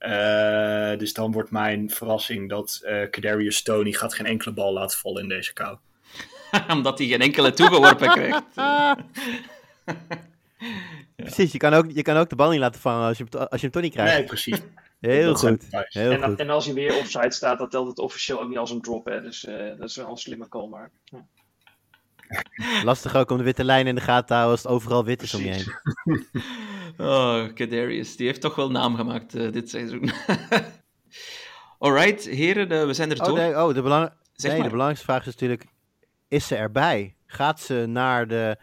Uh, 0.00 0.96
dus 0.98 1.12
dan 1.12 1.32
wordt 1.32 1.50
mijn 1.50 1.90
verrassing 1.90 2.48
dat 2.48 2.80
uh, 2.84 3.10
Kadarius 3.10 3.56
Stoney 3.56 3.92
gaat 3.92 4.14
geen 4.14 4.26
enkele 4.26 4.54
bal 4.54 4.72
laten 4.72 4.98
vallen 4.98 5.22
in 5.22 5.28
deze 5.28 5.52
kou. 5.52 5.78
Omdat 6.68 6.98
hij 6.98 7.06
geen 7.06 7.20
enkele 7.20 7.52
toegeworpen 7.52 8.10
krijgt. 8.10 8.44
Precies, 11.34 11.52
je 11.52 11.58
kan, 11.58 11.74
ook, 11.74 11.90
je 11.90 12.02
kan 12.02 12.16
ook 12.16 12.28
de 12.28 12.36
bal 12.36 12.50
niet 12.50 12.60
laten 12.60 12.80
vangen 12.80 13.06
als 13.06 13.18
je, 13.18 13.24
hem, 13.30 13.40
als 13.40 13.60
je 13.60 13.66
hem 13.66 13.70
toch 13.70 13.82
niet 13.82 13.92
krijgt. 13.92 14.14
Nee, 14.14 14.24
precies. 14.24 14.60
Heel 15.00 15.34
goed. 15.34 15.66
Heel 15.70 16.10
en, 16.10 16.22
goed. 16.22 16.38
en 16.38 16.50
als 16.50 16.64
hij 16.64 16.74
weer 16.74 16.96
offside 16.96 17.32
staat, 17.32 17.58
dat 17.58 17.70
telt 17.70 17.88
het 17.88 17.98
officieel 17.98 18.40
ook 18.40 18.48
niet 18.48 18.58
als 18.58 18.70
een 18.70 18.80
drop. 18.80 19.04
Hè? 19.04 19.20
Dus 19.20 19.44
uh, 19.44 19.56
dat 19.78 19.88
is 19.88 19.96
wel 19.96 20.10
een 20.10 20.16
slimme 20.16 20.48
call, 20.48 20.68
maar... 20.68 20.90
Ja. 21.04 21.26
Lastig 22.84 23.16
ook 23.16 23.30
om 23.30 23.36
de 23.36 23.42
witte 23.42 23.64
lijn 23.64 23.86
in 23.86 23.94
de 23.94 24.00
gaten 24.00 24.26
te 24.26 24.32
houden 24.32 24.52
als 24.52 24.62
het 24.62 24.72
overal 24.72 25.04
wit 25.04 25.22
is 25.22 25.34
om 25.34 25.42
je 25.42 25.50
heen. 25.50 25.66
oh, 27.06 27.54
Kadarius, 27.54 28.16
die 28.16 28.26
heeft 28.26 28.40
toch 28.40 28.54
wel 28.54 28.70
naam 28.70 28.96
gemaakt 28.96 29.34
uh, 29.34 29.52
dit 29.52 29.70
seizoen. 29.70 30.10
Alright, 31.78 32.24
heren, 32.24 32.72
uh, 32.72 32.84
we 32.84 32.94
zijn 32.94 33.10
er 33.10 33.16
door. 33.16 33.28
Oh, 33.28 33.34
nee, 33.34 33.62
oh 33.62 33.74
de, 33.74 33.82
belang... 33.82 34.12
Nee, 34.34 34.62
de 34.62 34.68
belangrijkste 34.68 35.04
vraag 35.04 35.20
is 35.20 35.32
natuurlijk, 35.32 35.66
is 36.28 36.46
ze 36.46 36.56
erbij? 36.56 37.16
Gaat 37.26 37.60
ze 37.60 37.84
naar 37.86 38.28
de 38.28 38.58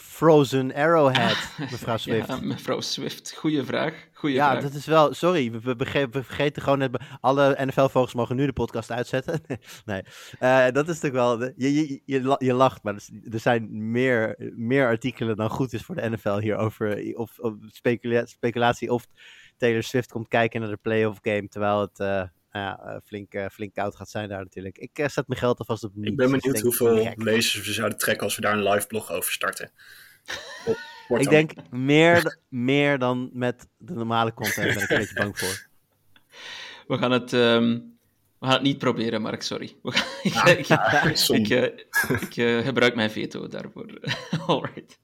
Frozen 0.00 0.74
Arrowhead, 0.74 1.36
mevrouw 1.70 1.96
Swift? 1.96 2.28
ja, 2.28 2.38
mevrouw 2.42 2.80
Swift, 2.80 3.32
goede 3.36 3.64
vraag. 3.64 4.08
Goeie 4.12 4.34
ja, 4.34 4.50
vraag. 4.50 4.62
dat 4.62 4.72
is 4.74 4.86
wel. 4.86 5.14
Sorry, 5.14 5.50
we, 5.50 5.60
we, 5.60 5.74
we 6.10 6.22
vergeten 6.22 6.62
gewoon 6.62 6.78
net. 6.78 7.02
Alle 7.20 7.56
NFL-vogels 7.64 8.14
mogen 8.14 8.36
nu 8.36 8.46
de 8.46 8.52
podcast 8.52 8.90
uitzetten. 8.90 9.40
nee, 9.84 10.02
uh, 10.40 10.68
dat 10.70 10.88
is 10.88 11.00
natuurlijk 11.00 11.14
wel. 11.14 11.42
Je, 11.56 11.74
je, 11.74 12.00
je, 12.04 12.36
je, 12.38 12.52
lacht, 12.52 12.82
maar 12.82 12.94
er 13.30 13.40
zijn 13.40 13.90
meer, 13.90 14.34
meer 14.56 14.86
artikelen 14.86 15.36
dan 15.36 15.50
goed 15.50 15.72
is 15.72 15.82
voor 15.82 15.94
de 15.94 16.10
NFL 16.10 16.38
hierover. 16.38 17.16
Of, 17.16 17.38
of 17.38 17.54
specula 17.66 18.26
speculatie 18.26 18.92
of 18.92 19.06
Taylor 19.56 19.82
Swift 19.82 20.12
komt 20.12 20.28
kijken 20.28 20.60
naar 20.60 20.70
de 20.70 20.78
playoff 20.82 21.18
game. 21.22 21.48
Terwijl 21.48 21.80
het. 21.80 21.98
Uh, 22.00 22.22
ja, 22.50 22.80
uh, 22.84 22.96
flink, 23.04 23.34
uh, 23.34 23.46
flink 23.48 23.74
koud 23.74 23.96
gaat 23.96 24.10
zijn 24.10 24.28
daar 24.28 24.42
natuurlijk. 24.42 24.78
Ik 24.78 24.98
uh, 24.98 25.08
zet 25.08 25.28
mijn 25.28 25.40
geld 25.40 25.58
alvast 25.58 25.84
op 25.84 25.94
niets. 25.94 26.10
Ik 26.10 26.16
ben 26.16 26.30
benieuwd 26.30 26.54
dus 26.54 26.62
hoeveel 26.62 27.04
gek. 27.04 27.22
lezers 27.22 27.66
we 27.66 27.72
zouden 27.72 27.98
trekken 27.98 28.24
als 28.24 28.36
we 28.36 28.42
daar 28.42 28.52
een 28.52 28.68
live 28.68 28.86
blog 28.86 29.10
over 29.10 29.32
starten. 29.32 29.70
ik 31.08 31.28
denk 31.28 31.52
meer, 31.70 32.38
meer 32.48 32.98
dan 32.98 33.30
met 33.32 33.68
de 33.76 33.94
normale 33.94 34.34
content, 34.34 34.74
ben 34.74 34.82
ik 34.82 34.90
een 34.90 34.96
beetje 34.96 35.14
bang 35.14 35.38
voor. 35.38 35.68
We 36.86 36.98
gaan 36.98 37.10
het, 37.10 37.32
um, 37.32 37.98
we 38.38 38.46
gaan 38.46 38.54
het 38.54 38.62
niet 38.62 38.78
proberen, 38.78 39.22
Mark, 39.22 39.42
sorry. 39.42 39.76
Gaan, 39.82 40.48
ik, 40.48 40.64
ja, 40.64 41.02
ik, 41.02 41.28
ik, 41.28 42.36
ik 42.36 42.64
gebruik 42.64 42.94
mijn 42.94 43.10
veto 43.10 43.48
daarvoor. 43.48 44.00
Alright. 44.46 44.98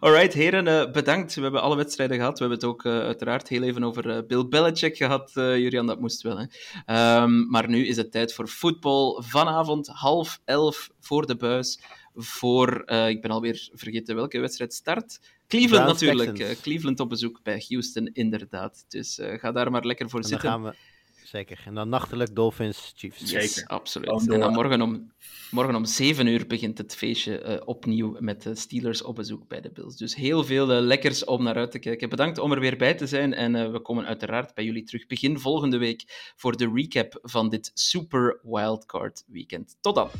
Alright, 0.00 0.32
heren, 0.32 0.66
uh, 0.66 0.90
bedankt. 0.92 1.34
We 1.34 1.42
hebben 1.42 1.62
alle 1.62 1.76
wedstrijden 1.76 2.16
gehad. 2.16 2.38
We 2.38 2.44
hebben 2.44 2.58
het 2.58 2.68
ook 2.68 2.84
uh, 2.84 2.98
uiteraard 2.98 3.48
heel 3.48 3.62
even 3.62 3.84
over 3.84 4.06
uh, 4.06 4.26
Bill 4.26 4.48
Belichick 4.48 4.96
gehad, 4.96 5.30
Julian, 5.34 5.86
dat 5.86 6.00
moest 6.00 6.22
wel. 6.22 6.38
Hè? 6.38 7.22
Um, 7.22 7.50
maar 7.50 7.68
nu 7.68 7.86
is 7.86 7.96
het 7.96 8.12
tijd 8.12 8.34
voor 8.34 8.48
voetbal. 8.48 9.22
Vanavond 9.26 9.86
half 9.86 10.40
elf 10.44 10.90
voor 11.00 11.26
de 11.26 11.36
buis. 11.36 11.80
Voor, 12.14 12.90
ik 13.08 13.22
ben 13.22 13.30
alweer 13.30 13.68
vergeten 13.72 14.14
welke 14.14 14.40
wedstrijd 14.40 14.74
start. 14.74 15.20
Cleveland 15.48 15.98
Browns 15.98 16.00
natuurlijk. 16.00 16.60
Cleveland 16.62 17.00
op 17.00 17.08
bezoek 17.08 17.40
bij 17.42 17.64
Houston, 17.68 18.10
inderdaad. 18.12 18.84
Dus 18.88 19.20
ga 19.22 19.52
daar 19.52 19.70
maar 19.70 19.84
lekker 19.84 20.10
voor 20.10 20.20
en 20.20 20.28
zitten. 20.28 20.74
Zeker. 21.32 21.62
En 21.64 21.74
dan 21.74 21.88
nachtelijk 21.88 22.34
Dolphins 22.34 22.92
Chiefs. 22.96 23.30
Yes, 23.30 23.54
Zeker. 23.54 23.70
absoluut. 23.70 24.28
En 24.28 24.40
dan 24.40 24.52
morgen 24.52 24.82
om, 24.82 25.12
morgen 25.50 25.74
om 25.74 25.84
7 25.84 26.26
uur 26.26 26.46
begint 26.46 26.78
het 26.78 26.94
feestje 26.94 27.42
uh, 27.44 27.60
opnieuw 27.64 28.16
met 28.18 28.42
de 28.42 28.54
Steelers 28.54 29.02
op 29.02 29.14
bezoek 29.14 29.48
bij 29.48 29.60
de 29.60 29.70
Bills. 29.70 29.96
Dus 29.96 30.14
heel 30.14 30.44
veel 30.44 30.72
uh, 30.72 30.80
lekkers 30.80 31.24
om 31.24 31.42
naar 31.42 31.54
uit 31.54 31.70
te 31.70 31.78
kijken. 31.78 32.08
Bedankt 32.08 32.38
om 32.38 32.52
er 32.52 32.60
weer 32.60 32.76
bij 32.76 32.94
te 32.94 33.06
zijn. 33.06 33.34
En 33.34 33.54
uh, 33.54 33.70
we 33.70 33.80
komen 33.80 34.06
uiteraard 34.06 34.54
bij 34.54 34.64
jullie 34.64 34.84
terug 34.84 35.06
begin 35.06 35.38
volgende 35.38 35.78
week 35.78 36.32
voor 36.36 36.56
de 36.56 36.70
recap 36.74 37.18
van 37.22 37.48
dit 37.48 37.70
Super 37.74 38.40
Wildcard 38.42 39.24
Weekend. 39.26 39.76
Tot 39.80 39.94
dan! 39.94 40.10